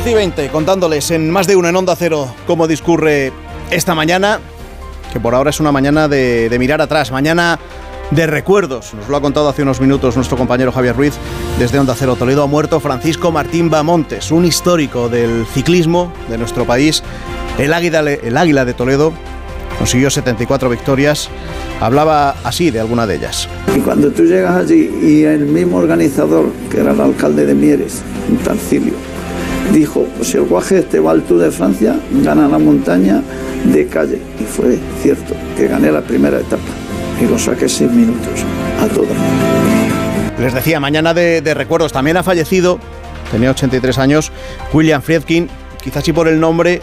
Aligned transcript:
12 0.00 0.12
y 0.12 0.14
20, 0.14 0.48
contándoles 0.48 1.10
en 1.10 1.30
más 1.30 1.46
de 1.46 1.56
uno 1.56 1.68
en 1.68 1.76
Onda 1.76 1.94
Cero 1.94 2.34
cómo 2.46 2.66
discurre 2.66 3.34
esta 3.70 3.94
mañana, 3.94 4.40
que 5.12 5.20
por 5.20 5.34
ahora 5.34 5.50
es 5.50 5.60
una 5.60 5.72
mañana 5.72 6.08
de, 6.08 6.48
de 6.48 6.58
mirar 6.58 6.80
atrás, 6.80 7.12
mañana 7.12 7.58
de 8.10 8.26
recuerdos. 8.26 8.94
Nos 8.94 9.10
lo 9.10 9.18
ha 9.18 9.20
contado 9.20 9.50
hace 9.50 9.60
unos 9.60 9.78
minutos 9.78 10.16
nuestro 10.16 10.38
compañero 10.38 10.72
Javier 10.72 10.96
Ruiz 10.96 11.12
desde 11.58 11.78
Onda 11.78 11.94
Cero 11.94 12.16
Toledo. 12.16 12.42
Ha 12.44 12.46
muerto 12.46 12.80
Francisco 12.80 13.30
Martín 13.30 13.68
Bamontes, 13.68 14.30
un 14.30 14.46
histórico 14.46 15.10
del 15.10 15.44
ciclismo 15.52 16.10
de 16.30 16.38
nuestro 16.38 16.64
país. 16.64 17.02
El 17.58 17.74
águila, 17.74 18.00
el 18.00 18.38
águila 18.38 18.64
de 18.64 18.72
Toledo 18.72 19.12
consiguió 19.76 20.08
74 20.08 20.70
victorias. 20.70 21.28
Hablaba 21.78 22.36
así 22.42 22.70
de 22.70 22.80
alguna 22.80 23.06
de 23.06 23.16
ellas. 23.16 23.50
Y 23.76 23.80
cuando 23.80 24.10
tú 24.10 24.22
llegas 24.22 24.56
allí 24.56 24.90
y 25.02 25.24
el 25.24 25.44
mismo 25.44 25.76
organizador, 25.76 26.46
que 26.70 26.80
era 26.80 26.92
el 26.92 27.00
alcalde 27.02 27.44
de 27.44 27.54
Mieres, 27.54 28.00
Tarcilio, 28.42 28.94
dijo, 29.72 30.06
si 30.22 30.36
el 30.36 30.44
guaje 30.44 30.78
este 30.78 31.00
va 31.00 31.12
al 31.12 31.22
Tour 31.22 31.40
de 31.40 31.50
Francia, 31.50 31.98
gana 32.22 32.48
la 32.48 32.58
montaña 32.58 33.22
de 33.64 33.86
calle. 33.86 34.18
Y 34.40 34.44
fue 34.44 34.78
cierto 35.02 35.34
que 35.56 35.68
gané 35.68 35.90
la 35.90 36.02
primera 36.02 36.38
etapa 36.38 36.62
y 37.20 37.26
lo 37.26 37.38
saqué 37.38 37.68
seis 37.68 37.90
minutos 37.90 38.44
a 38.82 38.86
todas. 38.88 39.16
Les 40.38 40.54
decía, 40.54 40.80
mañana 40.80 41.12
de, 41.12 41.42
de 41.42 41.54
recuerdos 41.54 41.92
también 41.92 42.16
ha 42.16 42.22
fallecido, 42.22 42.78
tenía 43.30 43.50
83 43.50 43.98
años, 43.98 44.32
William 44.72 45.02
Friedkin, 45.02 45.48
quizás 45.82 46.04
si 46.04 46.12
por 46.12 46.28
el 46.28 46.40
nombre 46.40 46.80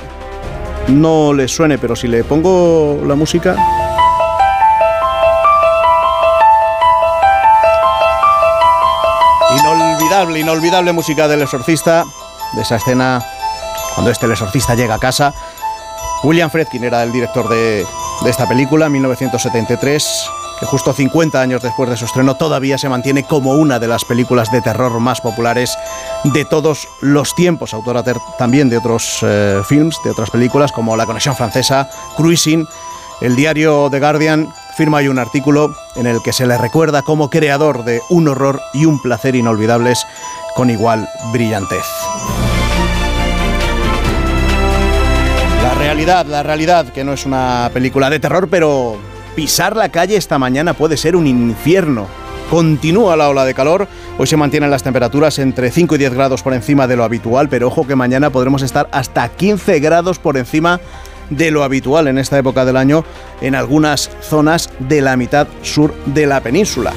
no 0.87 1.33
le 1.33 1.47
suene, 1.47 1.77
pero 1.77 1.95
si 1.95 2.07
le 2.07 2.23
pongo 2.23 3.01
la 3.05 3.15
música... 3.15 3.55
Inolvidable, 9.59 10.39
inolvidable 10.39 10.93
música 10.93 11.27
del 11.27 11.41
exorcista, 11.41 12.05
de 12.53 12.61
esa 12.61 12.77
escena 12.77 13.23
cuando 13.95 14.11
este 14.11 14.25
el 14.25 14.33
exorcista 14.33 14.75
llega 14.75 14.95
a 14.95 14.99
casa. 14.99 15.33
William 16.23 16.49
Friedkin 16.49 16.83
era 16.83 17.03
el 17.03 17.11
director 17.11 17.47
de, 17.49 17.85
de 18.23 18.29
esta 18.29 18.47
película, 18.47 18.89
1973, 18.89 20.29
que 20.59 20.65
justo 20.65 20.93
50 20.93 21.39
años 21.39 21.61
después 21.61 21.89
de 21.89 21.97
su 21.97 22.05
estreno 22.05 22.35
todavía 22.35 22.77
se 22.77 22.89
mantiene 22.89 23.23
como 23.23 23.53
una 23.53 23.79
de 23.79 23.87
las 23.87 24.05
películas 24.05 24.51
de 24.51 24.61
terror 24.61 24.99
más 24.99 25.21
populares 25.21 25.77
de 26.23 26.45
todos 26.45 26.87
los 27.01 27.35
tiempos. 27.35 27.73
Autora 27.73 28.03
también 28.37 28.69
de 28.69 28.77
otros 28.77 29.19
eh, 29.21 29.61
films, 29.67 29.97
de 30.03 30.11
otras 30.11 30.29
películas 30.29 30.71
como 30.71 30.97
La 30.97 31.05
Conexión 31.05 31.35
Francesa, 31.35 31.89
Cruising. 32.15 32.67
El 33.21 33.35
diario 33.35 33.87
The 33.89 33.99
Guardian 33.99 34.53
firma 34.75 34.97
hoy 34.97 35.07
un 35.07 35.17
artículo 35.17 35.75
en 35.95 36.05
el 36.05 36.21
que 36.21 36.33
se 36.33 36.45
le 36.45 36.55
recuerda 36.57 37.01
como 37.01 37.31
creador 37.31 37.83
de 37.83 38.01
un 38.09 38.27
horror 38.27 38.61
y 38.73 38.85
un 38.85 39.01
placer 39.01 39.35
inolvidables 39.35 40.05
con 40.55 40.69
igual 40.69 41.09
brillantez. 41.31 41.85
Realidad, 45.77 46.25
la 46.25 46.43
realidad, 46.43 46.89
que 46.89 47.03
no 47.03 47.13
es 47.13 47.25
una 47.25 47.69
película 47.73 48.09
de 48.09 48.19
terror, 48.19 48.47
pero 48.49 48.97
pisar 49.35 49.75
la 49.75 49.89
calle 49.89 50.17
esta 50.17 50.39
mañana 50.39 50.73
puede 50.73 50.97
ser 50.97 51.15
un 51.15 51.27
infierno. 51.27 52.07
Continúa 52.49 53.15
la 53.15 53.29
ola 53.29 53.45
de 53.45 53.53
calor, 53.53 53.87
hoy 54.17 54.25
se 54.25 54.37
mantienen 54.37 54.71
las 54.71 54.83
temperaturas 54.83 55.37
entre 55.39 55.69
5 55.69 55.95
y 55.95 55.97
10 55.97 56.13
grados 56.13 56.43
por 56.43 56.53
encima 56.53 56.87
de 56.87 56.95
lo 56.95 57.03
habitual, 57.03 57.49
pero 57.49 57.67
ojo 57.67 57.85
que 57.85 57.95
mañana 57.95 58.29
podremos 58.29 58.61
estar 58.63 58.89
hasta 58.91 59.27
15 59.29 59.79
grados 59.79 60.17
por 60.17 60.37
encima 60.37 60.79
de 61.29 61.51
lo 61.51 61.63
habitual 61.63 62.07
en 62.07 62.17
esta 62.17 62.37
época 62.37 62.63
del 62.63 62.77
año 62.77 63.03
en 63.41 63.53
algunas 63.53 64.09
zonas 64.21 64.69
de 64.79 65.01
la 65.01 65.17
mitad 65.17 65.47
sur 65.61 65.93
de 66.05 66.25
la 66.25 66.41
península. 66.41 66.93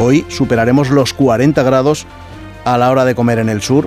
Hoy 0.00 0.24
superaremos 0.28 0.90
los 0.90 1.12
40 1.12 1.62
grados 1.62 2.06
a 2.64 2.78
la 2.78 2.90
hora 2.90 3.04
de 3.04 3.14
comer 3.14 3.38
en 3.38 3.48
el 3.48 3.62
sur, 3.62 3.86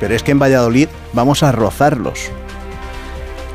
pero 0.00 0.14
es 0.14 0.22
que 0.22 0.32
en 0.32 0.38
Valladolid 0.38 0.88
vamos 1.12 1.42
a 1.42 1.52
rozarlos. 1.52 2.30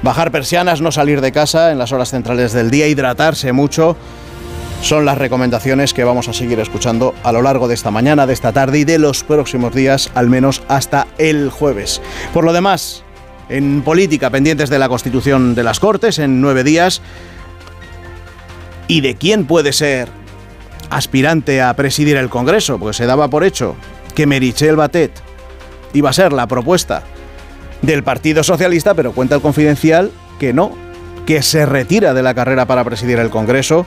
Bajar 0.03 0.31
persianas, 0.31 0.81
no 0.81 0.91
salir 0.91 1.21
de 1.21 1.31
casa 1.31 1.71
en 1.71 1.77
las 1.77 1.91
horas 1.91 2.09
centrales 2.09 2.53
del 2.53 2.71
día, 2.71 2.87
hidratarse 2.87 3.51
mucho, 3.51 3.95
son 4.81 5.05
las 5.05 5.19
recomendaciones 5.19 5.93
que 5.93 6.03
vamos 6.03 6.27
a 6.27 6.33
seguir 6.33 6.59
escuchando 6.59 7.13
a 7.23 7.31
lo 7.31 7.43
largo 7.43 7.67
de 7.67 7.75
esta 7.75 7.91
mañana, 7.91 8.25
de 8.25 8.33
esta 8.33 8.51
tarde 8.51 8.79
y 8.79 8.83
de 8.83 8.97
los 8.97 9.23
próximos 9.23 9.75
días, 9.75 10.09
al 10.15 10.27
menos 10.27 10.63
hasta 10.67 11.05
el 11.19 11.51
jueves. 11.51 12.01
Por 12.33 12.45
lo 12.45 12.51
demás, 12.51 13.03
en 13.47 13.83
política, 13.83 14.31
pendientes 14.31 14.71
de 14.71 14.79
la 14.79 14.89
constitución 14.89 15.53
de 15.53 15.63
las 15.63 15.79
Cortes 15.79 16.17
en 16.17 16.41
nueve 16.41 16.63
días 16.63 17.03
y 18.87 19.01
de 19.01 19.13
quién 19.15 19.45
puede 19.45 19.71
ser 19.71 20.09
aspirante 20.89 21.61
a 21.61 21.75
presidir 21.75 22.17
el 22.17 22.29
Congreso, 22.29 22.79
porque 22.79 22.97
se 22.97 23.05
daba 23.05 23.27
por 23.27 23.43
hecho 23.43 23.75
que 24.15 24.25
Merichel 24.25 24.77
Batet 24.77 25.11
iba 25.93 26.09
a 26.09 26.13
ser 26.13 26.33
la 26.33 26.47
propuesta 26.47 27.03
del 27.81 28.03
Partido 28.03 28.43
Socialista, 28.43 28.93
pero 28.93 29.11
cuenta 29.13 29.35
el 29.35 29.41
confidencial 29.41 30.11
que 30.39 30.53
no, 30.53 30.71
que 31.25 31.41
se 31.41 31.65
retira 31.65 32.13
de 32.13 32.23
la 32.23 32.33
carrera 32.33 32.65
para 32.65 32.83
presidir 32.83 33.19
el 33.19 33.29
Congreso. 33.29 33.85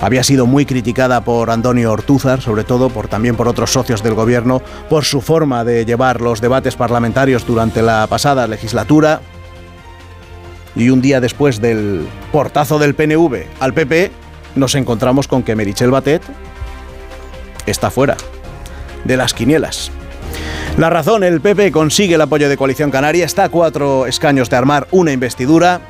Había 0.00 0.22
sido 0.22 0.46
muy 0.46 0.66
criticada 0.66 1.22
por 1.22 1.50
Antonio 1.50 1.90
Ortúzar, 1.90 2.42
sobre 2.42 2.64
todo 2.64 2.90
por 2.90 3.08
también 3.08 3.34
por 3.34 3.48
otros 3.48 3.72
socios 3.72 4.02
del 4.02 4.14
gobierno, 4.14 4.60
por 4.90 5.04
su 5.04 5.22
forma 5.22 5.64
de 5.64 5.86
llevar 5.86 6.20
los 6.20 6.42
debates 6.42 6.76
parlamentarios 6.76 7.46
durante 7.46 7.80
la 7.80 8.06
pasada 8.06 8.46
legislatura. 8.46 9.22
Y 10.74 10.90
un 10.90 11.00
día 11.00 11.20
después 11.22 11.62
del 11.62 12.06
portazo 12.30 12.78
del 12.78 12.94
PNV 12.94 13.46
al 13.58 13.72
PP, 13.72 14.12
nos 14.54 14.74
encontramos 14.74 15.28
con 15.28 15.42
que 15.42 15.56
Merichel 15.56 15.90
Batet 15.90 16.22
está 17.64 17.90
fuera 17.90 18.18
de 19.04 19.16
las 19.16 19.32
quinielas. 19.32 19.90
La 20.78 20.90
razón, 20.90 21.24
el 21.24 21.40
PP 21.40 21.72
consigue 21.72 22.16
el 22.16 22.20
apoyo 22.20 22.50
de 22.50 22.58
Coalición 22.58 22.90
Canaria, 22.90 23.24
está 23.24 23.44
a 23.44 23.48
cuatro 23.48 24.04
escaños 24.04 24.50
de 24.50 24.56
armar 24.56 24.86
una 24.90 25.10
investidura. 25.10 25.80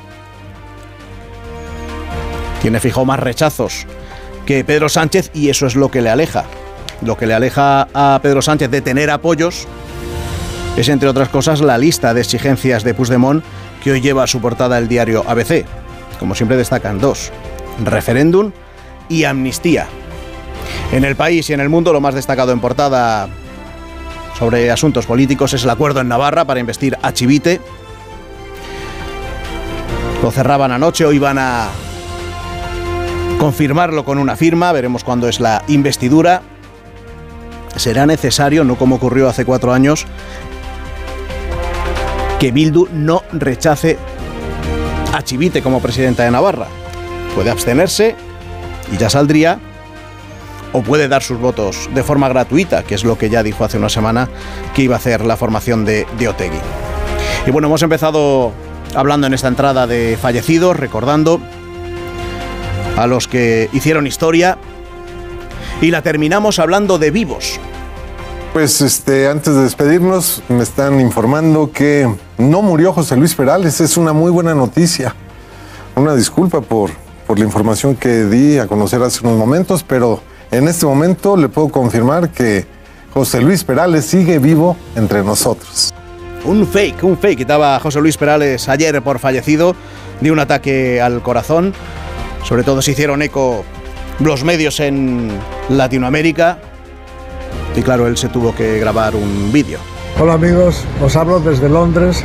Tiene 2.61 2.79
fijo 2.79 3.03
más 3.03 3.19
rechazos 3.19 3.85
que 4.45 4.63
Pedro 4.63 4.87
Sánchez 4.87 5.29
y 5.33 5.49
eso 5.49 5.67
es 5.67 5.75
lo 5.75 5.91
que 5.91 6.01
le 6.01 6.09
aleja. 6.09 6.45
Lo 7.01 7.17
que 7.17 7.27
le 7.27 7.33
aleja 7.33 7.89
a 7.93 8.17
Pedro 8.23 8.41
Sánchez 8.41 8.71
de 8.71 8.79
tener 8.79 9.09
apoyos 9.09 9.67
es, 10.77 10.87
entre 10.87 11.09
otras 11.09 11.27
cosas, 11.27 11.59
la 11.59 11.77
lista 11.77 12.13
de 12.13 12.21
exigencias 12.21 12.85
de 12.85 12.93
Puigdemont 12.93 13.43
que 13.83 13.91
hoy 13.91 13.99
lleva 13.99 14.23
a 14.23 14.27
su 14.27 14.39
portada 14.39 14.77
el 14.77 14.87
diario 14.87 15.25
ABC. 15.27 15.65
Como 16.17 16.33
siempre 16.33 16.55
destacan 16.55 16.99
dos, 16.99 17.33
referéndum 17.83 18.53
y 19.09 19.25
amnistía. 19.25 19.85
En 20.93 21.03
el 21.03 21.17
país 21.17 21.49
y 21.49 21.53
en 21.53 21.59
el 21.59 21.67
mundo 21.67 21.91
lo 21.91 21.99
más 21.99 22.15
destacado 22.15 22.53
en 22.53 22.61
portada 22.61 23.27
sobre 24.37 24.69
asuntos 24.69 25.05
políticos 25.05 25.53
es 25.53 25.63
el 25.63 25.69
acuerdo 25.69 26.01
en 26.01 26.07
Navarra 26.07 26.45
para 26.45 26.59
investir 26.59 26.97
a 27.01 27.11
Chivite. 27.11 27.59
Lo 30.21 30.31
cerraban 30.31 30.71
anoche, 30.71 31.05
hoy 31.05 31.17
van 31.17 31.39
a 31.39 31.69
confirmarlo 33.39 34.05
con 34.05 34.17
una 34.17 34.35
firma, 34.35 34.71
veremos 34.71 35.03
cuándo 35.03 35.27
es 35.27 35.39
la 35.39 35.63
investidura. 35.67 36.43
Será 37.75 38.05
necesario, 38.05 38.63
no 38.63 38.75
como 38.75 38.95
ocurrió 38.95 39.27
hace 39.27 39.45
cuatro 39.45 39.73
años, 39.73 40.05
que 42.39 42.51
Bildu 42.51 42.87
no 42.91 43.23
rechace 43.31 43.97
a 45.13 45.23
Chivite 45.23 45.63
como 45.63 45.81
presidenta 45.81 46.23
de 46.23 46.31
Navarra. 46.31 46.67
Puede 47.35 47.49
abstenerse 47.49 48.15
y 48.91 48.97
ya 48.97 49.09
saldría, 49.09 49.59
o 50.73 50.81
puede 50.81 51.07
dar 51.07 51.23
sus 51.23 51.39
votos 51.39 51.89
de 51.93 52.03
forma 52.03 52.29
gratuita, 52.29 52.83
que 52.83 52.95
es 52.95 53.03
lo 53.03 53.17
que 53.17 53.29
ya 53.29 53.43
dijo 53.43 53.63
hace 53.63 53.77
una 53.77 53.89
semana 53.89 54.29
que 54.75 54.83
iba 54.83 54.95
a 54.95 54.97
hacer 54.97 55.25
la 55.25 55.37
formación 55.37 55.85
de, 55.85 56.05
de 56.17 56.27
Otegui. 56.27 56.59
Y 57.45 57.51
bueno, 57.51 57.67
hemos 57.67 57.81
empezado 57.81 58.51
hablando 58.95 59.27
en 59.27 59.33
esta 59.33 59.47
entrada 59.47 59.87
de 59.87 60.17
fallecidos, 60.21 60.77
recordando 60.77 61.39
a 62.97 63.07
los 63.07 63.27
que 63.27 63.69
hicieron 63.73 64.07
historia, 64.07 64.57
y 65.81 65.91
la 65.91 66.01
terminamos 66.01 66.59
hablando 66.59 66.97
de 66.97 67.11
vivos. 67.11 67.59
Pues 68.53 68.81
este, 68.81 69.27
antes 69.27 69.53
de 69.53 69.61
despedirnos, 69.61 70.41
me 70.49 70.63
están 70.63 70.99
informando 70.99 71.71
que 71.71 72.11
no 72.39 72.61
murió 72.63 72.93
José 72.93 73.15
Luis 73.15 73.35
Perales. 73.35 73.79
Es 73.81 73.97
una 73.97 74.13
muy 74.13 74.31
buena 74.31 74.55
noticia. 74.55 75.13
Una 75.95 76.15
disculpa 76.15 76.61
por, 76.61 76.89
por 77.27 77.37
la 77.37 77.45
información 77.45 77.95
que 77.95 78.25
di 78.25 78.57
a 78.57 78.65
conocer 78.65 79.01
hace 79.03 79.19
unos 79.27 79.37
momentos, 79.37 79.83
pero 79.83 80.21
en 80.51 80.67
este 80.67 80.85
momento 80.85 81.35
le 81.35 81.49
puedo 81.49 81.69
confirmar 81.69 82.29
que 82.29 82.65
José 83.13 83.41
Luis 83.41 83.63
Perales 83.63 84.05
sigue 84.05 84.39
vivo 84.39 84.77
entre 84.95 85.23
nosotros. 85.23 85.93
Un 86.45 86.65
fake, 86.67 87.03
un 87.03 87.17
fake. 87.17 87.41
Estaba 87.41 87.79
José 87.79 87.99
Luis 87.99 88.17
Perales 88.17 88.69
ayer 88.69 89.01
por 89.01 89.19
fallecido 89.19 89.75
de 90.21 90.31
un 90.31 90.39
ataque 90.39 91.01
al 91.01 91.21
corazón. 91.21 91.73
Sobre 92.43 92.63
todo 92.63 92.81
se 92.81 92.91
hicieron 92.91 93.21
eco 93.21 93.65
los 94.19 94.43
medios 94.43 94.79
en 94.79 95.29
Latinoamérica. 95.69 96.59
Y 97.75 97.81
claro, 97.81 98.07
él 98.07 98.17
se 98.17 98.29
tuvo 98.29 98.55
que 98.55 98.79
grabar 98.79 99.15
un 99.15 99.51
vídeo. 99.51 99.79
Hola 100.19 100.33
amigos, 100.33 100.83
os 101.03 101.15
hablo 101.15 101.39
desde 101.39 101.69
Londres, 101.69 102.23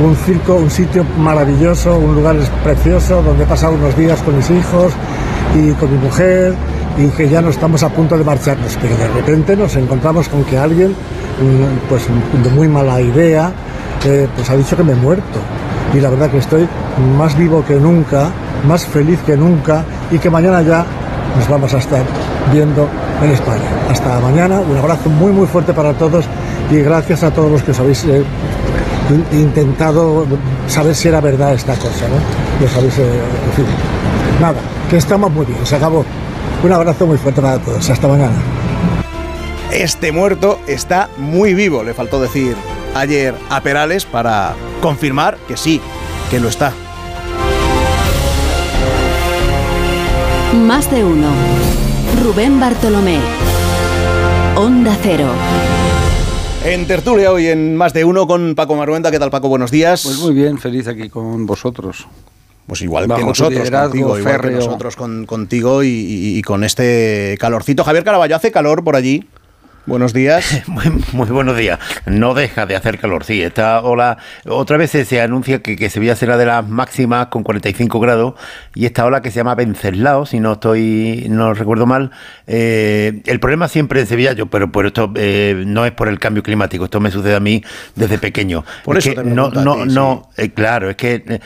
un 0.00 0.14
circo, 0.14 0.54
un 0.54 0.70
sitio 0.70 1.04
maravilloso, 1.18 1.96
un 1.96 2.14
lugar 2.14 2.36
precioso 2.62 3.22
donde 3.22 3.42
he 3.42 3.46
pasado 3.46 3.74
unos 3.74 3.96
días 3.96 4.22
con 4.22 4.36
mis 4.36 4.48
hijos 4.50 4.92
y 5.56 5.72
con 5.72 5.90
mi 5.90 5.98
mujer 5.98 6.54
y 6.96 7.08
que 7.08 7.28
ya 7.28 7.40
no 7.40 7.48
estamos 7.50 7.82
a 7.82 7.88
punto 7.88 8.16
de 8.16 8.24
marcharnos, 8.24 8.78
pero 8.80 8.96
de 8.96 9.08
repente 9.08 9.56
nos 9.56 9.74
encontramos 9.76 10.28
con 10.28 10.44
que 10.44 10.56
alguien, 10.56 10.90
mm, 10.90 11.88
pues 11.88 12.04
de 12.42 12.50
muy 12.50 12.68
mala 12.68 13.00
idea, 13.00 13.52
eh, 14.04 14.28
pues 14.34 14.48
ha 14.50 14.56
dicho 14.56 14.76
que 14.76 14.84
me 14.84 14.92
he 14.92 14.96
muerto. 14.96 15.40
Y 15.92 16.00
la 16.00 16.10
verdad 16.10 16.30
que 16.30 16.38
estoy 16.38 16.68
más 17.18 17.36
vivo 17.36 17.64
que 17.66 17.74
nunca, 17.74 18.30
más 18.66 18.84
feliz 18.84 19.20
que 19.26 19.36
nunca 19.36 19.84
y 20.10 20.18
que 20.18 20.30
mañana 20.30 20.62
ya 20.62 20.84
nos 21.36 21.48
vamos 21.48 21.72
a 21.74 21.78
estar 21.78 22.02
viendo 22.52 22.88
en 23.22 23.30
España. 23.30 23.62
Hasta 23.90 24.20
mañana, 24.20 24.60
un 24.60 24.76
abrazo 24.76 25.08
muy 25.08 25.32
muy 25.32 25.46
fuerte 25.46 25.72
para 25.72 25.92
todos 25.94 26.24
y 26.70 26.76
gracias 26.76 27.22
a 27.22 27.30
todos 27.30 27.50
los 27.50 27.62
que 27.62 27.72
os 27.72 27.80
habéis 27.80 28.04
eh, 28.04 28.22
intentado 29.32 30.26
saber 30.66 30.94
si 30.94 31.08
era 31.08 31.20
verdad 31.20 31.54
esta 31.54 31.74
cosa, 31.74 32.06
¿no? 32.08 32.64
Los 32.64 32.76
habéis, 32.76 32.98
eh, 32.98 33.20
nada, 34.40 34.58
que 34.88 34.96
estamos 34.96 35.30
muy 35.32 35.46
bien, 35.46 35.58
se 35.64 35.76
acabó. 35.76 36.04
Un 36.64 36.72
abrazo 36.72 37.06
muy 37.06 37.18
fuerte 37.18 37.42
para 37.42 37.58
todos, 37.58 37.90
hasta 37.90 38.08
mañana. 38.08 38.32
Este 39.70 40.12
muerto 40.12 40.58
está 40.66 41.10
muy 41.18 41.52
vivo, 41.52 41.82
le 41.82 41.92
faltó 41.92 42.22
decir 42.22 42.56
ayer 42.94 43.34
a 43.50 43.60
Perales 43.60 44.06
para 44.06 44.54
confirmar 44.80 45.36
que 45.46 45.58
sí, 45.58 45.78
que 46.30 46.40
lo 46.40 46.48
está. 46.48 46.72
Más 50.54 50.90
de 50.90 51.04
uno. 51.04 51.28
Rubén 52.22 52.58
Bartolomé. 52.58 53.18
Onda 54.56 54.96
Cero. 55.02 55.28
En 56.64 56.86
tertulia 56.86 57.30
hoy 57.30 57.48
en 57.48 57.76
Más 57.76 57.92
de 57.92 58.06
uno 58.06 58.26
con 58.26 58.54
Paco 58.54 58.74
Maruenda. 58.74 59.10
¿Qué 59.10 59.18
tal 59.18 59.28
Paco? 59.28 59.50
Buenos 59.50 59.70
días. 59.70 60.04
Pues 60.04 60.18
muy 60.18 60.32
bien, 60.32 60.56
feliz 60.56 60.88
aquí 60.88 61.10
con 61.10 61.44
vosotros. 61.44 62.06
Pues 62.66 62.80
igual 62.80 63.06
que 63.14 63.24
nosotros 63.24 63.70
contigo, 63.70 64.18
igual 64.18 64.40
que 64.40 64.50
nosotros 64.50 64.96
con, 64.96 65.26
contigo 65.26 65.82
y, 65.82 65.88
y, 65.88 66.42
con 66.42 66.64
este 66.64 67.36
calorcito. 67.38 67.84
Javier 67.84 68.04
Caraballo, 68.04 68.36
¿hace 68.36 68.50
calor 68.50 68.82
por 68.82 68.96
allí? 68.96 69.28
Buenos 69.86 70.14
días. 70.14 70.62
muy, 71.12 71.26
buenos 71.26 71.58
días. 71.58 71.78
No 72.06 72.32
deja 72.32 72.64
de 72.64 72.74
hacer 72.74 72.98
calor, 72.98 73.22
sí. 73.22 73.42
Esta 73.42 73.82
ola, 73.82 74.16
otra 74.46 74.78
vez 74.78 74.90
se, 74.90 75.20
anuncia 75.20 75.60
que, 75.60 75.76
que, 75.76 75.90
Sevilla 75.90 76.16
será 76.16 76.38
de 76.38 76.46
las 76.46 76.66
máximas 76.66 77.26
con 77.26 77.42
45 77.42 78.00
grados 78.00 78.34
y 78.74 78.86
esta 78.86 79.04
ola 79.04 79.20
que 79.20 79.30
se 79.30 79.36
llama 79.36 79.54
Venceslao, 79.54 80.24
si 80.24 80.40
no 80.40 80.54
estoy, 80.54 81.26
no 81.28 81.52
recuerdo 81.52 81.84
mal. 81.84 82.12
Eh, 82.46 83.20
el 83.26 83.40
problema 83.40 83.68
siempre 83.68 84.00
en 84.00 84.06
Sevilla, 84.06 84.32
yo, 84.32 84.46
pero 84.46 84.72
por 84.72 84.86
esto 84.86 85.12
eh, 85.16 85.64
no 85.66 85.84
es 85.84 85.92
por 85.92 86.08
el 86.08 86.18
cambio 86.18 86.42
climático, 86.42 86.86
esto 86.86 86.98
me 87.00 87.10
sucede 87.10 87.34
a 87.34 87.40
mí 87.40 87.62
desde 87.94 88.16
pequeño. 88.16 88.64
Por 88.84 88.96
eso 88.96 89.22
no, 89.22 89.50
no, 89.50 89.84
no, 89.84 90.30
eh, 90.38 90.48
claro, 90.48 90.88
es 90.88 90.96
que 90.96 91.40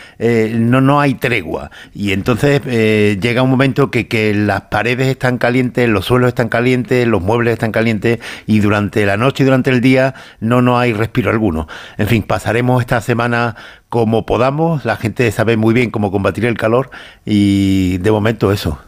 no, 0.54 0.80
no 0.80 1.00
hay 1.00 1.14
tregua 1.14 1.72
y 1.92 2.12
entonces 2.12 2.62
llega 2.64 3.42
un 3.42 3.50
momento 3.50 3.90
que, 3.90 4.06
que 4.06 4.32
las 4.32 4.62
paredes 4.62 5.08
están 5.08 5.38
calientes, 5.38 5.88
los 5.88 6.06
suelos 6.06 6.28
están 6.28 6.48
calientes, 6.48 7.04
los 7.04 7.20
muebles 7.20 7.54
están 7.54 7.72
calientes 7.72 8.20
y 8.46 8.60
durante 8.60 9.04
la 9.06 9.16
noche 9.16 9.42
y 9.42 9.46
durante 9.46 9.70
el 9.70 9.80
día 9.80 10.14
no, 10.40 10.62
no 10.62 10.78
hay 10.78 10.92
respiro 10.92 11.30
alguno. 11.30 11.68
En 11.96 12.06
fin, 12.06 12.22
pasaremos 12.22 12.80
esta 12.80 13.00
semana 13.00 13.56
como 13.88 14.26
podamos, 14.26 14.84
la 14.84 14.96
gente 14.96 15.30
sabe 15.32 15.56
muy 15.56 15.74
bien 15.74 15.90
cómo 15.90 16.10
combatir 16.10 16.44
el 16.44 16.56
calor 16.56 16.90
y 17.24 17.98
de 17.98 18.10
momento 18.10 18.52
eso, 18.52 18.78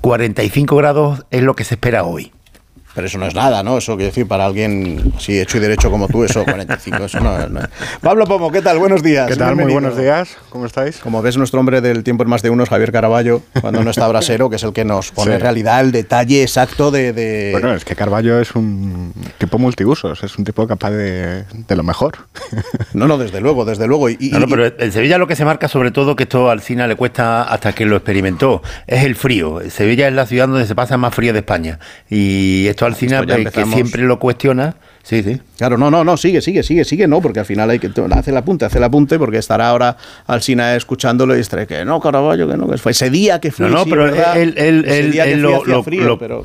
45 0.00 0.74
eh, 0.74 0.78
grados 0.78 1.26
es 1.30 1.42
lo 1.42 1.54
que 1.54 1.64
se 1.64 1.74
espera 1.74 2.04
hoy. 2.04 2.32
Pero 2.98 3.06
eso 3.06 3.18
no 3.18 3.26
es 3.26 3.34
nada, 3.36 3.62
¿no? 3.62 3.78
Eso 3.78 3.94
quiere 3.94 4.06
decir 4.06 4.26
para 4.26 4.44
alguien, 4.44 5.12
si 5.20 5.38
hecho 5.38 5.58
y 5.58 5.60
derecho 5.60 5.88
como 5.88 6.08
tú, 6.08 6.24
eso 6.24 6.42
45, 6.42 7.04
eso 7.04 7.20
no, 7.20 7.38
Pablo 8.00 8.26
Pomo, 8.26 8.50
¿qué 8.50 8.60
tal? 8.60 8.80
Buenos 8.80 9.04
días. 9.04 9.28
¿Qué 9.28 9.36
tal? 9.36 9.54
Muy 9.54 9.72
buenos 9.72 9.96
días. 9.96 10.36
¿Cómo 10.50 10.66
estáis? 10.66 10.96
Como 10.96 11.22
ves, 11.22 11.36
nuestro 11.36 11.60
hombre 11.60 11.80
del 11.80 12.02
tiempo 12.02 12.24
en 12.24 12.28
más 12.28 12.42
de 12.42 12.50
uno 12.50 12.64
es 12.64 12.68
Javier 12.68 12.90
Caraballo, 12.90 13.42
cuando 13.60 13.84
no 13.84 13.90
está 13.90 14.08
Brasero, 14.08 14.50
que 14.50 14.56
es 14.56 14.64
el 14.64 14.72
que 14.72 14.84
nos 14.84 15.12
pone 15.12 15.36
en 15.36 15.40
realidad 15.40 15.80
el 15.80 15.92
detalle 15.92 16.42
exacto 16.42 16.90
de, 16.90 17.50
Bueno, 17.52 17.72
es 17.72 17.84
que 17.84 17.94
Caraballo 17.94 18.40
es 18.40 18.56
un 18.56 19.12
tipo 19.38 19.58
multiusos, 19.58 20.24
es 20.24 20.36
un 20.36 20.44
tipo 20.44 20.66
capaz 20.66 20.90
de, 20.90 21.44
lo 21.68 21.84
mejor. 21.84 22.16
No, 22.94 23.06
no, 23.06 23.16
desde 23.16 23.40
luego, 23.40 23.64
desde 23.64 23.86
luego. 23.86 24.08
Y, 24.08 24.18
no, 24.32 24.48
pero 24.48 24.66
en 24.66 24.90
Sevilla 24.90 25.18
lo 25.18 25.28
que 25.28 25.36
se 25.36 25.44
marca 25.44 25.68
sobre 25.68 25.92
todo, 25.92 26.16
que 26.16 26.24
esto 26.24 26.50
al 26.50 26.62
Cina 26.62 26.88
le 26.88 26.96
cuesta 26.96 27.44
hasta 27.44 27.72
que 27.74 27.86
lo 27.86 27.94
experimentó, 27.94 28.60
es 28.88 29.04
el 29.04 29.14
frío. 29.14 29.60
Sevilla 29.70 30.08
es 30.08 30.14
la 30.14 30.26
ciudad 30.26 30.48
donde 30.48 30.66
se 30.66 30.74
pasa 30.74 30.96
más 30.96 31.14
frío 31.14 31.32
de 31.32 31.40
España. 31.40 31.78
Y 32.10 32.66
esto 32.66 32.87
Alcina, 32.88 33.22
pues, 33.22 33.50
que 33.50 33.64
siempre 33.66 34.02
lo 34.02 34.18
cuestiona. 34.18 34.76
Sí, 35.02 35.22
sí. 35.22 35.40
Claro, 35.56 35.78
no, 35.78 35.90
no, 35.90 36.04
no, 36.04 36.16
sigue, 36.18 36.42
sigue, 36.42 36.62
sigue, 36.62 36.84
sigue, 36.84 37.08
no, 37.08 37.22
porque 37.22 37.40
al 37.40 37.46
final 37.46 37.70
hay 37.70 37.78
que 37.78 37.90
hace 38.10 38.30
el 38.30 38.36
apunte, 38.36 38.66
hace 38.66 38.76
el 38.76 38.84
apunte, 38.84 39.18
porque 39.18 39.38
estará 39.38 39.70
ahora 39.70 39.96
Alcina 40.26 40.76
escuchándolo 40.76 41.34
y 41.34 41.40
estará 41.40 41.66
que 41.66 41.84
no, 41.84 41.98
Caraballo, 41.98 42.46
que 42.46 42.56
no, 42.58 42.68
que 42.68 42.76
fue 42.76 42.92
ese 42.92 43.08
día 43.08 43.40
que 43.40 43.50
fue. 43.50 43.70
No, 43.70 43.76
no, 43.76 43.84
pero 43.86 44.06
él, 44.06 44.54
él, 44.58 44.84
él, 44.86 45.40
lo, 45.40 45.82
frío, 45.82 46.18
pero... 46.18 46.42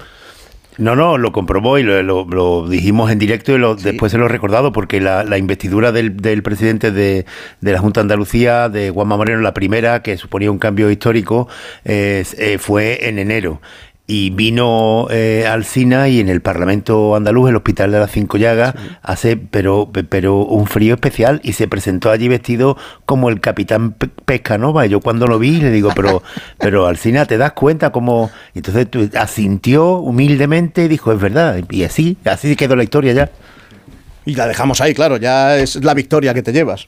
No, 0.78 0.96
no, 0.96 1.18
lo 1.18 1.32
comprobó 1.32 1.78
y 1.78 1.84
lo, 1.84 2.68
dijimos 2.68 3.12
en 3.12 3.20
directo 3.20 3.56
y 3.56 3.84
después 3.84 4.12
se 4.12 4.18
lo 4.18 4.26
he 4.26 4.30
recordado 4.30 4.72
porque 4.72 5.00
la, 5.00 5.38
investidura 5.38 5.92
del, 5.92 6.42
presidente 6.42 6.92
de, 6.92 7.26
la 7.62 7.80
Junta 7.80 8.00
de 8.00 8.04
Andalucía, 8.04 8.70
de 8.70 8.90
Juanma 8.90 9.18
Moreno, 9.18 9.42
la 9.42 9.54
primera, 9.54 10.02
que 10.02 10.18
suponía 10.18 10.50
un 10.50 10.58
cambio 10.58 10.90
histórico, 10.90 11.48
eh, 11.86 12.24
fue 12.60 13.08
en 13.08 13.20
enero 13.20 13.62
y 14.06 14.32
vino 14.32 15.08
eh, 15.12 15.46
al 15.48 15.64
SINA 15.64 16.10
y 16.10 16.20
en 16.20 16.28
el 16.28 16.42
Parlamento 16.42 17.16
andaluz, 17.16 17.50
el 17.50 17.56
Hospital 17.56 17.92
de 17.92 18.00
las 18.00 18.12
Cinco 18.12 18.38
Llagas, 18.38 18.76
hace 19.02 19.38
pero, 19.38 19.90
pero 20.10 20.44
un 20.44 20.68
frío 20.68 20.96
especial 20.96 21.40
y 21.44 21.54
se 21.54 21.70
presentó 21.70 22.12
allí 22.12 22.28
vestido 22.28 22.78
como 23.06 23.30
el 23.30 23.40
capitán 23.40 23.94
Pescanova. 24.26 24.86
Y 24.86 24.90
yo 24.90 25.00
cuando 25.00 25.26
lo 25.26 25.40
vi 25.40 25.62
le 25.62 25.72
digo, 25.72 25.92
pero, 25.96 26.22
pero 26.60 26.88
Alcina, 26.88 27.26
¿te 27.26 27.38
das 27.38 27.54
cuenta 27.54 27.92
cómo...? 27.92 28.30
entonces 28.54 29.16
asintió 29.16 29.98
humildemente 29.98 30.84
y 30.84 30.88
dijo, 30.90 31.12
es 31.14 31.20
verdad. 31.20 31.64
Y 31.70 31.84
así, 31.84 32.18
así 32.26 32.56
quedó 32.56 32.76
la 32.76 32.84
historia 32.84 33.14
ya. 33.14 33.32
Y 34.26 34.36
la 34.36 34.48
dejamos 34.48 34.80
ahí, 34.80 34.94
claro, 34.94 35.18
ya 35.18 35.58
es 35.58 35.84
la 35.84 35.94
victoria 35.94 36.34
que 36.34 36.42
te 36.42 36.54
llevas. 36.54 36.88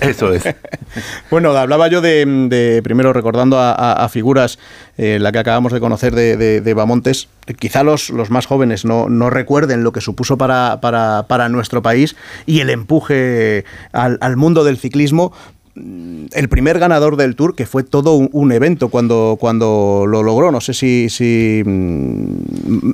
Eso 0.00 0.32
es. 0.32 0.44
bueno, 1.30 1.50
hablaba 1.50 1.88
yo 1.88 2.00
de, 2.00 2.80
primero 2.84 3.12
recordando 3.12 3.58
a, 3.58 4.08
figuras, 4.08 4.58
eh, 4.96 5.18
la 5.20 5.32
que 5.32 5.38
acabamos 5.38 5.72
de 5.72 5.80
conocer 5.80 6.14
de, 6.14 6.36
de, 6.60 6.74
Bamontes, 6.74 7.28
quizá 7.58 7.82
los, 7.82 8.10
los 8.10 8.30
más 8.30 8.46
jóvenes 8.46 8.84
no, 8.84 9.08
no, 9.08 9.30
recuerden 9.30 9.82
lo 9.82 9.92
que 9.92 10.00
supuso 10.00 10.38
para, 10.38 10.80
para, 10.80 11.24
para 11.28 11.48
nuestro 11.48 11.82
país 11.82 12.16
y 12.46 12.60
el 12.60 12.70
empuje 12.70 13.64
al, 13.92 14.18
al, 14.20 14.36
mundo 14.36 14.62
del 14.62 14.78
ciclismo, 14.78 15.32
el 15.74 16.48
primer 16.48 16.78
ganador 16.78 17.16
del 17.16 17.36
Tour, 17.36 17.54
que 17.54 17.66
fue 17.66 17.82
todo 17.82 18.14
un, 18.14 18.52
evento 18.52 18.88
cuando, 18.88 19.36
cuando 19.38 20.04
lo 20.08 20.22
logró. 20.22 20.50
No 20.50 20.60
sé 20.60 20.72
si, 20.72 21.08
si 21.10 21.62
mm, 21.64 22.92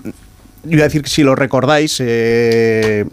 iba 0.68 0.82
a 0.82 0.84
decir 0.84 1.06
si 1.06 1.22
lo 1.22 1.34
recordáis, 1.34 1.98
eh, 2.00 3.04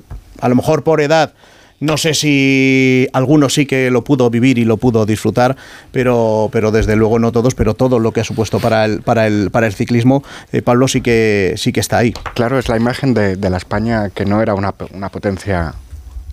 a 0.42 0.50
lo 0.50 0.56
mejor 0.56 0.84
por 0.84 1.02
edad, 1.02 1.34
no 1.80 1.98
sé 1.98 2.14
si 2.14 3.08
alguno 3.14 3.50
sí 3.50 3.66
que 3.66 3.90
lo 3.90 4.04
pudo 4.04 4.30
vivir 4.30 4.58
y 4.58 4.66
lo 4.66 4.78
pudo 4.78 5.06
disfrutar, 5.06 5.56
pero, 5.92 6.50
pero 6.52 6.72
desde 6.72 6.96
luego 6.96 7.20
no 7.20 7.32
todos, 7.32 7.56
pero 7.56 7.74
todo 7.74 8.00
lo 8.00 8.12
que 8.12 8.22
ha 8.22 8.24
supuesto 8.24 8.60
para 8.60 8.86
el, 8.86 9.02
para 9.02 9.28
el, 9.28 9.50
para 9.52 9.68
el 9.68 9.74
ciclismo, 9.74 10.24
eh, 10.52 10.62
Pablo 10.62 10.88
sí 10.88 11.02
que, 11.02 11.54
sí 11.58 11.72
que 11.72 11.80
está 11.80 11.98
ahí. 11.98 12.14
Claro, 12.36 12.60
es 12.60 12.68
la 12.68 12.78
imagen 12.78 13.14
de, 13.14 13.38
la 13.50 13.58
España 13.58 14.10
que 14.10 14.26
no 14.26 14.42
era 14.42 14.54
una, 14.54 14.74
potencia 14.74 15.74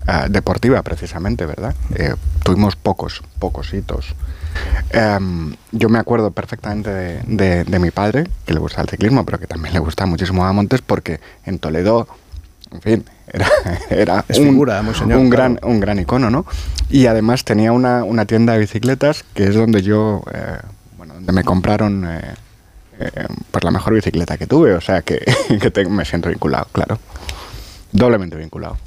eh, 0.07 0.11
deportiva 0.29 0.81
precisamente, 0.83 1.45
¿verdad? 1.45 1.73
Eh, 1.95 2.13
tuvimos 2.43 2.75
pocos, 2.75 3.23
pocos 3.39 3.73
hitos. 3.73 4.15
Em, 4.91 5.55
yo 5.71 5.87
me 5.87 5.99
acuerdo 5.99 6.31
perfectamente 6.31 6.89
de, 6.89 7.63
de, 7.63 7.79
mi 7.79 7.91
padre, 7.91 8.25
que 8.45 8.53
le 8.53 8.59
gusta 8.59 8.81
el 8.81 8.89
ciclismo, 8.89 9.25
pero 9.25 9.39
que 9.39 9.47
también 9.47 9.73
le 9.73 9.79
gusta 9.79 10.05
muchísimo 10.05 10.45
a 10.45 10.51
Montes, 10.51 10.81
porque 10.81 11.19
en 11.45 11.59
Toledo 11.59 12.07
en 12.71 12.81
fin, 12.81 13.05
era, 13.27 13.47
era 13.89 14.23
un, 14.39 15.29
gran, 15.29 15.59
un 15.63 15.79
gran 15.79 15.99
icono, 15.99 16.29
¿no? 16.29 16.45
Y 16.89 17.05
además 17.07 17.43
tenía 17.43 17.71
una, 17.71 18.03
una 18.03 18.25
tienda 18.25 18.53
de 18.53 18.59
bicicletas 18.59 19.23
que 19.33 19.45
es 19.45 19.55
donde 19.55 19.81
yo, 19.81 20.23
eh, 20.33 20.57
bueno, 20.97 21.15
donde 21.15 21.31
me 21.33 21.43
compraron 21.43 22.05
eh, 22.07 22.33
eh, 22.99 23.27
pues 23.51 23.63
la 23.63 23.71
mejor 23.71 23.93
bicicleta 23.93 24.37
que 24.37 24.47
tuve, 24.47 24.73
o 24.73 24.81
sea 24.81 25.01
que, 25.01 25.23
me 25.89 26.05
siento 26.05 26.29
vinculado, 26.29 26.67
claro. 26.71 26.99
Doblemente 27.91 28.35
vinculado. 28.35 28.77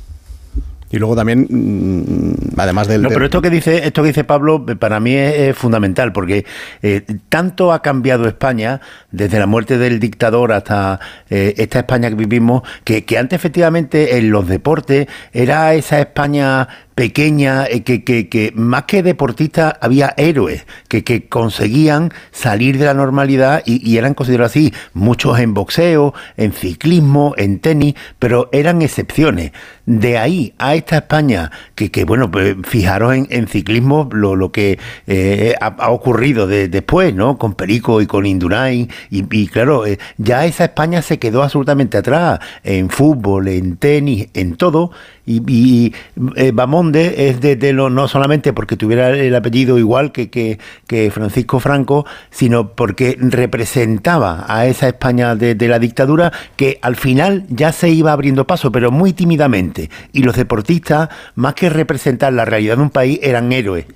Y 0.91 0.99
luego 0.99 1.15
también, 1.15 1.47
mm, 1.49 2.59
además 2.59 2.89
del... 2.89 3.03
No, 3.03 3.11
pero 3.11 3.25
esto 3.25 3.41
que 3.41 3.51
dice, 3.51 3.87
esto 3.87 4.03
que 4.03 4.09
dice 4.09 4.25
Pablo, 4.25 4.67
para 4.67 4.99
mí 4.99 5.15
es, 5.15 5.57
fundamental, 5.57 6.13
porque 6.13 6.45
eh, 6.83 7.03
tanto 7.29 7.73
ha 7.73 7.81
cambiado 7.81 8.27
España, 8.27 8.81
desde 9.13 9.39
la 9.39 9.47
muerte 9.47 9.79
del 9.79 10.01
dictador 10.01 10.53
hasta 10.53 10.99
eh, 11.29 11.55
esta 11.59 11.81
España 11.81 12.09
que 12.09 12.17
vivimos, 12.17 12.63
que, 12.85 13.05
que 13.05 13.19
antes 13.19 13.37
efectivamente 13.37 14.19
en 14.19 14.31
los 14.31 14.49
deportes 14.49 15.07
era 15.33 15.75
esa 15.75 16.01
España 16.01 16.69
pequeña, 17.01 17.65
eh, 17.65 17.83
que, 17.83 18.05
que, 18.05 18.29
que, 18.29 18.53
más 18.55 18.83
que 18.83 19.03
deportistas 19.03 19.73
había 19.81 20.13
héroes 20.19 20.67
que, 20.87 21.03
que 21.03 21.29
conseguían 21.29 22.13
salir 22.31 22.77
de 22.77 22.85
la 22.85 22.93
normalidad 22.93 23.63
y, 23.65 23.97
eran 23.97 24.13
considerados 24.13 24.53
así, 24.53 24.75
muchos 24.93 25.39
en 25.39 25.55
boxeo, 25.55 26.13
en 26.37 26.53
ciclismo, 26.53 27.33
en 27.39 27.59
tenis, 27.59 27.95
pero 28.19 28.51
eran 28.53 28.83
excepciones. 28.83 29.53
De 29.87 30.19
ahí 30.19 30.53
a 30.59 30.75
esta 30.75 30.97
España, 30.99 31.51
que, 31.75 31.91
que 31.91 32.05
bueno, 32.05 32.31
pues 32.31 32.55
fijaros 32.65 33.15
en, 33.15 33.27
en 33.31 33.49
ciclismo 33.49 34.11
lo, 34.13 34.37
lo 34.37 34.53
que 34.53 34.79
eh, 35.07 35.55
ha, 35.59 35.69
ha, 35.69 35.91
ocurrido 35.91 36.47
de, 36.47 36.69
después, 36.69 37.15
¿no? 37.15 37.39
Con 37.39 37.55
Perico 37.55 38.03
y 38.03 38.07
con 38.07 38.27
Indurain, 38.27 38.91
y, 39.09 39.25
y 39.35 39.49
claro, 39.49 39.87
eh, 39.87 39.99
ya 40.19 40.45
esa 40.45 40.65
España 40.65 41.01
se 41.01 41.19
quedó 41.19 41.43
absolutamente 41.43 41.97
atrás, 41.97 42.41
en 42.63 42.91
fútbol, 42.91 43.49
en 43.49 43.79
tenis, 43.79 44.29
en 44.35 44.57
todo, 44.57 44.91
y, 45.31 45.43
y 45.47 45.95
eh, 46.37 46.51
Bamonde 46.53 47.29
es 47.29 47.41
de, 47.41 47.73
no 47.73 48.09
solamente 48.09 48.53
porque 48.53 48.77
tuviera 48.77 49.11
el 49.11 49.35
apellido 49.35 49.79
igual 49.79 50.11
que, 50.11 50.29
que, 50.29 50.59
que 50.87 51.11
Francisco 51.11 51.61
Franco, 51.61 52.05
sino 52.31 52.73
porque 52.73 53.17
representaba 53.21 54.45
a 54.49 54.67
esa 54.67 54.89
España 54.89 55.37
de, 55.37 55.55
de, 55.55 55.69
la 55.69 55.79
dictadura 55.79 56.33
que 56.57 56.79
al 56.83 56.97
final 56.97 57.45
ya 57.49 57.71
se 57.73 57.91
iba 57.91 58.13
abriendo 58.13 58.47
paso, 58.47 58.73
pero 58.73 58.91
muy 58.91 59.13
tímidamente. 59.13 59.89
Y 60.13 60.23
los 60.23 60.37
deportistas, 60.37 61.09
más 61.37 61.55
que 61.55 61.71
representar 61.71 62.33
la 62.33 62.45
realidad 62.45 62.77
de 62.77 62.83
un 62.83 62.91
país, 62.91 63.21
eran 63.23 63.53
héroes. 63.53 63.87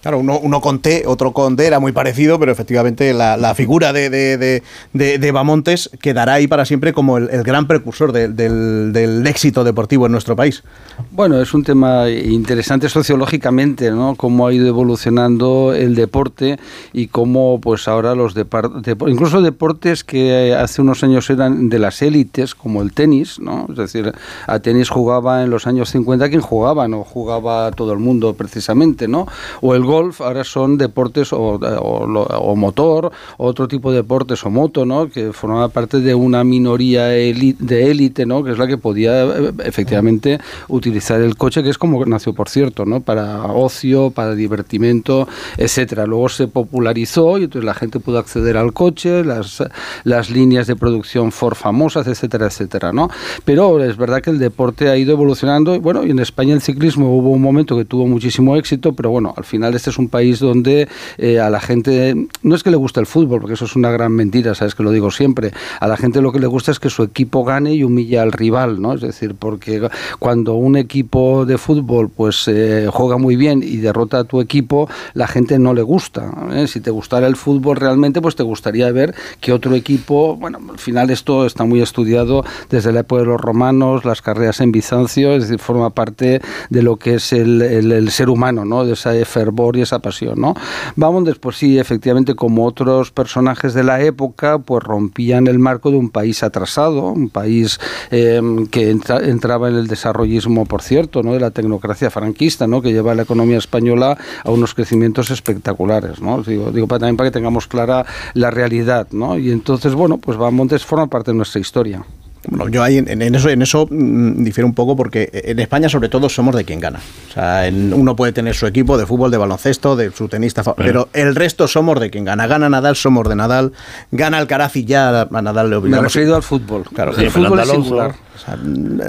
Claro, 0.00 0.20
uno, 0.20 0.38
uno, 0.38 0.60
con 0.60 0.78
T, 0.78 1.02
otro 1.06 1.32
con 1.32 1.56
D, 1.56 1.66
era 1.66 1.80
muy 1.80 1.90
parecido, 1.90 2.38
pero 2.38 2.52
efectivamente 2.52 3.12
la, 3.12 3.54
figura 3.56 3.92
de, 3.92 4.08
de, 4.08 4.62
de, 4.92 5.18
de, 5.18 5.32
Bamontes 5.32 5.90
quedará 6.00 6.34
ahí 6.34 6.46
para 6.46 6.64
siempre 6.64 6.92
como 6.92 7.18
el, 7.18 7.28
el 7.30 7.42
gran 7.42 7.66
precursor 7.66 8.12
del, 8.12 8.36
del, 8.36 9.26
éxito 9.26 9.64
deportivo 9.64 10.06
en 10.06 10.12
nuestro 10.12 10.36
país. 10.36 10.62
Bueno, 11.10 11.42
es 11.42 11.52
un 11.52 11.64
tema 11.64 12.08
interesante 12.08 12.88
sociológicamente, 12.88 13.90
¿no? 13.90 14.14
Cómo 14.14 14.46
ha 14.46 14.52
ido 14.52 14.68
evolucionando 14.68 15.74
el 15.74 15.96
deporte 15.96 16.60
y 16.92 17.08
cómo, 17.08 17.60
pues 17.60 17.88
ahora 17.88 18.14
los 18.14 18.34
deportes, 18.34 18.94
incluso 19.08 19.42
deportes 19.42 20.04
que 20.04 20.54
hace 20.54 20.80
unos 20.80 21.02
años 21.02 21.28
eran 21.28 21.68
de 21.68 21.80
las 21.80 22.02
élites, 22.02 22.54
como 22.54 22.82
el 22.82 22.92
tenis, 22.92 23.40
¿no? 23.40 23.66
Es 23.70 23.76
decir, 23.76 24.12
a 24.46 24.60
tenis 24.60 24.90
jugaba 24.90 25.42
en 25.42 25.50
los 25.50 25.66
años 25.66 25.90
50 25.90 26.28
quien 26.28 26.40
jugaba, 26.40 26.86
no 26.86 27.02
jugaba 27.02 27.72
todo 27.72 27.92
el 27.92 27.98
mundo 27.98 28.34
precisamente, 28.34 29.08
¿no? 29.08 29.26
O 29.60 29.74
el 29.74 29.87
golf 29.88 30.20
ahora 30.20 30.44
son 30.44 30.76
deportes 30.76 31.32
o, 31.32 31.58
o, 31.58 32.56
motor, 32.56 33.10
otro 33.38 33.66
tipo 33.66 33.90
de 33.90 33.98
deportes 34.02 34.44
o 34.44 34.50
moto, 34.50 34.84
¿no? 34.84 35.08
Que 35.08 35.32
formaba 35.32 35.68
parte 35.68 36.00
de 36.00 36.14
una 36.14 36.44
minoría 36.44 37.06
de 37.06 37.90
élite, 37.90 38.26
¿no? 38.26 38.44
Que 38.44 38.52
es 38.52 38.58
la 38.58 38.66
que 38.66 38.76
podía 38.76 39.24
efectivamente 39.64 40.38
utilizar 40.68 41.20
el 41.20 41.36
coche, 41.36 41.62
que 41.62 41.70
es 41.70 41.78
como 41.78 42.04
nació, 42.04 42.34
por 42.34 42.48
cierto, 42.48 42.84
¿no? 42.84 43.00
Para 43.00 43.44
ocio, 43.44 44.10
para 44.10 44.34
divertimento, 44.34 45.26
etcétera. 45.56 46.06
Luego 46.06 46.28
se 46.28 46.46
popularizó 46.48 47.38
y 47.38 47.44
entonces 47.44 47.64
la 47.64 47.74
gente 47.74 47.98
pudo 47.98 48.18
acceder 48.18 48.56
al 48.58 48.72
coche, 48.72 49.24
las, 49.24 49.64
las 50.04 50.30
líneas 50.30 50.66
de 50.66 50.76
producción 50.76 51.32
Ford 51.32 51.56
famosas, 51.56 52.06
etcétera, 52.06 52.46
etcétera, 52.46 52.92
¿no? 52.92 53.08
Pero 53.46 53.82
es 53.82 53.96
verdad 53.96 54.20
que 54.20 54.30
el 54.30 54.38
deporte 54.38 54.90
ha 54.90 54.96
ido 54.96 55.12
evolucionando 55.12 55.78
bueno, 55.80 56.04
y 56.04 56.10
en 56.10 56.18
España 56.18 56.52
el 56.54 56.60
ciclismo 56.60 57.16
hubo 57.16 57.30
un 57.30 57.40
momento 57.40 57.76
que 57.76 57.84
tuvo 57.84 58.06
muchísimo 58.06 58.56
éxito, 58.56 58.92
pero 58.92 59.10
bueno, 59.10 59.32
al 59.36 59.44
final 59.44 59.74
este 59.78 59.90
es 59.90 59.98
un 59.98 60.08
país 60.08 60.38
donde 60.38 60.88
eh, 61.16 61.40
a 61.40 61.48
la 61.48 61.60
gente 61.60 62.14
no 62.42 62.54
es 62.54 62.62
que 62.62 62.70
le 62.70 62.76
guste 62.76 63.00
el 63.00 63.06
fútbol, 63.06 63.40
porque 63.40 63.54
eso 63.54 63.64
es 63.64 63.76
una 63.76 63.90
gran 63.90 64.12
mentira, 64.12 64.54
sabes 64.54 64.74
que 64.74 64.82
lo 64.82 64.90
digo 64.90 65.10
siempre. 65.10 65.52
A 65.80 65.88
la 65.88 65.96
gente 65.96 66.20
lo 66.20 66.32
que 66.32 66.38
le 66.38 66.46
gusta 66.46 66.70
es 66.70 66.78
que 66.78 66.90
su 66.90 67.02
equipo 67.02 67.44
gane 67.44 67.74
y 67.74 67.84
humilla 67.84 68.22
al 68.22 68.32
rival, 68.32 68.80
¿no? 68.80 68.92
Es 68.92 69.00
decir, 69.00 69.34
porque 69.34 69.88
cuando 70.18 70.54
un 70.54 70.76
equipo 70.76 71.46
de 71.46 71.58
fútbol 71.58 72.10
pues 72.10 72.46
eh, 72.48 72.88
juega 72.92 73.16
muy 73.16 73.36
bien 73.36 73.62
y 73.62 73.78
derrota 73.78 74.20
a 74.20 74.24
tu 74.24 74.40
equipo, 74.40 74.88
la 75.14 75.26
gente 75.26 75.58
no 75.58 75.74
le 75.74 75.82
gusta. 75.82 76.30
¿eh? 76.52 76.66
Si 76.66 76.80
te 76.80 76.90
gustara 76.90 77.26
el 77.26 77.36
fútbol 77.36 77.76
realmente, 77.76 78.20
pues 78.20 78.36
te 78.36 78.42
gustaría 78.42 78.90
ver 78.92 79.14
que 79.40 79.52
otro 79.52 79.74
equipo, 79.74 80.36
bueno, 80.36 80.58
al 80.70 80.78
final 80.78 81.10
esto 81.10 81.46
está 81.46 81.64
muy 81.64 81.80
estudiado 81.80 82.44
desde 82.70 82.92
la 82.92 83.00
época 83.00 83.22
de 83.22 83.28
los 83.28 83.40
romanos, 83.40 84.04
las 84.04 84.22
carreras 84.22 84.60
en 84.60 84.72
Bizancio, 84.72 85.32
es 85.32 85.44
decir, 85.44 85.58
forma 85.58 85.90
parte 85.90 86.40
de 86.70 86.82
lo 86.82 86.96
que 86.96 87.14
es 87.14 87.32
el, 87.32 88.10
ser 88.10 88.30
humano, 88.30 88.64
¿no? 88.64 88.84
De 88.84 88.94
ese 88.94 89.24
fervor 89.24 89.67
y 89.76 89.82
esa 89.82 89.98
pasión, 89.98 90.40
¿no? 90.40 90.54
Vamos 90.96 91.24
después 91.24 91.56
sí, 91.56 91.78
efectivamente, 91.78 92.34
como 92.34 92.64
otros 92.64 93.10
personajes 93.10 93.74
de 93.74 93.84
la 93.84 94.00
época, 94.02 94.58
pues 94.58 94.82
rompían 94.82 95.46
el 95.46 95.58
marco 95.58 95.90
de 95.90 95.96
un 95.96 96.10
país 96.10 96.42
atrasado, 96.42 97.06
un 97.08 97.28
país 97.28 97.78
eh, 98.10 98.40
que 98.70 98.90
entra, 98.90 99.18
entraba 99.18 99.68
en 99.68 99.76
el 99.76 99.86
desarrollismo, 99.86 100.66
por 100.66 100.82
cierto, 100.82 101.22
¿no? 101.22 101.32
De 101.32 101.40
la 101.40 101.50
tecnocracia 101.50 102.10
franquista, 102.10 102.66
¿no? 102.66 102.82
Que 102.82 102.92
lleva 102.92 103.12
a 103.12 103.14
la 103.14 103.22
economía 103.22 103.58
española 103.58 104.16
a 104.44 104.50
unos 104.50 104.74
crecimientos 104.74 105.30
espectaculares, 105.30 106.20
¿no? 106.20 106.42
Digo, 106.42 106.70
digo 106.70 106.86
para, 106.86 107.00
también 107.00 107.16
para 107.16 107.30
que 107.30 107.34
tengamos 107.34 107.66
clara 107.66 108.06
la 108.34 108.50
realidad, 108.50 109.08
¿no? 109.12 109.38
Y 109.38 109.50
entonces, 109.50 109.94
bueno, 109.94 110.18
pues 110.18 110.38
Bamontes 110.38 110.84
forma 110.84 111.06
parte 111.06 111.30
de 111.30 111.36
nuestra 111.36 111.60
historia. 111.60 112.04
Bueno, 112.50 112.68
yo 112.70 112.82
ahí 112.82 112.98
en, 112.98 113.22
en, 113.22 113.34
eso, 113.34 113.48
en 113.48 113.62
eso 113.62 113.86
mmm, 113.90 114.42
difiero 114.42 114.66
un 114.66 114.74
poco 114.74 114.96
porque 114.96 115.30
en 115.32 115.58
España 115.58 115.88
sobre 115.88 116.08
todo 116.08 116.28
somos 116.28 116.54
de 116.54 116.64
quien 116.64 116.80
gana. 116.80 117.00
O 117.28 117.32
sea, 117.32 117.66
en, 117.66 117.92
uno 117.92 118.16
puede 118.16 118.32
tener 118.32 118.54
su 118.54 118.66
equipo 118.66 118.96
de 118.96 119.06
fútbol, 119.06 119.30
de 119.30 119.36
baloncesto, 119.36 119.96
de 119.96 120.10
su 120.12 120.28
tenista, 120.28 120.62
bueno. 120.62 120.76
pero 120.76 121.08
el 121.12 121.34
resto 121.34 121.68
somos 121.68 122.00
de 122.00 122.10
quien 122.10 122.24
gana. 122.24 122.46
Gana 122.46 122.68
Nadal, 122.68 122.96
somos 122.96 123.28
de 123.28 123.36
Nadal. 123.36 123.72
Gana 124.10 124.38
Alcaraz 124.38 124.76
y 124.76 124.84
ya 124.84 125.22
a 125.22 125.42
Nadal 125.42 125.70
le 125.70 125.76
obligamos. 125.76 126.02
Me 126.02 126.06
he 126.06 126.08
referido 126.08 126.36
al 126.36 126.42
fútbol. 126.42 126.84
Claro, 126.94 127.14
sí, 127.14 127.24
el 127.24 127.30
fútbol 127.30 127.60
es 127.60 127.68
singular. 127.68 128.14
O 128.34 128.38
sea, 128.38 128.58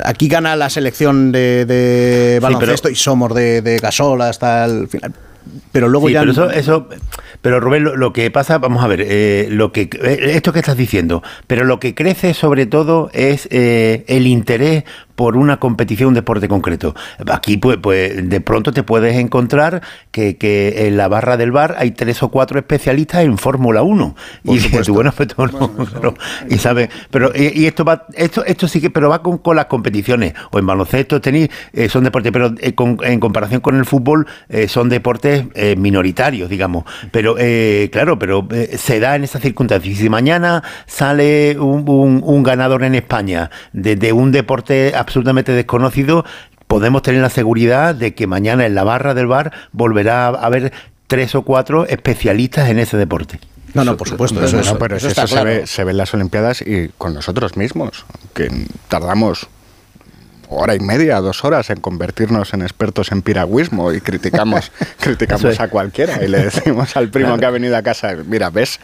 aquí 0.05 0.27
gana 0.27 0.55
la 0.55 0.69
selección 0.69 1.31
de, 1.31 1.65
de 1.65 2.39
baloncesto 2.41 2.89
sí, 2.89 2.93
pero, 2.93 2.93
y 2.93 2.95
somos 2.95 3.33
de, 3.33 3.61
de 3.61 3.77
Gasol 3.77 4.21
hasta 4.21 4.65
el 4.65 4.87
final 4.87 5.13
pero 5.71 5.87
luego 5.89 6.07
sí, 6.07 6.13
ya 6.13 6.21
pero 6.21 6.31
eso, 6.31 6.49
eso 6.51 6.89
pero 7.41 7.59
Rubén 7.59 7.83
lo, 7.83 7.95
lo, 7.95 8.13
que 8.13 8.29
pasa 8.31 8.57
vamos 8.57 8.83
a 8.83 8.87
ver 8.87 9.01
eh, 9.01 9.47
lo 9.49 9.71
que 9.71 9.89
esto 10.11 10.53
que 10.53 10.59
estás 10.59 10.77
diciendo 10.77 11.23
pero 11.47 11.63
lo 11.63 11.79
que 11.79 11.95
crece 11.95 12.33
sobre 12.33 12.65
todo 12.65 13.09
es 13.13 13.47
eh, 13.51 14.03
el 14.07 14.27
interés 14.27 14.83
por 15.19 15.35
una 15.35 15.59
competición, 15.59 16.07
un 16.07 16.13
deporte 16.13 16.47
concreto. 16.47 16.95
Aquí, 17.29 17.57
pues, 17.57 17.75
pues 17.75 18.29
de 18.29 18.39
pronto 18.39 18.71
te 18.71 18.83
puedes 18.83 19.17
encontrar 19.17 19.81
que, 20.11 20.37
que, 20.37 20.87
en 20.87 20.95
la 20.95 21.09
barra 21.09 21.35
del 21.35 21.51
bar 21.51 21.75
hay 21.77 21.91
tres 21.91 22.23
o 22.23 22.29
cuatro 22.29 22.57
especialistas 22.57 23.23
en 23.25 23.37
Fórmula 23.37 23.81
1. 23.83 24.15
Por 24.45 24.55
y 24.55 24.59
tú, 24.85 24.93
bueno, 24.93 25.11
pues, 25.11 25.27
no, 25.37 25.49
bueno, 25.51 25.89
pero, 25.93 26.13
y 26.49 26.57
sabes, 26.57 26.87
pero 27.11 27.33
y, 27.35 27.63
y, 27.63 27.65
esto 27.65 27.83
va, 27.83 28.05
esto, 28.13 28.45
esto 28.45 28.69
sí 28.69 28.79
que, 28.79 28.89
pero 28.89 29.09
va 29.09 29.21
con, 29.21 29.39
con 29.39 29.57
las 29.57 29.65
competiciones, 29.65 30.35
o 30.51 30.59
en 30.59 30.65
baloncesto, 30.65 31.19
tenis, 31.19 31.49
eh, 31.73 31.89
son 31.89 32.05
deportes, 32.05 32.31
pero 32.31 32.53
eh, 32.57 32.73
con, 32.73 32.97
en 33.03 33.19
comparación 33.19 33.59
con 33.59 33.75
el 33.75 33.83
fútbol, 33.83 34.25
eh, 34.47 34.69
son 34.69 34.87
deportes 34.87 35.47
minoritarios, 35.75 36.49
digamos. 36.49 36.85
Pero, 37.11 37.35
claro, 37.91 38.17
pero 38.17 38.47
se 38.77 39.01
da 39.01 39.17
en 39.17 39.25
esas 39.25 39.41
circunstancias. 39.41 39.97
Y 39.97 39.97
si 39.97 40.09
mañana 40.09 40.63
sale 40.85 41.59
un, 41.59 41.83
un, 41.89 42.21
un 42.23 42.43
ganador 42.43 42.85
en 42.85 42.95
España 42.95 43.51
de, 43.73 43.97
de 43.97 44.13
un 44.13 44.31
deporte 44.31 44.93
absolutamente 45.09 45.51
desconocido, 45.51 46.23
podemos 46.67 47.01
tener 47.01 47.21
la 47.21 47.31
seguridad 47.31 47.95
de 47.95 48.13
que 48.13 48.27
mañana 48.27 48.65
en 48.67 48.75
la 48.75 48.83
barra 48.83 49.15
del 49.15 49.25
bar 49.25 49.51
volverá 49.71 50.27
a 50.27 50.29
haber 50.29 50.71
tres 51.07 51.33
o 51.33 51.41
cuatro 51.41 51.87
especialistas 51.87 52.69
en 52.69 52.77
ese 52.77 52.95
deporte. 52.95 53.39
No, 53.73 53.83
no, 53.83 53.97
por 53.97 54.07
supuesto. 54.07 54.43
Eso, 54.43 54.59
eso, 54.59 54.73
no, 54.73 54.79
pero 54.79 54.95
eso, 54.95 55.07
eso 55.07 55.27
se, 55.27 55.33
claro. 55.33 55.49
ve, 55.49 55.67
se, 55.67 55.83
ve, 55.83 55.91
en 55.91 55.97
las 55.97 56.13
Olimpiadas 56.13 56.61
y 56.61 56.89
con 56.97 57.15
nosotros 57.15 57.57
mismos, 57.57 58.05
que 58.35 58.49
tardamos 58.87 59.47
hora 60.47 60.75
y 60.75 60.79
media, 60.79 61.19
dos 61.21 61.43
horas 61.43 61.71
en 61.71 61.79
convertirnos 61.79 62.53
en 62.53 62.61
expertos 62.61 63.11
en 63.11 63.23
piragüismo 63.23 63.91
y 63.91 64.01
criticamos, 64.01 64.71
criticamos 64.99 65.59
a 65.59 65.69
cualquiera 65.69 66.23
y 66.23 66.27
le 66.27 66.45
decimos 66.45 66.95
al 66.95 67.09
primo 67.09 67.29
claro. 67.29 67.39
que 67.39 67.45
ha 67.47 67.51
venido 67.51 67.77
a 67.77 67.81
casa, 67.81 68.15
mira, 68.25 68.51
ves, 68.51 68.79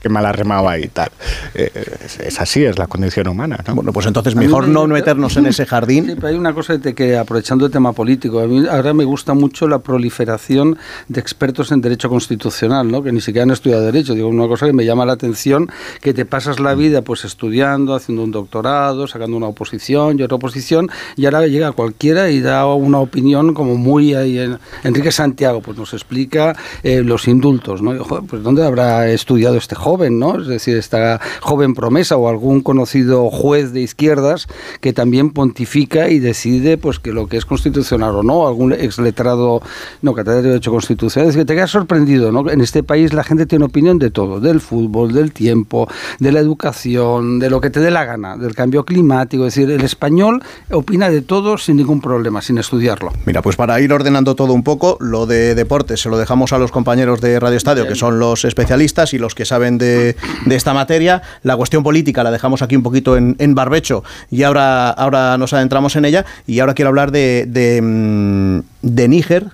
que 0.00 0.08
mal 0.08 0.24
ha 0.26 0.32
remado 0.32 0.68
ahí 0.68 0.84
y 0.84 0.88
tal. 0.88 1.10
Eh, 1.54 1.70
es, 2.04 2.18
es, 2.20 2.40
así, 2.40 2.64
es 2.64 2.78
la 2.78 2.86
condición 2.86 3.28
humana. 3.28 3.62
¿no? 3.66 3.74
Bueno, 3.74 3.92
pues 3.92 4.06
entonces 4.06 4.34
mejor 4.34 4.68
no 4.68 4.86
meternos 4.86 5.36
en 5.36 5.46
ese 5.46 5.66
jardín. 5.66 5.90
Sí, 6.10 6.16
pero 6.16 6.28
hay 6.28 6.34
una 6.34 6.54
cosa 6.54 6.76
de 6.76 6.94
que, 6.94 7.16
aprovechando 7.16 7.66
el 7.66 7.70
tema 7.70 7.92
político, 7.92 8.40
a 8.40 8.46
mí 8.46 8.66
ahora 8.68 8.92
me 8.94 9.04
gusta 9.04 9.34
mucho 9.34 9.68
la 9.68 9.78
proliferación 9.78 10.78
de 11.08 11.20
expertos 11.20 11.70
en 11.72 11.80
derecho 11.80 12.08
constitucional, 12.08 12.90
¿no? 12.90 13.02
que 13.02 13.12
ni 13.12 13.20
siquiera 13.20 13.44
han 13.44 13.50
estudiado 13.50 13.82
derecho. 13.82 14.14
Digo, 14.14 14.28
una 14.28 14.48
cosa 14.48 14.66
que 14.66 14.72
me 14.72 14.84
llama 14.84 15.04
la 15.04 15.12
atención, 15.12 15.70
que 16.00 16.14
te 16.14 16.24
pasas 16.24 16.58
la 16.58 16.74
vida 16.74 17.02
pues 17.02 17.24
estudiando, 17.24 17.94
haciendo 17.94 18.24
un 18.24 18.30
doctorado, 18.30 19.06
sacando 19.06 19.36
una 19.36 19.46
oposición 19.48 20.18
y 20.18 20.22
otra 20.22 20.36
oposición, 20.36 20.88
y 21.16 21.26
ahora 21.26 21.46
llega 21.46 21.72
cualquiera 21.72 22.30
y 22.30 22.40
da 22.40 22.66
una 22.66 22.98
opinión 22.98 23.54
como 23.54 23.76
muy 23.76 24.14
ahí. 24.14 24.38
En... 24.38 24.58
Enrique 24.82 25.12
Santiago 25.12 25.60
pues 25.60 25.76
nos 25.76 25.92
explica 25.92 26.56
eh, 26.82 27.02
los 27.02 27.28
indultos, 27.28 27.82
¿no? 27.82 27.94
Y, 27.94 27.98
joder, 27.98 28.24
pues 28.28 28.42
¿dónde 28.42 28.64
habrá 28.64 29.08
estudiado 29.08 29.56
este 29.56 29.74
joven? 29.74 29.89
Joven, 29.90 30.20
¿no? 30.20 30.40
Es 30.40 30.46
decir, 30.46 30.76
esta 30.76 31.20
joven 31.40 31.74
promesa 31.74 32.16
o 32.16 32.28
algún 32.28 32.60
conocido 32.60 33.28
juez 33.28 33.72
de 33.72 33.80
izquierdas 33.80 34.46
que 34.80 34.92
también 34.92 35.30
pontifica 35.30 36.10
y 36.10 36.20
decide 36.20 36.78
pues 36.78 37.00
que 37.00 37.12
lo 37.12 37.26
que 37.26 37.36
es 37.36 37.44
constitucional 37.44 38.14
o 38.14 38.22
no, 38.22 38.46
algún 38.46 38.72
exletrado, 38.72 39.62
no, 40.00 40.14
catedrático 40.14 40.44
de 40.44 40.48
Derecho 40.50 40.70
Constitucional. 40.70 41.28
Es 41.28 41.36
que 41.36 41.44
te 41.44 41.56
quedas 41.56 41.72
sorprendido, 41.72 42.30
¿no? 42.30 42.48
En 42.48 42.60
este 42.60 42.84
país 42.84 43.12
la 43.12 43.24
gente 43.24 43.46
tiene 43.46 43.64
opinión 43.64 43.98
de 43.98 44.10
todo, 44.12 44.38
del 44.38 44.60
fútbol, 44.60 45.12
del 45.12 45.32
tiempo, 45.32 45.88
de 46.20 46.30
la 46.30 46.38
educación, 46.38 47.40
de 47.40 47.50
lo 47.50 47.60
que 47.60 47.70
te 47.70 47.80
dé 47.80 47.90
la 47.90 48.04
gana, 48.04 48.36
del 48.36 48.54
cambio 48.54 48.84
climático. 48.84 49.44
Es 49.44 49.56
decir, 49.56 49.72
el 49.72 49.82
español 49.82 50.40
opina 50.70 51.10
de 51.10 51.22
todo 51.22 51.58
sin 51.58 51.78
ningún 51.78 52.00
problema, 52.00 52.42
sin 52.42 52.58
estudiarlo. 52.58 53.10
Mira, 53.26 53.42
pues 53.42 53.56
para 53.56 53.80
ir 53.80 53.92
ordenando 53.92 54.36
todo 54.36 54.52
un 54.52 54.62
poco, 54.62 54.98
lo 55.00 55.26
de 55.26 55.56
deportes 55.56 56.00
se 56.00 56.08
lo 56.08 56.16
dejamos 56.16 56.52
a 56.52 56.58
los 56.58 56.70
compañeros 56.70 57.20
de 57.20 57.40
Radio 57.40 57.56
Estadio, 57.56 57.88
que 57.88 57.96
son 57.96 58.20
los 58.20 58.44
especialistas 58.44 59.14
y 59.14 59.18
los 59.18 59.34
que 59.34 59.44
saben 59.44 59.78
de, 59.80 60.16
esta 60.48 60.72
materia. 60.72 61.22
La 61.42 61.56
cuestión 61.56 61.82
política 61.82 62.22
la 62.22 62.30
dejamos 62.30 62.62
aquí 62.62 62.76
un 62.76 62.84
poquito 62.84 63.16
en, 63.16 63.54
barbecho 63.54 64.04
y 64.30 64.44
ahora, 64.44 64.90
ahora 64.90 65.36
nos 65.38 65.52
adentramos 65.52 65.96
en 65.96 66.04
ella. 66.04 66.24
Y 66.46 66.60
ahora 66.60 66.74
quiero 66.74 66.90
hablar 66.90 67.10
de, 67.10 67.46
de, 67.48 67.80
mm, 67.82 68.60
de 68.82 69.08
Níger, 69.08 69.46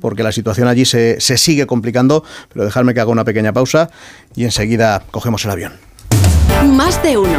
porque 0.00 0.24
la 0.24 0.32
situación 0.32 0.66
allí 0.66 0.84
se, 0.84 1.20
se 1.20 1.38
sigue 1.38 1.66
complicando, 1.66 2.24
pero 2.52 2.64
dejadme 2.64 2.94
que 2.94 3.00
haga 3.00 3.10
una 3.10 3.24
pequeña 3.24 3.52
pausa 3.52 3.90
y 4.34 4.44
enseguida 4.44 5.04
cogemos 5.12 5.44
el 5.44 5.52
avión. 5.52 5.72
Más 6.66 7.00
de 7.02 7.16
uno. 7.16 7.38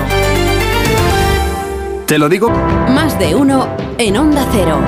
Te 2.05 2.17
lo 2.17 2.29
digo. 2.29 2.49
Más 2.49 3.17
de 3.19 3.35
uno 3.35 3.75
en 3.97 4.17
Onda 4.17 4.45
Cero 4.51 4.79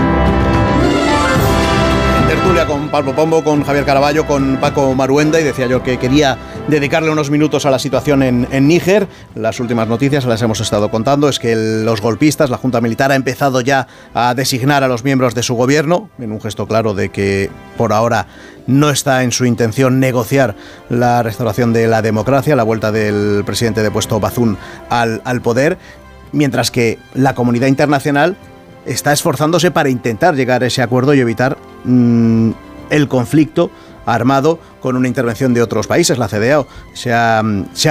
tertulia 2.27 2.65
con 2.65 2.89
Pablo 2.89 3.15
Pombo, 3.15 3.43
con 3.43 3.63
Javier 3.63 3.85
Caraballo, 3.85 4.25
con 4.25 4.57
Paco 4.57 4.95
Maruenda 4.95 5.39
y 5.39 5.43
decía 5.43 5.67
yo 5.67 5.83
que 5.83 5.97
quería 5.97 6.37
dedicarle 6.67 7.11
unos 7.11 7.29
minutos 7.29 7.65
a 7.65 7.71
la 7.71 7.79
situación 7.79 8.23
en, 8.23 8.67
Níger. 8.67 9.07
Las 9.35 9.59
últimas 9.59 9.87
noticias 9.87 10.25
las 10.25 10.41
hemos 10.41 10.59
estado 10.59 10.89
contando. 10.89 11.29
Es 11.29 11.39
que 11.39 11.55
los 11.55 12.01
golpistas, 12.01 12.49
la 12.49 12.57
Junta 12.57 12.81
Militar, 12.81 13.11
ha 13.11 13.15
empezado 13.15 13.61
ya 13.61 13.87
a 14.13 14.33
designar 14.33 14.83
a 14.83 14.87
los 14.87 15.03
miembros 15.03 15.35
de 15.35 15.43
su 15.43 15.55
gobierno, 15.55 16.09
en 16.19 16.31
un 16.31 16.41
gesto 16.41 16.67
claro 16.67 16.93
de 16.93 17.09
que 17.09 17.49
por 17.77 17.93
ahora 17.93 18.27
no 18.67 18.89
está 18.89 19.23
en 19.23 19.31
su 19.31 19.45
intención 19.45 19.99
negociar 19.99 20.55
la 20.89 21.21
restauración 21.21 21.71
de 21.71 21.87
la 21.87 22.01
democracia, 22.01 22.55
la 22.55 22.63
vuelta 22.63 22.91
del 22.91 23.43
presidente 23.45 23.83
depuesto 23.83 24.19
Bazún 24.19 24.57
al, 24.89 25.21
al 25.23 25.41
poder, 25.41 25.77
mientras 26.31 26.71
que 26.71 26.97
la 27.13 27.35
comunidad 27.35 27.67
internacional 27.67 28.37
está 28.85 29.13
esforzándose 29.13 29.71
para 29.71 29.89
intentar 29.89 30.35
llegar 30.35 30.63
a 30.63 30.67
ese 30.67 30.81
acuerdo 30.81 31.13
y 31.13 31.19
evitar 31.19 31.57
mm, 31.83 32.51
el 32.89 33.07
conflicto 33.07 33.69
armado 34.05 34.59
con 34.79 34.95
una 34.95 35.07
intervención 35.07 35.53
de 35.53 35.61
otros 35.61 35.87
países. 35.87 36.17
La 36.17 36.27
CDAO 36.27 36.67
se 36.93 37.11
ha, 37.11 37.41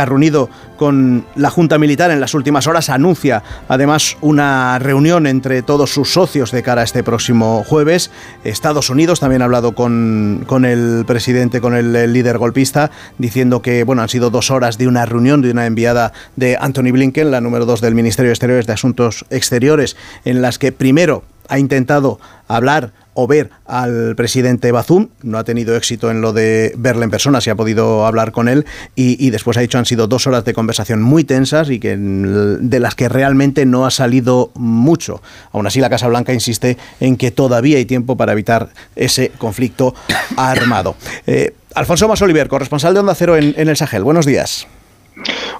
reunido 0.05 0.49
con 0.77 1.25
la 1.35 1.51
Junta 1.51 1.79
Militar 1.79 2.11
en 2.11 2.21
las 2.21 2.35
últimas 2.35 2.67
horas, 2.67 2.89
anuncia 2.89 3.43
además 3.69 4.17
una 4.21 4.79
reunión 4.79 5.27
entre 5.27 5.63
todos 5.63 5.93
sus 5.93 6.13
socios 6.13 6.51
de 6.53 6.63
cara 6.63 6.83
a 6.83 6.85
este 6.85 7.03
próximo 7.03 7.65
jueves. 7.67 8.11
Estados 8.45 8.91
Unidos 8.91 9.21
también 9.21 9.43
ha 9.43 9.47
hablado 9.47 9.75
con, 9.75 10.47
el 10.65 11.05
presidente, 11.07 11.61
con 11.61 11.75
el, 11.75 12.13
líder 12.13 12.39
golpista, 12.39 12.91
diciendo 13.19 13.63
que 13.63 13.85
bueno, 13.85 14.03
han 14.03 14.09
sido 14.09 14.31
dos 14.31 14.51
horas 14.51 14.79
de 14.79 14.87
una 14.89 15.07
reunión 15.07 15.43
de 15.43 15.51
una 15.51 15.67
enviada 15.67 16.13
de 16.37 16.57
Anthony 16.61 16.93
Blinken, 16.93 17.31
la 17.31 17.41
número 17.41 17.67
dos 17.67 17.81
del 17.81 17.95
Ministerio 17.95 18.29
de 18.29 18.35
Exteriores 18.35 18.67
de 18.67 18.73
Asuntos 18.73 19.25
Exteriores, 19.31 19.97
en 20.25 20.43
las 20.43 20.59
que 20.59 20.73
primero 20.73 21.25
ha 21.49 21.59
intentado 21.59 22.19
hablar 22.49 22.93
o 23.15 23.27
ver 23.27 23.51
al 23.65 24.15
presidente 24.17 24.73
Bazum. 24.73 25.09
No 25.23 25.39
ha 25.39 25.45
tenido 25.45 25.77
éxito 25.77 26.11
en 26.11 26.21
lo 26.21 26.33
de 26.33 26.75
verle 26.77 27.05
en 27.05 27.11
persona, 27.11 27.41
se 27.41 27.51
ha 27.51 27.55
podido 27.55 28.07
hablar 28.07 28.33
con 28.33 28.49
él 28.49 28.67
y, 28.95 29.31
después 29.31 29.57
ha 29.57 29.61
dicho 29.61 29.79
han 29.79 29.87
sido 29.87 30.07
dos 30.07 30.27
horas 30.27 30.45
de 30.45 30.53
conversación 30.53 31.03
muy 31.03 31.25
tensas 31.25 31.71
y 31.71 31.81
que 31.81 31.97
de 31.97 32.81
las 32.81 32.95
que 32.95 33.09
realmente 33.09 33.67
no 33.67 33.87
ha 33.87 33.91
salido 33.91 34.51
mucho. 34.55 35.23
Aún 35.53 35.67
así, 35.67 35.81
la 35.81 35.91
Casa 35.91 36.09
Blanca 36.09 36.33
insiste 36.33 36.77
en 37.01 37.17
que 37.17 37.31
todavía 37.31 37.79
hay 37.79 37.85
tiempo 37.85 38.17
para 38.17 38.33
evitar 38.33 38.69
ese 38.97 39.31
conflicto 39.39 39.95
armado. 40.37 40.97
Eh, 41.27 41.55
Alfonso 41.75 42.09
Mas 42.09 42.23
Oliver, 42.23 42.49
corresponsal 42.49 42.95
de 42.95 43.01
Onda 43.01 43.15
Cero 43.15 43.37
en, 43.37 43.55
el 43.57 43.77
Sahel. 43.77 44.05
Buenos 44.05 44.27
días. 44.27 44.67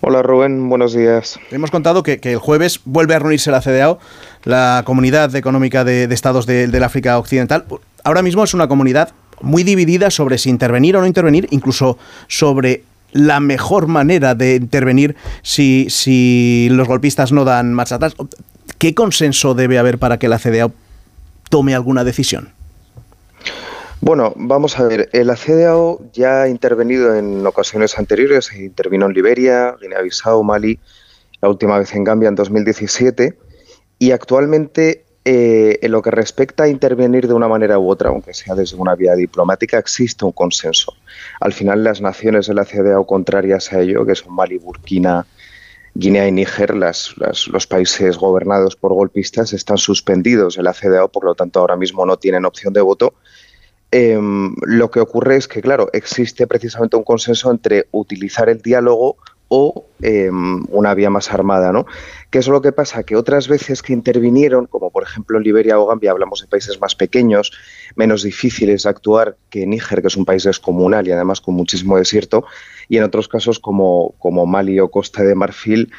Hola 0.01 0.23
Rubén, 0.23 0.69
buenos 0.69 0.93
días. 0.93 1.39
Hemos 1.51 1.71
contado 1.71 2.03
que, 2.03 2.19
que 2.19 2.33
el 2.33 2.39
jueves 2.39 2.81
vuelve 2.85 3.15
a 3.15 3.21
reunirse 3.21 3.51
la 3.51 3.61
CDAO 3.61 3.99
la 4.45 4.83
Comunidad 4.85 5.35
Económica 5.35 5.85
de, 5.85 6.05
Estados 6.05 6.47
del 6.47 6.83
África 6.83 7.19
Occidental, 7.19 7.65
ahora 8.05 8.23
mismo 8.23 8.45
es 8.45 8.55
una 8.55 8.69
comunidad 8.69 9.11
muy 9.41 9.65
dividida 9.65 10.11
sobre 10.11 10.39
si 10.39 10.51
intervenir 10.51 10.97
o 10.97 11.01
no 11.01 11.07
intervenir, 11.07 11.49
incluso 11.51 11.99
sobre 12.29 12.85
la 13.13 13.41
mejor 13.41 13.87
manera 13.87 14.35
de 14.35 14.57
intervenir 14.57 15.17
si, 15.43 15.87
si 15.89 16.69
los 16.71 16.87
golpistas 16.87 17.33
no 17.33 17.45
dan 17.45 17.73
marcha 17.73 17.97
atrás. 17.97 18.15
¿Qué 18.79 18.95
consenso 18.95 19.55
debe 19.55 19.79
haber 19.79 19.99
para 19.99 20.19
que 20.19 20.29
la 20.29 20.39
CDAO 20.39 20.73
tome 21.49 21.75
alguna 21.75 22.05
decisión? 22.05 22.51
Bueno, 24.01 24.35
vamos 24.37 24.79
a 24.79 24.85
ver, 24.85 25.09
la 25.13 25.37
CDAO 25.37 26.01
ya 26.13 26.43
ha 26.43 26.49
intervenido 26.49 27.17
en 27.17 27.47
ocasiones 27.47 27.99
anteriores, 27.99 28.53
intervino 28.53 29.07
en 29.07 29.15
Liberia, 29.15 29.75
Guinea-Bissau, 29.81 30.43
Mali, 30.43 30.79
la 31.41 31.49
última 31.49 31.79
vez 31.79 31.95
en 31.95 32.05
Gambia 32.05 32.29
en 32.29 32.35
2017 32.35 33.39
y 33.99 34.11
actualmente, 34.11 35.05
eh, 35.25 35.79
en 35.83 35.93
lo 35.93 36.03
que 36.03 36.11
respecta 36.11 36.65
a 36.65 36.69
intervenir 36.69 37.27
de 37.27 37.35
una 37.35 37.49
manera 37.49 37.79
u 37.79 37.89
otra, 37.89 38.11
aunque 38.11 38.35
sea 38.35 38.55
desde 38.55 38.77
una 38.77 38.95
vía 38.95 39.15
diplomática, 39.15 39.79
existe 39.79 40.25
un 40.25 40.33
consenso. 40.33 40.95
Al 41.41 41.53
final, 41.53 41.85
las 41.85 42.01
naciones 42.01 42.47
de 42.47 42.55
la 42.55 42.65
CDAO 42.65 43.07
contrarias 43.07 43.73
a 43.73 43.81
ello, 43.81 44.05
que 44.05 44.15
son 44.15 44.35
Mali, 44.35 44.59
Burkina, 44.59 45.27
Guinea 45.95 46.27
y 46.27 46.33
Níger, 46.33 46.75
los 46.75 47.67
países 47.69 48.19
gobernados 48.19 48.75
por 48.75 48.93
golpistas, 48.93 49.53
están 49.53 49.79
suspendidos 49.79 50.57
de 50.57 50.65
la 50.65 50.75
CDAO, 50.75 51.09
por 51.09 51.25
lo 51.25 51.35
tanto, 51.35 51.61
ahora 51.61 51.77
mismo 51.77 52.05
no 52.05 52.17
tienen 52.17 52.45
opción 52.45 52.73
de 52.73 52.81
voto. 52.81 53.15
Em, 53.93 54.57
lo 54.63 54.91
que 54.91 54.99
ocurre 54.99 55.37
es 55.37 55.47
que, 55.47 55.63
claro, 55.63 55.89
existe 55.93 56.49
precisamente 56.49 56.97
un 56.97 57.05
consenso 57.05 57.49
entre 57.49 57.87
utilizar 57.93 58.49
el 58.49 58.61
diálogo 58.61 59.17
o 59.47 59.87
em, 60.05 60.65
una 60.69 60.95
vía 60.95 61.11
más 61.11 61.33
armada, 61.33 61.73
¿no? 61.73 61.87
¿Qué 62.31 62.39
es 62.39 62.49
lo 62.49 62.61
que 62.61 62.73
pasa? 62.73 63.03
Que 63.03 63.17
otras 63.17 63.49
veces 63.49 63.83
que 63.83 63.93
intervinieron, 63.93 64.67
como 64.67 64.91
por 64.91 65.03
ejemplo 65.03 65.39
en 65.39 65.45
Liberia 65.45 65.79
o 65.79 65.87
Gambia, 65.87 66.11
hablamos 66.11 66.41
de 66.41 66.47
países 66.47 66.81
más 66.81 66.95
pequeños, 66.95 67.53
menos 67.97 68.23
difíciles 68.23 68.83
de 68.83 68.91
actuar 68.91 69.37
que 69.51 69.67
Níger, 69.67 70.03
que 70.03 70.09
es 70.09 70.17
un 70.17 70.25
país 70.25 70.45
descomunal 70.45 71.07
y 71.09 71.13
además 71.13 71.41
con 71.41 71.55
muchísimo 71.55 71.97
desierto, 71.97 72.45
y 72.89 72.99
en 72.99 73.05
otros 73.05 73.29
casos 73.29 73.59
como, 73.59 74.15
como 74.19 74.47
Mali 74.47 74.79
o 74.81 74.91
Costa 74.91 75.23
de 75.23 75.35
Marfil, 75.35 75.91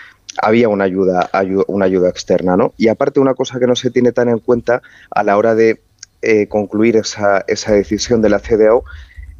había 0.41 0.69
una 0.69 0.83
ayuda, 0.83 1.29
una 1.67 1.85
ayuda 1.85 2.09
externa, 2.09 2.57
¿no? 2.57 2.73
Y 2.77 2.89
aparte 2.89 3.19
una 3.19 3.33
cosa 3.33 3.59
que 3.59 3.67
no 3.67 3.75
se 3.75 3.89
tiene 3.89 4.11
tan 4.11 4.29
en 4.29 4.39
cuenta 4.39 4.81
a 5.11 5.23
la 5.23 5.37
hora 5.37 5.55
de 5.55 5.81
eh, 6.21 6.47
concluir 6.47 6.97
esa, 6.97 7.43
esa 7.47 7.73
decisión 7.73 8.21
de 8.21 8.29
la 8.29 8.39
CDAO 8.39 8.83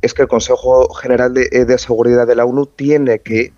es 0.01 0.13
que 0.13 0.21
el 0.21 0.27
Consejo 0.27 0.93
General 0.93 1.33
de, 1.33 1.47
de 1.49 1.77
Seguridad 1.77 2.27
de 2.27 2.35
la 2.35 2.45
ONU 2.45 2.67
tiene 2.67 3.19
que 3.19 3.53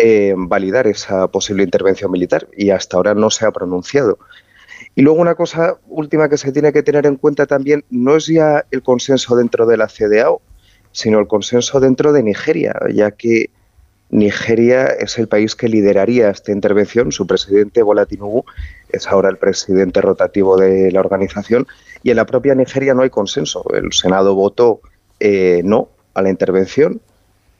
eh, 0.00 0.34
validar 0.36 0.86
esa 0.86 1.26
posible 1.28 1.64
intervención 1.64 2.10
militar 2.10 2.46
y 2.56 2.70
hasta 2.70 2.96
ahora 2.96 3.14
no 3.14 3.30
se 3.30 3.46
ha 3.46 3.50
pronunciado. 3.50 4.18
Y 4.94 5.02
luego 5.02 5.20
una 5.20 5.34
cosa 5.34 5.76
última 5.88 6.28
que 6.28 6.38
se 6.38 6.52
tiene 6.52 6.72
que 6.72 6.82
tener 6.82 7.06
en 7.06 7.16
cuenta 7.16 7.46
también 7.46 7.84
no 7.90 8.16
es 8.16 8.26
ya 8.26 8.64
el 8.70 8.82
consenso 8.82 9.34
dentro 9.34 9.66
de 9.66 9.76
la 9.76 9.88
CDAO, 9.88 10.40
sino 10.92 11.18
el 11.18 11.26
consenso 11.26 11.80
dentro 11.80 12.12
de 12.12 12.22
Nigeria, 12.22 12.74
ya 12.92 13.10
que 13.10 13.50
Nigeria 14.10 14.86
es 14.86 15.18
el 15.18 15.28
país 15.28 15.54
que 15.54 15.68
lideraría 15.68 16.30
esta 16.30 16.52
intervención. 16.52 17.12
Su 17.12 17.26
presidente, 17.26 17.82
Bola 17.82 18.06
Tinubu, 18.06 18.44
es 18.90 19.06
ahora 19.08 19.28
el 19.28 19.36
presidente 19.36 20.00
rotativo 20.00 20.56
de 20.56 20.90
la 20.92 21.00
organización. 21.00 21.66
Y 22.02 22.10
en 22.10 22.16
la 22.16 22.26
propia 22.26 22.54
Nigeria 22.54 22.94
no 22.94 23.02
hay 23.02 23.10
consenso. 23.10 23.64
El 23.74 23.92
Senado 23.92 24.34
votó 24.34 24.80
eh, 25.20 25.60
no 25.64 25.88
a 26.14 26.22
la 26.22 26.30
intervención 26.30 27.00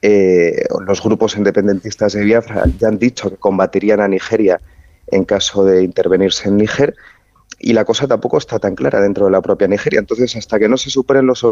eh, 0.02 0.64
los 0.86 1.02
grupos 1.02 1.36
independentistas 1.36 2.12
de 2.12 2.24
Biafra 2.24 2.64
ya 2.78 2.88
han 2.88 2.98
dicho 2.98 3.30
que 3.30 3.36
combatirían 3.36 4.00
a 4.00 4.08
Nigeria 4.08 4.60
en 5.08 5.24
caso 5.24 5.64
de 5.64 5.82
intervenirse 5.82 6.48
en 6.48 6.56
Níger 6.58 6.94
y 7.58 7.72
la 7.72 7.84
cosa 7.84 8.06
tampoco 8.06 8.38
está 8.38 8.58
tan 8.58 8.74
clara 8.74 9.00
dentro 9.00 9.24
de 9.24 9.32
la 9.32 9.40
propia 9.40 9.66
Nigeria. 9.66 9.98
Entonces, 9.98 10.36
hasta 10.36 10.58
que 10.58 10.68
no 10.68 10.76
se 10.76 10.90
superen 10.90 11.26
los 11.26 11.44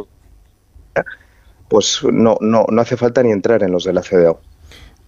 pues 1.69 2.01
no, 2.05 2.39
no, 2.41 2.65
no 2.71 2.81
hace 2.81 2.97
falta 2.97 3.23
ni 3.23 3.33
entrar 3.33 3.63
en 3.63 3.73
los 3.73 3.85
de 3.85 3.93
la 3.93 4.03
CDAO. 4.03 4.41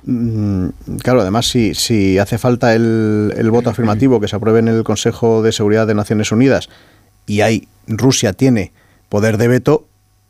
Mm, 0.05 0.69
claro, 1.03 1.21
además, 1.21 1.47
si, 1.47 1.75
si 1.75 2.19
hace 2.19 2.39
falta 2.39 2.75
el, 2.75 3.33
el 3.37 3.51
voto 3.51 3.71
afirmativo 3.71 4.21
que 4.21 4.29
se 4.29 4.37
apruebe 4.37 4.59
en 4.59 4.69
el 4.69 4.83
Consejo 4.83 5.43
de 5.43 5.53
Seguridad 5.53 5.87
de 5.87 5.95
Naciones 5.95 6.33
Unidas 6.33 6.69
y 7.27 7.43
hay 7.43 7.69
Rusia 7.87 8.33
tiene 8.33 8.73
poder 9.09 9.39
de 9.39 9.49
veto, 9.49 9.88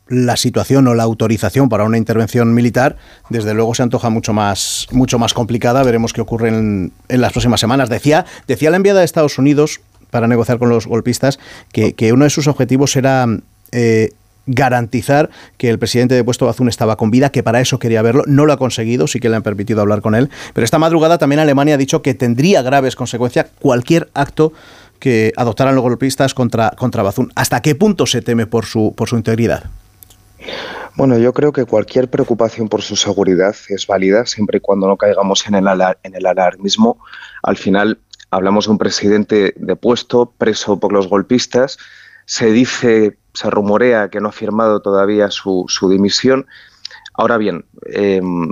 la 0.09 0.35
situación 0.35 0.87
o 0.87 0.95
la 0.95 1.03
autorización 1.03 1.69
para 1.69 1.83
una 1.83 1.97
intervención 1.97 2.53
militar, 2.53 2.97
desde 3.29 3.53
luego 3.53 3.75
se 3.75 3.83
antoja 3.83 4.09
mucho 4.09 4.33
más, 4.33 4.87
mucho 4.91 5.19
más 5.19 5.33
complicada. 5.33 5.83
Veremos 5.83 6.13
qué 6.13 6.21
ocurre 6.21 6.49
en, 6.49 6.91
las 7.07 7.31
próximas 7.31 7.59
semanas. 7.59 7.89
Decía, 7.89 8.25
decía 8.47 8.71
la 8.71 8.77
enviada 8.77 8.99
de 8.99 9.05
Estados 9.05 9.37
Unidos 9.37 9.81
para 10.09 10.27
negociar 10.27 10.57
con 10.57 10.69
los 10.69 10.87
golpistas 10.87 11.39
que, 11.71 12.11
uno 12.11 12.23
de 12.23 12.31
sus 12.31 12.47
objetivos 12.47 12.95
era 12.95 13.27
eh, 13.71 14.09
garantizar 14.47 15.29
que 15.57 15.69
el 15.69 15.77
presidente 15.77 16.15
de 16.15 16.23
puesto 16.23 16.47
Bazoum 16.47 16.69
estaba 16.69 16.97
con 16.97 17.11
vida, 17.11 17.29
que 17.31 17.43
para 17.43 17.61
eso 17.61 17.77
quería 17.77 18.01
verlo. 18.01 18.23
No 18.25 18.47
lo 18.47 18.53
ha 18.53 18.57
conseguido, 18.57 19.05
sí 19.07 19.19
que 19.19 19.29
le 19.29 19.35
han 19.35 19.43
permitido 19.43 19.81
hablar 19.81 20.01
con 20.01 20.15
él. 20.15 20.29
Pero 20.55 20.65
esta 20.65 20.79
madrugada 20.79 21.19
también 21.19 21.39
Alemania 21.39 21.75
ha 21.75 21.77
dicho 21.77 22.01
que 22.01 22.15
tendría 22.15 22.63
graves 22.63 22.95
consecuencias 22.95 23.47
cualquier 23.59 24.09
acto 24.15 24.53
que 24.99 25.31
adoptaran 25.37 25.75
los 25.75 25.83
golpistas 25.83 26.33
contra, 26.33 26.71
contra 26.71 27.03
Bazoum. 27.03 27.29
¿Hasta 27.35 27.61
qué 27.61 27.75
punto 27.75 28.07
se 28.07 28.23
teme 28.23 28.47
por 28.47 28.65
su, 28.65 28.93
por 28.97 29.07
su 29.07 29.15
integridad? 29.15 29.69
Bueno, 30.95 31.17
yo 31.17 31.33
creo 31.33 31.53
que 31.53 31.65
cualquier 31.65 32.09
preocupación 32.09 32.67
por 32.67 32.81
su 32.81 32.95
seguridad 32.95 33.55
es 33.69 33.87
válida 33.87 34.25
siempre 34.25 34.57
y 34.57 34.61
cuando 34.61 34.87
no 34.87 34.97
caigamos 34.97 35.47
en 35.47 35.55
el, 35.55 35.67
en 36.03 36.15
el 36.15 36.25
alarmismo. 36.25 36.99
Al 37.43 37.57
final 37.57 37.99
hablamos 38.31 38.65
de 38.65 38.71
un 38.71 38.77
presidente 38.77 39.53
depuesto, 39.57 40.33
preso 40.37 40.79
por 40.79 40.91
los 40.91 41.07
golpistas. 41.07 41.77
Se 42.25 42.51
dice, 42.51 43.17
se 43.33 43.49
rumorea 43.49 44.09
que 44.09 44.19
no 44.19 44.29
ha 44.29 44.33
firmado 44.33 44.81
todavía 44.81 45.29
su, 45.31 45.67
dimisión. 45.89 46.47
Ahora 47.13 47.37
bien, 47.37 47.65
em, 47.85 48.49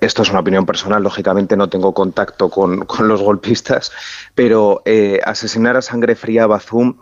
esto 0.00 0.22
es 0.22 0.30
una 0.30 0.40
opinión 0.40 0.66
personal, 0.66 1.02
lógicamente 1.02 1.56
no 1.56 1.68
tengo 1.68 1.94
contacto 1.94 2.50
con, 2.50 2.86
los 3.00 3.22
golpistas, 3.22 3.92
pero 4.34 4.82
eh, 4.84 5.20
asesinar 5.24 5.76
a 5.76 5.82
sangre 5.82 6.16
fría 6.16 6.44
a 6.44 6.46
Bazum 6.48 6.96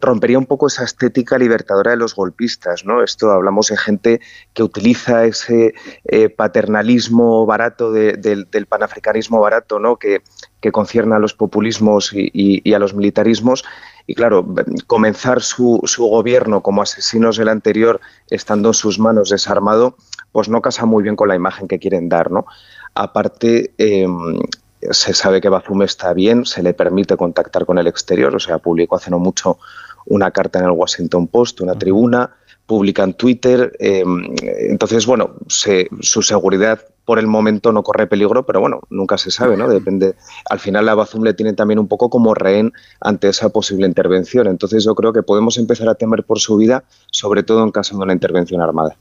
rompería 0.00 0.38
un 0.38 0.46
poco 0.46 0.68
esa 0.68 0.84
estética 0.84 1.38
libertadora 1.38 1.92
de 1.92 1.96
los 1.96 2.14
golpistas, 2.14 2.84
¿no? 2.84 3.02
Esto 3.02 3.30
hablamos 3.30 3.68
de 3.68 3.76
gente 3.76 4.20
que 4.54 4.62
utiliza 4.62 5.24
ese 5.24 5.74
eh, 6.04 6.28
paternalismo 6.28 7.46
barato 7.46 7.92
del 7.92 8.66
panafricanismo 8.68 9.40
barato, 9.40 9.78
¿no? 9.78 9.96
Que, 9.96 10.22
concierne 10.72 11.14
a 11.14 11.18
los 11.18 11.32
populismos 11.32 12.10
y, 12.12 12.74
a 12.74 12.78
los 12.78 12.92
militarismos. 12.92 13.64
Y 14.06 14.14
claro, 14.14 14.46
comenzar 14.86 15.40
su, 15.40 15.80
gobierno 15.98 16.62
como 16.62 16.82
asesinos 16.82 17.36
del 17.36 17.48
anterior, 17.48 18.00
estando 18.28 18.70
en 18.70 18.74
sus 18.74 18.98
manos 18.98 19.30
desarmado, 19.30 19.96
pues 20.30 20.48
no 20.48 20.60
casa 20.60 20.84
muy 20.84 21.02
bien 21.02 21.16
con 21.16 21.28
la 21.28 21.36
imagen 21.36 21.68
que 21.68 21.78
quieren 21.78 22.08
dar, 22.08 22.30
¿no? 22.30 22.44
Aparte, 22.94 23.72
em, 23.78 24.38
se 24.80 25.14
sabe 25.14 25.40
que 25.40 25.48
Bazoum 25.48 25.82
está 25.82 26.12
bien, 26.12 26.44
se 26.44 26.62
le 26.62 26.74
permite 26.74 27.16
contactar 27.16 27.66
con 27.66 27.78
el 27.78 27.86
exterior, 27.86 28.34
o 28.34 28.40
sea, 28.40 28.58
publicó 28.58 28.96
hace 28.96 29.10
no 29.10 29.18
mucho 29.18 29.58
una 30.08 30.30
carta 30.30 30.58
en 30.58 30.66
el 30.66 30.72
Washington 30.72 31.28
Post, 31.28 31.60
una 31.60 31.74
tribuna, 31.74 32.30
publica 32.66 33.02
en 33.02 33.14
Twitter. 33.14 33.72
Em, 33.78 34.34
entonces, 34.70 35.06
bueno, 35.06 35.36
su 35.48 36.22
seguridad 36.22 36.80
por 37.04 37.18
el 37.18 37.26
momento 37.26 37.72
no 37.72 37.82
corre 37.82 38.06
peligro, 38.06 38.44
pero 38.44 38.60
bueno, 38.60 38.82
nunca 38.90 39.16
se 39.16 39.30
sabe, 39.30 39.56
¿no? 39.56 39.66
Depende. 39.66 40.14
Al 40.50 40.58
final 40.58 40.84
la 40.84 40.94
Bazum 40.94 41.24
le 41.24 41.32
tiene 41.32 41.54
también 41.54 41.78
un 41.78 41.88
poco 41.88 42.10
como 42.10 42.34
rehén 42.34 42.74
ante 43.00 43.30
esa 43.30 43.48
posible 43.48 43.86
intervención. 43.86 44.46
Entonces 44.46 44.84
yo 44.84 44.94
creo 44.94 45.14
que 45.14 45.22
podemos 45.22 45.56
empezar 45.56 45.88
a 45.88 45.94
temer 45.94 46.24
por 46.24 46.38
su 46.38 46.58
vida, 46.58 46.84
sobre 47.10 47.42
todo 47.42 47.64
en 47.64 47.70
caso 47.70 47.96
de 47.96 48.02
una 48.02 48.12
intervención 48.12 48.60
armada. 48.60 48.98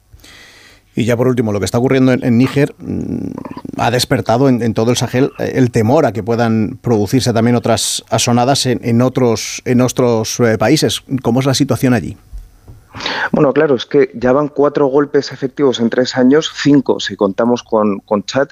Y 0.98 1.06
ya 1.06 1.16
por 1.16 1.28
último, 1.28 1.54
lo 1.54 1.60
que 1.60 1.66
está 1.66 1.78
ocurriendo 1.78 2.12
en, 2.12 2.38
Níger 2.40 2.74
mm, 2.80 3.30
ha 3.78 3.92
despertado 3.92 4.50
en, 4.50 4.74
todo 4.74 4.90
el 4.90 4.98
Sahel 4.98 5.32
eh, 5.38 5.52
el 5.54 5.70
temor 5.70 6.08
a 6.08 6.12
que 6.12 6.24
puedan 6.24 6.80
producirse 6.82 7.32
también 7.34 7.56
otras 7.56 8.04
asonadas 8.10 8.66
en, 8.66 9.02
otros, 9.04 9.62
en 9.66 9.82
otros 9.82 10.40
eh, 10.40 10.58
países. 10.58 11.04
¿Cómo 11.22 11.40
es 11.40 11.46
la 11.46 11.54
situación 11.54 11.94
allí? 11.94 12.18
Bueno, 13.32 13.54
claro, 13.54 13.76
es 13.76 13.86
que 13.86 14.10
ya 14.16 14.32
van 14.32 14.48
cuatro 14.48 14.88
golpes 14.88 15.32
efectivos 15.32 15.80
en 15.80 15.92
tres 15.92 16.18
años, 16.18 16.52
cinco 16.56 17.00
si 17.00 17.16
contamos 17.16 17.62
con, 17.62 18.00
con 18.00 18.24
Chad, 18.24 18.48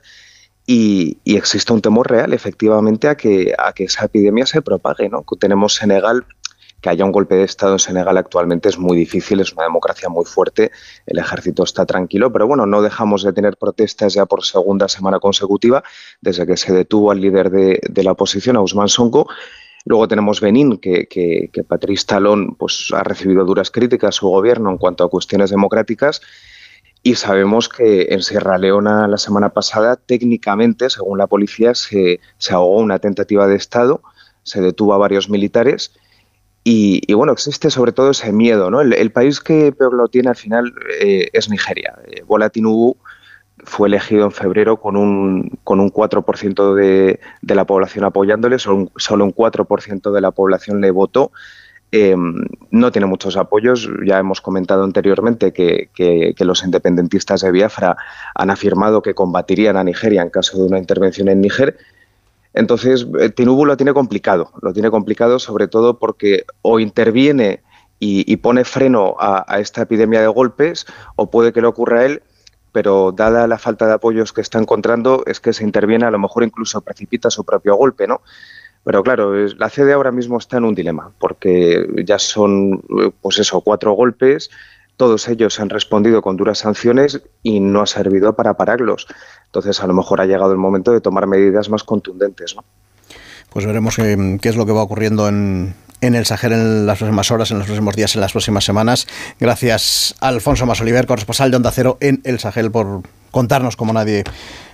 y, 0.67 1.17
existe 1.25 1.73
un 1.73 1.81
temor 1.81 2.11
real, 2.11 2.31
efectivamente, 2.31 3.07
a 3.07 3.15
que, 3.15 3.55
a 3.57 3.73
que 3.73 3.85
esa 3.85 4.05
epidemia 4.05 4.45
se 4.45 4.61
propague. 4.61 5.09
¿no? 5.09 5.25
Tenemos 5.39 5.73
Senegal 5.73 6.25
que 6.85 6.91
haya 6.91 7.03
un 7.03 7.11
golpe 7.11 7.33
de 7.33 7.45
Estado 7.45 7.73
en 7.73 7.79
Senegal 7.79 8.15
actualmente 8.15 8.69
es 8.69 8.77
muy 8.77 8.95
difícil, 8.95 9.39
es 9.39 9.51
una 9.53 9.63
democracia 9.63 10.07
muy 10.07 10.23
fuerte, 10.23 10.69
el 11.07 11.17
ejército 11.17 11.63
está 11.63 11.83
tranquilo, 11.87 12.31
pero 12.31 12.45
bueno, 12.45 12.67
no 12.67 12.83
dejamos 12.83 13.23
de 13.23 13.33
tener 13.33 13.57
protestas 13.57 14.13
ya 14.13 14.27
por 14.27 14.45
segunda 14.45 14.87
semana 14.87 15.19
consecutiva, 15.19 15.83
desde 16.21 16.45
que 16.45 16.57
se 16.57 16.73
detuvo 16.73 17.09
al 17.09 17.21
líder 17.21 17.49
de, 17.49 18.03
la 18.03 18.11
oposición, 18.11 18.55
a 18.55 18.61
Usman 18.61 18.87
Sonko. 18.87 19.27
Luego 19.83 20.07
tenemos 20.07 20.41
Benín, 20.41 20.77
que, 20.77 21.07
que, 21.07 21.63
Patrice 21.63 22.05
Talón 22.05 22.53
pues, 22.53 22.91
ha 22.93 23.01
recibido 23.01 23.45
duras 23.45 23.71
críticas 23.71 24.13
su 24.13 24.27
gobierno 24.27 24.69
en 24.69 24.77
cuanto 24.77 25.03
a 25.03 25.09
cuestiones 25.09 25.49
democráticas. 25.49 26.21
Y 27.01 27.15
sabemos 27.15 27.67
que 27.67 28.09
en 28.11 28.21
Sierra 28.21 28.59
Leona 28.59 29.07
la 29.07 29.17
semana 29.17 29.49
pasada, 29.49 29.95
técnicamente, 29.95 30.91
según 30.91 31.17
la 31.17 31.25
policía, 31.25 31.73
se, 31.73 32.19
se 32.37 32.53
ahogó 32.53 32.77
una 32.77 32.99
tentativa 32.99 33.47
de 33.47 33.55
Estado, 33.55 34.03
se 34.43 34.61
detuvo 34.61 34.93
a 34.93 34.99
varios 34.99 35.31
militares 35.31 35.91
y, 36.67 37.13
bueno, 37.13 37.31
existe 37.31 37.69
sobre 37.69 37.91
todo 37.91 38.09
ese 38.09 38.31
miedo, 38.33 38.71
¿no? 38.71 38.81
El, 38.81 39.11
país 39.11 39.39
que 39.39 39.71
peor 39.71 39.93
lo 39.93 40.07
tiene 40.07 40.29
al 40.29 40.35
final 40.35 40.73
eh, 40.99 41.29
es 41.31 41.47
Nigeria. 41.47 41.93
Eh, 42.07 42.23
Bola 42.25 42.49
Tinubu 42.49 42.97
fue 43.63 43.87
elegido 43.87 44.25
en 44.25 44.31
febrero 44.31 44.77
con 44.77 44.97
un, 44.97 45.59
con 45.63 45.79
un 45.79 45.91
4% 45.91 46.73
de, 46.73 47.19
de, 47.43 47.55
la 47.55 47.65
población 47.65 48.03
apoyándole, 48.03 48.57
solo 48.57 48.77
un, 48.77 48.91
solo 48.95 49.25
un 49.25 49.35
4% 49.35 50.11
de 50.11 50.21
la 50.21 50.31
población 50.31 50.81
le 50.81 50.89
votó. 50.89 51.31
Em, 51.91 52.43
no 52.71 52.91
tiene 52.91 53.05
muchos 53.05 53.37
apoyos. 53.37 53.87
Ya 54.03 54.17
hemos 54.17 54.41
comentado 54.41 54.83
anteriormente 54.83 55.53
que, 55.53 55.91
que, 55.93 56.33
que, 56.35 56.45
los 56.45 56.63
independentistas 56.63 57.41
de 57.41 57.51
Biafra 57.51 57.95
han 58.33 58.49
afirmado 58.49 59.03
que 59.03 59.13
combatirían 59.13 59.77
a 59.77 59.83
Nigeria 59.83 60.23
en 60.23 60.31
caso 60.31 60.57
de 60.57 60.63
una 60.63 60.79
intervención 60.79 61.29
en 61.29 61.41
Níger 61.41 61.77
entonces, 62.55 63.05
eh, 63.19 63.29
Tinubu 63.29 63.65
lo 63.65 63.75
tiene 63.75 63.93
complicado, 63.93 64.51
lo 64.61 64.71
tiene 64.71 64.89
complicado 64.89 65.39
sobre 65.39 65.67
todo 65.67 65.99
porque 65.99 66.45
o 66.61 66.79
interviene 66.79 67.61
y, 67.99 68.37
pone 68.37 68.63
freno 68.65 69.15
a, 69.19 69.59
esta 69.59 69.81
epidemia 69.81 70.21
de 70.21 70.27
golpes, 70.27 70.85
o 71.15 71.31
puede 71.31 71.51
que 71.51 71.61
le 71.61 71.67
ocurra 71.67 72.01
a 72.01 72.05
él, 72.05 72.21
pero 72.71 73.11
dada 73.11 73.47
la 73.47 73.57
falta 73.57 73.87
de 73.87 73.93
apoyos 73.93 74.31
que 74.31 74.41
está 74.41 74.59
encontrando, 74.59 75.23
es 75.25 75.39
que 75.39 75.53
se 75.53 75.63
interviene, 75.63 76.05
a 76.05 76.11
lo 76.11 76.19
mejor 76.19 76.43
incluso 76.43 76.81
precipita 76.81 77.31
su 77.31 77.43
propio 77.43 77.75
golpe, 77.75 78.05
¿no? 78.05 78.21
Pero 78.83 79.01
claro, 79.01 79.33
la 79.33 79.69
CD 79.69 79.93
ahora 79.93 80.11
mismo 80.11 80.37
está 80.37 80.57
en 80.57 80.65
un 80.65 80.75
dilema, 80.75 81.11
porque 81.17 81.87
ya 82.05 82.19
son, 82.19 82.83
pues 83.21 83.39
eso, 83.39 83.61
cuatro 83.61 83.93
golpes, 83.93 84.51
todos 84.97 85.27
ellos 85.27 85.59
han 85.59 85.69
respondido 85.69 86.21
con 86.21 86.37
duras 86.37 86.59
sanciones 86.59 87.21
y 87.43 87.59
no 87.59 87.81
ha 87.81 87.85
servido 87.85 88.35
para 88.35 88.55
pararlos. 88.55 89.07
Entonces, 89.45 89.81
a 89.81 89.87
lo 89.87 89.93
mejor 89.93 90.21
ha 90.21 90.25
llegado 90.25 90.51
el 90.51 90.57
momento 90.57 90.91
de 90.91 91.01
tomar 91.01 91.27
medidas 91.27 91.69
más 91.69 91.83
contundentes. 91.83 92.55
¿no? 92.55 92.63
Pues 93.49 93.65
veremos 93.65 93.95
qué, 93.95 94.37
es 94.41 94.55
lo 94.55 94.65
que 94.65 94.71
va 94.71 94.81
ocurriendo 94.81 95.27
en, 95.27 95.75
el 96.01 96.25
Sahel 96.25 96.53
en 96.53 96.85
las 96.85 96.97
próximas 96.97 97.31
horas, 97.31 97.51
en 97.51 97.57
los 97.57 97.67
próximos 97.67 97.95
días, 97.95 98.15
en 98.15 98.21
las 98.21 98.31
próximas 98.31 98.63
semanas. 98.63 99.07
Gracias 99.39 100.15
a 100.19 100.29
Alfonso 100.29 100.65
Masoliver, 100.65 101.07
corresponsal 101.07 101.51
de 101.51 101.57
Onda 101.57 101.71
Cero 101.71 101.97
en 101.99 102.21
el 102.23 102.39
Sahel, 102.39 102.71
por 102.71 103.01
contarnos 103.31 103.75
como 103.75 103.93
nadie 103.93 104.23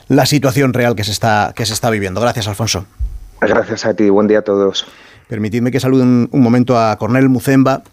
la 0.08 0.26
situación 0.26 0.74
real 0.74 0.96
que 0.96 1.04
se 1.04 1.12
está, 1.12 1.54
que 1.56 1.66
se 1.66 1.74
está 1.74 1.90
viviendo. 1.90 2.22
Gracias, 2.22 2.48
Alfonso. 2.48 2.86
Gracias 3.40 3.86
a 3.86 3.94
ti. 3.94 4.10
Buen 4.10 4.28
día 4.28 4.40
a 4.40 4.44
todos. 4.44 4.86
Permitidme 5.28 5.72
que 5.72 5.80
salude 5.80 6.04
un, 6.04 6.30
un 6.32 6.42
momento 6.42 6.78
a 6.78 6.96
Cornel 6.98 7.30
Mucemba. 7.30 7.84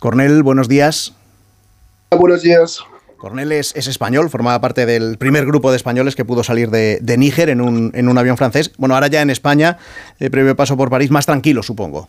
Cornel, 0.00 0.42
buenos 0.42 0.68
días. 0.68 1.14
Buenos 2.18 2.42
días. 2.42 2.80
Cornel 3.18 3.52
es, 3.52 3.74
español, 3.74 4.28
formaba 4.28 4.60
parte 4.60 4.86
del 4.86 5.16
primer 5.18 5.46
grupo 5.46 5.70
de 5.70 5.76
españoles 5.76 6.14
que 6.14 6.24
pudo 6.24 6.44
salir 6.44 6.70
de, 6.70 7.16
Níger 7.16 7.48
en 7.48 7.60
un, 7.60 7.90
en 7.94 8.08
un, 8.08 8.18
avión 8.18 8.36
francés. 8.36 8.72
Bueno, 8.76 8.94
ahora 8.94 9.06
ya 9.06 9.22
en 9.22 9.30
España, 9.30 9.78
el 10.18 10.30
previo 10.30 10.54
paso 10.56 10.76
por 10.76 10.90
París, 10.90 11.10
más 11.10 11.26
tranquilo, 11.26 11.62
supongo. 11.62 12.08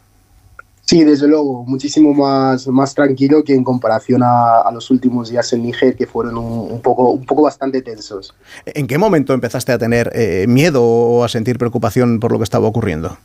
Sí, 0.81 1.03
desde 1.03 1.27
luego, 1.27 1.63
muchísimo 1.65 2.13
más, 2.13 2.67
más 2.67 2.93
tranquilo 2.93 3.43
que 3.43 3.55
en 3.55 3.63
comparación 3.63 4.21
a, 4.23 4.69
los 4.71 4.91
últimos 4.91 5.29
días 5.29 5.51
en 5.53 5.63
Níger, 5.63 5.95
que 5.95 6.05
fueron 6.05 6.37
un, 6.37 6.79
poco, 6.81 7.09
un 7.09 7.25
poco 7.25 7.41
bastante 7.41 7.81
tensos. 7.81 8.35
¿En 8.65 8.85
qué 8.85 8.99
momento 8.99 9.33
empezaste 9.33 9.71
a 9.71 9.79
tener 9.79 10.11
eh, 10.13 10.45
miedo 10.47 10.83
o 10.83 11.23
a 11.23 11.29
sentir 11.29 11.57
preocupación 11.57 12.19
por 12.19 12.31
lo 12.31 12.37
que 12.37 12.43
estaba 12.43 12.67
ocurriendo? 12.67 13.17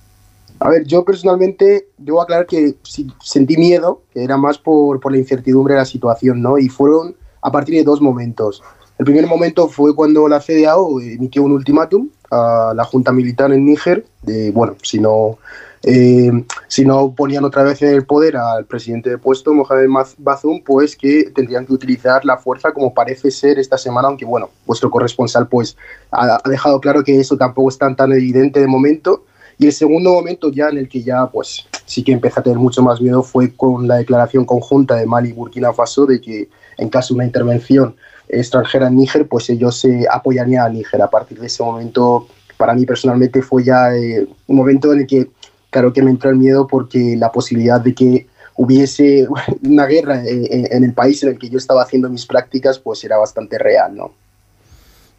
A 0.61 0.69
ver, 0.69 0.85
yo 0.85 1.05
personalmente 1.05 1.89
debo 1.97 2.21
aclarar 2.21 2.47
que 2.47 2.75
sentí 3.23 3.57
miedo, 3.57 4.03
que 4.13 4.23
era 4.23 4.37
más 4.37 4.59
por, 4.59 5.11
la 5.11 5.19
incertidumbre 5.19 5.73
de 5.75 5.81
la 5.81 5.87
situación, 5.87 6.43
¿no? 6.43 6.59
Y 6.59 6.69
fueron 6.69 7.17
a 7.41 7.51
partir 7.51 7.77
de 7.77 7.83
dos 7.83 8.03
momentos. 8.03 8.63
El 8.99 9.07
primer 9.07 9.27
momento 9.27 9.69
fue 9.69 9.95
cuando 9.97 10.29
la 10.29 10.41
CDAO 10.41 11.01
emitió 11.01 11.43
un 11.43 11.53
ultimátum 11.53 12.11
a 12.31 12.75
la 12.77 12.85
Junta 12.85 13.11
Militar 13.11 13.51
en 13.53 13.65
Níger, 13.65 14.05
de, 14.21 14.51
bueno, 14.51 14.77
si 14.83 14.99
no, 14.99 15.39
eh, 15.83 16.31
si 16.69 16.85
no 16.85 17.15
ponían 17.15 17.43
otra 17.47 17.63
vez 17.63 17.81
en 17.81 17.95
el 17.95 18.05
poder 18.05 18.37
al 18.37 18.67
presidente 18.67 19.09
de 19.09 19.17
puesto, 19.17 19.55
Mohamed 19.55 19.89
Bazoum, 20.19 20.63
pues 20.63 20.95
que 20.95 21.31
tendrían 21.35 21.65
que 21.65 21.73
utilizar 21.73 22.23
la 22.27 22.37
fuerza 22.37 22.73
como 22.73 22.93
parece 22.93 23.31
ser 23.31 23.59
esta 23.59 23.79
semana, 23.79 24.09
aunque 24.09 24.27
bueno, 24.27 24.51
vuestro 24.67 24.91
corresponsal 24.91 25.49
pues 25.49 25.79
ha, 26.11 26.39
ha 26.45 26.49
dejado 26.51 26.79
claro 26.83 27.03
que 27.03 27.19
eso 27.19 27.39
tampoco 27.39 27.71
es 27.71 27.79
tan, 27.79 27.97
tan 27.97 28.13
evidente 28.13 28.61
de 28.61 28.67
momento 28.67 29.25
y 29.61 29.67
el 29.67 29.73
segundo 29.73 30.15
momento 30.15 30.51
ya 30.51 30.71
en 30.71 30.79
el 30.79 30.89
que 30.89 31.03
ya 31.03 31.27
pues 31.27 31.67
sí 31.85 32.03
que 32.03 32.13
empecé 32.13 32.41
a 32.41 32.43
tener 32.43 32.59
mucho 32.59 32.83
más 32.83 32.99
miedo 32.99 33.23
fue 33.23 33.55
con 33.55 33.87
la 33.87 33.97
declaración 33.97 34.47
conjunta 34.47 34.97
de 34.97 35.05
Mali 35.05 35.29
y 35.29 35.33
Burkina 35.33 35.75
Faso 35.75 36.07
de 36.07 36.19
que 36.19 36.49
en 36.79 36.89
caso 36.89 37.13
de 37.13 37.19
una 37.19 37.27
intervención 37.27 37.95
extranjera 38.27 38.87
en 38.89 38.97
Níger, 38.97 39.29
pues 39.29 39.51
ellos 39.51 39.79
se 39.79 40.07
apoyarían 40.11 40.65
a 40.65 40.69
Níger. 40.71 41.03
A 41.03 41.11
partir 41.11 41.39
de 41.39 41.47
ese 41.47 41.63
momento, 41.63 42.27
para 42.57 42.75
mí 42.75 42.87
personalmente 42.87 43.43
fue 43.43 43.63
ya 43.63 43.95
eh, 43.95 44.27
un 44.47 44.57
momento 44.57 44.95
en 44.95 45.01
el 45.01 45.07
que, 45.07 45.29
claro 45.69 45.93
que 45.93 46.03
me 46.03 46.11
entró 46.11 46.31
el 46.31 46.37
miedo 46.37 46.67
porque 46.67 47.17
la 47.19 47.31
posibilidad 47.31 47.83
de 47.83 47.95
que 47.95 48.27
hubiese 48.57 49.29
una 49.63 49.85
guerra 49.85 50.23
en, 50.25 50.85
el 50.85 50.95
país 50.95 51.23
en 51.23 51.31
el 51.31 51.39
que 51.39 51.51
yo 51.51 51.59
estaba 51.59 51.83
haciendo 51.83 52.09
mis 52.09 52.25
prácticas, 52.25 52.79
pues 52.79 53.05
era 53.05 53.19
bastante 53.19 53.59
real, 53.59 53.95
¿no? 53.95 54.13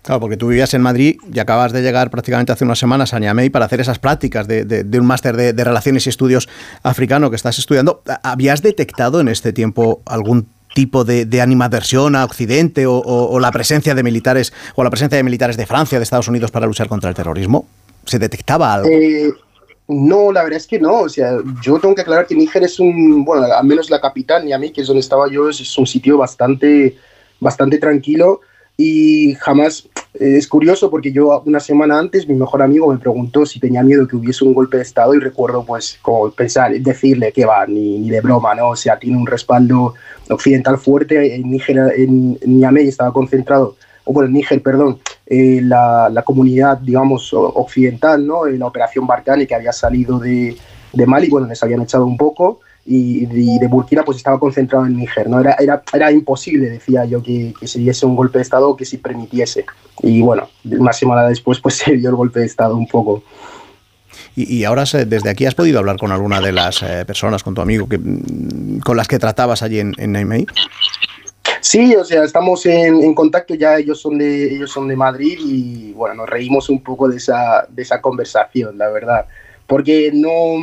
Claro, 0.01 0.19
porque 0.19 0.35
tú 0.35 0.47
vivías 0.47 0.73
en 0.73 0.81
Madrid 0.81 1.17
y 1.31 1.39
acabas 1.39 1.73
de 1.73 1.81
llegar 1.83 2.09
prácticamente 2.09 2.51
hace 2.51 2.63
unas 2.63 2.79
semanas 2.79 3.13
a 3.13 3.19
Niamey 3.19 3.49
para 3.49 3.65
hacer 3.65 3.81
esas 3.81 3.99
prácticas 3.99 4.47
de, 4.47 4.85
un 4.93 5.05
máster 5.05 5.37
de, 5.37 5.63
Relaciones 5.63 6.07
y 6.07 6.09
Estudios 6.09 6.49
africano 6.81 7.29
que 7.29 7.35
estás 7.35 7.59
estudiando. 7.59 8.01
¿Habías 8.23 8.63
detectado 8.63 9.19
en 9.19 9.27
este 9.27 9.53
tiempo 9.53 10.01
algún 10.05 10.47
tipo 10.73 11.03
de, 11.03 11.41
animadversión 11.41 12.15
a 12.15 12.25
Occidente 12.25 12.85
o, 12.87 13.39
la 13.39 13.51
presencia 13.51 13.93
de 13.93 14.01
militares 14.01 14.53
o 14.75 14.83
la 14.83 14.89
presencia 14.89 15.17
de 15.17 15.23
militares 15.23 15.55
de 15.55 15.67
Francia, 15.67 15.99
de 15.99 16.03
Estados 16.03 16.27
Unidos 16.27 16.49
para 16.49 16.65
luchar 16.65 16.87
contra 16.87 17.09
el 17.09 17.15
terrorismo? 17.15 17.67
¿Se 18.05 18.17
detectaba 18.17 18.73
algo? 18.73 18.89
Eh, 18.89 19.31
no, 19.87 20.31
la 20.31 20.41
verdad 20.41 20.57
es 20.57 20.65
que 20.65 20.79
no. 20.79 21.01
O 21.01 21.09
sea, 21.09 21.37
yo 21.61 21.77
tengo 21.79 21.93
que 21.93 22.01
aclarar 22.01 22.25
que 22.25 22.33
Níger 22.33 22.63
es 22.63 22.79
un, 22.79 23.23
bueno, 23.23 23.43
al 23.43 23.65
menos 23.67 23.91
la 23.91 24.01
capital, 24.01 24.45
Niamey, 24.45 24.71
que 24.71 24.81
es 24.81 24.87
donde 24.87 25.01
estaba 25.01 25.29
yo, 25.29 25.47
es, 25.49 25.77
un 25.77 25.85
sitio 25.85 26.17
bastante, 26.17 26.97
bastante 27.39 27.77
tranquilo 27.77 28.41
y 28.81 29.35
jamás 29.35 29.87
eh, 30.15 30.37
es 30.37 30.47
curioso 30.47 30.89
porque 30.89 31.11
yo 31.11 31.43
una 31.45 31.59
semana 31.59 31.99
antes 31.99 32.27
mi 32.27 32.33
mejor 32.33 32.63
amigo 32.63 32.91
me 32.91 32.97
preguntó 32.97 33.45
si 33.45 33.59
tenía 33.59 33.83
miedo 33.83 34.07
que 34.07 34.15
hubiese 34.15 34.43
un 34.43 34.55
golpe 34.55 34.77
de 34.77 34.83
estado 34.83 35.13
y 35.13 35.19
recuerdo 35.19 35.63
pues 35.63 35.99
como 36.01 36.31
pensar 36.31 36.71
decirle 36.79 37.31
que 37.31 37.45
va 37.45 37.67
ni, 37.67 37.99
ni 37.99 38.09
de 38.09 38.21
broma 38.21 38.55
no 38.55 38.69
o 38.69 38.75
sea 38.75 38.97
tiene 38.97 39.17
un 39.17 39.27
respaldo 39.27 39.93
occidental 40.29 40.79
fuerte. 40.79 41.35
En 41.35 41.51
Níger 41.51 41.93
en, 41.95 42.39
Niamey 42.43 42.87
estaba 42.87 43.13
concentrado 43.13 43.75
o 44.05 44.13
bueno 44.13 44.27
en 44.27 44.33
Níger 44.33 44.63
perdón 44.63 44.99
eh, 45.27 45.59
la, 45.61 46.09
la, 46.09 46.23
comunidad 46.23 46.79
digamos 46.79 47.31
occidental 47.33 48.25
no 48.25 48.47
en 48.47 48.57
la 48.57 48.65
operación 48.65 49.05
Barkhane 49.05 49.45
que 49.45 49.53
había 49.53 49.73
salido 49.73 50.17
de, 50.17 50.57
de 50.91 51.05
Mali 51.05 51.29
bueno 51.29 51.47
les 51.47 51.61
habían 51.61 51.81
echado 51.83 52.07
un 52.07 52.17
poco 52.17 52.61
y, 52.85 53.25
de 53.25 53.67
Burkina 53.67 54.03
pues 54.03 54.17
estaba 54.17 54.39
concentrado 54.39 54.85
en 54.85 54.97
Níger. 54.97 55.29
¿no? 55.29 55.39
Era, 55.39 55.55
era, 55.59 55.83
era 55.93 56.11
imposible, 56.11 56.69
decía 56.69 57.05
yo, 57.05 57.21
que, 57.21 57.53
que, 57.59 57.67
se 57.67 57.79
diese 57.79 58.05
un 58.05 58.15
golpe 58.15 58.39
de 58.39 58.43
Estado 58.43 58.75
que 58.75 58.85
se 58.85 58.97
permitiese. 58.97 59.65
Y 60.01 60.21
bueno, 60.21 60.49
una 60.65 60.93
semana 60.93 61.27
después 61.27 61.59
pues 61.59 61.75
se 61.77 61.95
dio 61.95 62.09
el 62.09 62.15
golpe 62.15 62.39
de 62.39 62.45
Estado 62.45 62.75
un 62.75 62.87
poco. 62.87 63.23
Y, 64.35 64.63
ahora 64.63 64.85
desde 64.85 65.29
aquí 65.29 65.45
has 65.45 65.55
podido 65.55 65.79
hablar 65.79 65.97
con 65.97 66.11
alguna 66.11 66.39
de 66.39 66.53
las 66.53 66.81
eh, 66.83 67.03
personas, 67.05 67.43
con 67.43 67.53
tu 67.53 67.61
amigo, 67.61 67.89
que, 67.89 67.97
mm, 67.97 68.79
con 68.79 68.95
las 68.95 69.07
que 69.07 69.19
tratabas 69.19 69.61
allí 69.61 69.79
en, 69.79 69.93
en 69.97 70.45
Sí, 71.59 71.95
o 71.95 72.03
sea, 72.03 72.23
estamos 72.23 72.65
en, 72.65 73.03
en, 73.03 73.13
contacto 73.13 73.53
ya, 73.55 73.77
ellos 73.77 73.99
son, 74.01 74.17
de, 74.17 74.55
ellos 74.55 74.71
son 74.71 74.87
de 74.87 74.95
Madrid 74.95 75.37
y 75.39 75.91
bueno, 75.93 76.15
nos 76.15 76.29
reímos 76.29 76.69
un 76.69 76.81
poco 76.81 77.07
de 77.09 77.17
esa, 77.17 77.67
de 77.69 77.81
esa 77.81 78.01
conversación, 78.01 78.77
la 78.77 78.89
verdad 78.89 79.25
porque 79.71 80.11
no, 80.13 80.57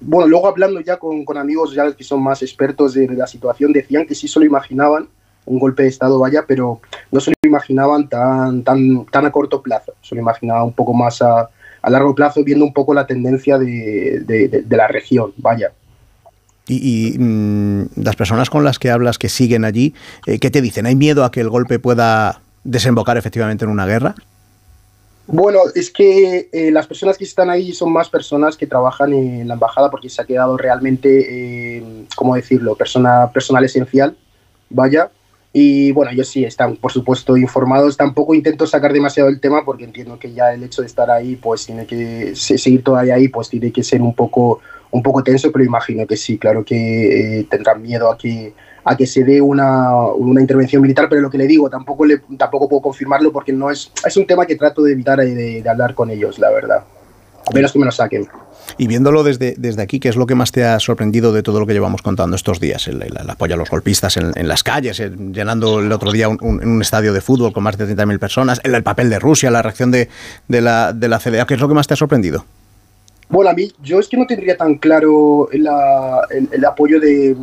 bueno, 0.00 0.26
luego 0.26 0.48
hablando 0.48 0.80
ya 0.80 0.96
con, 0.96 1.24
con, 1.24 1.38
amigos 1.38 1.74
ya 1.74 1.92
que 1.92 2.02
son 2.02 2.20
más 2.20 2.42
expertos 2.42 2.94
de 2.94 3.06
la 3.06 3.28
situación, 3.28 3.72
decían 3.72 4.04
que 4.04 4.16
sí 4.16 4.26
solo 4.26 4.44
imaginaban 4.44 5.06
un 5.44 5.60
golpe 5.60 5.84
de 5.84 5.90
Estado, 5.90 6.18
vaya, 6.18 6.44
pero 6.44 6.80
no 7.12 7.20
se 7.20 7.30
lo 7.30 7.48
imaginaban 7.48 8.08
tan, 8.08 8.64
tan, 8.64 9.06
tan 9.06 9.26
a 9.26 9.30
corto 9.30 9.62
plazo, 9.62 9.94
se 10.02 10.16
lo 10.16 10.22
imaginaban 10.22 10.64
un 10.64 10.72
poco 10.72 10.92
más 10.92 11.22
a, 11.22 11.50
a 11.82 11.90
largo 11.90 12.16
plazo, 12.16 12.42
viendo 12.42 12.64
un 12.64 12.72
poco 12.72 12.92
la 12.92 13.06
tendencia 13.06 13.58
de, 13.58 14.24
de, 14.26 14.76
la 14.76 14.88
región, 14.88 15.32
vaya. 15.36 15.70
Y, 16.66 17.14
mm, 17.16 17.90
las 18.02 18.16
personas 18.16 18.50
con 18.50 18.64
las 18.64 18.80
que 18.80 18.90
hablas 18.90 19.18
que 19.18 19.28
siguen 19.28 19.64
allí, 19.64 19.94
eh, 20.26 20.40
¿qué 20.40 20.50
te 20.50 20.60
dicen? 20.60 20.86
¿Hay 20.86 20.96
miedo 20.96 21.24
a 21.24 21.30
que 21.30 21.42
el 21.42 21.48
golpe 21.48 21.78
pueda 21.78 22.40
desembocar 22.64 23.16
efectivamente 23.16 23.64
en 23.64 23.70
una 23.70 23.86
guerra? 23.86 24.16
Bueno, 25.26 25.60
es 25.74 25.90
que 25.90 26.48
eh, 26.52 26.70
las 26.72 26.86
personas 26.86 27.16
que 27.16 27.24
están 27.24 27.48
ahí 27.48 27.72
son 27.72 27.92
más 27.92 28.08
personas 28.08 28.56
que 28.56 28.66
trabajan 28.66 29.12
en 29.12 29.46
la 29.46 29.54
embajada 29.54 29.90
porque 29.90 30.08
se 30.08 30.20
ha 30.20 30.24
quedado 30.24 30.56
realmente, 30.56 31.76
eh, 31.78 32.06
¿cómo 32.16 32.34
decirlo?, 32.34 32.74
persona, 32.74 33.30
personal 33.32 33.64
esencial, 33.64 34.16
vaya. 34.68 35.10
Y 35.52 35.92
bueno, 35.92 36.10
ellos 36.10 36.28
sí 36.28 36.44
están, 36.44 36.76
por 36.76 36.92
supuesto, 36.92 37.36
informados. 37.36 37.96
Tampoco 37.96 38.34
intento 38.34 38.66
sacar 38.66 38.92
demasiado 38.92 39.28
el 39.28 39.38
tema 39.38 39.64
porque 39.64 39.84
entiendo 39.84 40.18
que 40.18 40.32
ya 40.32 40.52
el 40.52 40.64
hecho 40.64 40.80
de 40.80 40.86
estar 40.86 41.10
ahí, 41.10 41.36
pues 41.36 41.66
tiene 41.66 41.86
que 41.86 42.34
seguir 42.34 42.82
todavía 42.82 43.14
ahí, 43.14 43.28
pues 43.28 43.48
tiene 43.48 43.70
que 43.70 43.82
ser 43.82 44.00
un 44.00 44.14
poco, 44.14 44.60
un 44.90 45.02
poco 45.02 45.22
tenso, 45.22 45.52
pero 45.52 45.64
imagino 45.64 46.06
que 46.06 46.16
sí, 46.16 46.38
claro 46.38 46.64
que 46.64 47.40
eh, 47.40 47.46
tendrán 47.50 47.82
miedo 47.82 48.10
a 48.10 48.16
que 48.16 48.54
a 48.84 48.96
que 48.96 49.06
se 49.06 49.24
dé 49.24 49.40
una, 49.40 49.94
una, 50.06 50.40
intervención 50.40 50.82
militar, 50.82 51.08
pero 51.08 51.22
lo 51.22 51.30
que 51.30 51.38
le 51.38 51.46
digo, 51.46 51.70
tampoco, 51.70 52.04
le, 52.04 52.20
tampoco 52.36 52.68
puedo 52.68 52.82
confirmarlo 52.82 53.32
porque 53.32 53.52
no 53.52 53.70
es, 53.70 53.92
es 54.04 54.16
un 54.16 54.26
tema 54.26 54.46
que 54.46 54.56
trato 54.56 54.82
de 54.82 54.92
evitar 54.92 55.18
de, 55.18 55.62
de 55.62 55.68
hablar 55.68 55.94
con 55.94 56.10
ellos, 56.10 56.38
la 56.38 56.50
verdad. 56.50 56.84
A 57.46 57.52
menos 57.52 57.72
que 57.72 57.78
me 57.78 57.84
lo 57.84 57.92
saquen. 57.92 58.28
Y 58.78 58.86
viéndolo 58.86 59.24
desde, 59.24 59.54
desde 59.58 59.82
aquí, 59.82 60.00
¿qué 60.00 60.08
es 60.08 60.16
lo 60.16 60.26
que 60.26 60.34
más 60.34 60.52
te 60.52 60.64
ha 60.64 60.78
sorprendido 60.78 61.32
de 61.32 61.42
todo 61.42 61.60
lo 61.60 61.66
que 61.66 61.72
llevamos 61.72 62.02
contando 62.02 62.36
estos 62.36 62.60
días? 62.60 62.86
El, 62.88 63.02
apoyo 63.28 63.54
a 63.54 63.58
los 63.58 63.70
golpistas 63.70 64.16
en, 64.16 64.32
en 64.36 64.48
las 64.48 64.62
calles, 64.62 64.98
llenando 64.98 65.80
el 65.80 65.90
otro 65.90 66.12
día 66.12 66.28
un, 66.28 66.38
un, 66.40 66.80
estadio 66.80 67.12
de 67.12 67.20
fútbol 67.20 67.52
con 67.52 67.64
más 67.64 67.76
de 67.76 67.86
30.000 67.86 68.18
personas, 68.18 68.60
el, 68.62 68.74
el, 68.74 68.82
papel 68.82 69.10
de 69.10 69.18
Rusia, 69.18 69.50
la 69.50 69.62
reacción 69.62 69.90
de, 69.90 70.08
de, 70.48 70.60
la, 70.60 70.92
de 70.92 71.08
la 71.08 71.18
CDA, 71.18 71.46
¿qué 71.46 71.54
es 71.54 71.60
lo 71.60 71.68
que 71.68 71.74
más 71.74 71.86
te 71.86 71.94
ha 71.94 71.96
sorprendido? 71.96 72.44
Bueno, 73.28 73.50
a 73.50 73.54
mí, 73.54 73.72
yo 73.82 73.98
es 73.98 74.08
que 74.08 74.16
no 74.16 74.26
tendría 74.26 74.56
tan 74.56 74.76
claro 74.76 75.48
el 75.50 76.64
apoyo 76.64 77.00
de, 77.00 77.36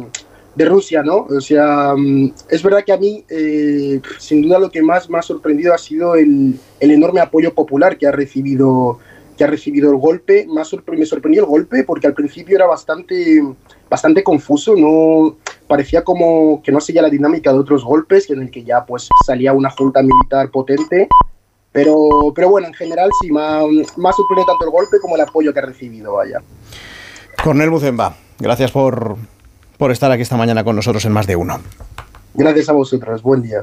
de 0.60 0.66
Rusia, 0.66 1.02
¿no? 1.04 1.26
O 1.30 1.40
sea, 1.40 1.94
mm, 1.96 2.34
es 2.50 2.62
verdad 2.62 2.84
que 2.86 2.92
a 2.92 2.98
mí, 2.98 3.24
eh, 3.30 4.02
sin 4.18 4.42
duda, 4.42 4.60
lo 4.60 4.70
que 4.70 4.82
más 4.82 5.10
me 5.10 5.18
ha 5.18 5.22
sorprendido 5.22 5.74
ha 5.74 5.78
sido 5.78 6.16
el, 6.16 6.60
enorme 6.82 7.22
apoyo 7.22 7.54
popular 7.54 7.98
que 7.98 8.06
ha 8.06 8.12
recibido 8.12 9.00
que 9.38 9.46
ha 9.46 9.48
recibido 9.48 9.90
el 9.90 9.96
golpe. 9.96 10.46
Me 10.50 10.66
sorprendió 10.66 11.44
el 11.44 11.50
golpe 11.50 11.86
porque 11.86 12.08
al 12.08 12.14
principio 12.14 12.58
era 12.58 12.66
bastante, 12.66 13.42
bastante 13.90 14.22
confuso, 14.22 14.76
no 14.76 15.38
parecía 15.66 16.04
como 16.04 16.62
que 16.62 16.74
no 16.74 16.82
seguía 16.82 17.04
la 17.04 17.10
dinámica 17.10 17.54
de 17.54 17.60
otros 17.60 17.86
golpes 17.86 18.30
en 18.30 18.42
el 18.42 18.52
que 18.52 18.66
ya 18.66 18.84
pues 18.86 19.08
salía 19.26 19.54
una 19.54 19.70
junta 19.70 20.02
militar 20.02 20.52
potente. 20.52 21.08
Pero, 21.72 22.34
pero 22.36 22.50
bueno, 22.50 22.68
en 22.68 22.74
general 22.74 23.10
sí, 23.22 23.32
más, 23.32 23.64
más 23.96 24.14
sorprendido 24.14 24.48
tanto 24.48 24.66
el 24.66 24.72
golpe 24.72 24.98
como 25.00 25.16
el 25.16 25.22
apoyo 25.22 25.54
que 25.54 25.60
ha 25.60 25.66
recibido, 25.66 26.16
vaya. 26.16 26.42
Cornel 27.42 27.70
Bucemba, 27.70 28.18
gracias 28.40 28.72
por, 28.72 29.16
por 29.80 29.92
estar 29.92 30.12
aquí 30.12 30.22
esta 30.22 30.36
mañana 30.36 30.66
con 30.66 30.76
nosotros 30.76 31.06
en 31.06 31.14
Más 31.14 31.26
de 31.26 31.38
Uno. 31.38 31.62
Gracias 32.34 32.68
a 32.68 32.74
vosotros, 32.74 33.24
buen 33.24 33.42
día. 33.42 33.62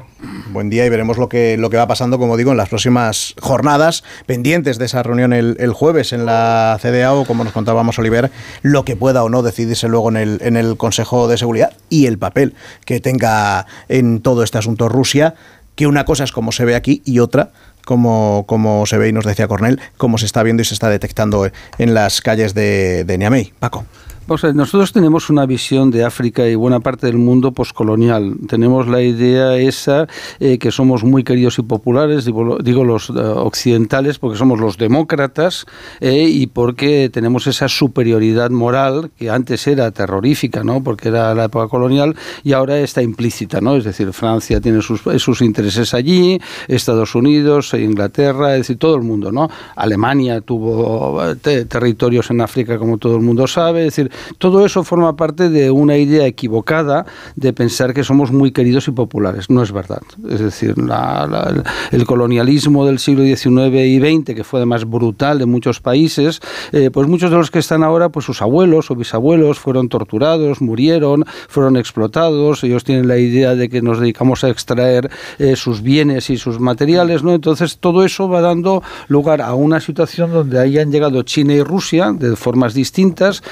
Buen 0.50 0.70
día 0.70 0.86
y 0.86 0.88
veremos 0.88 1.18
lo 1.18 1.28
que, 1.28 1.58
lo 1.58 1.68
que 1.68 1.76
va 1.76 1.86
pasando, 1.86 2.18
como 2.18 2.38
digo, 2.38 2.52
en 2.52 2.56
las 2.56 2.70
próximas 2.70 3.34
jornadas, 3.38 4.02
pendientes 4.24 4.78
de 4.78 4.86
esa 4.86 5.02
reunión 5.02 5.34
el, 5.34 5.72
jueves 5.72 6.14
en 6.14 6.24
la 6.24 6.78
CDAO, 6.80 7.26
como 7.26 7.44
nos 7.44 7.52
contábamos 7.52 7.98
Oliver, 7.98 8.30
lo 8.62 8.84
que 8.86 8.96
pueda 8.96 9.24
o 9.24 9.28
no 9.28 9.42
decidirse 9.42 9.88
luego 9.88 10.08
en 10.08 10.16
el, 10.16 10.38
en 10.40 10.56
el 10.56 10.78
Consejo 10.78 11.28
de 11.28 11.36
Seguridad 11.36 11.76
y 11.90 12.06
el 12.06 12.16
papel 12.16 12.54
que 12.86 12.98
tenga 12.98 13.66
en 13.88 14.22
todo 14.22 14.42
este 14.42 14.56
asunto 14.56 14.88
Rusia, 14.88 15.34
que 15.74 15.86
una 15.86 16.06
cosa 16.06 16.24
es 16.24 16.32
como 16.32 16.50
se 16.50 16.64
ve 16.64 16.76
aquí 16.76 17.02
y 17.04 17.18
otra 17.18 17.50
como, 17.84 18.44
como 18.48 18.86
se 18.86 18.96
ve 18.96 19.10
y 19.10 19.12
nos 19.12 19.26
decía 19.26 19.48
Cornel, 19.48 19.80
como 19.98 20.16
se 20.16 20.24
está 20.24 20.42
viendo 20.42 20.62
y 20.62 20.64
se 20.64 20.74
está 20.74 20.88
detectando 20.88 21.50
en 21.78 21.94
las 21.94 22.22
calles 22.22 22.54
de, 22.54 23.04
de 23.04 23.18
Niamey. 23.18 23.52
Paco 23.58 23.84
nosotros 24.28 24.92
tenemos 24.92 25.30
una 25.30 25.46
visión 25.46 25.90
de 25.90 26.04
África 26.04 26.46
y 26.48 26.56
buena 26.56 26.80
parte 26.80 27.06
del 27.06 27.16
mundo 27.16 27.52
poscolonial. 27.52 28.36
Tenemos 28.48 28.88
la 28.88 29.00
idea 29.00 29.56
esa 29.56 30.08
eh, 30.40 30.58
que 30.58 30.72
somos 30.72 31.04
muy 31.04 31.22
queridos 31.22 31.58
y 31.58 31.62
populares, 31.62 32.24
digo, 32.24 32.84
los 32.84 33.10
eh, 33.10 33.12
occidentales, 33.14 34.18
porque 34.18 34.36
somos 34.36 34.58
los 34.58 34.78
demócratas 34.78 35.64
eh, 36.00 36.28
y 36.28 36.48
porque 36.48 37.08
tenemos 37.12 37.46
esa 37.46 37.68
superioridad 37.68 38.50
moral 38.50 39.10
que 39.16 39.30
antes 39.30 39.66
era 39.68 39.92
terrorífica, 39.92 40.64
¿no? 40.64 40.82
porque 40.82 41.08
era 41.08 41.32
la 41.34 41.44
época 41.44 41.68
colonial 41.68 42.16
y 42.42 42.52
ahora 42.52 42.78
está 42.78 43.02
implícita. 43.02 43.60
¿no? 43.60 43.76
Es 43.76 43.84
decir, 43.84 44.12
Francia 44.12 44.60
tiene 44.60 44.82
sus, 44.82 45.02
sus 45.18 45.40
intereses 45.40 45.94
allí, 45.94 46.40
Estados 46.66 47.14
Unidos, 47.14 47.74
Inglaterra, 47.74 48.54
es 48.54 48.62
decir, 48.62 48.78
todo 48.78 48.96
el 48.96 49.02
mundo. 49.02 49.30
¿no? 49.30 49.48
Alemania 49.76 50.40
tuvo 50.40 51.22
territorios 51.36 52.30
en 52.30 52.40
África, 52.40 52.76
como 52.76 52.98
todo 52.98 53.14
el 53.14 53.22
mundo 53.22 53.46
sabe. 53.46 53.86
Es 53.86 53.96
decir, 53.96 54.15
todo 54.38 54.64
eso 54.64 54.84
forma 54.84 55.16
parte 55.16 55.48
de 55.48 55.70
una 55.70 55.96
idea 55.96 56.26
equivocada 56.26 57.06
de 57.34 57.52
pensar 57.52 57.94
que 57.94 58.04
somos 58.04 58.32
muy 58.32 58.52
queridos 58.52 58.88
y 58.88 58.92
populares. 58.92 59.50
No 59.50 59.62
es 59.62 59.72
verdad. 59.72 60.02
Es 60.28 60.40
decir, 60.40 60.74
el 61.92 62.06
colonialismo 62.06 62.86
del 62.86 62.98
siglo 62.98 63.24
XIX 63.24 63.74
y 63.74 63.98
XX, 63.98 64.34
que 64.34 64.44
fue 64.44 64.60
además 64.60 64.84
brutal 64.84 65.40
en 65.42 65.50
muchos 65.50 65.80
países, 65.80 66.40
eh, 66.72 66.90
pues 66.90 67.08
muchos 67.08 67.30
de 67.30 67.36
los 67.36 67.50
que 67.50 67.58
están 67.58 67.82
ahora, 67.82 68.08
pues 68.08 68.26
sus 68.26 68.42
abuelos 68.42 68.90
o 68.90 68.96
bisabuelos 68.96 69.58
fueron 69.58 69.88
torturados, 69.88 70.60
murieron, 70.60 71.24
fueron 71.48 71.76
explotados, 71.76 72.64
ellos 72.64 72.84
tienen 72.84 73.08
la 73.08 73.18
idea 73.18 73.54
de 73.54 73.68
que 73.68 73.82
nos 73.82 74.00
dedicamos 74.00 74.44
a 74.44 74.48
extraer 74.48 75.10
eh, 75.38 75.56
sus 75.56 75.82
bienes 75.82 76.30
y 76.30 76.36
sus 76.36 76.60
materiales, 76.60 77.22
¿no? 77.22 77.34
Entonces 77.34 77.78
todo 77.78 78.04
eso 78.04 78.28
va 78.28 78.40
dando 78.40 78.82
lugar 79.08 79.40
a 79.42 79.54
una 79.54 79.80
situación 79.80 80.32
donde 80.32 80.58
ahí 80.58 80.78
han 80.78 80.90
llegado 80.90 81.22
China 81.22 81.54
y 81.54 81.62
Rusia 81.62 82.12
de 82.12 82.36
formas 82.36 82.74
distintas. 82.74 83.42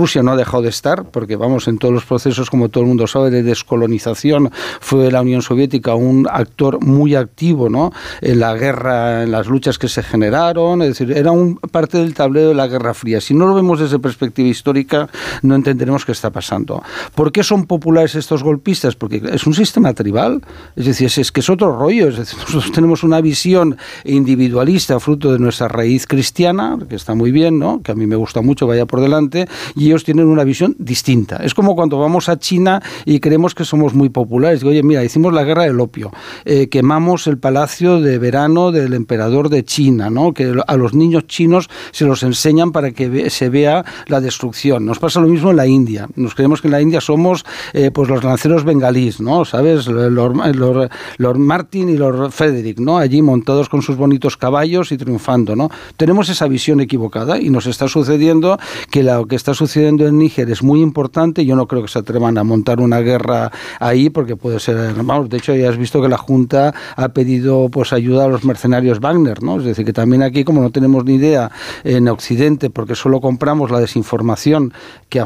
Rusia 0.00 0.22
no 0.22 0.32
ha 0.32 0.36
dejado 0.36 0.62
de 0.62 0.70
estar, 0.70 1.10
porque 1.10 1.36
vamos, 1.36 1.68
en 1.68 1.76
todos 1.76 1.92
los 1.92 2.06
procesos, 2.06 2.48
como 2.48 2.70
todo 2.70 2.84
el 2.84 2.88
mundo 2.88 3.06
sabe, 3.06 3.28
de 3.28 3.42
descolonización, 3.42 4.50
fue 4.80 5.10
la 5.10 5.20
Unión 5.20 5.42
Soviética 5.42 5.94
un 5.94 6.26
actor 6.30 6.82
muy 6.82 7.14
activo 7.14 7.68
¿no? 7.68 7.92
en 8.22 8.40
la 8.40 8.54
guerra, 8.54 9.24
en 9.24 9.30
las 9.30 9.46
luchas 9.46 9.78
que 9.78 9.88
se 9.88 10.02
generaron, 10.02 10.80
es 10.80 10.88
decir, 10.88 11.12
era 11.14 11.32
un 11.32 11.56
parte 11.56 11.98
del 11.98 12.14
tablero 12.14 12.48
de 12.48 12.54
la 12.54 12.66
Guerra 12.66 12.94
Fría. 12.94 13.20
Si 13.20 13.34
no 13.34 13.46
lo 13.46 13.54
vemos 13.54 13.78
desde 13.78 13.98
perspectiva 13.98 14.48
histórica, 14.48 15.06
no 15.42 15.54
entenderemos 15.54 16.06
qué 16.06 16.12
está 16.12 16.30
pasando. 16.30 16.82
¿Por 17.14 17.30
qué 17.30 17.42
son 17.42 17.66
populares 17.66 18.14
estos 18.14 18.42
golpistas? 18.42 18.96
Porque 18.96 19.20
es 19.30 19.46
un 19.46 19.52
sistema 19.52 19.92
tribal, 19.92 20.40
es 20.76 20.86
decir, 20.86 21.10
es, 21.14 21.30
que 21.30 21.40
es 21.40 21.50
otro 21.50 21.78
rollo, 21.78 22.08
es 22.08 22.16
decir, 22.16 22.38
nosotros 22.40 22.72
tenemos 22.72 23.02
una 23.02 23.20
visión 23.20 23.76
individualista 24.04 24.98
fruto 24.98 25.30
de 25.30 25.38
nuestra 25.38 25.68
raíz 25.68 26.06
cristiana, 26.06 26.78
que 26.88 26.96
está 26.96 27.14
muy 27.14 27.32
bien, 27.32 27.58
¿no? 27.58 27.82
que 27.82 27.92
a 27.92 27.94
mí 27.94 28.06
me 28.06 28.16
gusta 28.16 28.40
mucho, 28.40 28.66
vaya 28.66 28.86
por 28.86 29.02
delante, 29.02 29.46
y 29.76 29.89
ellos 29.90 30.04
tienen 30.04 30.26
una 30.28 30.44
visión 30.44 30.76
distinta. 30.78 31.36
Es 31.36 31.54
como 31.54 31.74
cuando 31.74 31.98
vamos 31.98 32.28
a 32.28 32.38
China 32.38 32.82
y 33.04 33.20
creemos 33.20 33.54
que 33.54 33.64
somos 33.64 33.94
muy 33.94 34.08
populares. 34.08 34.60
Digo, 34.60 34.70
oye, 34.70 34.82
mira, 34.82 35.04
hicimos 35.04 35.32
la 35.32 35.44
guerra 35.44 35.64
del 35.64 35.80
opio, 35.80 36.10
eh, 36.44 36.68
quemamos 36.68 37.26
el 37.26 37.38
palacio 37.38 38.00
de 38.00 38.18
verano 38.18 38.72
del 38.72 38.94
emperador 38.94 39.48
de 39.48 39.64
China, 39.64 40.10
¿no? 40.10 40.32
que 40.32 40.54
a 40.66 40.76
los 40.76 40.94
niños 40.94 41.26
chinos 41.26 41.68
se 41.90 42.04
los 42.04 42.22
enseñan 42.22 42.72
para 42.72 42.92
que 42.92 43.30
se 43.30 43.48
vea 43.48 43.84
la 44.06 44.20
destrucción. 44.20 44.84
Nos 44.84 44.98
pasa 44.98 45.20
lo 45.20 45.28
mismo 45.28 45.50
en 45.50 45.56
la 45.56 45.66
India. 45.66 46.08
Nos 46.16 46.34
creemos 46.34 46.60
que 46.60 46.68
en 46.68 46.72
la 46.72 46.80
India 46.80 47.00
somos 47.00 47.44
eh, 47.72 47.90
pues 47.90 48.08
los 48.08 48.22
lanceros 48.22 48.64
bengalíes, 48.64 49.20
¿no? 49.20 49.44
¿Sabes? 49.44 49.86
Lord, 49.86 51.38
Martin 51.38 51.88
y 51.88 51.96
Lord 51.96 52.30
Frederick, 52.32 52.78
¿no? 52.78 52.98
Allí 52.98 53.22
montados 53.22 53.68
con 53.68 53.82
sus 53.82 53.96
bonitos 53.96 54.36
caballos 54.36 54.92
y 54.92 54.96
triunfando, 54.96 55.56
¿no? 55.56 55.70
Tenemos 55.96 56.28
esa 56.28 56.46
visión 56.48 56.80
equivocada 56.80 57.40
y 57.40 57.50
nos 57.50 57.66
está 57.66 57.88
sucediendo 57.88 58.58
que 58.90 59.02
lo 59.02 59.26
que 59.26 59.36
está 59.36 59.54
sucediendo 59.54 59.79
en 59.88 60.18
Níger 60.18 60.50
es 60.50 60.62
muy 60.62 60.80
importante. 60.80 61.44
Yo 61.44 61.56
no 61.56 61.66
creo 61.66 61.82
que 61.82 61.88
se 61.88 61.98
atrevan 61.98 62.38
a 62.38 62.44
montar 62.44 62.80
una 62.80 63.00
guerra 63.00 63.50
ahí 63.78 64.10
porque 64.10 64.36
puede 64.36 64.60
ser, 64.60 64.94
vamos, 64.94 65.28
de 65.28 65.36
hecho 65.38 65.54
ya 65.54 65.68
has 65.68 65.76
visto 65.76 66.00
que 66.00 66.08
la 66.08 66.18
Junta 66.18 66.74
ha 66.96 67.08
pedido 67.08 67.68
pues 67.70 67.92
ayuda 67.92 68.24
a 68.24 68.28
los 68.28 68.44
mercenarios 68.44 69.00
Wagner, 69.00 69.42
¿no? 69.42 69.58
Es 69.58 69.64
decir, 69.64 69.84
que 69.84 69.92
también 69.92 70.22
aquí 70.22 70.44
como 70.44 70.60
no 70.60 70.70
tenemos 70.70 71.04
ni 71.04 71.14
idea 71.14 71.50
en 71.84 72.08
Occidente 72.08 72.70
porque 72.70 72.94
solo 72.94 73.20
compramos 73.20 73.70
la 73.70 73.80
desinformación 73.80 74.72
que, 75.08 75.24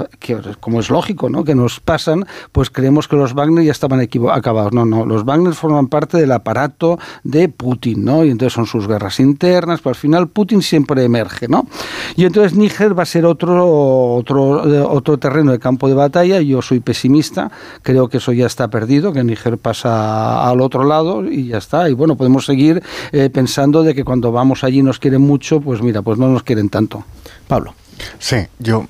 como 0.61 0.81
es 0.81 0.91
lógico, 0.91 1.29
¿no? 1.29 1.45
Que 1.45 1.55
nos 1.55 1.81
pasan, 1.81 2.27
pues 2.53 2.71
creemos 2.71 3.09
que 3.09 3.17
los 3.17 3.35
Wagner 3.35 3.65
ya 3.65 3.73
estaban 3.73 4.01
acabados. 4.33 4.73
No, 4.73 4.85
no, 4.85 5.05
los 5.05 5.25
Wagner 5.25 5.55
forman 5.55 5.89
parte 5.89 6.19
del 6.19 6.33
aparato 6.33 6.99
de 7.23 7.49
Putin, 7.49 8.05
¿no? 8.05 8.25
Y 8.25 8.31
entonces 8.31 8.53
son 8.53 8.67
sus 8.67 8.89
guerras 8.89 9.21
internas, 9.21 9.81
pero 9.81 9.91
al 9.91 9.97
final 9.97 10.29
Putin 10.29 10.63
siempre 10.63 11.05
emerge, 11.05 11.49
¿no? 11.49 11.67
Y 12.17 12.25
entonces 12.25 12.55
Níger 12.55 12.99
va 12.99 13.03
a 13.03 13.07
ser 13.07 13.27
otro, 13.27 14.15
otro, 14.15 14.44
otro 14.45 15.19
terreno 15.19 15.53
de 15.53 15.59
campo 15.59 15.89
de 15.89 15.95
batalla. 15.95 16.41
Yo 16.41 16.63
soy 16.63 16.81
pesimista, 16.81 17.51
creo 17.83 18.09
que 18.09 18.19
eso 18.19 18.33
ya 18.33 18.47
está 18.47 18.69
perdido, 18.69 19.13
que 19.13 19.25
Níger 19.25 19.59
pasa 19.59 20.49
al 20.49 20.61
otro 20.61 20.85
lado 20.85 21.25
y 21.25 21.49
ya 21.49 21.59
está. 21.59 21.89
Y 21.89 21.95
bueno, 21.95 22.17
podemos 22.17 22.47
seguir 22.47 22.83
eh, 23.13 23.31
pensando 23.31 23.83
de 23.83 23.95
que 23.95 24.05
cuando 24.05 24.33
vamos 24.33 24.65
allí 24.65 24.83
nos 24.83 24.99
quieren 24.99 25.23
mucho, 25.23 25.61
pues 25.61 25.83
mira, 25.83 26.03
pues 26.03 26.19
no 26.19 26.29
nos 26.29 26.43
quieren 26.43 26.69
tanto. 26.69 27.05
Pablo. 27.49 27.75
Sí, 28.19 28.37
yo 28.59 28.87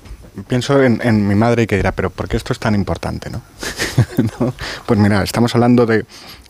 pienso 0.47 0.81
en, 0.81 1.27
mi 1.27 1.35
madre 1.35 1.63
y 1.63 1.67
que 1.67 1.77
dirá, 1.77 1.91
pero 1.91 2.09
¿por 2.09 2.27
qué 2.27 2.37
esto 2.37 2.53
es 2.53 2.59
tan 2.59 2.75
importante? 2.75 3.29
¿no? 4.39 4.53
Pues 4.85 4.99
mira, 4.99 5.23
estamos 5.23 5.53
hablando 5.55 5.85
de, 5.85 6.05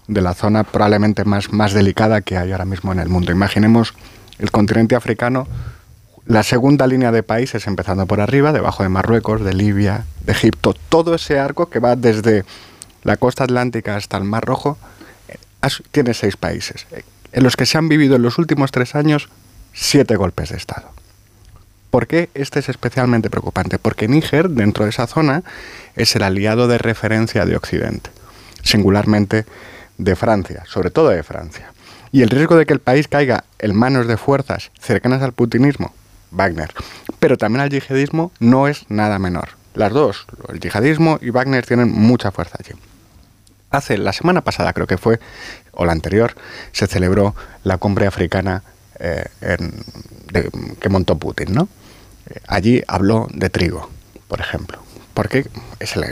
de, 0.07 0.21
la 0.21 0.33
zona 0.33 0.63
probablemente 0.63 1.25
más, 1.25 1.51
más 1.51 1.73
delicada 1.73 2.21
que 2.21 2.37
hay 2.37 2.51
ahora 2.51 2.65
mismo 2.65 2.91
en 2.91 2.99
el 2.99 3.09
mundo. 3.09 3.31
Imaginemos 3.31 3.93
el 4.39 4.51
continente 4.51 4.95
africano, 4.95 5.47
la 6.25 6.43
segunda 6.43 6.88
línea 6.88 7.11
de 7.11 7.23
países 7.23 7.67
empezando 7.67 8.05
por 8.07 8.19
arriba, 8.19 8.51
debajo 8.51 8.83
de 8.83 8.89
Marruecos, 8.89 9.43
de 9.43 9.53
Libia, 9.53 10.05
de 10.21 10.31
Egipto, 10.31 10.73
todo 10.89 11.15
ese 11.15 11.39
arco 11.39 11.69
que 11.69 11.79
va 11.79 11.95
desde 11.95 12.45
la 13.03 13.17
costa 13.17 13.43
atlántica 13.43 13.95
hasta 13.95 14.17
el 14.17 14.23
Mar 14.23 14.43
Rojo, 14.43 14.77
eh, 15.27 15.38
tiene 15.91 16.13
seis 16.13 16.38
países, 16.38 16.88
en 17.31 17.43
los 17.43 17.55
que 17.55 17.65
se 17.65 17.77
han 17.77 17.89
vivido 17.89 18.15
en 18.15 18.23
los 18.23 18.39
últimos 18.39 18.71
tres 18.71 18.95
años 18.95 19.29
siete 19.73 20.15
golpes 20.15 20.49
de 20.49 20.57
Estado. 20.57 20.89
¿Por 21.91 22.07
qué 22.07 22.29
este 22.33 22.59
es 22.59 22.69
especialmente 22.69 23.29
preocupante? 23.29 23.77
Porque 23.77 24.07
Níger, 24.07 24.49
dentro 24.49 24.83
de 24.85 24.89
esa 24.89 25.07
zona, 25.07 25.43
es 25.95 26.15
el 26.15 26.23
aliado 26.23 26.67
de 26.67 26.77
referencia 26.77 27.45
de 27.45 27.55
Occidente, 27.55 28.09
singularmente 28.63 29.45
de 29.97 30.15
Francia, 30.15 30.63
sobre 30.65 30.89
todo 30.89 31.09
de 31.09 31.23
Francia. 31.23 31.71
Y 32.11 32.21
el 32.21 32.29
riesgo 32.29 32.55
de 32.55 32.65
que 32.65 32.73
el 32.73 32.79
país 32.79 33.07
caiga 33.07 33.45
en 33.59 33.75
manos 33.75 34.07
de 34.07 34.17
fuerzas 34.17 34.71
cercanas 34.79 35.21
al 35.21 35.33
putinismo, 35.33 35.93
Wagner, 36.31 36.73
pero 37.19 37.38
también 37.38 37.61
al 37.61 37.69
yihadismo, 37.69 38.31
no 38.39 38.67
es 38.67 38.85
nada 38.89 39.19
menor. 39.19 39.49
Las 39.73 39.91
dos, 39.91 40.25
el 40.49 40.59
yihadismo 40.59 41.19
y 41.21 41.29
Wagner, 41.29 41.65
tienen 41.65 41.91
mucha 41.91 42.31
fuerza 42.31 42.57
allí. 42.59 42.79
Hace 43.71 43.97
la 43.97 44.13
semana 44.13 44.41
pasada, 44.41 44.73
creo 44.73 44.88
que 44.88 44.97
fue, 44.97 45.19
o 45.71 45.85
la 45.85 45.91
anterior, 45.91 46.35
se 46.71 46.88
celebró 46.88 47.35
la 47.63 47.77
cumbre 47.77 48.07
africana 48.07 48.63
eh, 48.99 49.25
que 50.79 50.89
montó 50.89 51.17
Putin, 51.17 51.53
¿no? 51.53 51.67
allí 52.47 52.83
habló 52.88 53.27
de 53.33 53.49
trigo, 53.49 53.89
por 54.27 54.39
ejemplo, 54.39 54.79
porque 55.13 55.47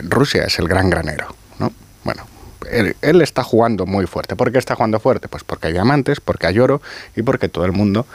Rusia 0.03 0.43
es 0.45 0.59
el 0.59 0.67
gran 0.67 0.89
granero, 0.89 1.35
¿no? 1.59 1.71
Bueno, 2.03 2.25
él, 2.69 3.21
está 3.21 3.43
jugando 3.43 3.85
muy 3.85 4.05
fuerte. 4.07 4.35
¿Por 4.35 4.51
qué 4.51 4.57
está 4.57 4.75
jugando 4.75 4.99
fuerte? 4.99 5.27
Pues 5.27 5.43
porque 5.43 5.67
hay 5.67 5.73
diamantes, 5.73 6.19
porque 6.19 6.47
hay 6.47 6.59
oro 6.59 6.81
y 7.15 7.21
porque 7.21 7.49
todo 7.49 7.65
el 7.65 7.71
mundo 7.71 8.05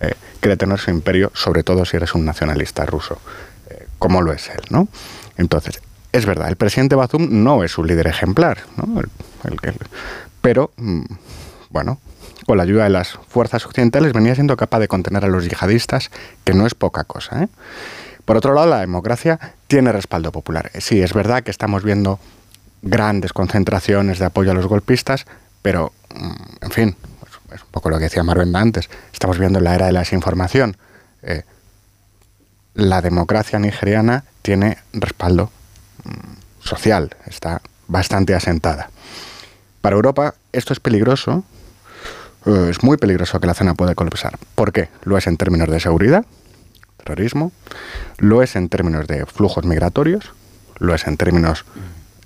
eh, 0.00 0.14
quiere 0.40 0.56
tener 0.56 0.78
su 0.78 0.90
imperio, 0.90 1.30
sobre 1.34 1.62
todo 1.62 1.84
si 1.84 1.96
eres 1.96 2.14
un 2.14 2.24
nacionalista 2.24 2.86
ruso, 2.86 3.20
eh, 3.70 3.86
como 3.98 4.22
lo 4.22 4.32
es 4.32 4.48
él, 4.48 4.62
¿no? 4.70 4.88
Entonces, 5.36 5.80
es 6.12 6.26
verdad, 6.26 6.48
el 6.48 6.56
presidente 6.56 6.94
Bazoum 6.94 7.42
no 7.42 7.64
es 7.64 7.78
un 7.78 7.86
líder 7.86 8.06
ejemplar, 8.06 8.58
¿no? 8.76 9.02
pero, 10.40 10.70
mm, 10.76 11.02
bueno, 11.70 11.98
con 12.46 12.56
la 12.56 12.62
ayuda 12.62 12.84
de 12.84 12.90
las 12.90 13.18
fuerzas 13.28 13.66
occidentales, 13.66 14.12
venía 14.12 14.34
siendo 14.34 14.56
capaz 14.56 14.78
de 14.78 14.88
contener 14.88 15.24
a 15.24 15.28
los 15.28 15.44
yihadistas, 15.44 16.10
que 16.44 16.54
no 16.54 16.66
es 16.66 16.74
poca 16.74 17.04
cosa. 17.04 17.42
¿eh? 17.42 17.48
Por 18.24 18.38
otro 18.38 18.54
lado, 18.54 18.68
la 18.68 18.80
democracia 18.80 19.38
tiene 19.66 19.92
respaldo 19.92 20.32
popular. 20.32 20.70
Sí, 20.80 21.02
es 21.02 21.12
verdad 21.12 21.42
que 21.42 21.50
estamos 21.50 21.84
viendo 21.84 22.18
grandes 22.80 23.32
concentraciones 23.32 24.18
de 24.18 24.24
apoyo 24.24 24.52
a 24.52 24.54
los 24.54 24.66
golpistas, 24.66 25.26
pero, 25.60 25.92
mm, 26.14 26.64
en 26.64 26.70
fin, 26.70 26.96
es 27.52 27.62
un 27.62 27.70
poco 27.70 27.90
lo 27.90 27.98
que 27.98 28.04
decía 28.04 28.22
Marvenda 28.22 28.60
antes, 28.60 28.88
estamos 29.12 29.38
viendo 29.38 29.60
la 29.60 29.74
era 29.74 29.86
de 29.86 29.92
la 29.92 30.00
desinformación. 30.00 30.76
Eh, 31.22 31.42
la 32.74 33.02
democracia 33.02 33.58
nigeriana 33.58 34.24
tiene 34.42 34.78
respaldo 34.92 35.50
mm, 36.04 36.64
social, 36.64 37.16
está 37.26 37.60
bastante 37.86 38.34
asentada. 38.34 38.90
Para 39.80 39.96
Europa 39.96 40.34
esto 40.52 40.72
es 40.72 40.80
peligroso 40.80 41.44
eh, 42.46 42.68
es 42.70 42.82
muy 42.82 42.96
peligroso 42.96 43.40
que 43.40 43.46
la 43.46 43.54
zona 43.54 43.74
pueda 43.74 43.94
colapsar. 43.94 44.38
¿Por 44.54 44.72
qué? 44.72 44.88
Lo 45.04 45.18
es 45.18 45.26
en 45.26 45.36
términos 45.36 45.68
de 45.68 45.80
seguridad, 45.80 46.24
terrorismo, 46.96 47.52
lo 48.18 48.42
es 48.42 48.56
en 48.56 48.68
términos 48.68 49.06
de 49.06 49.26
flujos 49.26 49.64
migratorios, 49.64 50.32
lo 50.78 50.94
es 50.94 51.06
en 51.06 51.16
términos 51.16 51.64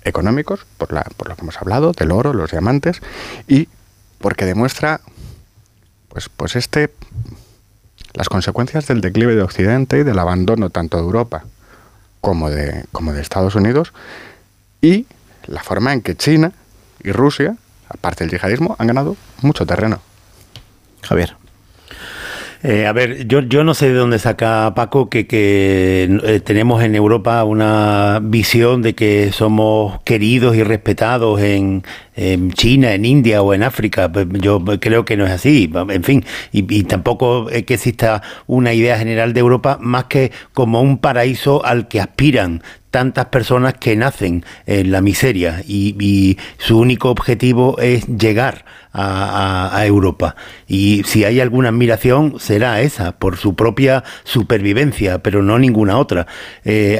económicos, 0.03 0.65
por, 0.77 0.93
la, 0.93 1.03
por 1.17 1.29
lo 1.29 1.35
que 1.35 1.41
hemos 1.41 1.57
hablado, 1.57 1.91
del 1.93 2.11
oro, 2.11 2.33
los 2.33 2.51
diamantes, 2.51 3.01
y 3.47 3.69
porque 4.19 4.45
demuestra 4.45 5.01
pues, 6.13 6.29
pues 6.29 6.55
este 6.55 6.93
las 8.13 8.29
consecuencias 8.29 8.87
del 8.87 9.01
declive 9.01 9.35
de 9.35 9.41
Occidente 9.41 9.97
y 9.97 10.03
del 10.03 10.19
abandono 10.19 10.69
tanto 10.69 10.97
de 10.97 11.03
Europa 11.03 11.43
como 12.21 12.49
de, 12.49 12.85
como 12.91 13.11
de 13.11 13.21
Estados 13.21 13.55
Unidos 13.55 13.91
y 14.81 15.07
la 15.47 15.63
forma 15.63 15.91
en 15.93 16.01
que 16.01 16.15
China 16.15 16.53
y 17.03 17.11
Rusia 17.11 17.57
aparte 17.93 18.23
del 18.23 18.31
yihadismo, 18.31 18.75
han 18.79 18.87
ganado 18.87 19.15
mucho 19.41 19.65
terreno. 19.65 20.01
Javier. 21.01 21.35
Eh, 22.65 22.87
a 22.87 22.93
ver, 22.93 23.27
yo, 23.27 23.41
yo 23.41 23.65
no 23.65 23.73
sé 23.73 23.89
de 23.89 23.95
dónde 23.95 24.19
saca 24.19 24.73
Paco 24.73 25.09
que, 25.09 25.27
eh, 25.29 26.39
tenemos 26.45 26.81
en 26.81 26.95
Europa 26.95 27.43
una 27.43 28.21
visión 28.23 28.81
de 28.81 28.95
que 28.95 29.33
somos 29.33 30.01
queridos 30.03 30.55
y 30.55 30.63
respetados 30.63 31.41
en, 31.41 31.83
China, 32.53 32.93
en 32.93 33.03
India 33.03 33.41
o 33.41 33.53
en 33.53 33.63
África. 33.63 34.09
Pues 34.09 34.27
yo 34.31 34.63
creo 34.79 35.03
que 35.03 35.17
no 35.17 35.25
es 35.25 35.31
así. 35.31 35.69
En 35.89 36.03
fin, 36.05 36.23
y, 36.53 36.73
y 36.73 36.83
tampoco 36.83 37.49
es 37.49 37.63
que 37.63 37.73
exista 37.73 38.21
una 38.47 38.73
idea 38.73 38.97
general 38.97 39.33
de 39.33 39.41
Europa 39.41 39.77
más 39.81 40.05
que 40.05 40.31
como 40.53 40.81
un 40.81 40.99
paraíso 40.99 41.65
al 41.65 41.89
que 41.89 41.99
aspiran 41.99 42.63
tantas 42.91 43.25
personas 43.25 43.73
que 43.73 43.95
nacen 43.97 44.45
en 44.67 44.91
la 44.91 45.01
miseria 45.01 45.63
y, 45.67 45.95
y 45.99 46.37
su 46.59 46.79
único 46.79 47.09
objetivo 47.09 47.77
es 47.79 48.07
llegar 48.07 48.65
a, 48.93 49.83
Europa. 49.85 50.35
Y 50.67 51.03
si 51.05 51.25
hay 51.25 51.39
alguna 51.39 51.69
admiración, 51.69 52.35
será 52.39 52.81
esa, 52.81 53.13
por 53.13 53.37
su 53.37 53.55
propia 53.55 54.03
supervivencia, 54.23 55.21
pero 55.21 55.41
no 55.41 55.59
ninguna 55.59 55.97
otra. 55.97 56.27
Eh, 56.63 56.99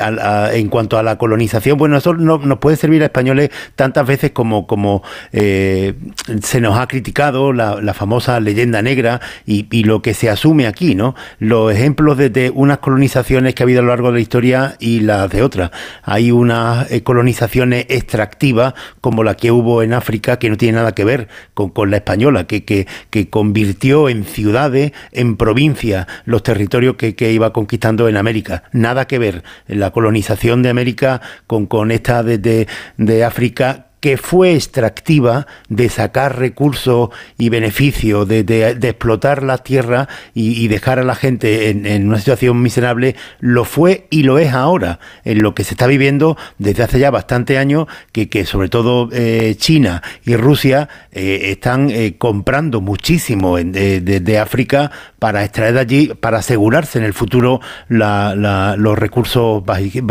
en 0.54 0.70
cuanto 0.70 0.98
a 0.98 1.04
la 1.04 1.18
colonización, 1.18 1.78
bueno, 1.78 1.98
eso 1.98 2.14
no, 2.14 2.40
nos 2.40 2.58
puede 2.58 2.78
servir 2.78 3.02
a 3.04 3.06
españoles 3.06 3.52
tantas 3.76 4.06
veces 4.08 4.32
como, 4.32 4.68
como 4.68 5.04
eh, 5.32 5.94
se 6.42 6.62
nos 6.62 6.78
ha 6.78 6.88
criticado 6.88 7.54
la, 7.54 7.94
famosa 7.94 8.40
leyenda 8.40 8.82
negra 8.82 9.22
y, 9.46 9.84
lo 9.84 10.02
que 10.02 10.14
se 10.14 10.30
asume 10.30 10.66
aquí, 10.66 10.96
¿no? 10.96 11.14
Los 11.40 11.72
ejemplos 11.72 12.18
de, 12.18 12.52
unas 12.56 12.80
colonizaciones 12.80 13.54
que 13.54 13.62
ha 13.62 13.66
habido 13.66 13.82
a 13.82 13.84
lo 13.84 13.90
largo 13.90 14.08
de 14.08 14.14
la 14.16 14.20
historia 14.20 14.76
y 14.80 15.02
las 15.02 15.30
de 15.30 15.44
otras. 15.44 15.72
Hay 16.04 16.32
unas 16.32 16.90
eh, 16.92 17.04
colonizaciones 17.04 17.86
extractivas 17.90 18.74
como 19.02 19.24
la 19.24 19.36
que 19.36 19.52
hubo 19.52 19.84
en 19.84 19.94
África 19.94 20.40
que 20.40 20.50
no 20.50 20.58
tiene 20.58 20.78
nada 20.78 20.94
que 20.94 21.04
ver 21.04 21.28
con 21.54 21.70
la 21.90 21.98
española, 21.98 22.46
que, 22.46 22.64
que, 22.64 22.88
que 23.10 23.30
convirtió 23.30 24.10
en 24.10 24.26
ciudades, 24.26 24.92
en 25.12 25.38
provincias, 25.38 26.08
los 26.26 26.44
territorios 26.44 26.96
que, 26.96 27.16
que, 27.16 27.32
iba 27.32 27.54
conquistando 27.54 28.08
en 28.08 28.18
América. 28.18 28.64
Nada 28.72 29.06
que 29.06 29.20
ver 29.20 29.44
la 29.68 29.92
colonización 29.92 30.62
de 30.62 30.70
América 30.70 31.22
con, 31.48 31.66
con 31.66 31.92
esta 31.92 32.24
de, 32.24 32.68
de 32.98 33.24
África 33.24 33.88
que 34.04 34.18
fue 34.18 34.54
extractiva 34.54 35.48
de 35.70 35.88
sacar 35.88 36.38
recursos 36.38 37.12
y 37.38 37.48
beneficios, 37.48 38.28
de, 38.28 38.42
explotar 38.82 39.44
la 39.44 39.60
tierra 39.60 40.10
y, 40.34 40.68
dejar 40.68 41.00
a 41.00 41.04
la 41.04 41.16
gente 41.16 41.70
en, 41.70 42.10
una 42.10 42.18
situación 42.18 42.62
miserable, 42.62 43.16
lo 43.40 43.64
fue 43.64 44.08
y 44.10 44.24
lo 44.24 44.40
es 44.40 44.52
ahora, 44.52 45.00
en 45.24 45.42
lo 45.42 45.56
que 45.56 45.64
se 45.64 45.76
está 45.76 45.88
viviendo 45.88 46.36
desde 46.58 46.84
hace 46.84 47.00
ya 47.00 47.12
bastante 47.12 47.58
años, 47.58 47.88
que, 48.12 48.28
que 48.28 48.46
sobre 48.46 48.68
todo 48.68 49.08
eh, 49.14 49.56
China 49.58 50.04
y 50.26 50.36
Rusia 50.36 50.90
eh, 51.14 51.52
están 51.52 51.90
eh, 51.90 52.16
comprando 52.18 52.82
muchísimo 52.82 53.56
de, 53.56 54.38
África 54.38 54.92
para 55.24 55.46
extraer 55.46 55.76
de 55.76 55.80
allí, 55.80 56.08
para 56.20 56.40
asegurarse 56.40 57.00
en 57.00 57.06
el 57.06 57.14
futuro 57.14 57.62
los 57.88 59.00
recursos, 59.00 59.64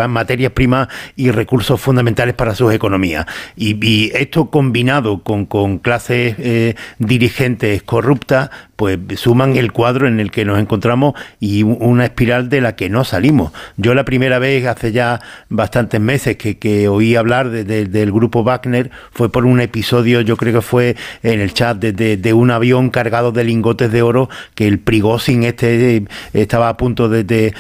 materias 0.09 0.53
primas 0.53 0.89
y 1.17 1.31
recursos 1.31 1.79
fundamentales 1.79 2.35
para 2.35 2.55
sus 2.55 2.73
economías. 2.73 3.27
Y, 3.55 4.11
esto 4.15 4.47
combinado 4.47 5.23
con, 5.23 5.79
clases 5.81 6.37
eh, 6.39 6.77
dirigentes 6.99 7.83
corruptas, 7.83 8.49
pues 8.83 8.99
suman 9.17 9.57
el 9.57 9.71
cuadro 9.71 10.09
en 10.09 10.19
el 10.19 10.31
que 10.31 10.45
nos 10.45 10.59
encontramos 10.59 11.15
y 11.39 11.63
una 11.63 12.07
espiral 12.07 12.49
de 12.49 12.61
la 12.61 12.75
que 12.75 12.89
no 12.89 13.05
salimos. 13.05 13.53
Yo 13.77 13.95
la 13.95 14.05
primera 14.05 14.39
vez, 14.39 14.67
hace 14.67 14.93
ya 14.93 15.21
bastantes 15.51 16.01
meses, 16.01 16.37
que, 16.37 16.89
oí 16.89 17.17
hablar 17.17 17.51
del 17.51 18.13
grupo 18.13 18.43
Wagner 18.43 18.91
fue 19.13 19.31
por 19.31 19.45
un 19.45 19.61
episodio, 19.61 20.23
yo 20.23 20.37
creo 20.37 20.55
que 20.55 20.63
fue 20.63 20.97
en 21.23 21.41
el 21.41 21.55
chat, 21.55 21.77
de, 21.77 22.33
un 22.33 22.51
avión 22.51 22.91
cargado 22.91 23.31
de 23.31 23.45
lingotes 23.45 23.93
de 23.93 24.03
oro 24.03 24.31
que 24.55 24.67
el 24.67 24.79
Prigozhin 25.03 25.43
este 25.43 25.97
eh, 25.97 26.05
estaba 26.33 26.69
a 26.69 26.77
punto 26.77 27.09
de, 27.09 27.53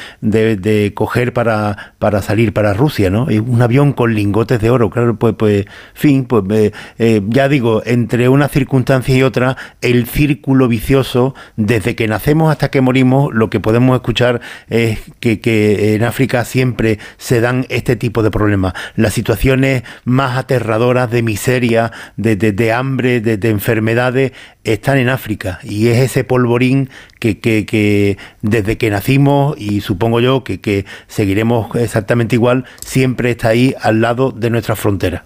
coger 0.95 1.33
para, 1.33 1.95
para 1.99 2.23
salir 2.23 2.53
para 2.53 2.73
Rusia, 2.73 3.11
¿no? 3.11 3.25
Un 3.25 3.61
avión 3.61 3.93
con 3.93 4.15
lingotes 4.15 4.61
de 4.61 4.71
oro, 4.71 4.91
claro, 4.91 5.17
pues, 5.17 5.35
pues 5.35 5.67
fin, 5.93 6.25
pues 6.25 6.45
eh, 6.51 6.73
eh, 6.99 7.21
ya 7.27 7.49
digo, 7.49 7.83
entre 7.85 8.29
una 8.29 8.47
circunstancia 8.49 9.17
y 9.17 9.25
otra, 9.25 9.57
el 9.81 10.07
círculo 10.07 10.69
vicioso 10.69 11.35
desde 11.57 11.97
que 11.97 12.07
nacemos 12.07 12.53
hasta 12.53 12.71
que 12.71 12.81
morimos, 12.81 13.35
lo 13.35 13.51
que 13.51 13.59
podemos 13.59 13.97
escuchar 13.97 14.41
es 14.69 15.01
que, 15.19 15.41
en 15.97 16.05
África 16.05 16.45
siempre 16.45 17.01
se 17.17 17.41
dan 17.41 17.67
este 17.71 17.97
tipo 17.97 18.23
de 18.23 18.31
problemas. 18.31 18.75
Las 18.95 19.15
situaciones 19.15 19.83
más 20.05 20.39
aterradoras 20.39 21.11
de 21.11 21.23
miseria, 21.23 21.91
de, 22.17 22.73
hambre, 22.73 23.21
de, 23.21 23.49
enfermedades, 23.49 24.33
están 24.63 24.99
en 24.99 25.09
África. 25.09 25.59
Y 25.65 25.89
es 25.89 25.99
ese 25.99 26.23
polvorín 26.23 26.89
que, 27.23 27.39
que, 27.39 28.19
desde 28.43 28.77
que 28.77 28.91
nacimos, 28.91 29.57
y 29.59 29.81
supongo 29.81 30.21
yo 30.21 30.45
que, 30.45 30.61
que 30.61 30.85
seguiremos 31.07 31.75
exactamente 31.77 32.37
igual, 32.37 32.65
siempre 32.85 33.31
está 33.31 33.49
ahí 33.49 33.75
al 33.81 34.01
lado 34.01 34.33
de 34.33 34.51
nuestra 34.51 34.77
frontera. 34.77 35.25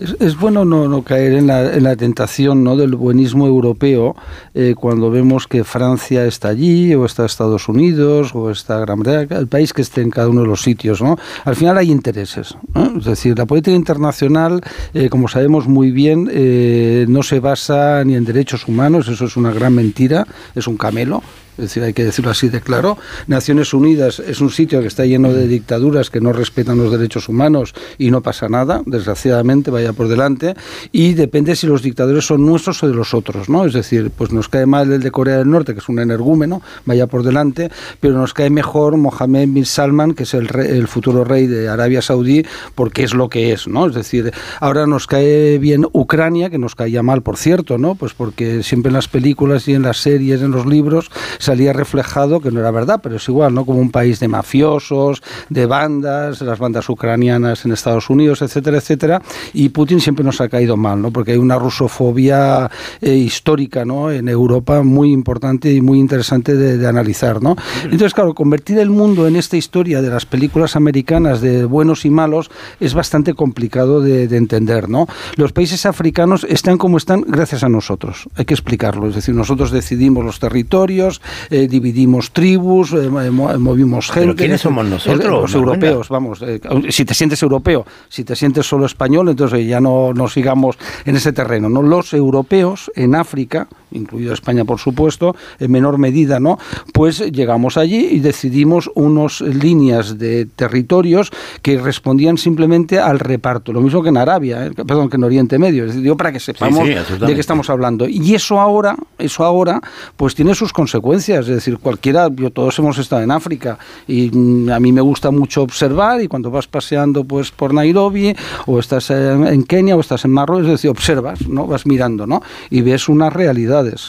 Es, 0.00 0.36
bueno 0.36 0.64
no, 0.64 1.02
caer 1.02 1.32
en 1.32 1.48
la, 1.48 1.74
en 1.74 1.82
la, 1.82 1.96
tentación 1.96 2.62
¿no? 2.62 2.76
del 2.76 2.94
buenismo 2.94 3.46
europeo 3.46 4.14
eh, 4.54 4.74
cuando 4.76 5.10
vemos 5.10 5.48
que 5.48 5.64
Francia 5.64 6.24
está 6.24 6.48
allí, 6.48 6.94
o 6.94 7.04
está 7.04 7.24
Estados 7.24 7.68
Unidos, 7.68 8.30
o 8.34 8.50
está 8.50 8.78
Gran 8.78 9.00
Bretaña, 9.00 9.40
el 9.40 9.48
país 9.48 9.72
que 9.72 9.82
esté 9.82 10.02
en 10.02 10.10
cada 10.10 10.28
uno 10.28 10.42
de 10.42 10.46
los 10.46 10.62
sitios. 10.62 11.02
¿no? 11.02 11.16
Al 11.44 11.56
final 11.56 11.78
hay 11.78 11.90
intereses. 11.90 12.56
Es 12.96 13.04
decir, 13.04 13.36
la 13.36 13.46
política 13.46 13.74
internacional, 13.74 14.60
eh, 14.94 15.08
como 15.08 15.26
sabemos 15.28 15.66
muy 15.66 15.90
bien, 15.90 16.28
eh, 16.32 17.06
no 17.08 17.22
se 17.22 17.40
basa 17.40 18.04
ni 18.04 18.14
en 18.14 18.24
derechos 18.24 18.68
humanos, 18.68 19.08
eso 19.08 19.24
es 19.24 19.36
una 19.36 19.52
gran 19.52 19.74
mentira, 19.74 20.26
es 20.54 20.68
un 20.68 20.76
camelo 20.76 21.22
es 21.58 21.64
decir, 21.64 21.82
hay 21.82 21.92
que 21.92 22.04
decirlo 22.04 22.30
así 22.30 22.48
de 22.48 22.60
claro. 22.60 22.96
Naciones 23.26 23.74
Unidas 23.74 24.20
es 24.20 24.40
un 24.40 24.50
sitio 24.50 24.80
que 24.80 24.86
está 24.86 25.04
lleno 25.04 25.32
de 25.32 25.48
dictaduras 25.48 26.08
que 26.08 26.20
no 26.20 26.32
respetan 26.32 26.78
los 26.78 26.92
derechos 26.92 27.28
humanos 27.28 27.74
y 27.98 28.10
no 28.10 28.22
pasa 28.22 28.48
nada, 28.48 28.82
desgraciadamente, 28.86 29.70
vaya 29.70 29.92
por 29.92 30.08
delante, 30.08 30.54
y 30.92 31.14
depende 31.14 31.56
si 31.56 31.66
los 31.66 31.82
dictadores 31.82 32.26
son 32.26 32.46
nuestros 32.46 32.82
o 32.84 32.88
de 32.88 32.94
los 32.94 33.12
otros, 33.12 33.48
¿no? 33.48 33.64
Es 33.64 33.72
decir, 33.72 34.10
pues 34.16 34.32
nos 34.32 34.48
cae 34.48 34.66
mal 34.66 34.92
el 34.92 35.02
de 35.02 35.10
Corea 35.10 35.38
del 35.38 35.50
Norte, 35.50 35.72
que 35.74 35.80
es 35.80 35.88
un 35.88 35.98
energúmeno, 35.98 36.62
vaya 36.84 37.06
por 37.06 37.24
delante, 37.24 37.70
pero 38.00 38.14
nos 38.14 38.34
cae 38.34 38.50
mejor 38.50 38.96
Mohammed 38.96 39.48
bin 39.48 39.66
Salman, 39.66 40.14
que 40.14 40.22
es 40.22 40.34
el, 40.34 40.48
el 40.56 40.86
futuro 40.86 41.24
rey 41.24 41.46
de 41.46 41.68
Arabia 41.68 42.02
Saudí, 42.02 42.44
porque 42.74 43.02
es 43.02 43.14
lo 43.14 43.28
que 43.28 43.52
es, 43.52 43.66
¿no? 43.66 43.86
Es 43.86 43.94
decir, 43.94 44.32
ahora 44.60 44.86
nos 44.86 45.06
cae 45.06 45.58
bien 45.58 45.86
Ucrania, 45.92 46.50
que 46.50 46.58
nos 46.58 46.74
caía 46.74 47.02
mal, 47.02 47.22
por 47.22 47.36
cierto, 47.36 47.78
¿no? 47.78 47.94
Pues 47.94 48.14
porque 48.14 48.62
siempre 48.62 48.90
en 48.90 48.94
las 48.94 49.08
películas 49.08 49.66
y 49.68 49.74
en 49.74 49.82
las 49.82 49.98
series, 49.98 50.42
en 50.42 50.52
los 50.52 50.66
libros, 50.66 51.10
salía 51.48 51.72
reflejado, 51.72 52.40
que 52.40 52.50
no 52.50 52.60
era 52.60 52.70
verdad, 52.70 53.00
pero 53.02 53.16
es 53.16 53.26
igual, 53.26 53.54
¿no? 53.54 53.64
Como 53.64 53.78
un 53.78 53.90
país 53.90 54.20
de 54.20 54.28
mafiosos, 54.28 55.22
de 55.48 55.64
bandas, 55.64 56.42
las 56.42 56.58
bandas 56.58 56.90
ucranianas 56.90 57.64
en 57.64 57.72
Estados 57.72 58.10
Unidos, 58.10 58.42
etcétera, 58.42 58.76
etcétera. 58.76 59.22
Y 59.54 59.70
Putin 59.70 59.98
siempre 59.98 60.22
nos 60.22 60.42
ha 60.42 60.50
caído 60.50 60.76
mal, 60.76 61.00
¿no? 61.00 61.10
Porque 61.10 61.32
hay 61.32 61.38
una 61.38 61.58
rusofobia 61.58 62.70
eh, 63.00 63.14
histórica, 63.14 63.86
¿no? 63.86 64.10
En 64.10 64.28
Europa 64.28 64.82
muy 64.82 65.10
importante 65.10 65.72
y 65.72 65.80
muy 65.80 65.98
interesante 65.98 66.54
de, 66.54 66.86
analizar, 66.86 67.42
¿no? 67.42 67.56
Entonces, 67.84 68.12
claro, 68.12 68.34
convertir 68.34 68.78
el 68.78 68.90
mundo 68.90 69.26
en 69.26 69.36
esta 69.36 69.56
historia 69.56 70.02
de 70.02 70.10
las 70.10 70.26
películas 70.26 70.76
americanas 70.76 71.40
de 71.40 71.64
buenos 71.64 72.04
y 72.04 72.10
malos 72.10 72.50
es 72.78 72.92
bastante 72.92 73.32
complicado 73.32 74.02
de, 74.02 74.28
de 74.28 74.36
entender, 74.36 74.90
¿no? 74.90 75.06
Los 75.36 75.52
países 75.52 75.86
africanos 75.86 76.46
están 76.46 76.76
como 76.76 76.98
están 76.98 77.22
gracias 77.26 77.62
a 77.62 77.70
nosotros, 77.70 78.28
hay 78.36 78.44
que 78.44 78.52
explicarlo, 78.52 79.08
es 79.08 79.14
decir, 79.14 79.34
nosotros 79.34 79.70
decidimos 79.70 80.26
los 80.26 80.38
territorios, 80.38 81.22
eh, 81.50 81.66
dividimos 81.68 82.30
tribus, 82.32 82.92
eh, 82.92 83.08
movimos 83.08 84.06
gente. 84.06 84.20
¿Pero 84.20 84.36
quiénes 84.36 84.60
somos 84.60 84.86
nosotros? 84.86 85.42
los 85.42 85.54
europeos, 85.54 86.08
vamos. 86.08 86.42
Eh, 86.42 86.60
si 86.90 87.04
te 87.04 87.14
sientes 87.14 87.42
europeo, 87.42 87.86
si 88.08 88.24
te 88.24 88.36
sientes 88.36 88.66
solo 88.66 88.86
español, 88.86 89.28
entonces 89.28 89.66
ya 89.66 89.80
no, 89.80 90.12
no 90.14 90.28
sigamos 90.28 90.78
en 91.04 91.16
ese 91.16 91.32
terreno. 91.32 91.68
¿no? 91.68 91.82
Los 91.82 92.14
europeos 92.14 92.90
en 92.94 93.14
África, 93.14 93.68
incluido 93.92 94.34
España 94.34 94.64
por 94.64 94.78
supuesto, 94.78 95.34
en 95.58 95.70
menor 95.70 95.98
medida, 95.98 96.40
¿no? 96.40 96.58
Pues 96.92 97.20
llegamos 97.32 97.76
allí 97.76 98.08
y 98.10 98.20
decidimos 98.20 98.90
unas 98.94 99.40
líneas 99.40 100.18
de 100.18 100.46
territorios 100.46 101.30
que 101.62 101.78
respondían 101.78 102.38
simplemente 102.38 102.98
al 102.98 103.18
reparto, 103.18 103.72
lo 103.72 103.80
mismo 103.80 104.02
que 104.02 104.08
en 104.08 104.16
Arabia, 104.16 104.70
perdón, 104.74 105.08
que 105.08 105.16
en 105.16 105.24
Oriente 105.24 105.58
Medio, 105.58 105.84
es 105.86 105.94
decir, 105.94 106.16
para 106.16 106.32
que 106.32 106.40
sepamos 106.40 106.86
de 106.86 107.34
qué 107.34 107.40
estamos 107.40 107.70
hablando. 107.70 108.08
Y 108.08 108.34
eso 108.34 108.60
ahora, 108.60 108.96
eso 109.18 109.44
ahora, 109.44 109.80
pues 110.16 110.34
tiene 110.34 110.54
sus 110.54 110.72
consecuencias 110.72 111.28
es 111.28 111.46
decir, 111.46 111.78
cualquiera, 111.78 112.28
yo 112.34 112.50
todos 112.50 112.78
hemos 112.78 112.98
estado 112.98 113.22
en 113.22 113.30
África 113.30 113.78
y 114.06 114.30
mm, 114.30 114.70
a 114.70 114.80
mí 114.80 114.92
me 114.92 115.00
gusta 115.00 115.30
mucho 115.30 115.62
observar 115.62 116.20
y 116.20 116.28
cuando 116.28 116.50
vas 116.50 116.66
paseando 116.66 117.24
pues 117.24 117.50
por 117.50 117.74
Nairobi 117.74 118.34
o 118.66 118.78
estás 118.78 119.10
en, 119.10 119.62
Kenia 119.64 119.96
o 119.96 120.00
estás 120.00 120.24
en 120.24 120.32
Marruecos, 120.32 120.66
es 120.66 120.72
decir, 120.72 120.90
observas, 120.90 121.46
¿no? 121.48 121.66
Vas 121.66 121.86
mirando, 121.86 122.26
¿no? 122.26 122.42
Y 122.70 122.82
ves 122.82 123.08
unas 123.08 123.32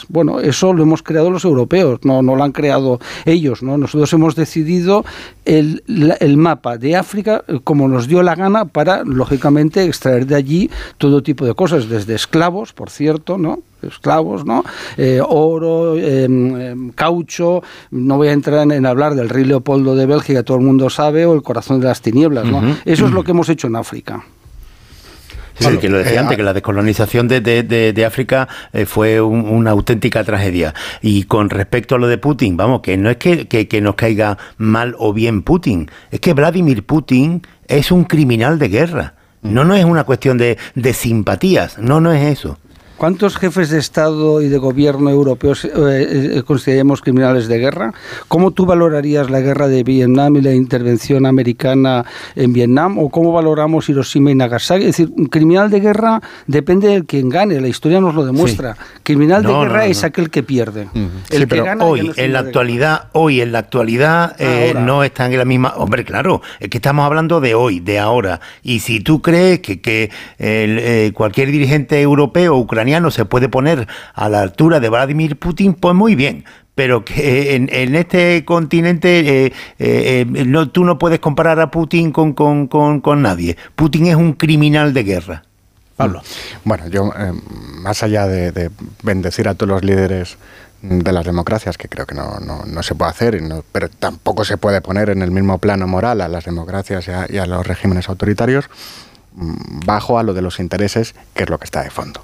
Bueno, 0.08 0.40
eso 0.40 0.72
lo 0.72 0.82
hemos 0.82 1.02
creado 1.02 1.30
los 1.30 1.44
europeos, 1.44 2.00
no, 2.04 2.22
no 2.22 2.36
lo 2.36 2.44
han 2.44 2.52
creado 2.52 3.00
ellos, 3.24 3.62
¿no? 3.62 3.76
Nosotros 3.76 4.12
hemos 4.12 4.34
decidido 4.34 5.04
el, 5.44 5.82
el 6.20 6.36
mapa 6.36 6.78
de 6.78 6.96
África 6.96 7.44
eh, 7.48 7.60
como 7.62 7.88
nos 7.88 8.06
dio 8.06 8.22
la 8.22 8.34
gana 8.34 8.64
para, 8.66 9.04
lógicamente, 9.04 9.84
extraer 9.84 10.26
de 10.26 10.36
allí 10.36 10.70
todo 10.98 11.22
tipo 11.22 11.44
de 11.44 11.54
cosas, 11.54 11.88
desde 11.88 12.14
esclavos, 12.14 12.72
por 12.72 12.90
cierto, 12.90 13.38
¿no? 13.38 13.60
esclavos, 13.82 14.44
¿no? 14.44 14.62
Eh, 14.96 15.20
oro, 15.26 15.96
em, 15.96 16.60
em, 16.60 16.90
caucho, 16.90 17.62
no 17.90 18.16
voy 18.18 18.28
a 18.28 18.32
entrar 18.32 18.70
en, 18.70 18.86
hablar 18.86 19.14
del 19.14 19.28
rey 19.28 19.44
Leopoldo 19.44 19.94
de 19.94 20.06
Bélgica, 20.06 20.42
todo 20.42 20.58
el 20.58 20.64
mundo 20.64 20.90
sabe, 20.90 21.24
o 21.24 21.34
el 21.34 21.42
corazón 21.42 21.80
de 21.80 21.86
las 21.86 22.02
tinieblas, 22.02 22.44
¿no? 22.44 22.60
Eso 22.84 23.06
es 23.06 23.12
lo 23.12 23.24
que 23.24 23.30
hemos 23.30 23.48
hecho 23.48 23.68
en 23.68 23.76
África. 23.76 24.24
Sí, 25.60 25.78
que 25.78 25.88
lo 25.88 25.98
decía 25.98 26.14
eh, 26.14 26.18
antes, 26.18 26.36
que 26.36 26.42
la 26.42 26.52
descolonización 26.52 27.28
de, 27.28 28.04
África 28.06 28.48
eh, 28.72 28.86
fue 28.86 29.20
una 29.20 29.70
auténtica 29.70 30.24
tragedia. 30.24 30.74
Y 31.02 31.24
con 31.24 31.50
respecto 31.50 31.94
a 31.94 31.98
lo 31.98 32.08
de 32.08 32.18
Putin, 32.18 32.56
vamos, 32.56 32.80
que 32.80 32.96
no 32.96 33.10
es 33.10 33.18
que, 33.18 33.46
que 33.46 33.80
nos 33.80 33.94
caiga 33.94 34.38
mal 34.56 34.94
o 34.98 35.12
bien 35.12 35.42
Putin, 35.42 35.90
es 36.10 36.20
que 36.20 36.32
Vladimir 36.32 36.84
Putin 36.84 37.42
es 37.68 37.92
un 37.92 38.04
criminal 38.04 38.58
de 38.58 38.68
guerra. 38.68 39.14
No, 39.42 39.64
no 39.64 39.74
es 39.74 39.84
una 39.84 40.04
cuestión 40.04 40.36
de, 40.36 40.58
de 40.74 40.92
simpatías, 40.92 41.78
no, 41.78 42.00
no 42.00 42.12
es 42.12 42.38
eso. 42.38 42.58
¿Cuántos 43.00 43.38
jefes 43.38 43.70
de 43.70 43.78
Estado 43.78 44.42
y 44.42 44.48
de 44.48 44.58
gobierno 44.58 45.08
europeos 45.08 45.64
eh, 45.64 45.70
eh, 45.72 46.42
consideramos 46.44 47.00
criminales 47.00 47.48
de 47.48 47.56
guerra? 47.56 47.94
¿Cómo 48.28 48.50
tú 48.50 48.66
valorarías 48.66 49.30
la 49.30 49.40
guerra 49.40 49.68
de 49.68 49.82
Vietnam 49.82 50.36
y 50.36 50.42
la 50.42 50.52
intervención 50.52 51.24
americana 51.24 52.04
en 52.36 52.52
Vietnam? 52.52 52.98
¿O 52.98 53.08
cómo 53.08 53.32
valoramos 53.32 53.88
Hiroshima 53.88 54.32
y 54.32 54.34
Nagasaki? 54.34 54.84
Es 54.84 54.98
decir, 54.98 55.14
un 55.16 55.28
criminal 55.28 55.70
de 55.70 55.80
guerra 55.80 56.20
depende 56.46 56.88
de 56.88 57.06
quien 57.06 57.30
gane, 57.30 57.58
la 57.58 57.68
historia 57.68 58.02
nos 58.02 58.14
lo 58.14 58.26
demuestra. 58.26 58.76
Criminal 59.02 59.44
de 59.44 59.54
guerra 59.54 59.86
es 59.86 60.04
aquel 60.04 60.28
que 60.28 60.42
pierde. 60.42 60.88
El 61.30 61.48
que 61.48 61.62
gana, 61.62 61.82
hoy, 61.82 62.12
en 62.14 62.34
la 62.34 62.40
actualidad, 62.40 63.08
hoy 63.12 63.40
en 63.40 63.52
la 63.52 63.60
actualidad 63.60 64.36
eh, 64.38 64.74
no 64.76 65.04
están 65.04 65.32
en 65.32 65.38
la 65.38 65.46
misma... 65.46 65.72
Hombre, 65.78 66.04
claro, 66.04 66.42
es 66.58 66.68
que 66.68 66.76
estamos 66.76 67.06
hablando 67.06 67.40
de 67.40 67.54
hoy, 67.54 67.80
de 67.80 67.98
ahora. 67.98 68.42
Y 68.62 68.80
si 68.80 69.00
tú 69.00 69.22
crees 69.22 69.60
que, 69.60 69.80
que 69.80 70.10
cualquier 71.14 71.50
dirigente 71.50 71.98
europeo 71.98 72.58
o 72.58 72.66
ucraniano 72.90 73.06
no 73.06 73.10
se 73.10 73.24
puede 73.24 73.48
poner 73.48 73.86
a 74.14 74.28
la 74.28 74.40
altura 74.40 74.80
de 74.80 74.88
Vladimir 74.88 75.38
Putin, 75.38 75.74
pues 75.74 75.94
muy 75.94 76.14
bien, 76.14 76.44
pero 76.74 77.04
que 77.04 77.54
en, 77.54 77.94
este 77.94 78.44
continente 78.44 79.46
eh, 79.46 79.52
eh, 79.78 80.24
no, 80.46 80.70
tú 80.70 80.84
no 80.84 80.98
puedes 80.98 81.20
comparar 81.20 81.60
a 81.60 81.70
Putin 81.70 82.10
con, 82.10 82.32
con, 82.32 83.22
nadie. 83.22 83.56
Putin 83.76 84.06
es 84.06 84.16
un 84.16 84.32
criminal 84.32 84.92
de 84.92 85.04
guerra. 85.04 85.42
Pablo. 85.96 86.22
Bueno, 86.64 86.88
yo, 86.88 87.12
eh, 87.16 87.32
más 87.82 88.02
allá 88.02 88.26
de, 88.26 88.70
bendecir 89.02 89.48
a 89.48 89.54
todos 89.54 89.68
los 89.68 89.84
líderes 89.84 90.38
de 90.80 91.12
las 91.12 91.26
democracias, 91.26 91.76
que 91.76 91.88
creo 91.88 92.06
que 92.06 92.14
no, 92.14 92.40
no, 92.40 92.82
se 92.82 92.94
puede 92.94 93.10
hacer, 93.10 93.42
pero 93.70 93.90
tampoco 93.90 94.46
se 94.46 94.56
puede 94.56 94.80
poner 94.80 95.10
en 95.10 95.20
el 95.20 95.30
mismo 95.30 95.58
plano 95.58 95.86
moral 95.86 96.22
a 96.22 96.28
las 96.28 96.46
democracias 96.46 97.06
y 97.28 97.36
a 97.36 97.46
los 97.46 97.66
regímenes 97.66 98.08
autoritarios, 98.08 98.70
mm, 99.34 99.80
bajo 99.84 100.18
a 100.18 100.22
lo 100.22 100.32
de 100.32 100.40
los 100.40 100.58
intereses, 100.58 101.14
que 101.34 101.42
es 101.42 101.50
lo 101.50 101.58
que 101.58 101.66
está 101.66 101.82
de 101.82 101.90
fondo. 101.90 102.22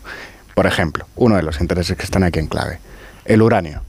Por 0.57 0.67
ejemplo, 0.67 1.07
uno 1.17 1.37
de 1.37 1.43
los 1.43 1.61
intereses 1.61 1.99
que 1.99 2.05
están 2.05 2.23
aquí 2.23 2.39
en 2.39 2.47
clave, 2.47 2.79
el 3.27 3.43
uranio. 3.43 3.83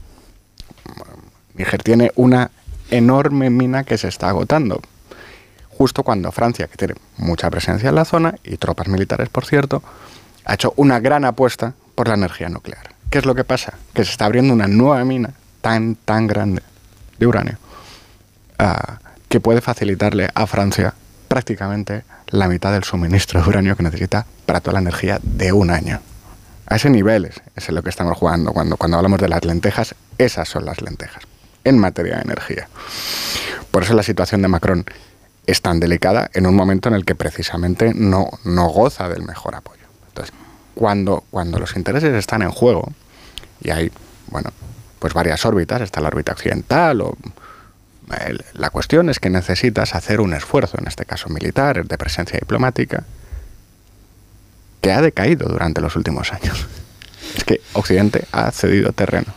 Níger 1.54 1.82
tiene 1.82 2.12
una 2.14 2.50
enorme 2.90 3.48
mina 3.48 3.84
que 3.84 3.96
se 3.96 4.08
está 4.08 4.28
agotando. 4.28 4.82
Justo 5.70 6.02
cuando 6.02 6.30
Francia, 6.30 6.66
que 6.66 6.76
tiene 6.76 6.94
mucha 7.16 7.48
presencia 7.50 7.88
en 7.88 7.94
la 7.94 8.04
zona, 8.04 8.34
y 8.44 8.58
tropas 8.58 8.86
militares, 8.88 9.30
por 9.30 9.46
cierto, 9.46 9.82
ha 10.44 10.52
hecho 10.52 10.74
una 10.76 11.00
gran 11.00 11.24
apuesta 11.24 11.72
por 11.94 12.06
la 12.06 12.16
energía 12.16 12.50
nuclear. 12.50 12.94
¿Qué 13.08 13.16
es 13.16 13.24
lo 13.24 13.34
que 13.34 13.44
pasa? 13.44 13.78
Que 13.94 14.04
se 14.04 14.10
está 14.10 14.26
abriendo 14.26 14.52
una 14.52 14.68
nueva 14.68 15.02
mina 15.06 15.32
tan, 15.62 15.94
tan 15.94 16.26
grande 16.26 16.60
de 17.18 17.26
uranio 17.26 17.56
ah, 18.58 18.98
que 19.30 19.40
puede 19.40 19.62
facilitarle 19.62 20.28
a 20.34 20.46
Francia 20.46 20.92
prácticamente 21.28 22.04
la 22.26 22.46
mitad 22.46 22.72
del 22.72 22.84
suministro 22.84 23.40
de 23.40 23.48
uranio 23.48 23.74
que 23.74 23.84
necesita 23.84 24.26
para 24.44 24.60
toda 24.60 24.74
la 24.74 24.80
energía 24.80 25.18
de 25.22 25.50
un 25.52 25.70
año. 25.70 26.02
A 26.68 26.76
ese 26.76 26.90
nivel 26.90 27.24
es, 27.24 27.40
es 27.56 27.68
lo 27.70 27.82
que 27.82 27.90
estamos 27.90 28.16
jugando. 28.16 28.52
Cuando, 28.52 28.76
cuando 28.76 28.98
hablamos 28.98 29.20
de 29.20 29.28
las 29.28 29.44
lentejas, 29.44 29.94
esas 30.18 30.48
son 30.48 30.64
las 30.64 30.82
lentejas, 30.82 31.22
en 31.64 31.78
materia 31.78 32.16
de 32.16 32.22
energía. 32.22 32.68
Por 33.70 33.84
eso 33.84 33.94
la 33.94 34.02
situación 34.02 34.42
de 34.42 34.48
Macron 34.48 34.84
es 35.46 35.62
tan 35.62 35.80
delicada 35.80 36.30
en 36.34 36.46
un 36.46 36.54
momento 36.54 36.88
en 36.90 36.94
el 36.94 37.04
que 37.06 37.14
precisamente 37.14 37.94
no, 37.94 38.28
no 38.44 38.68
goza 38.68 39.08
del 39.08 39.22
mejor 39.22 39.54
apoyo. 39.54 39.82
Entonces, 40.08 40.34
cuando, 40.74 41.24
cuando 41.30 41.58
los 41.58 41.74
intereses 41.74 42.14
están 42.14 42.42
en 42.42 42.50
juego, 42.50 42.92
y 43.62 43.70
hay, 43.70 43.90
bueno, 44.26 44.50
pues 44.98 45.14
varias 45.14 45.46
órbitas, 45.46 45.80
está 45.80 46.00
la 46.00 46.08
órbita 46.08 46.32
occidental 46.32 47.00
o 47.00 47.16
la 48.54 48.70
cuestión 48.70 49.10
es 49.10 49.20
que 49.20 49.30
necesitas 49.30 49.94
hacer 49.94 50.20
un 50.20 50.32
esfuerzo, 50.32 50.78
en 50.78 50.86
este 50.86 51.04
caso 51.04 51.28
militar, 51.28 51.86
de 51.86 51.98
presencia 51.98 52.38
diplomática, 52.38 53.04
que 54.80 54.92
ha 54.92 55.00
decaído 55.00 55.48
durante 55.48 55.80
los 55.80 55.96
últimos 55.96 56.32
años. 56.32 56.66
Es 57.36 57.44
que 57.44 57.60
Occidente 57.72 58.24
ha 58.32 58.50
cedido 58.50 58.92
terreno. 58.92 59.34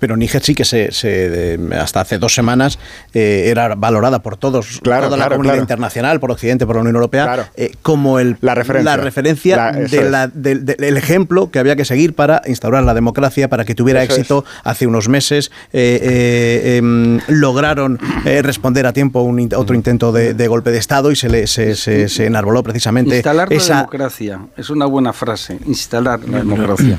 Pero 0.00 0.16
Níger 0.16 0.42
sí 0.42 0.54
que 0.54 0.64
se, 0.64 1.58
hasta 1.78 2.00
hace 2.00 2.18
dos 2.18 2.34
semanas 2.34 2.78
eh, 3.14 3.44
era 3.46 3.74
valorada 3.74 4.20
por 4.22 4.36
todos, 4.36 4.80
toda 4.82 5.16
la 5.16 5.28
comunidad 5.28 5.56
internacional, 5.56 6.18
por 6.18 6.32
Occidente, 6.32 6.66
por 6.66 6.76
la 6.76 6.80
Unión 6.80 6.96
Europea, 6.96 7.50
eh, 7.54 7.72
como 7.82 8.18
el, 8.18 8.36
la 8.40 8.54
referencia, 8.54 8.96
la 8.96 9.02
referencia 9.02 9.72
del 9.72 10.96
ejemplo 10.96 11.50
que 11.50 11.58
había 11.58 11.76
que 11.76 11.84
seguir 11.84 12.14
para 12.14 12.42
instaurar 12.46 12.82
la 12.82 12.94
democracia, 12.94 13.48
para 13.48 13.64
que 13.64 13.74
tuviera 13.74 14.02
éxito. 14.02 14.44
Hace 14.64 14.86
unos 14.86 15.08
meses 15.08 15.52
eh, 15.72 16.78
em, 16.78 17.20
lograron 17.28 17.98
responder 18.24 18.86
a 18.86 18.92
tiempo 18.92 19.20
un, 19.20 19.48
otro 19.54 19.76
intento 19.76 20.12
de, 20.12 20.48
golpe 20.48 20.70
de 20.70 20.78
Estado 20.78 21.10
y 21.12 21.16
se, 21.16 21.28
le, 21.28 21.46
se, 21.46 21.74
se, 21.76 22.26
enarboló 22.26 22.62
precisamente. 22.62 23.16
Instalar 23.16 23.50
la 23.50 23.76
democracia, 23.76 24.40
es 24.56 24.70
una 24.70 24.86
buena 24.86 25.12
frase, 25.12 25.58
instalar 25.66 26.20
la 26.26 26.38
democracia. 26.38 26.98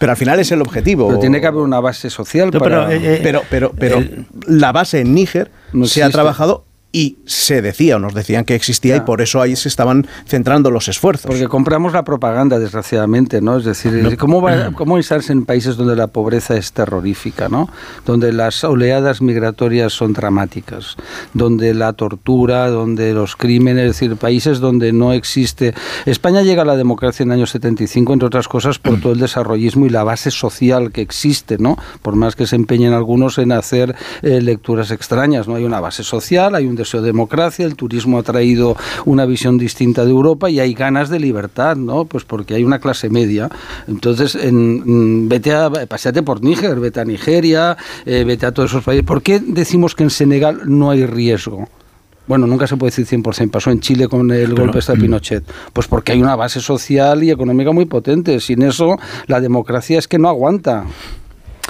Pero 0.00 0.12
al 0.12 0.16
final 0.16 0.40
es 0.40 0.50
el 0.50 0.62
objetivo. 0.62 1.08
Pero 1.08 1.20
tiene 1.20 1.42
que 1.42 1.46
haber 1.46 1.60
una 1.60 1.78
base 1.78 2.08
social. 2.08 2.50
para... 2.50 2.90
Eh, 2.90 3.16
eh, 3.16 3.20
pero, 3.22 3.42
pero, 3.50 3.70
pero, 3.78 4.02
la 4.46 4.72
base 4.72 5.00
en 5.00 5.12
Níger 5.14 5.50
se 5.84 6.02
ha 6.02 6.08
trabajado 6.08 6.64
y 6.92 7.18
se 7.24 7.62
decía 7.62 7.96
o 7.96 7.98
nos 7.98 8.14
decían 8.14 8.44
que 8.44 8.54
existía 8.54 8.96
y 8.96 9.00
por 9.00 9.20
eso 9.20 9.40
ahí 9.40 9.54
se 9.54 9.68
estaban 9.68 10.06
centrando 10.26 10.70
los 10.70 10.88
esfuerzos. 10.88 11.26
Porque 11.26 11.46
compramos 11.46 11.92
la 11.92 12.02
propaganda, 12.02 12.58
desgraciadamente, 12.58 13.40
¿no? 13.40 13.58
Es 13.58 13.64
decir, 13.64 14.16
¿cómo, 14.18 14.42
va, 14.42 14.72
¿cómo 14.72 14.96
instalarse 14.96 15.32
en 15.32 15.44
países 15.44 15.76
donde 15.76 15.94
la 15.94 16.08
pobreza 16.08 16.56
es 16.56 16.72
terrorífica, 16.72 17.48
¿no? 17.48 17.68
Donde 18.04 18.32
las 18.32 18.64
oleadas 18.64 19.22
migratorias 19.22 19.92
son 19.92 20.12
dramáticas, 20.12 20.96
donde 21.32 21.74
la 21.74 21.92
tortura, 21.92 22.68
donde 22.68 23.14
los 23.14 23.36
crímenes, 23.36 23.84
es 23.84 24.00
decir, 24.00 24.16
países 24.16 24.58
donde 24.58 24.92
no 24.92 25.12
existe... 25.12 25.74
España 26.06 26.42
llega 26.42 26.62
a 26.62 26.64
la 26.64 26.76
democracia 26.76 27.22
en 27.22 27.30
el 27.30 27.38
año 27.38 27.46
75, 27.46 28.12
entre 28.12 28.26
otras 28.26 28.48
cosas, 28.48 28.78
por 28.80 29.00
todo 29.00 29.12
el 29.12 29.20
desarrollismo 29.20 29.86
y 29.86 29.90
la 29.90 30.02
base 30.02 30.32
social 30.32 30.90
que 30.90 31.02
existe, 31.02 31.56
¿no? 31.58 31.78
Por 32.02 32.16
más 32.16 32.34
que 32.34 32.46
se 32.46 32.56
empeñen 32.56 32.94
algunos 32.94 33.38
en 33.38 33.52
hacer 33.52 33.94
eh, 34.22 34.40
lecturas 34.40 34.90
extrañas, 34.90 35.46
¿no? 35.46 35.54
Hay 35.54 35.64
una 35.64 35.80
base 35.80 36.02
social, 36.02 36.54
hay 36.56 36.66
un 36.66 36.79
deseo 36.80 37.00
de 37.00 37.06
democracia, 37.06 37.66
el 37.66 37.76
turismo 37.76 38.18
ha 38.18 38.22
traído 38.22 38.76
una 39.04 39.26
visión 39.26 39.58
distinta 39.58 40.04
de 40.04 40.10
Europa 40.10 40.50
y 40.50 40.60
hay 40.60 40.74
ganas 40.74 41.08
de 41.08 41.20
libertad, 41.20 41.76
¿no? 41.76 42.04
Pues 42.04 42.24
porque 42.24 42.54
hay 42.54 42.64
una 42.64 42.78
clase 42.78 43.10
media. 43.10 43.48
Entonces, 43.88 44.34
en, 44.34 45.28
vete 45.28 45.52
a, 45.52 45.70
paseate 45.70 46.22
por 46.22 46.42
Níger, 46.42 46.80
vete 46.80 47.00
a 47.00 47.04
Nigeria, 47.04 47.76
eh, 48.04 48.24
vete 48.24 48.46
a 48.46 48.52
todos 48.52 48.70
esos 48.70 48.84
países. 48.84 49.04
¿Por 49.04 49.22
qué 49.22 49.40
decimos 49.40 49.94
que 49.94 50.04
en 50.04 50.10
Senegal 50.10 50.62
no 50.66 50.90
hay 50.90 51.06
riesgo? 51.06 51.68
bueno, 52.30 52.46
nunca 52.46 52.68
se 52.68 52.76
puede 52.76 52.92
decir 52.92 53.06
100%, 53.06 53.50
pasó 53.50 53.72
en 53.72 53.80
Chile 53.80 54.06
con 54.06 54.30
el 54.30 54.54
golpe 54.54 54.78
de 54.78 54.94
mm. 54.94 55.00
Pinochet. 55.00 55.44
Pues 55.72 55.88
porque 55.88 56.12
hay 56.12 56.22
una 56.22 56.36
base 56.36 56.60
social 56.60 57.24
y 57.24 57.32
económica 57.32 57.72
muy 57.72 57.86
potente. 57.86 58.38
Sin 58.38 58.62
eso, 58.62 59.00
la 59.26 59.40
democracia 59.40 59.98
es 59.98 60.06
que 60.06 60.16
no 60.16 60.28
aguanta. 60.28 60.84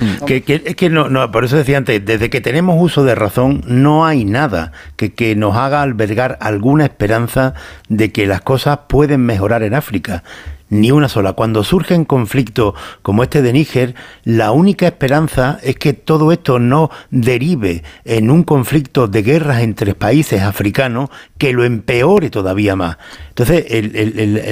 Mm. 0.01 0.25
Es 0.29 0.77
que 0.77 0.91
no, 0.91 1.09
no, 1.09 1.31
por 1.31 1.45
eso 1.45 1.57
decía 1.57 1.79
antes, 1.79 2.05
desde 2.05 2.31
que 2.31 2.41
tenemos 2.41 2.77
uso 2.79 3.05
de 3.05 3.15
razón, 3.15 3.63
no 3.67 4.07
hay 4.07 4.25
nada 4.25 4.73
que, 4.97 5.13
que 5.13 5.37
nos 5.37 5.57
haga 5.57 5.83
albergar 5.83 6.39
alguna 6.41 6.85
esperanza 6.85 7.55
de 7.89 8.13
que 8.13 8.27
las 8.27 8.41
cosas 8.41 8.81
pueden 8.89 9.25
mejorar 9.27 9.63
en 9.63 9.75
África 9.75 10.23
ni 10.71 10.93
una 10.93 11.09
sola. 11.09 11.35
Cuando 11.35 11.63
surgen 11.65 12.05
conflictos 12.05 12.75
como 13.03 13.23
este 13.23 13.43
de 13.43 13.53
Níger, 13.53 13.95
la 14.25 14.53
única 14.53 14.87
esperanza 14.87 15.59
es 15.63 15.77
que 15.77 15.93
todo 15.93 16.33
esto 16.33 16.59
no 16.59 16.91
derive 17.11 17.83
en 18.05 18.31
un 18.31 18.45
conflicto 18.45 19.09
de 19.09 19.23
guerras 19.23 19.63
entre 19.63 19.95
países 19.95 20.41
africanos 20.41 21.11
que 21.37 21.53
lo 21.53 21.65
empeore 21.65 22.31
todavía 22.31 22.77
más. 22.77 22.97
Entonces, 23.29 23.67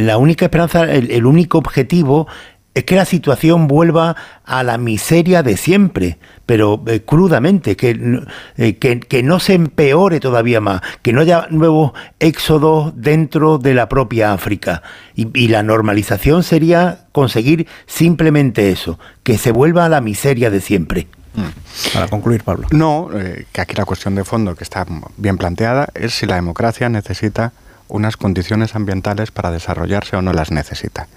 la 0.03 0.18
única 0.18 0.47
esperanza, 0.47 0.93
el 0.93 1.24
único 1.24 1.59
objetivo 1.59 2.26
es 2.74 2.84
que 2.84 2.94
la 2.94 3.04
situación 3.04 3.66
vuelva 3.66 4.14
a 4.44 4.62
la 4.62 4.78
miseria 4.78 5.42
de 5.42 5.56
siempre, 5.56 6.18
pero 6.46 6.82
eh, 6.86 7.02
crudamente, 7.04 7.76
eh, 7.80 8.76
que, 8.76 9.00
que, 9.00 9.22
no 9.22 9.40
se 9.40 9.54
empeore 9.54 10.20
todavía 10.20 10.60
más, 10.60 10.82
que 11.02 11.12
no 11.12 11.22
haya 11.22 11.48
nuevos 11.50 11.92
éxodos 12.20 12.92
dentro 12.94 13.58
de 13.58 13.74
la 13.74 13.88
propia 13.88 14.32
África. 14.32 14.82
Y, 15.16 15.48
la 15.48 15.62
normalización 15.62 16.44
sería 16.44 17.06
conseguir 17.10 17.66
simplemente 17.86 18.70
eso, 18.70 18.98
que 19.24 19.38
se 19.38 19.50
vuelva 19.50 19.86
a 19.86 19.88
la 19.88 20.00
miseria 20.00 20.50
de 20.50 20.60
siempre. 20.60 21.08
Mm. 21.34 21.94
Para 21.94 22.08
concluir, 22.08 22.44
Pablo. 22.44 22.68
No, 22.70 23.08
eh, 23.12 23.46
que 23.50 23.60
aquí 23.60 23.74
la 23.74 23.84
cuestión 23.84 24.14
de 24.14 24.24
fondo 24.24 24.54
que 24.54 24.62
está 24.62 24.86
bien 25.16 25.36
planteada 25.36 25.88
es 25.94 26.14
si 26.14 26.26
la 26.26 26.36
democracia 26.36 26.88
necesita 26.88 27.52
unas 27.88 28.16
condiciones 28.16 28.76
ambientales 28.76 29.32
para 29.32 29.50
desarrollarse 29.50 30.16
o 30.16 30.22
no 30.22 30.32
las 30.32 30.50
necesita. 30.52 31.08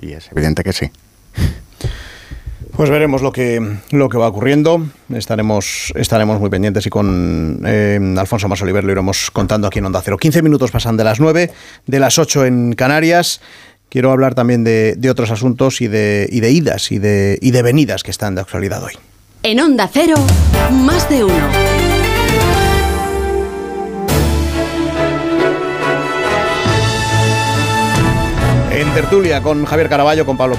Y 0.00 0.12
es 0.12 0.30
evidente 0.32 0.62
que 0.62 0.72
sí. 0.72 0.90
Pues 2.76 2.90
veremos 2.90 3.22
lo 3.22 3.32
que, 3.32 3.78
lo 3.90 4.10
que 4.10 4.18
va 4.18 4.28
ocurriendo. 4.28 4.86
Estaremos, 5.14 5.94
estaremos 5.96 6.38
muy 6.38 6.50
pendientes 6.50 6.84
y 6.86 6.90
con 6.90 7.62
eh, 7.64 7.98
Alfonso 8.18 8.48
Masoliver 8.48 8.84
lo 8.84 8.92
iremos 8.92 9.30
contando 9.30 9.66
aquí 9.66 9.78
en 9.78 9.86
Onda 9.86 10.02
Cero. 10.04 10.18
15 10.18 10.42
minutos 10.42 10.70
pasan 10.70 10.98
de 10.98 11.04
las 11.04 11.18
9, 11.18 11.50
de 11.86 11.98
las 11.98 12.18
8 12.18 12.44
en 12.44 12.74
Canarias. 12.74 13.40
Quiero 13.88 14.12
hablar 14.12 14.34
también 14.34 14.62
de, 14.62 14.94
de 14.94 15.10
otros 15.10 15.30
asuntos 15.30 15.80
y 15.80 15.88
de, 15.88 16.28
y 16.30 16.40
de 16.40 16.50
idas 16.50 16.92
y 16.92 16.98
de, 16.98 17.38
y 17.40 17.50
de 17.50 17.62
venidas 17.62 18.02
que 18.02 18.10
están 18.10 18.34
de 18.34 18.42
actualidad 18.42 18.82
hoy. 18.82 18.92
En 19.42 19.58
Onda 19.60 19.88
Cero, 19.90 20.16
más 20.70 21.08
de 21.08 21.24
uno. 21.24 21.75
Tertulia 28.96 29.42
con 29.42 29.66
Javier 29.66 29.90
Caraballo, 29.90 30.24
con 30.24 30.38
Pablo 30.38 30.56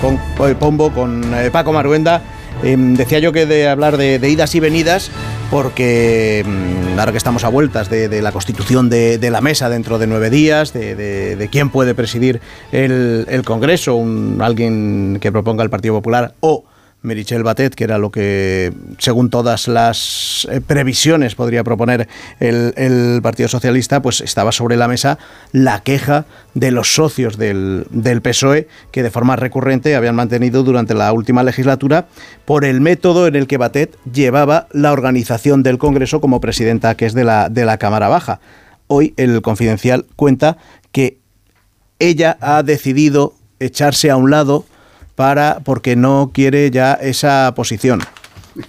Pombo, 0.59 0.91
con 0.91 1.33
eh, 1.33 1.49
Paco 1.49 1.73
Maruenda. 1.73 2.21
Em, 2.61 2.93
decía 2.93 3.17
yo 3.17 3.31
que 3.31 3.47
de 3.47 3.67
hablar 3.67 3.97
de, 3.97 4.19
idas 4.29 4.53
y 4.53 4.59
venidas, 4.59 5.09
porque 5.49 6.45
mm, 6.45 6.99
ahora 6.99 7.11
que 7.11 7.17
estamos 7.17 7.43
a 7.43 7.49
vueltas 7.49 7.89
de, 7.89 8.21
la 8.21 8.31
constitución 8.31 8.91
de, 8.91 9.17
la 9.31 9.41
mesa 9.41 9.69
dentro 9.69 9.97
de 9.97 10.05
nueve 10.05 10.29
días, 10.29 10.71
de, 10.71 11.49
quién 11.51 11.71
puede 11.71 11.95
presidir 11.95 12.39
el, 12.71 13.41
Congreso, 13.43 13.99
alguien 14.39 15.17
que 15.19 15.31
proponga 15.31 15.63
el 15.63 15.71
Partido 15.71 15.95
Popular 15.95 16.35
o 16.39 16.63
Merichel 17.07 17.43
Batet, 17.43 17.73
que 17.73 17.83
era 17.83 17.97
lo 17.97 18.11
que, 18.11 18.71
según 18.99 19.29
todas 19.29 19.67
las 19.67 20.47
eh, 20.51 20.61
previsiones, 20.61 21.33
podría 21.33 21.63
proponer 21.63 22.07
el, 22.39 23.19
Partido 23.23 23.49
Socialista, 23.49 24.01
pues 24.01 24.21
estaba 24.21 24.51
sobre 24.51 24.77
la 24.77 24.87
mesa 24.87 25.17
la 25.51 25.81
queja 25.81 26.25
de 26.53 26.71
los 26.71 26.93
socios 26.93 27.37
del, 27.37 27.87
del, 27.89 28.21
PSOE, 28.21 28.67
que 28.91 29.03
de 29.03 29.09
forma 29.09 29.35
recurrente 29.35 29.95
habían 29.95 30.15
mantenido 30.15 30.63
durante 30.63 30.93
la 30.93 31.11
última 31.13 31.43
legislatura 31.43 32.07
por 32.45 32.65
el 32.65 32.81
método 32.81 33.27
en 33.27 33.35
el 33.35 33.47
que 33.47 33.57
Batet 33.57 33.97
llevaba 34.11 34.67
la 34.71 34.91
organización 34.91 35.63
del 35.63 35.77
Congreso 35.77 36.21
como 36.21 36.41
presidenta, 36.41 36.95
que 36.95 37.05
es 37.05 37.13
de 37.13 37.23
la, 37.23 37.49
de 37.49 37.65
la 37.65 37.77
Cámara 37.77 38.09
Baja. 38.09 38.39
Hoy 38.87 39.13
el 39.17 39.41
Confidencial 39.41 40.05
cuenta 40.15 40.57
que 40.91 41.19
ella 41.99 42.37
ha 42.41 42.63
decidido 42.63 43.33
echarse 43.59 44.09
a 44.09 44.17
un 44.17 44.29
lado 44.29 44.65
para 45.17 45.61
porque 45.65 45.95
no 45.95 46.29
quiere 46.31 46.69
ya 46.69 46.93
esa 46.93 47.51
posición 47.55 48.01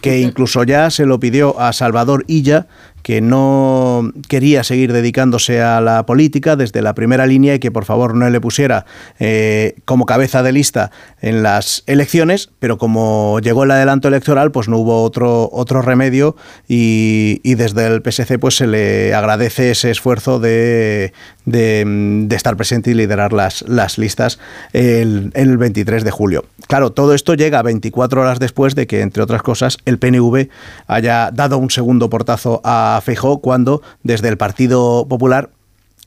que 0.00 0.20
incluso 0.28 0.64
ya 0.64 0.90
se 0.90 1.04
lo 1.04 1.20
pidió 1.20 1.60
a 1.60 1.72
Salvador 1.72 2.24
Illa, 2.26 2.66
que 3.02 3.20
no 3.20 4.12
quería 4.28 4.64
seguir 4.64 4.92
dedicándose 4.92 5.62
a 5.62 5.80
la 5.80 6.04
política 6.04 6.56
desde 6.56 6.82
la 6.82 6.94
primera 6.94 7.26
línea 7.26 7.54
y 7.54 7.58
que 7.58 7.70
por 7.70 7.84
favor 7.84 8.14
no 8.14 8.28
le 8.28 8.40
pusiera 8.40 8.84
eh, 9.18 9.76
como 9.84 10.04
cabeza 10.04 10.42
de 10.42 10.52
lista 10.52 10.90
en 11.22 11.42
las 11.42 11.84
elecciones, 11.86 12.50
pero 12.58 12.76
como 12.76 13.40
llegó 13.40 13.64
el 13.64 13.70
adelanto 13.70 14.08
electoral, 14.08 14.50
pues 14.50 14.68
no 14.68 14.78
hubo 14.78 15.02
otro, 15.02 15.48
otro 15.52 15.80
remedio 15.80 16.36
y, 16.66 17.40
desde 17.54 17.86
el 17.86 18.02
PSC 18.02 18.38
pues 18.38 18.56
se 18.56 18.66
le 18.66 19.14
agradece 19.14 19.70
ese 19.70 19.90
esfuerzo 19.90 20.38
de, 20.38 21.12
de, 21.50 22.26
estar 22.30 22.56
presente 22.56 22.90
y 22.90 22.94
liderar 22.94 23.32
las, 23.32 23.62
las 23.62 23.98
listas 23.98 24.38
el, 24.72 25.30
el 25.34 25.58
23 25.58 26.04
de 26.04 26.10
julio. 26.10 26.44
Claro, 26.66 26.92
todo 26.92 27.14
esto 27.14 27.34
llega 27.34 27.62
24 27.62 28.20
horas 28.20 28.38
después 28.38 28.74
de 28.74 28.86
que, 28.86 29.00
entre 29.00 29.22
otras 29.22 29.42
cosas, 29.42 29.78
el 29.84 29.98
PNV 29.98 30.48
haya 30.86 31.30
dado 31.32 31.58
un 31.58 31.70
segundo 31.70 32.10
portazo 32.10 32.60
a 32.64 33.00
Feijó 33.04 33.38
cuando 33.38 33.82
desde 34.02 34.28
el 34.28 34.36
Partido 34.36 35.06
Popular 35.08 35.50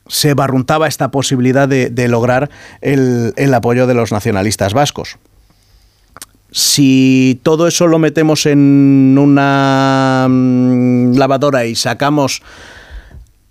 se 0.08 0.34
barruntaba 0.34 0.88
esta 0.88 1.10
posibilidad 1.10 1.68
de, 1.68 2.08
lograr 2.08 2.50
el, 2.80 3.54
apoyo 3.54 3.86
de 3.86 3.94
los 3.94 4.12
nacionalistas 4.12 4.74
vascos. 4.74 5.18
Si 6.50 7.40
todo 7.42 7.66
eso 7.66 7.86
lo 7.86 7.98
metemos 7.98 8.44
en 8.44 9.16
una 9.18 10.26
mm, 10.28 11.14
lavadora 11.16 11.64
y 11.64 11.74
sacamos 11.74 12.42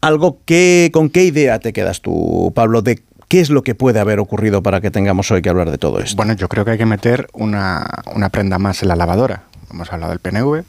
algo, 0.02 0.40
que, 0.46 0.90
¿con 0.94 1.10
qué 1.10 1.24
idea 1.24 1.60
te 1.60 1.74
quedas 1.74 2.02
tú, 2.02 2.52
Pablo, 2.56 2.82
de 2.82 3.02
qué 3.28 3.40
es 3.40 3.50
lo 3.50 3.64
que 3.64 3.76
puede 3.76 4.00
haber 4.00 4.20
ocurrido 4.20 4.62
para 4.62 4.82
que 4.82 4.92
tengamos 4.92 5.32
hoy 5.32 5.42
que 5.42 5.50
hablar 5.50 5.72
de 5.72 5.78
todo 5.78 6.00
esto? 6.00 6.16
Bueno, 6.18 6.34
yo 6.34 6.50
creo 6.50 6.66
que 6.66 6.72
hay 6.72 6.78
que 6.78 6.86
meter 6.86 7.28
una, 7.34 7.88
una 8.14 8.30
prenda 8.30 8.60
más 8.60 8.82
en 8.82 8.90
la 8.90 8.96
lavadora. 8.96 9.44
Hemos 9.70 9.92
hablado 9.94 10.12
del 10.12 10.20
PNV, 10.20 10.64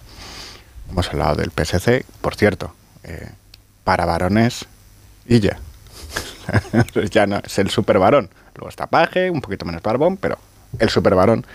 Hemos 0.92 1.08
hablado 1.08 1.36
del 1.36 1.50
PSC, 1.50 2.04
por 2.20 2.34
cierto, 2.34 2.74
eh, 3.02 3.30
para 3.82 4.04
varones 4.04 4.66
y 5.26 5.40
ya. 5.40 5.58
ya 7.10 7.26
no, 7.26 7.40
es 7.42 7.58
el 7.58 7.70
super 7.70 7.98
varón. 7.98 8.28
Luego 8.56 8.68
está 8.68 8.86
Paje, 8.86 9.30
un 9.30 9.40
poquito 9.40 9.64
menos 9.64 9.80
barbón, 9.80 10.18
pero 10.18 10.36
el 10.78 10.90
super 10.90 11.14
varón 11.14 11.46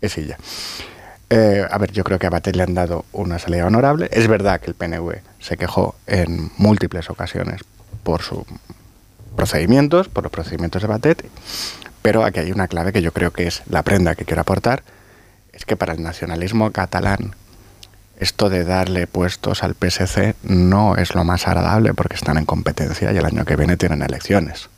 es 0.00 0.16
ella. 0.18 0.38
Eh, 1.30 1.66
a 1.68 1.78
ver, 1.78 1.90
yo 1.90 2.04
creo 2.04 2.20
que 2.20 2.28
a 2.28 2.30
Batet 2.30 2.54
le 2.54 2.62
han 2.62 2.74
dado 2.74 3.04
una 3.10 3.40
salida 3.40 3.66
honorable. 3.66 4.08
Es 4.12 4.28
verdad 4.28 4.60
que 4.60 4.68
el 4.68 4.74
PNV 4.76 5.16
se 5.46 5.56
quejó 5.56 5.94
en 6.08 6.50
múltiples 6.56 7.08
ocasiones 7.08 7.60
por 8.02 8.22
sus 8.22 8.42
procedimientos, 9.36 10.08
por 10.08 10.24
los 10.24 10.32
procedimientos 10.32 10.82
de 10.82 10.88
Batet, 10.88 11.24
pero 12.02 12.24
aquí 12.24 12.40
hay 12.40 12.50
una 12.50 12.66
clave 12.66 12.92
que 12.92 13.00
yo 13.00 13.12
creo 13.12 13.32
que 13.32 13.46
es 13.46 13.62
la 13.68 13.84
prenda 13.84 14.16
que 14.16 14.24
quiero 14.24 14.40
aportar, 14.40 14.82
es 15.52 15.64
que 15.64 15.76
para 15.76 15.92
el 15.92 16.02
nacionalismo 16.02 16.72
catalán 16.72 17.36
esto 18.18 18.48
de 18.48 18.64
darle 18.64 19.06
puestos 19.06 19.62
al 19.62 19.74
PSC 19.74 20.34
no 20.42 20.96
es 20.96 21.14
lo 21.14 21.22
más 21.22 21.46
agradable 21.46 21.94
porque 21.94 22.16
están 22.16 22.38
en 22.38 22.44
competencia 22.44 23.12
y 23.12 23.16
el 23.16 23.24
año 23.24 23.44
que 23.44 23.54
viene 23.54 23.76
tienen 23.76 24.02
elecciones. 24.02 24.68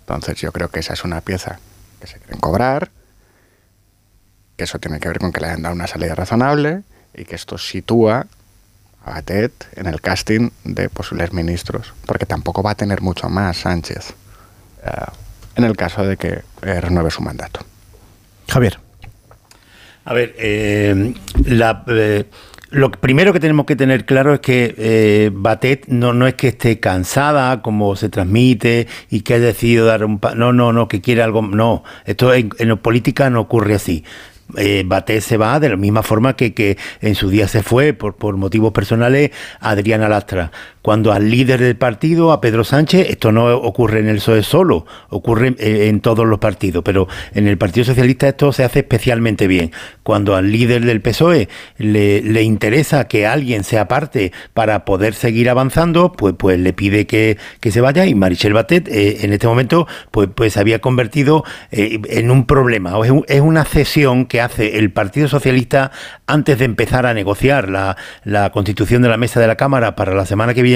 Entonces 0.00 0.38
yo 0.38 0.52
creo 0.52 0.68
que 0.68 0.80
esa 0.80 0.92
es 0.92 1.02
una 1.04 1.22
pieza 1.22 1.60
que 1.98 2.06
se 2.08 2.18
quieren 2.18 2.40
cobrar, 2.40 2.90
que 4.58 4.64
eso 4.64 4.78
tiene 4.78 5.00
que 5.00 5.08
ver 5.08 5.18
con 5.18 5.32
que 5.32 5.40
le 5.40 5.46
hayan 5.46 5.62
dado 5.62 5.74
una 5.74 5.86
salida 5.86 6.14
razonable 6.14 6.82
y 7.14 7.24
que 7.24 7.36
esto 7.36 7.56
sitúa 7.56 8.26
a 9.04 9.10
Batet 9.10 9.68
en 9.74 9.86
el 9.86 10.00
casting 10.00 10.50
de 10.64 10.88
posibles 10.88 11.32
ministros, 11.32 11.92
porque 12.06 12.26
tampoco 12.26 12.62
va 12.62 12.72
a 12.72 12.74
tener 12.74 13.00
mucho 13.00 13.28
más 13.28 13.58
Sánchez 13.58 14.14
eh, 14.84 14.90
en 15.56 15.64
el 15.64 15.76
caso 15.76 16.04
de 16.04 16.16
que 16.16 16.42
eh, 16.62 16.80
renueve 16.80 17.10
su 17.10 17.22
mandato. 17.22 17.60
Javier. 18.48 18.78
A 20.04 20.14
ver, 20.14 20.34
eh, 20.38 21.14
eh, 21.46 22.24
lo 22.70 22.90
primero 22.90 23.32
que 23.32 23.38
tenemos 23.38 23.66
que 23.66 23.76
tener 23.76 24.04
claro 24.04 24.34
es 24.34 24.40
que 24.40 24.74
eh, 24.76 25.30
Batet 25.32 25.86
no, 25.86 26.12
no 26.12 26.26
es 26.26 26.34
que 26.34 26.48
esté 26.48 26.80
cansada, 26.80 27.62
como 27.62 27.94
se 27.96 28.08
transmite, 28.08 28.88
y 29.10 29.20
que 29.20 29.34
haya 29.34 29.46
decidido 29.46 29.86
dar 29.86 30.04
un... 30.04 30.20
no, 30.36 30.52
no, 30.52 30.72
no, 30.72 30.88
que 30.88 31.00
quiere 31.00 31.22
algo... 31.22 31.42
No, 31.42 31.84
esto 32.04 32.34
en, 32.34 32.50
en 32.58 32.76
política 32.78 33.30
no 33.30 33.40
ocurre 33.42 33.74
así 33.74 34.04
eh, 34.56 34.84
se 35.20 35.36
va 35.36 35.60
de 35.60 35.68
la 35.68 35.76
misma 35.76 36.02
forma 36.02 36.36
que, 36.36 36.54
que 36.54 36.76
en 37.00 37.14
su 37.14 37.30
día 37.30 37.48
se 37.48 37.62
fue 37.62 37.92
por, 37.92 38.14
por 38.14 38.36
motivos 38.36 38.72
personales 38.72 39.30
Adriana 39.60 40.08
Lastra. 40.08 40.50
Cuando 40.82 41.12
al 41.12 41.30
líder 41.30 41.60
del 41.60 41.76
partido, 41.76 42.32
a 42.32 42.40
Pedro 42.40 42.64
Sánchez, 42.64 43.08
esto 43.10 43.32
no 43.32 43.46
ocurre 43.56 44.00
en 44.00 44.08
el 44.08 44.16
PSOE 44.16 44.42
solo, 44.42 44.84
ocurre 45.08 45.54
en, 45.58 46.00
todos 46.00 46.26
los 46.26 46.38
partidos, 46.38 46.82
pero 46.84 47.08
en 47.34 47.46
el 47.46 47.56
Partido 47.56 47.84
Socialista 47.84 48.28
esto 48.28 48.52
se 48.52 48.64
hace 48.64 48.80
especialmente 48.80 49.46
bien. 49.46 49.72
Cuando 50.02 50.34
al 50.34 50.50
líder 50.50 50.84
del 50.84 51.00
PSOE 51.00 51.48
le, 51.78 52.20
le 52.22 52.42
interesa 52.42 53.06
que 53.08 53.26
alguien 53.26 53.64
sea 53.64 53.88
parte 53.88 54.32
para 54.54 54.84
poder 54.84 55.14
seguir 55.14 55.48
avanzando, 55.48 56.12
pues, 56.12 56.34
pues 56.36 56.58
le 56.58 56.72
pide 56.72 57.06
que, 57.06 57.38
que 57.60 57.70
se 57.70 57.80
vaya 57.80 58.06
y 58.06 58.14
Marichel 58.14 58.52
Batet 58.52 58.88
eh, 58.88 59.24
en 59.24 59.32
este 59.32 59.46
momento 59.46 59.86
pues, 60.10 60.28
pues 60.34 60.54
se 60.54 60.60
había 60.60 60.80
convertido 60.80 61.44
eh, 61.70 62.00
en 62.08 62.30
un 62.30 62.46
problema, 62.46 62.94
es, 63.04 63.12
es 63.28 63.40
una 63.40 63.64
cesión 63.64 64.26
que 64.26 64.40
hace 64.40 64.78
el 64.78 64.90
Partido 64.90 65.28
Socialista 65.28 65.90
antes 66.26 66.58
de 66.58 66.64
empezar 66.64 67.06
a 67.06 67.14
negociar 67.14 67.68
la, 67.68 67.96
constitución 68.52 69.02
de 69.02 69.08
la 69.08 69.16
mesa 69.16 69.40
de 69.40 69.46
la 69.46 69.56
Cámara 69.56 69.96
para 69.96 70.14
la 70.14 70.26
semana 70.26 70.54
que 70.54 70.62
viene, 70.62 70.71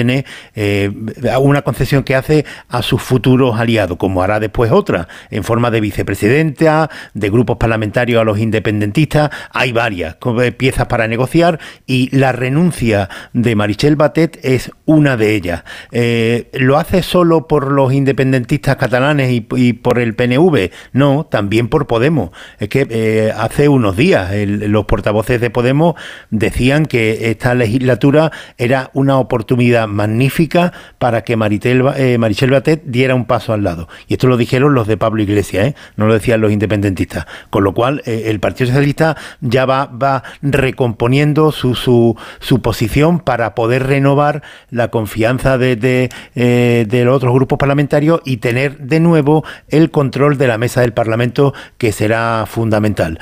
eh, 0.55 0.91
una 1.39 1.61
concesión 1.61 2.03
que 2.03 2.15
hace 2.15 2.45
a 2.69 2.81
sus 2.81 3.01
futuros 3.01 3.59
aliados, 3.59 3.97
como 3.97 4.21
hará 4.21 4.39
después 4.39 4.71
otra, 4.71 5.07
en 5.29 5.43
forma 5.43 5.71
de 5.71 5.81
vicepresidenta, 5.81 6.89
de 7.13 7.29
grupos 7.29 7.57
parlamentarios 7.57 8.21
a 8.21 8.23
los 8.23 8.39
independentistas. 8.39 9.29
Hay 9.51 9.71
varias 9.71 10.17
piezas 10.57 10.87
para 10.87 11.07
negociar 11.07 11.59
y 11.85 12.15
la 12.15 12.31
renuncia 12.31 13.09
de 13.33 13.55
Marichel 13.55 13.95
Batet 13.95 14.39
es 14.43 14.71
una 14.85 15.17
de 15.17 15.35
ellas. 15.35 15.63
Eh, 15.91 16.49
¿Lo 16.53 16.77
hace 16.77 17.03
solo 17.03 17.47
por 17.47 17.71
los 17.71 17.93
independentistas 17.93 18.75
catalanes 18.75 19.31
y, 19.31 19.73
por 19.73 19.99
el 19.99 20.15
PNV? 20.15 20.71
No, 20.93 21.25
también 21.29 21.67
por 21.67 21.87
Podemos. 21.87 22.31
Es 22.59 22.69
que 22.69 22.87
eh, 22.89 23.33
hace 23.35 23.69
unos 23.69 23.95
días 23.95 24.31
los 24.35 24.85
portavoces 24.85 25.39
de 25.39 25.49
Podemos 25.49 25.95
decían 26.29 26.85
que 26.85 27.29
esta 27.29 27.55
legislatura 27.55 28.31
era 28.57 28.91
una 28.93 29.17
oportunidad 29.17 29.86
magnífica 29.87 30.73
para 30.99 31.23
que 31.23 31.35
Maritel, 31.35 31.83
eh, 31.95 32.17
Marichel 32.17 32.51
Batet 32.51 32.83
diera 32.85 33.15
un 33.15 33.25
paso 33.25 33.53
al 33.53 33.63
lado. 33.63 33.87
Y 34.07 34.13
esto 34.13 34.27
lo 34.27 34.37
dijeron 34.37 34.73
los 34.73 34.87
de 34.87 34.97
Pablo 34.97 35.21
Iglesias, 35.21 35.67
¿eh? 35.67 35.75
no 35.95 36.07
lo 36.07 36.13
decían 36.13 36.41
los 36.41 36.51
independentistas. 36.51 37.25
Con 37.49 37.63
lo 37.63 37.73
cual, 37.73 38.01
eh, 38.05 38.23
el 38.25 38.39
Partido 38.39 38.67
Socialista 38.67 39.17
ya 39.41 39.65
va, 39.65 39.85
va 39.85 40.23
recomponiendo 40.41 41.51
su, 41.51 41.75
su, 41.75 42.15
su, 42.39 42.61
posición 42.61 43.19
para 43.19 43.55
poder 43.55 43.87
renovar 43.87 44.43
la 44.69 44.89
confianza 44.89 45.57
de, 45.57 45.75
de, 45.75 46.09
de 46.35 47.05
los 47.05 47.15
otros 47.15 47.33
grupos 47.33 47.57
parlamentarios 47.57 48.21
y 48.25 48.37
tener 48.37 48.77
de 48.79 48.99
nuevo 48.99 49.43
el 49.69 49.91
control 49.91 50.37
de 50.37 50.47
la 50.47 50.57
mesa 50.57 50.81
del 50.81 50.93
Parlamento, 50.93 51.53
que 51.77 51.91
será 51.91 52.45
fundamental. 52.47 53.19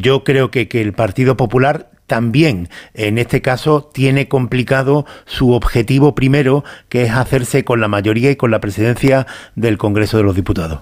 yo 0.00 0.24
creo 0.24 0.50
que, 0.50 0.68
que 0.68 0.80
el 0.80 0.92
Partido 0.92 1.36
Popular 1.36 1.90
también 2.10 2.68
en 2.92 3.18
este 3.18 3.40
caso 3.40 3.88
tiene 3.94 4.26
complicado 4.26 5.06
su 5.26 5.52
objetivo 5.52 6.16
primero, 6.16 6.64
que 6.88 7.04
es 7.04 7.12
hacerse 7.12 7.64
con 7.64 7.80
la 7.80 7.86
mayoría 7.86 8.32
y 8.32 8.36
con 8.36 8.50
la 8.50 8.60
presidencia 8.60 9.28
del 9.54 9.78
Congreso 9.78 10.16
de 10.16 10.24
los 10.24 10.34
Diputados. 10.34 10.80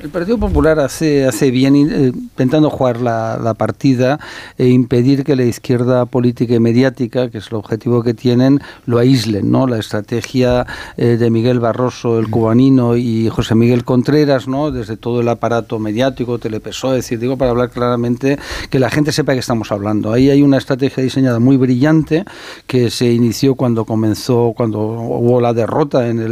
El 0.00 0.10
Partido 0.10 0.38
Popular 0.38 0.78
hace, 0.80 1.26
hace 1.26 1.50
bien 1.50 1.74
eh, 1.76 2.12
intentando 2.14 2.70
jugar 2.70 3.00
la, 3.00 3.54
partida 3.58 4.20
e 4.56 4.68
impedir 4.68 5.24
que 5.24 5.34
la 5.34 5.44
izquierda 5.44 6.06
política 6.06 6.54
y 6.54 6.60
mediática, 6.60 7.30
que 7.30 7.38
es 7.38 7.48
el 7.48 7.54
objetivo 7.54 8.02
que 8.02 8.14
tienen, 8.14 8.60
lo 8.86 8.98
aíslen. 8.98 9.50
¿no? 9.50 9.66
La 9.66 9.78
estrategia 9.78 10.66
eh, 10.96 11.16
de 11.18 11.30
Miguel 11.30 11.60
Barroso, 11.60 12.18
el 12.18 12.30
cubanino, 12.30 12.96
y 12.96 13.28
José 13.28 13.54
Miguel 13.54 13.84
Contreras, 13.84 14.46
¿no? 14.46 14.70
desde 14.70 14.96
todo 14.96 15.20
el 15.20 15.28
aparato 15.28 15.78
mediático, 15.78 16.38
Telepeso, 16.38 16.94
es 16.94 17.04
decir, 17.04 17.18
digo 17.18 17.36
para 17.36 17.50
hablar 17.50 17.70
claramente 17.70 18.38
que 18.70 18.78
la 18.78 18.90
gente 18.90 19.12
sepa 19.12 19.32
que 19.32 19.40
estamos 19.40 19.72
hablando. 19.72 20.12
Ahí 20.12 20.30
hay 20.30 20.42
una 20.42 20.58
estrategia 20.58 21.02
diseñada 21.02 21.38
muy 21.38 21.56
brillante 21.56 22.24
que 22.66 22.90
se 22.90 23.12
inició 23.12 23.54
cuando 23.54 23.84
comenzó, 23.84 24.52
cuando 24.56 24.80
hubo 24.80 25.40
la 25.40 25.52
derrota 25.52 26.08
en, 26.08 26.28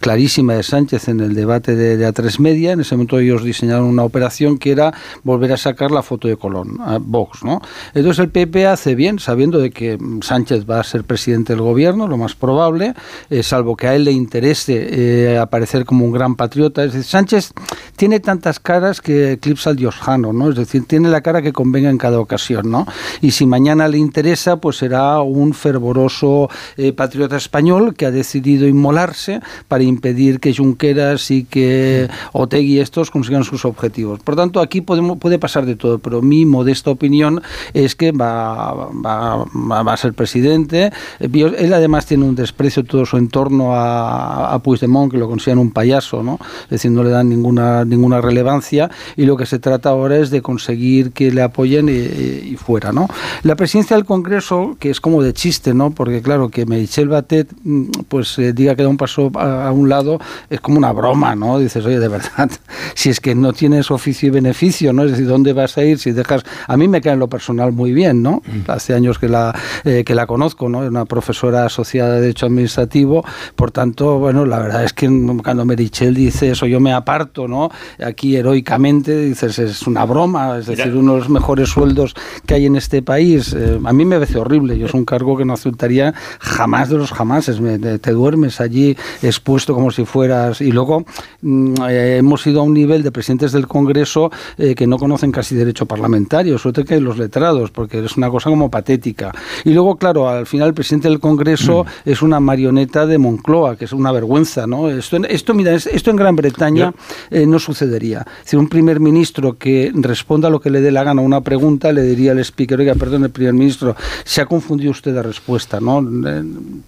clarísima 0.00 0.54
de 0.54 0.62
Sánchez 0.62 1.08
en 1.08 1.20
el 1.20 1.34
debate 1.34 1.76
de, 1.76 1.96
de 1.96 2.06
media, 2.40 2.72
en 2.72 2.80
ese 2.80 2.94
momento 2.94 3.18
ellos 3.18 3.42
diseñaron 3.42 3.84
una 3.86 4.04
operación 4.04 4.58
que 4.58 4.72
era 4.72 4.92
volver 5.22 5.52
a 5.52 5.56
sacar 5.56 5.90
la 5.90 6.02
foto 6.02 6.28
de 6.28 6.36
Colón, 6.36 6.78
a 6.80 6.98
Vox, 7.00 7.44
¿no? 7.44 7.60
Entonces 7.94 8.18
el 8.20 8.30
PP 8.30 8.66
hace 8.66 8.94
bien, 8.94 9.18
sabiendo 9.18 9.58
de 9.58 9.70
que 9.70 9.98
Sánchez 10.20 10.68
va 10.68 10.80
a 10.80 10.84
ser 10.84 11.04
presidente 11.04 11.52
del 11.52 11.62
gobierno, 11.62 12.06
lo 12.08 12.16
más 12.16 12.34
probable, 12.34 12.94
eh, 13.30 13.42
salvo 13.42 13.76
que 13.76 13.88
a 13.88 13.94
él 13.94 14.04
le 14.04 14.12
interese 14.12 14.88
eh, 14.90 15.38
aparecer 15.38 15.84
como 15.84 16.04
un 16.04 16.12
gran 16.12 16.36
patriota. 16.36 16.84
Es 16.84 16.92
decir, 16.92 17.08
Sánchez 17.08 17.52
tiene 17.96 18.20
tantas 18.20 18.60
caras 18.60 19.00
que 19.00 19.32
eclipsa 19.32 19.70
al 19.70 19.76
diosjano, 19.76 20.32
¿no? 20.32 20.50
Es 20.50 20.56
decir, 20.56 20.86
tiene 20.86 21.08
la 21.08 21.20
cara 21.20 21.42
que 21.42 21.52
convenga 21.52 21.90
en 21.90 21.98
cada 21.98 22.18
ocasión, 22.18 22.70
¿no? 22.70 22.86
Y 23.20 23.32
si 23.32 23.46
mañana 23.46 23.88
le 23.88 23.98
interesa, 23.98 24.56
pues 24.56 24.76
será 24.76 25.20
un 25.20 25.54
fervoroso 25.54 26.48
eh, 26.76 26.92
patriota 26.92 27.36
español 27.36 27.94
que 27.94 28.06
ha 28.06 28.10
decidido 28.10 28.66
inmolarse 28.66 29.40
para 29.68 29.84
impedir 29.84 30.40
que 30.40 30.54
Junqueras 30.54 31.30
y 31.30 31.44
que 31.44 32.08
Otegui 32.32 32.74
y 32.74 32.80
estos 32.80 33.10
consigan 33.10 33.44
sus 33.44 33.64
objetivos. 33.64 34.20
Por 34.20 34.36
tanto, 34.36 34.60
aquí 34.60 34.80
podemos, 34.80 35.18
puede 35.18 35.38
pasar 35.38 35.66
de 35.66 35.76
todo, 35.76 35.98
pero 35.98 36.22
mi 36.22 36.44
modesta 36.44 36.90
opinión 36.90 37.42
es 37.72 37.94
que 37.94 38.10
va, 38.10 38.88
va, 38.90 39.44
va 39.44 39.92
a 39.92 39.96
ser 39.96 40.14
presidente. 40.14 40.90
Eh, 41.20 41.54
él 41.58 41.72
además 41.72 42.06
tiene 42.06 42.24
un 42.24 42.34
desprecio 42.34 42.84
todo 42.84 43.06
su 43.06 43.16
entorno 43.16 43.74
a, 43.74 44.54
a 44.54 44.58
Puigdemont, 44.60 45.10
que 45.10 45.18
lo 45.18 45.28
consideran 45.28 45.58
un 45.58 45.70
payaso, 45.70 46.22
¿no? 46.22 46.38
Es 46.64 46.70
decir, 46.70 46.90
no 46.90 47.02
le 47.02 47.10
dan 47.10 47.28
ninguna, 47.28 47.84
ninguna 47.84 48.20
relevancia 48.20 48.90
y 49.16 49.26
lo 49.26 49.36
que 49.36 49.46
se 49.46 49.58
trata 49.58 49.90
ahora 49.90 50.16
es 50.16 50.30
de 50.30 50.42
conseguir 50.42 51.12
que 51.12 51.30
le 51.30 51.42
apoyen 51.42 51.88
y, 51.88 52.56
fuera, 52.56 52.92
¿no? 52.92 53.08
La 53.42 53.56
presidencia 53.56 53.96
del 53.96 54.04
Congreso, 54.04 54.76
que 54.78 54.90
es 54.90 55.00
como 55.00 55.22
de 55.22 55.32
chiste, 55.32 55.74
¿no? 55.74 55.90
Porque 55.90 56.22
claro, 56.22 56.48
que 56.48 56.66
Michel 56.66 57.08
Batet 57.08 57.52
mm, 57.62 57.84
pues 58.08 58.38
eh, 58.38 58.52
diga 58.52 58.74
que 58.74 58.82
da 58.82 58.88
un 58.88 58.96
paso 58.96 59.30
a, 59.34 59.68
a, 59.68 59.72
un 59.72 59.88
lado 59.88 60.18
es 60.50 60.60
como 60.60 60.78
una 60.78 60.92
broma, 60.92 61.34
¿no? 61.34 61.58
Dices, 61.58 61.84
oye, 61.84 61.98
de 62.04 62.08
verdad, 62.08 62.50
si 62.94 63.08
es 63.08 63.18
que 63.18 63.34
no 63.34 63.52
tienes 63.52 63.90
oficio 63.90 64.28
y 64.28 64.30
beneficio, 64.30 64.92
¿no? 64.92 65.04
Es 65.04 65.12
decir, 65.12 65.26
¿dónde 65.26 65.54
vas 65.54 65.78
a 65.78 65.84
ir 65.84 65.98
si 65.98 66.12
dejas... 66.12 66.44
A 66.68 66.76
mí 66.76 66.86
me 66.86 67.00
cae 67.00 67.14
en 67.14 67.18
lo 67.18 67.28
personal 67.28 67.72
muy 67.72 67.92
bien, 67.92 68.22
¿no? 68.22 68.42
Mm. 68.46 68.70
Hace 68.70 68.92
años 68.92 69.18
que 69.18 69.28
la, 69.28 69.54
eh, 69.84 70.04
que 70.04 70.14
la 70.14 70.26
conozco, 70.26 70.68
¿no? 70.68 70.82
Es 70.84 70.90
una 70.90 71.06
profesora 71.06 71.64
asociada 71.64 72.16
de 72.16 72.20
Derecho 72.20 72.46
Administrativo, 72.46 73.24
por 73.56 73.70
tanto, 73.70 74.18
bueno, 74.18 74.44
la 74.44 74.58
verdad 74.58 74.84
es 74.84 74.92
que 74.92 75.06
cuando 75.42 75.64
Merichel 75.64 76.14
dice 76.14 76.50
eso, 76.50 76.66
yo 76.66 76.78
me 76.78 76.92
aparto, 76.92 77.48
¿no? 77.48 77.70
Aquí 78.04 78.36
heroicamente, 78.36 79.16
dices, 79.16 79.58
es 79.58 79.86
una 79.86 80.04
broma, 80.04 80.58
es 80.58 80.66
decir, 80.66 80.94
uno 80.94 81.14
de 81.14 81.20
los 81.20 81.30
mejores 81.30 81.70
sueldos 81.70 82.14
que 82.44 82.54
hay 82.54 82.66
en 82.66 82.76
este 82.76 83.00
país. 83.00 83.54
Eh, 83.54 83.80
a 83.82 83.92
mí 83.94 84.04
me 84.04 84.16
parece 84.16 84.38
horrible, 84.38 84.76
yo 84.76 84.86
es 84.86 84.94
un 84.94 85.06
cargo 85.06 85.38
que 85.38 85.46
no 85.46 85.54
aceptaría 85.54 86.12
jamás 86.38 86.90
de 86.90 86.98
los 86.98 87.12
jamases, 87.12 87.60
te 88.00 88.10
duermes 88.10 88.60
allí 88.60 88.94
expuesto 89.22 89.74
como 89.74 89.90
si 89.90 90.04
fueras... 90.04 90.60
Y 90.60 90.70
luego... 90.70 91.06
Mm, 91.40 91.74
eh, 91.94 92.18
hemos 92.18 92.46
ido 92.46 92.60
a 92.60 92.62
un 92.64 92.74
nivel 92.74 93.02
de 93.02 93.12
presidentes 93.12 93.52
del 93.52 93.68
Congreso 93.68 94.30
eh, 94.58 94.74
que 94.74 94.86
no 94.86 94.98
conocen 94.98 95.30
casi 95.30 95.54
derecho 95.54 95.86
parlamentario, 95.86 96.58
sobre 96.58 96.74
todo 96.74 96.84
que 96.86 97.00
los 97.00 97.18
letrados, 97.18 97.70
porque 97.70 98.04
es 98.04 98.16
una 98.16 98.30
cosa 98.30 98.50
como 98.50 98.70
patética. 98.70 99.32
Y 99.64 99.70
luego, 99.70 99.96
claro, 99.96 100.28
al 100.28 100.46
final 100.46 100.68
el 100.68 100.74
presidente 100.74 101.08
del 101.08 101.20
Congreso 101.20 101.84
mm. 101.84 102.10
es 102.10 102.22
una 102.22 102.40
marioneta 102.40 103.06
de 103.06 103.18
Moncloa, 103.18 103.76
que 103.76 103.84
es 103.84 103.92
una 103.92 104.10
vergüenza, 104.10 104.66
¿no? 104.66 104.90
Esto, 104.90 105.18
esto 105.28 105.54
mira, 105.54 105.72
esto 105.74 106.10
en 106.10 106.16
Gran 106.16 106.34
Bretaña 106.34 106.92
eh, 107.30 107.46
no 107.46 107.58
sucedería. 107.58 108.26
Si 108.44 108.56
un 108.56 108.68
primer 108.68 108.98
ministro 109.00 109.56
que 109.56 109.92
responda 109.94 110.50
lo 110.50 110.60
que 110.60 110.70
le 110.70 110.80
dé 110.80 110.90
la 110.90 111.04
gana 111.04 111.22
a 111.22 111.24
una 111.24 111.40
pregunta, 111.42 111.92
le 111.92 112.02
diría 112.02 112.32
al 112.32 112.40
speaker, 112.40 112.80
oiga, 112.80 112.94
perdón, 112.94 113.24
el 113.24 113.30
primer 113.30 113.54
ministro, 113.54 113.94
se 114.24 114.40
ha 114.40 114.46
confundido 114.46 114.90
usted 114.90 115.14
de 115.14 115.22
respuesta, 115.22 115.80
¿no? 115.80 116.04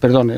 perdón, 0.01 0.33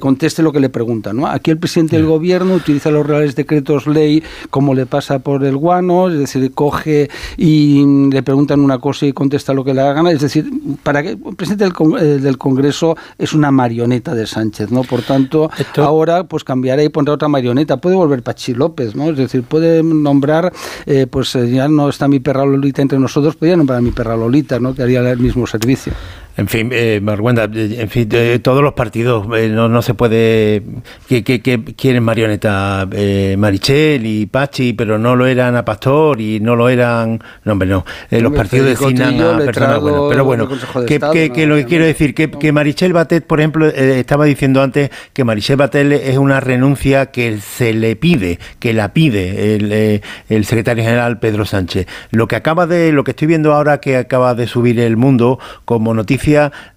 conteste 0.00 0.42
lo 0.42 0.52
que 0.52 0.60
le 0.60 0.68
pregunta, 0.68 1.12
¿no? 1.12 1.26
Aquí 1.26 1.50
el 1.50 1.58
presidente 1.58 1.96
del 1.96 2.06
gobierno 2.06 2.54
utiliza 2.54 2.90
los 2.90 3.06
reales 3.06 3.34
decretos 3.36 3.85
ley 3.88 4.22
como 4.50 4.74
le 4.74 4.86
pasa 4.86 5.18
por 5.18 5.44
el 5.44 5.56
guano, 5.56 6.08
es 6.08 6.18
decir, 6.18 6.52
coge 6.52 7.10
y 7.36 7.84
le 8.10 8.22
preguntan 8.22 8.60
una 8.60 8.78
cosa 8.78 9.06
y 9.06 9.12
contesta 9.12 9.52
lo 9.52 9.64
que 9.64 9.74
le 9.74 9.80
haga 9.80 9.96
es 10.10 10.20
decir, 10.20 10.50
para 10.82 11.02
que 11.02 11.10
el 11.10 11.36
presidente 11.36 11.64
del, 11.64 12.34
eh, 12.34 12.36
Congreso 12.38 12.96
es 13.18 13.32
una 13.32 13.50
marioneta 13.50 14.14
de 14.14 14.26
Sánchez, 14.26 14.70
¿no? 14.70 14.82
Por 14.82 15.02
tanto, 15.02 15.50
ahora 15.76 16.24
pues 16.24 16.44
cambiará 16.44 16.82
y 16.82 16.90
pondrá 16.90 17.14
otra 17.14 17.28
marioneta, 17.28 17.78
puede 17.78 17.96
volver 17.96 18.22
Pachi 18.22 18.54
López, 18.54 18.94
¿no? 18.94 19.10
Es 19.10 19.16
decir, 19.16 19.42
puede 19.42 19.82
nombrar, 19.82 20.52
eh, 20.84 21.06
pues 21.08 21.34
eh, 21.34 21.50
ya 21.50 21.68
no 21.68 21.88
está 21.88 22.08
mi 22.08 22.20
perra 22.20 22.44
Lolita 22.44 22.82
entre 22.82 22.98
nosotros, 22.98 23.36
podría 23.36 23.56
nombrar 23.56 23.78
a 23.78 23.82
mi 23.82 23.90
perra 23.90 24.16
Lolita, 24.16 24.60
¿no? 24.60 24.74
Que 24.74 24.82
haría 24.82 25.00
el 25.10 25.18
mismo 25.18 25.46
servicio. 25.46 25.92
En 26.36 26.48
fin, 26.48 26.68
eh, 26.70 27.00
Marguenda, 27.02 27.44
en 27.44 27.88
fin, 27.88 28.10
todos 28.42 28.62
los 28.62 28.74
partidos 28.74 29.26
eh, 29.38 29.48
no, 29.48 29.70
no, 29.70 29.80
se 29.80 29.94
puede 29.94 30.62
que, 31.08 31.24
que, 31.24 31.40
quieren 31.74 32.02
marioneta 32.02 32.86
eh, 32.92 33.36
Marichel 33.38 34.04
y 34.04 34.26
Pachi, 34.26 34.74
pero 34.74 34.98
no 34.98 35.16
lo 35.16 35.26
eran 35.26 35.56
a 35.56 35.64
Pastor 35.64 36.20
y 36.20 36.38
no 36.40 36.54
lo 36.54 36.68
eran, 36.68 37.22
no 37.44 37.52
hombre 37.52 37.66
no, 37.66 37.86
eh, 38.10 38.20
los 38.20 38.34
partidos 38.34 38.66
designan 38.66 39.18
a 39.18 39.38
personas 39.38 39.80
buenas. 39.80 40.00
Pero 40.10 40.24
bueno, 40.26 40.48
que, 40.86 41.30
que, 41.32 41.46
lo 41.46 41.56
que 41.56 41.64
quiero 41.64 41.86
decir 41.86 42.14
que, 42.14 42.30
que 42.30 42.52
Marichel 42.52 42.92
Batet, 42.92 43.26
por 43.26 43.40
ejemplo, 43.40 43.66
estaba 43.66 44.26
diciendo 44.26 44.60
antes 44.60 44.90
que 45.14 45.24
Marichel 45.24 45.56
Batet 45.56 45.90
es 45.90 46.18
una 46.18 46.40
renuncia 46.40 47.06
que 47.06 47.38
se 47.38 47.72
le 47.72 47.96
pide, 47.96 48.38
que 48.58 48.74
la 48.74 48.92
pide 48.92 49.54
el, 49.56 50.02
el 50.28 50.44
secretario 50.44 50.84
general 50.84 51.18
Pedro 51.18 51.46
Sánchez. 51.46 51.86
Lo 52.10 52.28
que 52.28 52.36
acaba 52.36 52.66
de, 52.66 52.92
lo 52.92 53.04
que 53.04 53.12
estoy 53.12 53.26
viendo 53.26 53.54
ahora 53.54 53.80
que 53.80 53.96
acaba 53.96 54.34
de 54.34 54.46
subir 54.46 54.78
el 54.80 54.98
mundo 54.98 55.38
como 55.64 55.94
noticia 55.94 56.25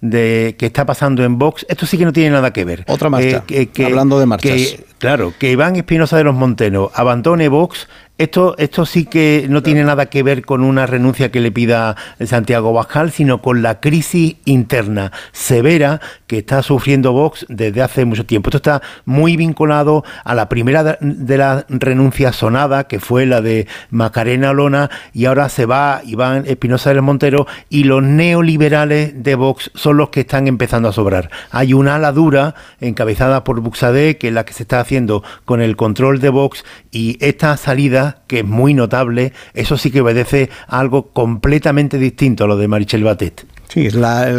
de 0.00 0.56
que 0.58 0.66
está 0.66 0.86
pasando 0.86 1.24
en 1.24 1.38
Vox, 1.38 1.66
esto 1.68 1.86
sí 1.86 1.98
que 1.98 2.04
no 2.04 2.12
tiene 2.12 2.30
nada 2.30 2.52
que 2.52 2.64
ver. 2.64 2.84
Otra 2.86 3.10
marcha. 3.10 3.44
hablando 3.84 4.18
de 4.18 4.26
marchas. 4.26 4.76
claro, 4.98 5.32
que 5.38 5.50
Iván 5.50 5.76
Espinosa 5.76 6.16
de 6.16 6.24
los 6.24 6.34
Montenos 6.34 6.90
abandone 6.94 7.48
Vox 7.48 7.88
esto, 8.20 8.54
esto 8.58 8.84
sí 8.84 9.06
que 9.06 9.46
no 9.48 9.62
tiene 9.62 9.82
nada 9.82 10.06
que 10.06 10.22
ver 10.22 10.44
con 10.44 10.62
una 10.62 10.84
renuncia 10.84 11.30
que 11.30 11.40
le 11.40 11.50
pida 11.50 11.96
Santiago 12.24 12.74
Bascal, 12.74 13.10
sino 13.10 13.40
con 13.40 13.62
la 13.62 13.80
crisis 13.80 14.36
interna 14.44 15.10
severa 15.32 16.02
que 16.26 16.38
está 16.38 16.62
sufriendo 16.62 17.12
Vox 17.12 17.46
desde 17.48 17.80
hace 17.80 18.04
mucho 18.04 18.26
tiempo. 18.26 18.50
Esto 18.50 18.58
está 18.58 18.82
muy 19.06 19.36
vinculado 19.36 20.04
a 20.22 20.34
la 20.34 20.50
primera 20.50 20.98
de 21.00 21.38
las 21.38 21.64
renuncias 21.70 22.36
sonadas, 22.36 22.84
que 22.84 23.00
fue 23.00 23.24
la 23.24 23.40
de 23.40 23.66
Macarena 23.88 24.52
Lona, 24.52 24.90
y 25.14 25.24
ahora 25.24 25.48
se 25.48 25.64
va 25.64 26.02
Iván 26.04 26.44
Espinosa 26.46 26.90
del 26.90 27.00
Montero, 27.00 27.46
y 27.70 27.84
los 27.84 28.02
neoliberales 28.02 29.22
de 29.22 29.34
Vox 29.34 29.70
son 29.74 29.96
los 29.96 30.10
que 30.10 30.20
están 30.20 30.46
empezando 30.46 30.90
a 30.90 30.92
sobrar. 30.92 31.30
Hay 31.50 31.72
una 31.72 31.94
ala 31.94 32.12
dura 32.12 32.54
encabezada 32.82 33.44
por 33.44 33.60
Buxadé, 33.60 34.18
que 34.18 34.28
es 34.28 34.34
la 34.34 34.44
que 34.44 34.52
se 34.52 34.64
está 34.64 34.78
haciendo 34.78 35.24
con 35.46 35.62
el 35.62 35.76
control 35.76 36.20
de 36.20 36.28
Vox, 36.28 36.64
y 36.90 37.16
esta 37.24 37.56
salida 37.56 38.09
que 38.26 38.40
es 38.40 38.44
muy 38.44 38.74
notable, 38.74 39.32
eso 39.54 39.76
sí 39.76 39.90
que 39.90 40.00
obedece 40.00 40.50
a 40.66 40.80
algo 40.80 41.08
completamente 41.08 41.98
distinto 41.98 42.44
a 42.44 42.46
lo 42.46 42.56
de 42.56 42.68
Marichel 42.68 43.04
Batet. 43.04 43.46
Sí, 43.68 43.86
es 43.86 43.96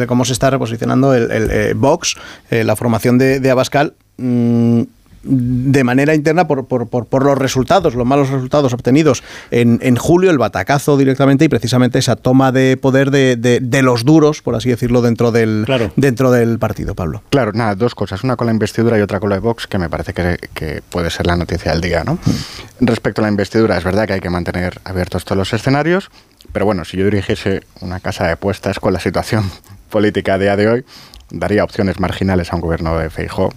cómo 0.08 0.26
se 0.26 0.34
está 0.34 0.50
reposicionando 0.50 1.14
el, 1.14 1.30
eh, 1.32 1.74
Vox, 1.76 2.18
eh, 2.50 2.64
la 2.64 2.76
formación 2.76 3.18
de, 3.18 3.50
Abascal. 3.50 3.94
Mm, 4.18 4.82
de 5.24 5.84
manera 5.84 6.16
interna 6.16 6.48
por, 6.48 6.66
por, 6.66 6.88
por, 6.88 7.24
los 7.24 7.38
resultados, 7.38 7.94
los 7.94 8.08
malos 8.08 8.30
resultados 8.30 8.74
obtenidos 8.74 9.24
en, 9.52 9.80
en, 9.84 9.96
julio, 9.96 10.32
el 10.32 10.38
batacazo 10.38 10.98
directamente 10.98 11.46
y 11.46 11.50
precisamente 11.50 12.00
esa 12.00 12.16
toma 12.16 12.52
de 12.52 12.78
poder 12.78 13.12
de, 13.12 13.36
de, 13.36 13.82
los 13.82 14.04
duros, 14.04 14.42
por 14.42 14.56
así 14.56 14.70
decirlo, 14.70 15.02
dentro 15.02 15.32
del, 15.32 15.66
dentro 15.96 16.32
del 16.32 16.58
partido, 16.58 16.96
Pablo. 16.96 17.22
Claro, 17.30 17.52
nada, 17.54 17.76
dos 17.76 17.94
cosas, 17.94 18.24
una 18.24 18.36
con 18.36 18.48
la 18.48 18.54
investidura 18.54 18.98
y 18.98 19.02
otra 19.02 19.20
con 19.20 19.30
la 19.30 19.36
de 19.36 19.42
Vox, 19.42 19.68
que 19.68 19.78
me 19.78 19.90
parece 19.90 20.14
que, 20.14 20.38
que 20.54 20.82
puede 20.90 21.10
ser 21.12 21.28
la 21.28 21.36
noticia 21.36 21.72
del 21.72 21.82
día. 21.82 22.04
¿no? 22.04 22.16
Mm. 22.16 22.86
Respecto 22.86 23.22
a 23.22 23.24
la 23.24 23.30
investidura, 23.30 23.78
es 23.78 23.84
verdad 23.84 24.08
que 24.08 24.14
hay 24.14 24.22
que 24.22 24.30
mantener 24.30 24.82
abiertos 24.84 25.24
todos 25.24 25.38
los 25.38 25.54
escenarios, 25.54 26.10
pero 26.52 26.66
bueno, 26.66 26.84
si 26.84 26.98
yo 26.98 27.06
dirigiese 27.06 27.62
una 27.80 28.00
casa 28.00 28.26
de 28.26 28.32
apuestas 28.32 28.80
con 28.80 28.94
la 28.94 29.00
situación 29.00 29.50
política 29.90 30.36
a 30.36 30.38
día 30.40 30.56
de 30.56 30.68
hoy, 30.68 30.86
daría 31.30 31.64
opciones 31.64 32.00
marginales 32.00 32.52
a 32.52 32.56
un 32.56 32.62
gobierno 32.62 32.98
de 32.98 33.10
Feijóo 33.10 33.54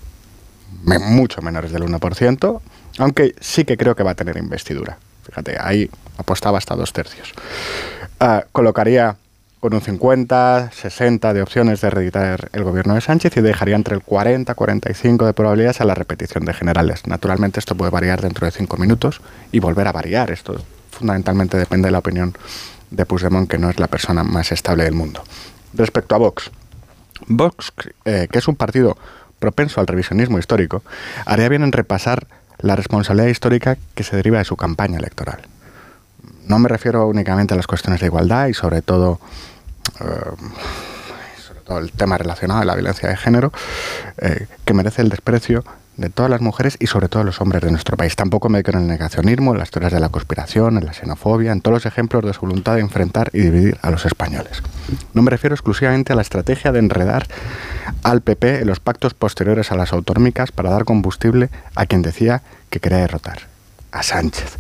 mucho 0.82 1.42
menores 1.42 1.72
del 1.72 1.82
1%, 1.82 2.60
aunque 2.98 3.34
sí 3.40 3.64
que 3.64 3.76
creo 3.76 3.94
que 3.94 4.02
va 4.02 4.12
a 4.12 4.14
tener 4.14 4.36
investidura. 4.36 4.98
Fíjate, 5.24 5.56
ahí 5.60 5.90
apostaba 6.18 6.58
hasta 6.58 6.76
dos 6.76 6.92
tercios. 6.92 7.32
Ah, 8.20 8.44
colocaría 8.52 9.16
con 9.60 9.72
un 9.72 9.80
50, 9.80 10.72
60 10.72 11.32
de 11.32 11.40
opciones 11.40 11.80
de 11.80 11.88
reeditar 11.88 12.50
el 12.52 12.64
gobierno 12.64 12.94
de 12.94 13.00
Sánchez 13.00 13.34
y 13.38 13.40
dejaría 13.40 13.76
entre 13.76 13.94
el 13.94 14.02
40, 14.02 14.54
45 14.54 15.24
de 15.24 15.32
probabilidades 15.32 15.80
a 15.80 15.86
la 15.86 15.94
repetición 15.94 16.44
de 16.44 16.52
generales. 16.52 17.06
Naturalmente 17.06 17.60
esto 17.60 17.74
puede 17.74 17.90
variar 17.90 18.20
dentro 18.20 18.44
de 18.44 18.50
cinco 18.50 18.76
minutos 18.76 19.22
y 19.52 19.60
volver 19.60 19.88
a 19.88 19.92
variar. 19.92 20.30
Esto 20.30 20.60
fundamentalmente 20.90 21.56
depende 21.56 21.88
de 21.88 21.92
la 21.92 22.00
opinión 22.00 22.36
de 22.90 23.06
Puigdemont, 23.06 23.48
que 23.48 23.56
no 23.56 23.70
es 23.70 23.80
la 23.80 23.86
persona 23.86 24.22
más 24.22 24.52
estable 24.52 24.84
del 24.84 24.92
mundo. 24.92 25.24
Respecto 25.72 26.14
a 26.14 26.18
Vox, 26.18 26.50
Vox, 27.26 27.72
eh, 28.04 28.28
que 28.30 28.38
es 28.38 28.48
un 28.48 28.56
partido 28.56 28.98
propenso 29.44 29.78
al 29.78 29.86
revisionismo 29.86 30.38
histórico, 30.38 30.82
haría 31.26 31.50
bien 31.50 31.62
en 31.62 31.72
repasar 31.72 32.26
la 32.58 32.76
responsabilidad 32.76 33.28
histórica 33.28 33.76
que 33.94 34.02
se 34.02 34.16
deriva 34.16 34.38
de 34.38 34.46
su 34.46 34.56
campaña 34.56 34.96
electoral. 34.98 35.40
No 36.48 36.58
me 36.58 36.68
refiero 36.68 37.06
únicamente 37.06 37.52
a 37.52 37.56
las 37.58 37.66
cuestiones 37.66 38.00
de 38.00 38.06
igualdad 38.06 38.46
y 38.46 38.54
sobre 38.54 38.80
todo, 38.80 39.20
eh, 40.00 40.30
todo 41.64 41.78
el 41.78 41.90
tema 41.92 42.18
relacionado 42.18 42.60
a 42.60 42.64
la 42.64 42.74
violencia 42.74 43.08
de 43.08 43.16
género, 43.16 43.52
eh, 44.18 44.46
que 44.64 44.74
merece 44.74 45.02
el 45.02 45.08
desprecio 45.08 45.64
de 45.96 46.10
todas 46.10 46.30
las 46.30 46.40
mujeres 46.40 46.76
y 46.80 46.86
sobre 46.86 47.08
todo 47.08 47.22
los 47.24 47.40
hombres 47.40 47.62
de 47.62 47.70
nuestro 47.70 47.96
país. 47.96 48.16
Tampoco 48.16 48.48
me 48.48 48.62
quedo 48.62 48.78
en 48.78 48.84
el 48.84 48.88
negacionismo, 48.88 49.52
en 49.52 49.58
las 49.58 49.70
teorías 49.70 49.92
de 49.92 50.00
la 50.00 50.08
conspiración, 50.08 50.76
en 50.76 50.86
la 50.86 50.92
xenofobia, 50.92 51.52
en 51.52 51.60
todos 51.60 51.74
los 51.76 51.86
ejemplos 51.86 52.24
de 52.24 52.32
su 52.32 52.40
voluntad 52.40 52.74
de 52.74 52.80
enfrentar 52.80 53.30
y 53.32 53.40
dividir 53.40 53.78
a 53.82 53.90
los 53.90 54.04
españoles. 54.04 54.62
No 55.12 55.22
me 55.22 55.30
refiero 55.30 55.54
exclusivamente 55.54 56.12
a 56.12 56.16
la 56.16 56.22
estrategia 56.22 56.72
de 56.72 56.80
enredar 56.80 57.26
al 58.02 58.22
PP 58.22 58.60
en 58.60 58.66
los 58.66 58.80
pactos 58.80 59.14
posteriores 59.14 59.70
a 59.70 59.76
las 59.76 59.92
autonómicas 59.92 60.52
para 60.52 60.70
dar 60.70 60.84
combustible 60.84 61.50
a 61.74 61.86
quien 61.86 62.02
decía 62.02 62.42
que 62.70 62.80
quería 62.80 62.98
derrotar, 62.98 63.38
a 63.92 64.02
Sánchez. 64.02 64.58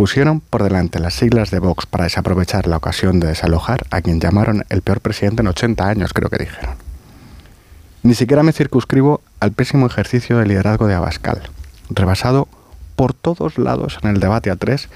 Pusieron 0.00 0.40
por 0.40 0.62
delante 0.62 0.98
las 0.98 1.12
siglas 1.12 1.50
de 1.50 1.58
Vox 1.58 1.84
para 1.84 2.04
desaprovechar 2.04 2.66
la 2.66 2.78
ocasión 2.78 3.20
de 3.20 3.26
desalojar 3.26 3.84
a 3.90 4.00
quien 4.00 4.18
llamaron 4.18 4.64
el 4.70 4.80
peor 4.80 5.02
presidente 5.02 5.42
en 5.42 5.48
80 5.48 5.86
años, 5.86 6.14
creo 6.14 6.30
que 6.30 6.38
dijeron. 6.38 6.76
Ni 8.02 8.14
siquiera 8.14 8.42
me 8.42 8.54
circunscribo 8.54 9.20
al 9.40 9.52
pésimo 9.52 9.86
ejercicio 9.86 10.38
de 10.38 10.46
liderazgo 10.46 10.86
de 10.86 10.94
Abascal, 10.94 11.42
rebasado 11.90 12.48
por 12.96 13.12
todos 13.12 13.58
lados 13.58 13.98
en 14.02 14.08
el 14.08 14.20
debate 14.20 14.50
a 14.50 14.56
tres 14.56 14.88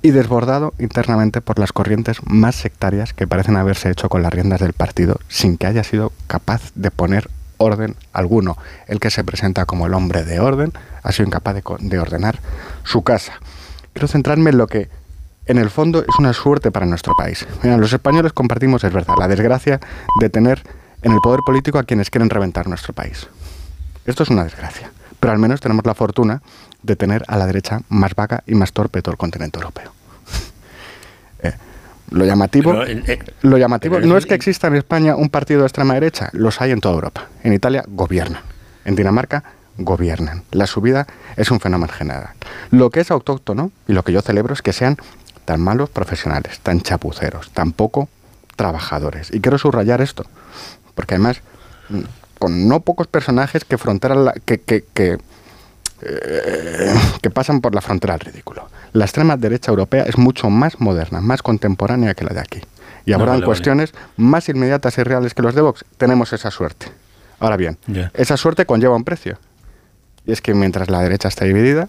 y 0.00 0.12
desbordado 0.12 0.74
internamente 0.78 1.40
por 1.40 1.58
las 1.58 1.72
corrientes 1.72 2.18
más 2.24 2.54
sectarias 2.54 3.14
que 3.14 3.26
parecen 3.26 3.56
haberse 3.56 3.90
hecho 3.90 4.08
con 4.08 4.22
las 4.22 4.32
riendas 4.32 4.60
del 4.60 4.74
partido 4.74 5.18
sin 5.26 5.58
que 5.58 5.66
haya 5.66 5.82
sido 5.82 6.12
capaz 6.28 6.70
de 6.76 6.92
poner 6.92 7.28
orden 7.56 7.96
alguno. 8.12 8.56
El 8.86 9.00
que 9.00 9.10
se 9.10 9.24
presenta 9.24 9.66
como 9.66 9.86
el 9.86 9.94
hombre 9.94 10.22
de 10.22 10.38
orden 10.38 10.72
ha 11.02 11.10
sido 11.10 11.26
incapaz 11.26 11.56
de, 11.80 11.98
ordenar 11.98 12.38
su 12.84 13.02
casa. 13.02 13.40
Quiero 13.92 14.08
centrarme 14.08 14.50
en 14.50 14.58
lo 14.58 14.66
que 14.66 14.88
en 15.46 15.58
el 15.58 15.70
fondo 15.70 16.00
es 16.00 16.18
una 16.18 16.32
suerte 16.32 16.70
para 16.70 16.86
nuestro 16.86 17.14
país. 17.16 17.46
los 17.62 17.92
españoles 17.92 18.32
compartimos, 18.32 18.84
es 18.84 18.92
verdad, 18.92 19.14
la 19.18 19.28
desgracia 19.28 19.80
de 20.20 20.30
tener 20.30 20.62
en 21.02 21.12
el 21.12 21.20
poder 21.20 21.40
político 21.44 21.78
a 21.78 21.84
quienes 21.84 22.10
quieren 22.10 22.30
reventar 22.30 22.68
nuestro 22.68 22.92
país. 22.92 23.26
Esto 24.06 24.22
es 24.22 24.30
una 24.30 24.44
desgracia, 24.44 24.90
pero 25.20 25.32
al 25.32 25.38
menos 25.38 25.60
tenemos 25.60 25.84
la 25.84 25.94
fortuna 25.94 26.42
de 26.82 26.96
tener 26.96 27.24
a 27.28 27.36
la 27.36 27.46
derecha 27.46 27.80
más 27.88 28.14
vaga 28.14 28.42
y 28.46 28.54
más 28.54 28.72
torpe 28.72 28.98
de 28.98 29.02
todo 29.02 29.12
el 29.12 29.18
continente 29.18 29.58
europeo. 29.58 29.92
Eh, 31.44 31.52
lo 32.10 32.24
llamativo, 32.24 32.84
eh, 32.84 33.18
lo 33.40 33.58
llamativo 33.58 33.98
no 33.98 34.16
es 34.16 34.26
que 34.26 34.34
exista 34.34 34.68
en 34.68 34.76
España 34.76 35.16
un 35.16 35.28
partido 35.28 35.62
de 35.62 35.66
extrema 35.66 35.94
derecha, 35.94 36.30
los 36.34 36.60
hay 36.60 36.70
en 36.70 36.80
toda 36.80 36.94
Europa. 36.94 37.26
En 37.42 37.52
Italia 37.52 37.82
gobiernan, 37.88 38.42
en 38.84 38.94
Dinamarca 38.94 39.42
gobiernan. 39.78 40.42
La 40.50 40.66
subida 40.66 41.06
es 41.36 41.50
un 41.50 41.60
fenómeno 41.60 41.92
general. 41.92 42.30
Lo 42.70 42.90
que 42.90 43.00
es 43.00 43.10
autóctono 43.10 43.70
y 43.88 43.92
lo 43.92 44.02
que 44.02 44.12
yo 44.12 44.20
celebro 44.20 44.54
es 44.54 44.62
que 44.62 44.72
sean 44.72 44.96
tan 45.44 45.60
malos 45.60 45.90
profesionales, 45.90 46.60
tan 46.60 46.80
chapuceros, 46.80 47.50
tan 47.50 47.72
poco 47.72 48.08
trabajadores. 48.56 49.32
Y 49.32 49.40
quiero 49.40 49.58
subrayar 49.58 50.00
esto, 50.00 50.24
porque 50.94 51.14
además 51.14 51.42
con 52.38 52.68
no 52.68 52.80
pocos 52.80 53.06
personajes 53.06 53.64
que 53.64 53.78
frontera 53.78 54.34
que, 54.44 54.60
que, 54.60 54.84
que, 54.92 55.18
eh, 56.02 56.94
que 57.22 57.30
pasan 57.30 57.60
por 57.60 57.74
la 57.74 57.80
frontera 57.80 58.16
del 58.16 58.32
ridículo. 58.32 58.68
La 58.92 59.04
extrema 59.04 59.36
derecha 59.36 59.70
europea 59.70 60.02
es 60.04 60.18
mucho 60.18 60.50
más 60.50 60.80
moderna, 60.80 61.20
más 61.20 61.42
contemporánea 61.42 62.14
que 62.14 62.24
la 62.24 62.34
de 62.34 62.40
aquí. 62.40 62.60
Y 63.04 63.12
abordan 63.12 63.42
cuestiones 63.42 63.94
más 64.16 64.48
inmediatas 64.48 64.98
y 64.98 65.02
reales 65.02 65.34
que 65.34 65.42
los 65.42 65.54
de 65.54 65.62
Vox. 65.62 65.84
Tenemos 65.96 66.32
esa 66.32 66.50
suerte. 66.50 66.86
Ahora 67.40 67.56
bien, 67.56 67.78
esa 68.14 68.36
suerte 68.36 68.66
conlleva 68.66 68.94
un 68.94 69.04
precio. 69.04 69.38
Y 70.26 70.32
es 70.32 70.40
que 70.40 70.54
mientras 70.54 70.90
la 70.90 71.00
derecha 71.00 71.28
está 71.28 71.44
dividida, 71.44 71.88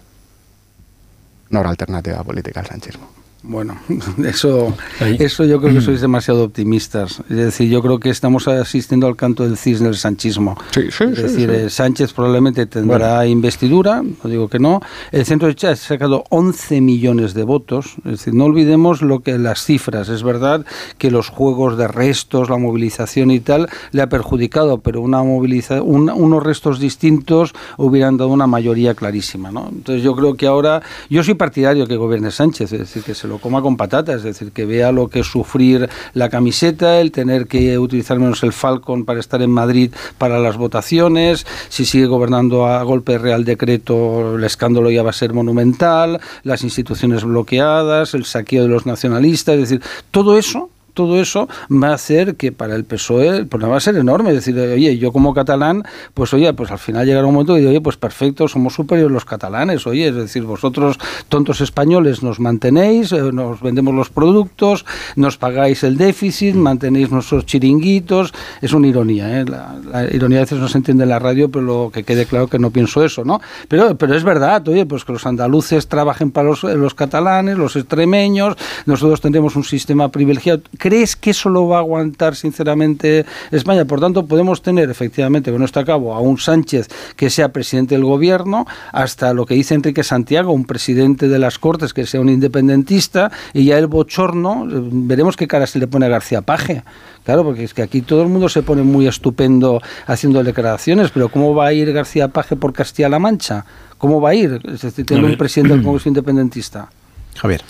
no 1.50 1.58
habrá 1.58 1.70
alternativa 1.70 2.22
política 2.24 2.60
al 2.60 2.66
sanchismo. 2.66 3.23
Bueno, 3.46 3.76
eso, 4.24 4.74
eso 5.18 5.44
yo 5.44 5.60
creo 5.60 5.74
que 5.74 5.82
sois 5.82 6.00
demasiado 6.00 6.44
optimistas. 6.44 7.22
Es 7.28 7.36
decir, 7.36 7.68
yo 7.68 7.82
creo 7.82 8.00
que 8.00 8.08
estamos 8.08 8.48
asistiendo 8.48 9.06
al 9.06 9.16
canto 9.16 9.44
del 9.44 9.58
cisne 9.58 9.88
del 9.88 9.98
sanchismo. 9.98 10.56
es 10.74 10.98
decir, 10.98 11.50
eh, 11.50 11.68
Sánchez 11.68 12.14
probablemente 12.14 12.64
tendrá 12.64 13.26
investidura, 13.26 14.02
no 14.02 14.30
digo 14.30 14.48
que 14.48 14.58
no. 14.58 14.80
El 15.12 15.26
centro 15.26 15.52
de 15.52 15.68
ha 15.68 15.76
sacado 15.76 16.24
11 16.30 16.80
millones 16.80 17.34
de 17.34 17.42
votos. 17.42 17.96
Es 18.06 18.12
decir, 18.12 18.32
no 18.32 18.44
olvidemos 18.44 19.02
lo 19.02 19.20
que 19.20 19.38
las 19.38 19.62
cifras. 19.62 20.08
Es 20.08 20.22
verdad 20.22 20.64
que 20.96 21.10
los 21.10 21.28
juegos 21.28 21.76
de 21.76 21.86
restos, 21.86 22.48
la 22.48 22.56
movilización 22.56 23.30
y 23.30 23.40
tal, 23.40 23.68
le 23.92 24.00
ha 24.00 24.08
perjudicado, 24.08 24.78
pero 24.78 25.02
una 25.02 25.22
moviliza, 25.22 25.82
unos 25.82 26.42
restos 26.42 26.80
distintos 26.80 27.52
hubieran 27.76 28.16
dado 28.16 28.30
una 28.30 28.46
mayoría 28.46 28.94
clarísima. 28.94 29.50
¿no? 29.50 29.68
Entonces 29.70 30.02
yo 30.02 30.16
creo 30.16 30.34
que 30.34 30.46
ahora, 30.46 30.82
yo 31.10 31.22
soy 31.22 31.34
partidario 31.34 31.86
que 31.86 31.96
gobierne 31.96 32.30
Sánchez, 32.30 32.72
es 32.72 32.78
decir, 32.78 33.02
que 33.02 33.14
se 33.14 33.28
lo 33.28 33.33
coma 33.38 33.62
con 33.62 33.76
patatas, 33.76 34.16
es 34.16 34.22
decir, 34.22 34.52
que 34.52 34.64
vea 34.66 34.92
lo 34.92 35.08
que 35.08 35.24
sufrir 35.24 35.88
la 36.12 36.28
camiseta, 36.28 37.00
el 37.00 37.12
tener 37.12 37.46
que 37.46 37.78
utilizar 37.78 38.18
menos 38.18 38.42
el 38.42 38.52
Falcon 38.52 39.04
para 39.04 39.20
estar 39.20 39.42
en 39.42 39.50
Madrid 39.50 39.92
para 40.18 40.38
las 40.38 40.56
votaciones, 40.56 41.46
si 41.68 41.84
sigue 41.84 42.06
gobernando 42.06 42.66
a 42.66 42.82
golpe 42.82 43.18
real 43.18 43.44
decreto, 43.44 44.36
el 44.36 44.44
escándalo 44.44 44.90
ya 44.90 45.02
va 45.02 45.10
a 45.10 45.14
ser 45.14 45.32
monumental, 45.32 46.20
las 46.42 46.62
instituciones 46.62 47.24
bloqueadas, 47.24 48.14
el 48.14 48.24
saqueo 48.24 48.62
de 48.62 48.68
los 48.68 48.86
nacionalistas, 48.86 49.54
es 49.54 49.60
decir, 49.68 49.82
todo 50.10 50.38
eso 50.38 50.70
todo 50.94 51.20
eso 51.20 51.48
va 51.70 51.88
a 51.88 51.94
hacer 51.94 52.36
que 52.36 52.52
para 52.52 52.74
el 52.76 52.84
PSOE 52.84 53.44
pues 53.44 53.62
va 53.64 53.76
a 53.76 53.80
ser 53.80 53.96
enorme. 53.96 54.30
Es 54.30 54.36
decir, 54.36 54.58
oye, 54.58 54.96
yo 54.98 55.12
como 55.12 55.34
catalán, 55.34 55.82
pues 56.14 56.32
oye, 56.32 56.52
pues 56.54 56.70
al 56.70 56.78
final 56.78 57.04
llegará 57.06 57.26
un 57.26 57.34
momento 57.34 57.58
y 57.58 57.66
oye, 57.66 57.80
pues 57.80 57.96
perfecto, 57.96 58.48
somos 58.48 58.74
superiores 58.74 59.12
los 59.12 59.24
catalanes, 59.24 59.86
oye, 59.86 60.08
es 60.08 60.14
decir, 60.14 60.44
vosotros 60.44 60.98
tontos 61.28 61.60
españoles 61.60 62.22
nos 62.22 62.40
mantenéis, 62.40 63.12
eh, 63.12 63.30
nos 63.32 63.60
vendemos 63.60 63.94
los 63.94 64.10
productos, 64.10 64.86
nos 65.16 65.36
pagáis 65.36 65.82
el 65.82 65.96
déficit, 65.96 66.54
mantenéis 66.54 67.10
nuestros 67.10 67.44
chiringuitos. 67.46 68.32
Es 68.62 68.72
una 68.72 68.86
ironía, 68.86 69.40
¿eh? 69.40 69.44
la, 69.44 70.08
ironía 70.12 70.38
a 70.38 70.42
veces 70.42 70.58
no 70.58 70.68
se 70.68 70.78
entiende 70.78 71.02
en 71.02 71.10
la 71.10 71.18
radio, 71.18 71.50
pero 71.50 71.64
lo 71.64 71.90
que 71.92 72.04
quede 72.04 72.26
claro 72.26 72.46
que 72.46 72.58
no 72.58 72.70
pienso 72.70 73.04
eso, 73.04 73.24
¿no? 73.24 73.40
Pero, 73.68 73.96
pero 73.96 74.14
es 74.14 74.22
verdad, 74.22 74.66
oye, 74.68 74.86
pues 74.86 75.04
que 75.04 75.12
los 75.12 75.26
andaluces 75.26 75.88
trabajen 75.88 76.30
para 76.30 76.48
los, 76.48 76.62
los 76.62 76.94
catalanes, 76.94 77.58
los 77.58 77.76
extremeños, 77.76 78.56
nosotros 78.86 79.20
tendremos 79.20 79.56
un 79.56 79.64
sistema 79.64 80.10
privilegiado 80.10 80.62
¿Crees 80.84 81.16
que 81.16 81.30
eso 81.30 81.48
lo 81.48 81.66
va 81.66 81.76
a 81.76 81.80
aguantar 81.80 82.36
sinceramente 82.36 83.24
España? 83.50 83.86
Por 83.86 84.00
tanto, 84.00 84.26
podemos 84.26 84.60
tener 84.60 84.90
efectivamente 84.90 85.50
con 85.50 85.62
esto 85.62 85.80
a 85.80 85.84
cabo 85.86 86.12
a 86.12 86.20
un 86.20 86.36
Sánchez 86.36 86.88
que 87.16 87.30
sea 87.30 87.48
presidente 87.48 87.94
del 87.94 88.04
gobierno, 88.04 88.66
hasta 88.92 89.32
lo 89.32 89.46
que 89.46 89.54
dice 89.54 89.74
Enrique 89.74 90.04
Santiago, 90.04 90.52
un 90.52 90.66
presidente 90.66 91.28
de 91.28 91.38
las 91.38 91.58
Cortes 91.58 91.94
que 91.94 92.04
sea 92.04 92.20
un 92.20 92.28
independentista, 92.28 93.32
y 93.54 93.64
ya 93.64 93.78
el 93.78 93.86
bochorno, 93.86 94.66
eh, 94.70 94.72
veremos 94.92 95.38
qué 95.38 95.48
cara 95.48 95.66
se 95.66 95.78
le 95.78 95.86
pone 95.86 96.04
a 96.04 96.10
García 96.10 96.42
Paje. 96.42 96.84
Claro, 97.24 97.44
porque 97.44 97.64
es 97.64 97.72
que 97.72 97.80
aquí 97.80 98.02
todo 98.02 98.20
el 98.20 98.28
mundo 98.28 98.50
se 98.50 98.62
pone 98.62 98.82
muy 98.82 99.06
estupendo 99.06 99.80
haciendo 100.06 100.44
declaraciones, 100.44 101.10
pero 101.12 101.30
¿cómo 101.30 101.54
va 101.54 101.68
a 101.68 101.72
ir 101.72 101.90
García 101.94 102.28
Paje 102.28 102.56
por 102.56 102.74
Castilla-La 102.74 103.18
Mancha? 103.18 103.64
¿Cómo 103.96 104.20
va 104.20 104.28
a 104.28 104.34
ir? 104.34 104.60
Es 104.70 104.82
decir, 104.82 105.06
tener 105.06 105.24
un 105.24 105.38
presidente 105.38 105.72
del 105.72 105.82
Congreso 105.82 106.10
independentista. 106.10 106.90
Javier. 107.36 107.62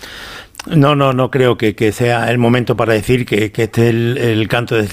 No, 0.66 0.96
no, 0.96 1.12
no 1.12 1.30
creo 1.30 1.58
que, 1.58 1.92
sea 1.92 2.30
el 2.30 2.38
momento 2.38 2.74
para 2.74 2.94
decir 2.94 3.26
que, 3.26 3.52
que 3.52 3.64
este 3.64 3.88
es 3.90 3.94
el, 3.94 4.48
canto 4.48 4.76
del, 4.76 4.88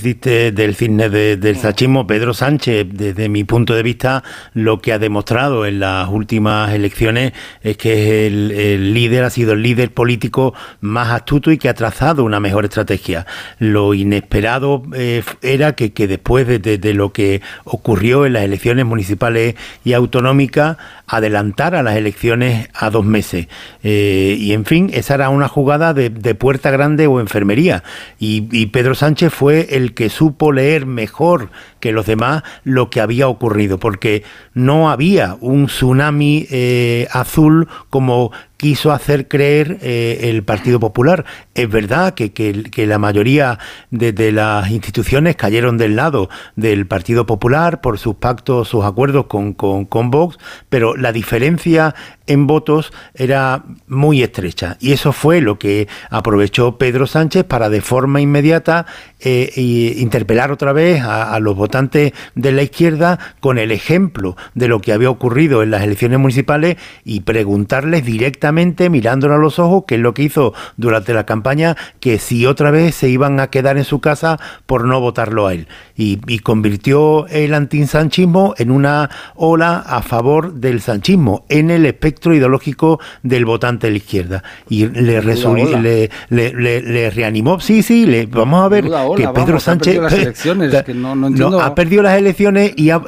del 0.53 0.75
cisne 0.75 1.09
del 1.09 1.55
sachismo. 1.55 2.05
Pedro 2.05 2.33
Sánchez, 2.33 2.87
desde 2.91 3.29
mi 3.29 3.45
punto 3.45 3.73
de 3.73 3.81
vista, 3.81 4.21
lo 4.53 4.81
que 4.81 4.91
ha 4.91 4.99
demostrado 4.99 5.65
en 5.65 5.79
las 5.79 6.09
últimas 6.09 6.73
elecciones 6.73 7.31
es 7.61 7.77
que 7.77 7.93
es 7.93 8.33
el, 8.33 8.93
líder, 8.93 9.23
ha 9.23 9.29
sido 9.29 9.53
el 9.53 9.63
líder 9.63 9.93
político 9.93 10.53
más 10.81 11.09
astuto 11.09 11.51
y 11.53 11.57
que 11.57 11.69
ha 11.69 11.73
trazado 11.73 12.25
una 12.25 12.41
mejor 12.41 12.65
estrategia. 12.65 13.25
Lo 13.57 13.93
inesperado 13.93 14.83
eh, 14.93 15.23
era 15.41 15.73
que, 15.73 15.89
después 16.05 16.47
de, 16.47 16.93
lo 16.93 17.13
que 17.13 17.41
ocurrió 17.63 18.25
en 18.25 18.33
las 18.33 18.43
elecciones 18.43 18.85
municipales 18.85 19.55
y 19.85 19.93
autonómicas, 19.93 20.75
adelantara 21.07 21.81
las 21.81 21.95
elecciones 21.95 22.67
a 22.73 22.89
dos 22.89 23.05
meses. 23.05 23.47
Eh, 23.83 24.35
y 24.37 24.51
en 24.51 24.65
fin, 24.65 24.89
esa 24.93 25.15
era 25.15 25.29
una 25.29 25.47
jugada 25.47 25.60
de, 25.93 26.35
puerta 26.35 26.71
grande 26.71 27.07
o 27.07 27.19
enfermería. 27.19 27.83
Y, 28.19 28.65
Pedro 28.67 28.95
Sánchez 28.95 29.33
fue 29.33 29.75
el 29.75 29.93
que 29.93 30.09
supo 30.09 30.51
leer 30.51 30.85
mejor 30.85 31.49
que 31.81 31.91
los 31.91 32.05
demás 32.05 32.43
lo 32.63 32.89
que 32.89 33.01
había 33.01 33.27
ocurrido, 33.27 33.77
porque 33.77 34.23
no 34.53 34.89
había 34.89 35.35
un 35.41 35.65
tsunami 35.65 36.47
eh, 36.49 37.07
azul 37.11 37.67
como 37.89 38.31
quiso 38.61 38.91
hacer 38.91 39.27
creer 39.27 39.79
eh, 39.81 40.29
el 40.29 40.43
Partido 40.43 40.79
Popular. 40.79 41.25
Es 41.55 41.67
verdad 41.67 42.13
que, 42.13 42.31
que, 42.31 42.85
la 42.85 42.99
mayoría 42.99 43.57
de, 43.89 44.31
las 44.31 44.69
instituciones 44.69 45.35
cayeron 45.35 45.79
del 45.79 45.95
lado 45.95 46.29
del 46.55 46.85
Partido 46.85 47.25
Popular 47.25 47.81
por 47.81 47.97
sus 47.97 48.17
pactos, 48.17 48.67
sus 48.67 48.85
acuerdos 48.85 49.25
con, 49.25 49.53
con, 49.53 50.11
Vox, 50.11 50.37
pero 50.69 50.95
la 50.95 51.11
diferencia 51.11 51.95
en 52.27 52.45
votos 52.45 52.93
era 53.15 53.63
muy 53.87 54.21
estrecha. 54.21 54.77
Y 54.79 54.91
eso 54.91 55.11
fue 55.11 55.41
lo 55.41 55.57
que 55.57 55.87
aprovechó 56.11 56.77
Pedro 56.77 57.07
Sánchez 57.07 57.45
para 57.45 57.67
de 57.67 57.81
forma 57.81 58.21
inmediata 58.21 58.85
eh, 59.19 59.51
interpelar 59.97 60.51
otra 60.51 60.71
vez 60.71 61.01
a, 61.03 61.39
los 61.39 61.55
votantes 61.55 61.70
de 61.71 62.51
la 62.51 62.63
izquierda 62.63 63.17
con 63.39 63.57
el 63.57 63.71
ejemplo 63.71 64.35
de 64.55 64.67
lo 64.67 64.81
que 64.81 64.93
había 64.93 65.09
ocurrido 65.09 65.63
en 65.63 65.71
las 65.71 65.83
elecciones 65.83 66.19
municipales 66.19 66.77
y 67.05 67.21
preguntarles 67.21 68.05
directamente, 68.05 68.89
mirándolo 68.89 69.35
a 69.35 69.37
los 69.37 69.57
ojos, 69.57 69.85
qué 69.87 69.95
es 69.95 70.01
lo 70.01 70.13
que 70.13 70.23
hizo 70.23 70.53
durante 70.77 71.13
la 71.13 71.25
campaña, 71.25 71.77
que 71.99 72.19
si 72.19 72.45
otra 72.45 72.71
vez 72.71 72.95
se 72.95 73.09
iban 73.09 73.39
a 73.39 73.47
quedar 73.47 73.77
en 73.77 73.85
su 73.85 73.99
casa 73.99 74.39
por 74.65 74.85
no 74.85 74.99
votarlo 74.99 75.47
a 75.47 75.53
él. 75.53 75.67
Y, 75.95 76.19
y 76.27 76.39
convirtió 76.39 77.27
el 77.27 77.53
antinsanchismo 77.53 78.53
en 78.57 78.71
una 78.71 79.09
ola 79.35 79.77
a 79.77 80.01
favor 80.01 80.53
del 80.53 80.81
sanchismo, 80.81 81.45
en 81.49 81.71
el 81.71 81.85
espectro 81.85 82.33
ideológico 82.33 82.99
del 83.23 83.45
votante 83.45 83.87
de 83.87 83.91
la 83.91 83.97
izquierda. 83.97 84.43
Y 84.69 84.87
le, 84.87 85.21
le, 85.21 86.09
le, 86.29 86.81
le, 86.81 87.09
reanimó. 87.09 87.59
Sí, 87.59 87.83
sí, 87.83 88.05
le, 88.05 88.25
vamos 88.25 88.65
a 88.65 88.67
ver 88.67 88.85
que 89.15 89.27
Pedro 89.29 89.59
Sánchez 89.59 89.99
ha 91.61 91.75
perdido 91.75 92.03
las 92.03 92.17
elecciones 92.17 92.73
y 92.75 92.89
ha, 92.89 92.99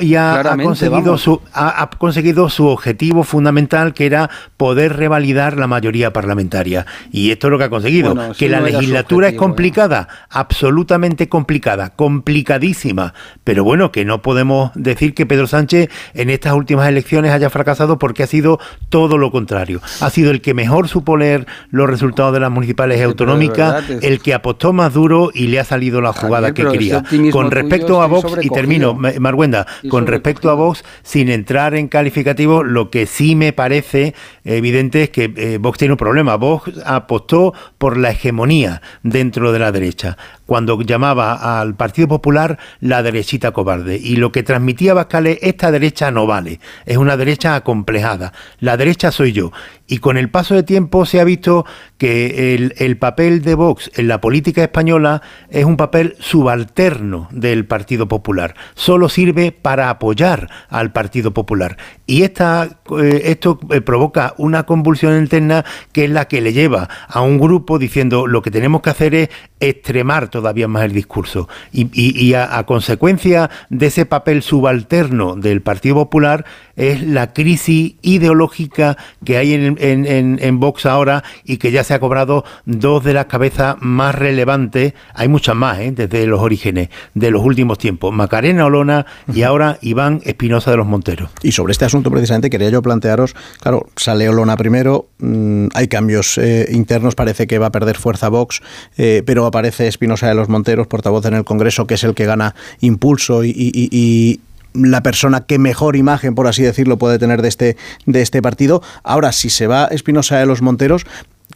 conseguido, 0.63 1.17
su, 1.17 1.41
ha, 1.53 1.89
conseguido 1.97 2.49
su 2.49 2.67
objetivo 2.67 3.23
fundamental, 3.23 3.93
que 3.93 4.05
era 4.05 4.29
poder 4.57 4.97
revalidar 4.97 5.57
la 5.57 5.67
mayoría 5.67 6.13
parlamentaria. 6.13 6.85
Y 7.11 7.31
esto 7.31 7.47
es 7.47 7.51
lo 7.51 7.57
que 7.57 7.63
ha 7.65 7.69
conseguido. 7.69 8.33
que 8.37 8.49
la 8.49 8.61
legislatura 8.61 9.27
es 9.27 9.33
¿eh? 9.33 9.37
complicada, 9.37 10.07
absolutamente 10.29 11.29
complicada, 11.29 11.89
complicadísima. 11.89 13.13
Pero 13.43 13.63
bueno, 13.63 13.91
que 13.91 14.05
no 14.05 14.21
podemos 14.21 14.71
decir 14.75 15.13
que 15.13 15.25
Pedro 15.25 15.47
Sánchez 15.47 15.89
en 16.13 16.29
estas 16.29 16.53
últimas 16.53 16.87
elecciones 16.87 17.31
haya 17.31 17.49
fracasado 17.49 17.99
porque 17.99 18.23
ha 18.23 18.27
sido 18.27 18.59
todo 18.89 19.17
lo 19.17 19.31
contrario. 19.31 19.81
Ha 20.01 20.09
sido 20.09 20.31
el 20.31 20.41
que 20.41 20.53
mejor 20.53 20.87
supo 20.87 21.17
leer 21.17 21.47
los 21.69 21.89
resultados 21.89 22.33
de 22.33 22.39
las 22.39 22.51
municipales 22.51 23.01
autonómicas, 23.01 23.83
el 24.01 24.19
que 24.21 24.33
apostó 24.33 24.73
más 24.73 24.93
duro 24.93 25.31
y 25.33 25.47
le 25.47 25.59
ha 25.59 25.63
salido 25.63 26.01
la 26.01 26.13
jugada 26.13 26.53
que 26.53 26.65
quería. 26.65 27.03
Con 27.31 27.51
respecto 27.51 28.01
a 28.01 28.07
Vox, 28.07 28.42
y 28.43 28.49
termino, 28.49 28.93
Marguenda, 28.93 29.65
con 29.89 30.07
respecto 30.07 30.49
a 30.49 30.53
Vox, 30.55 30.83
sin 31.01 31.29
entrar 31.29 31.75
en 31.75 31.87
calificativo, 31.87 32.63
lo 32.63 32.89
que 32.89 33.05
sí 33.05 33.35
me 33.35 33.53
parece 33.53 34.13
evidente 34.43 35.03
es 35.03 35.09
que 35.09 35.33
eh, 35.35 35.57
Vox 35.59 35.77
tiene 35.77 35.93
un 35.93 35.97
problema. 35.97 36.35
Vox 36.35 36.71
apostó 36.85 37.53
por 37.77 37.97
la 37.97 38.11
hegemonía 38.11 38.81
dentro 39.03 39.51
de 39.51 39.59
la 39.59 39.71
derecha 39.71 40.17
cuando 40.45 40.81
llamaba 40.81 41.59
al 41.59 41.75
Partido 41.75 42.07
Popular 42.07 42.59
la 42.79 43.03
derechita 43.03 43.51
cobarde. 43.51 43.97
Y 43.97 44.17
lo 44.17 44.31
que 44.31 44.43
transmitía 44.43 44.93
Bascale, 44.93 45.39
esta 45.41 45.71
derecha 45.71 46.11
no 46.11 46.27
vale, 46.27 46.59
es 46.85 46.97
una 46.97 47.17
derecha 47.17 47.55
acomplejada. 47.55 48.33
La 48.59 48.77
derecha 48.77 49.11
soy 49.11 49.31
yo. 49.31 49.51
Y 49.87 49.99
con 49.99 50.17
el 50.17 50.29
paso 50.29 50.55
de 50.55 50.63
tiempo 50.63 51.05
se 51.05 51.19
ha 51.19 51.23
visto 51.23 51.65
que 51.97 52.55
el, 52.77 52.97
papel 52.97 53.41
de 53.43 53.53
Vox 53.53 53.91
en 53.95 54.07
la 54.07 54.21
política 54.21 54.63
española 54.63 55.21
es 55.49 55.65
un 55.65 55.77
papel 55.77 56.15
subalterno 56.19 57.27
del 57.31 57.65
Partido 57.65 58.07
Popular. 58.07 58.55
Solo 58.75 59.09
sirve 59.09 59.51
para 59.51 59.89
apoyar 59.89 60.49
al 60.69 60.91
Partido 60.91 61.33
Popular. 61.33 61.77
Y 62.05 62.23
esta, 62.23 62.79
eh, 62.99 63.21
esto 63.25 63.59
eh, 63.71 63.81
provoca 63.81 64.33
una 64.37 64.63
convulsión 64.63 65.17
interna 65.17 65.65
que 65.91 66.05
es 66.05 66.09
la 66.09 66.25
que 66.25 66.41
le 66.41 66.53
lleva 66.53 66.89
a 67.07 67.21
un 67.21 67.37
grupo 67.37 67.77
diciendo 67.77 68.25
lo 68.25 68.41
que 68.41 68.51
tenemos 68.51 68.81
que 68.81 68.89
hacer 68.89 69.15
es 69.15 69.29
extremar 69.59 70.29
todavía 70.33 70.67
más 70.67 70.83
el 70.83 70.93
discurso. 70.93 71.47
Y, 71.71 72.33
a, 72.33 72.63
consecuencia 72.65 73.51
de 73.69 73.85
ese 73.85 74.05
papel 74.07 74.41
subalterno 74.41 75.35
del 75.35 75.61
Partido 75.61 75.95
Popular 75.95 76.43
es 76.75 77.01
la 77.03 77.33
crisis 77.33 77.95
ideológica 78.01 78.97
que 79.23 79.37
hay 79.37 79.53
en, 79.53 79.77
en, 79.79 80.39
en, 80.41 80.59
Vox 80.59 80.85
ahora 80.85 81.23
y 81.43 81.57
que 81.57 81.71
ya 81.71 81.83
se 81.83 81.93
ha 81.93 81.99
cobrado 81.99 82.43
dos 82.65 83.03
de 83.03 83.13
las 83.13 83.25
cabezas 83.25 83.75
más 83.79 84.15
relevantes, 84.15 84.93
hay 85.13 85.27
muchas 85.27 85.55
más, 85.55 85.79
¿eh? 85.79 85.91
desde 85.91 86.25
los 86.25 86.41
orígenes 86.41 86.89
de 87.13 87.31
los 87.31 87.43
últimos 87.43 87.77
tiempos, 87.77 88.13
Macarena 88.13 88.65
Olona 88.65 89.05
y 89.33 89.43
ahora 89.43 89.77
Iván 89.81 90.21
Espinosa 90.25 90.71
de 90.71 90.77
los 90.77 90.87
Monteros. 90.87 91.29
Y 91.41 91.51
sobre 91.51 91.71
este 91.71 91.85
asunto 91.85 92.09
precisamente 92.11 92.49
quería 92.49 92.69
yo 92.69 92.81
plantearos, 92.81 93.35
claro, 93.59 93.87
sale 93.95 94.29
Olona 94.29 94.57
primero, 94.57 95.07
mm, 95.19 95.67
hay 95.73 95.87
cambios 95.87 96.37
eh, 96.37 96.67
internos, 96.71 97.15
parece 97.15 97.47
que 97.47 97.59
va 97.59 97.67
a 97.67 97.71
perder 97.71 97.97
fuerza 97.97 98.29
Vox, 98.29 98.61
eh, 98.97 99.23
pero 99.25 99.45
aparece 99.45 99.87
Espinosa 99.87 100.27
de 100.27 100.35
los 100.35 100.49
Monteros, 100.49 100.87
portavoz 100.87 101.25
en 101.25 101.35
el 101.35 101.43
Congreso, 101.43 101.87
que 101.87 101.95
es 101.95 102.03
el 102.03 102.13
que 102.13 102.25
gana 102.25 102.55
impulso 102.79 103.43
y 103.43 104.39
la 104.73 105.03
persona 105.03 105.45
que 105.45 105.59
mejor 105.59 105.95
imagen, 105.95 106.35
por 106.35 106.47
así 106.47 106.63
decirlo, 106.63 106.97
puede 106.97 107.19
tener 107.19 107.41
de 107.41 107.47
este, 107.47 107.77
de 108.05 108.21
este 108.21 108.41
partido. 108.41 108.81
Ahora, 109.03 109.31
si 109.31 109.49
se 109.49 109.67
va 109.67 109.85
Espinosa 109.85 110.37
de 110.37 110.45
los 110.45 110.61
Monteros, 110.61 111.05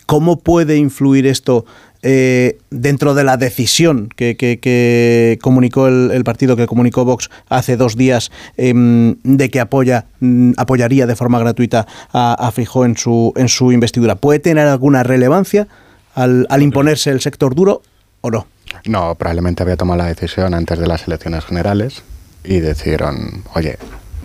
¿cómo 0.06 0.40
puede 0.40 0.78
influir 0.78 1.28
esto 1.28 1.66
eh, 2.04 2.60
dentro 2.70 3.16
de 3.16 3.24
la 3.24 3.38
decisión 3.38 4.10
que, 4.16 5.40
comunicó 5.42 5.88
el, 5.88 6.24
partido, 6.24 6.56
que 6.56 6.68
comunicó 6.68 7.06
Vox 7.06 7.30
hace 7.50 7.76
dos 7.76 7.98
días, 7.98 8.32
em, 8.56 9.16
de 9.24 9.50
que 9.50 9.60
apoya, 9.60 10.06
mm, 10.20 10.54
apoyaría 10.58 11.08
de 11.08 11.16
forma 11.16 11.40
gratuita 11.40 11.88
a, 12.14 12.48
a 12.48 12.86
en 12.86 12.98
su, 12.98 13.34
en 13.36 13.50
su 13.50 13.72
investidura? 13.72 14.16
¿Puede 14.16 14.40
tener 14.40 14.68
alguna 14.68 15.04
relevancia 15.04 15.68
al, 16.14 16.46
al 16.50 16.62
imponerse 16.62 17.10
el 17.10 17.22
sector 17.22 17.56
duro 17.56 17.82
o 18.22 18.30
no? 18.30 18.48
No, 18.86 19.16
probablemente 19.16 19.64
había 19.64 19.76
tomado 19.76 19.98
la 19.98 20.06
decisión 20.06 20.54
antes 20.54 20.78
de 20.78 20.88
las 20.88 21.08
elecciones 21.08 21.46
generales 21.46 22.04
y 22.48 22.62
decidieron, 22.62 23.44
oye, 23.54 23.78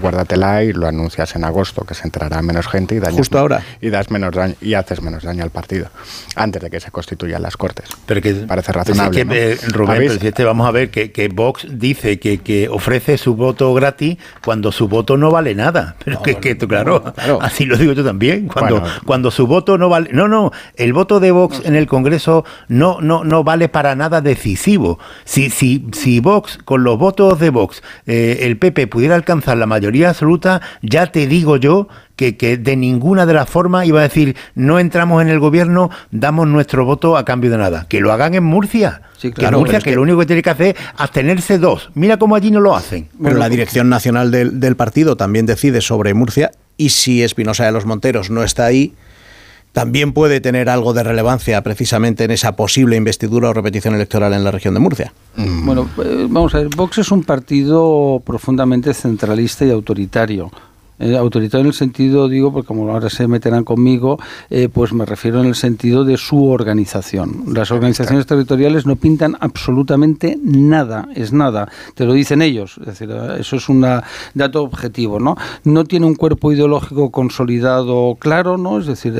guárdatela 0.02 0.64
y 0.64 0.72
lo 0.72 0.86
anuncias 0.86 1.34
en 1.36 1.44
agosto, 1.44 1.84
que 1.84 1.94
se 1.94 2.04
entrará 2.04 2.42
menos 2.42 2.68
gente 2.68 2.94
y 2.94 2.98
dañas 2.98 3.16
Justo 3.16 3.38
ahora. 3.38 3.62
y 3.80 3.88
das 3.88 4.10
menos 4.10 4.32
daño 4.32 4.54
y 4.60 4.74
haces 4.74 5.00
menos 5.00 5.22
daño 5.22 5.42
al 5.44 5.50
partido 5.50 5.88
antes 6.36 6.60
de 6.60 6.68
que 6.68 6.80
se 6.80 6.90
constituyan 6.90 7.40
las 7.40 7.56
cortes. 7.56 7.88
Pero 8.06 8.20
que 8.20 8.34
parece 8.34 8.72
razonable. 8.72 9.26
que, 9.26 9.52
eh, 9.52 9.58
Rubén, 9.68 10.18
este, 10.20 10.44
vamos 10.44 10.66
a 10.66 10.70
ver 10.70 10.90
que, 10.90 11.12
que 11.12 11.28
Vox 11.28 11.66
dice 11.70 12.18
que, 12.18 12.38
que, 12.38 12.68
ofrece 12.68 13.16
su 13.16 13.34
voto 13.34 13.72
gratis 13.74 14.18
cuando 14.44 14.72
su 14.72 14.88
voto 14.88 15.16
no 15.16 15.30
vale 15.30 15.54
nada. 15.54 15.96
Pero 16.04 16.22
que, 16.22 16.36
que 16.36 16.58
claro, 16.58 17.02
así 17.40 17.64
lo 17.64 17.76
digo 17.76 17.92
yo 17.92 18.04
también. 18.04 18.48
Cuando, 18.48 18.82
cuando 19.06 19.30
su 19.30 19.46
voto 19.46 19.78
no 19.78 19.88
vale. 19.88 20.10
No, 20.12 20.28
no, 20.28 20.52
el 20.76 20.92
voto 20.92 21.20
de 21.20 21.30
Vox 21.30 21.62
en 21.64 21.76
el 21.76 21.86
Congreso 21.86 22.44
no, 22.68 23.00
no, 23.00 23.24
no 23.24 23.44
vale 23.44 23.68
para 23.68 23.94
nada 23.94 24.20
decisivo. 24.20 24.98
Si, 25.24 25.50
si, 25.50 25.86
si 25.92 26.20
Vox, 26.20 26.58
con 26.64 26.84
los 26.84 26.98
votos 26.98 27.38
de 27.38 27.50
Vox, 27.50 27.82
eh, 28.06 28.40
el 28.42 28.58
PP 28.58 28.86
pudiera 28.86 29.14
alcanzar 29.14 29.56
la 29.56 29.66
mayoría 29.66 29.91
absoluta, 30.00 30.60
ya 30.82 31.06
te 31.06 31.26
digo 31.26 31.56
yo 31.56 31.88
que, 32.16 32.36
que, 32.36 32.56
de 32.56 32.76
ninguna 32.76 33.26
de 33.26 33.34
las 33.34 33.48
formas 33.48 33.86
iba 33.86 34.00
a 34.00 34.02
decir 34.02 34.36
no 34.54 34.78
entramos 34.78 35.22
en 35.22 35.28
el 35.28 35.38
gobierno, 35.38 35.90
damos 36.10 36.46
nuestro 36.48 36.84
voto 36.84 37.16
a 37.16 37.24
cambio 37.24 37.50
de 37.50 37.58
nada. 37.58 37.86
Que 37.88 38.00
lo 38.00 38.12
hagan 38.12 38.34
en 38.34 38.44
Murcia. 38.44 39.02
que 39.20 39.50
Murcia, 39.50 39.80
que, 39.80 39.94
lo 39.94 40.02
único 40.02 40.18
que 40.20 40.26
tiene 40.26 40.42
que 40.42 40.50
hacer 40.50 40.76
es 40.76 40.82
abstenerse 40.96 41.58
dos. 41.58 41.90
Mira 41.94 42.18
cómo 42.18 42.36
allí 42.36 42.50
no 42.50 42.60
lo 42.60 42.76
hacen. 42.76 43.08
Pero 43.22 43.36
la 43.36 43.48
dirección 43.48 43.88
nacional 43.88 44.30
del, 44.30 44.60
del 44.60 44.76
partido 44.76 45.16
también 45.16 45.46
decide 45.46 45.80
sobre 45.80 46.14
Murcia 46.14 46.50
y 46.76 46.90
si 46.90 47.22
Espinosa 47.22 47.64
de 47.64 47.72
los 47.72 47.86
Monteros 47.86 48.30
no 48.30 48.42
está 48.42 48.66
ahí, 48.66 48.94
también 49.72 50.12
puede 50.12 50.40
tener 50.40 50.68
algo 50.68 50.92
de 50.92 51.02
relevancia 51.02 51.62
precisamente 51.62 52.24
en 52.24 52.30
esa 52.30 52.56
posible 52.56 52.96
investidura 52.96 53.50
o 53.50 53.52
repetición 53.52 53.94
electoral 53.94 54.32
en 54.34 54.44
la 54.44 54.50
región 54.50 54.74
de 54.74 54.80
Murcia. 54.80 55.12
Bueno, 55.36 55.88
eh, 56.04 56.26
vamos 56.28 56.54
a 56.54 56.58
ver, 56.58 56.68
Vox 56.68 56.98
es 56.98 57.10
un 57.10 57.24
partido 57.24 58.22
profundamente 58.24 58.92
centralista 58.92 59.64
y 59.64 59.70
autoritario. 59.70 60.50
Eh, 61.02 61.16
autoritario 61.16 61.62
en 61.62 61.66
el 61.68 61.72
sentido, 61.74 62.28
digo, 62.28 62.52
porque 62.52 62.68
como 62.68 62.88
ahora 62.90 63.10
se 63.10 63.26
meterán 63.26 63.64
conmigo, 63.64 64.18
eh, 64.50 64.68
pues 64.72 64.92
me 64.92 65.04
refiero 65.04 65.40
en 65.40 65.46
el 65.46 65.56
sentido 65.56 66.04
de 66.04 66.16
su 66.16 66.46
organización. 66.46 67.44
Las 67.48 67.72
organizaciones 67.72 68.26
territoriales 68.26 68.86
no 68.86 68.94
pintan 68.94 69.36
absolutamente 69.40 70.38
nada, 70.40 71.08
es 71.14 71.32
nada. 71.32 71.68
Te 71.94 72.04
lo 72.04 72.12
dicen 72.12 72.40
ellos. 72.40 72.78
Es 72.78 72.86
decir, 72.86 73.10
eso 73.38 73.56
es 73.56 73.68
un 73.68 73.84
dato 74.34 74.62
objetivo, 74.62 75.18
¿no? 75.18 75.36
No 75.64 75.84
tiene 75.84 76.06
un 76.06 76.14
cuerpo 76.14 76.52
ideológico 76.52 77.10
consolidado 77.10 78.16
claro, 78.18 78.56
¿no? 78.56 78.78
Es 78.78 78.86
decir, 78.86 79.12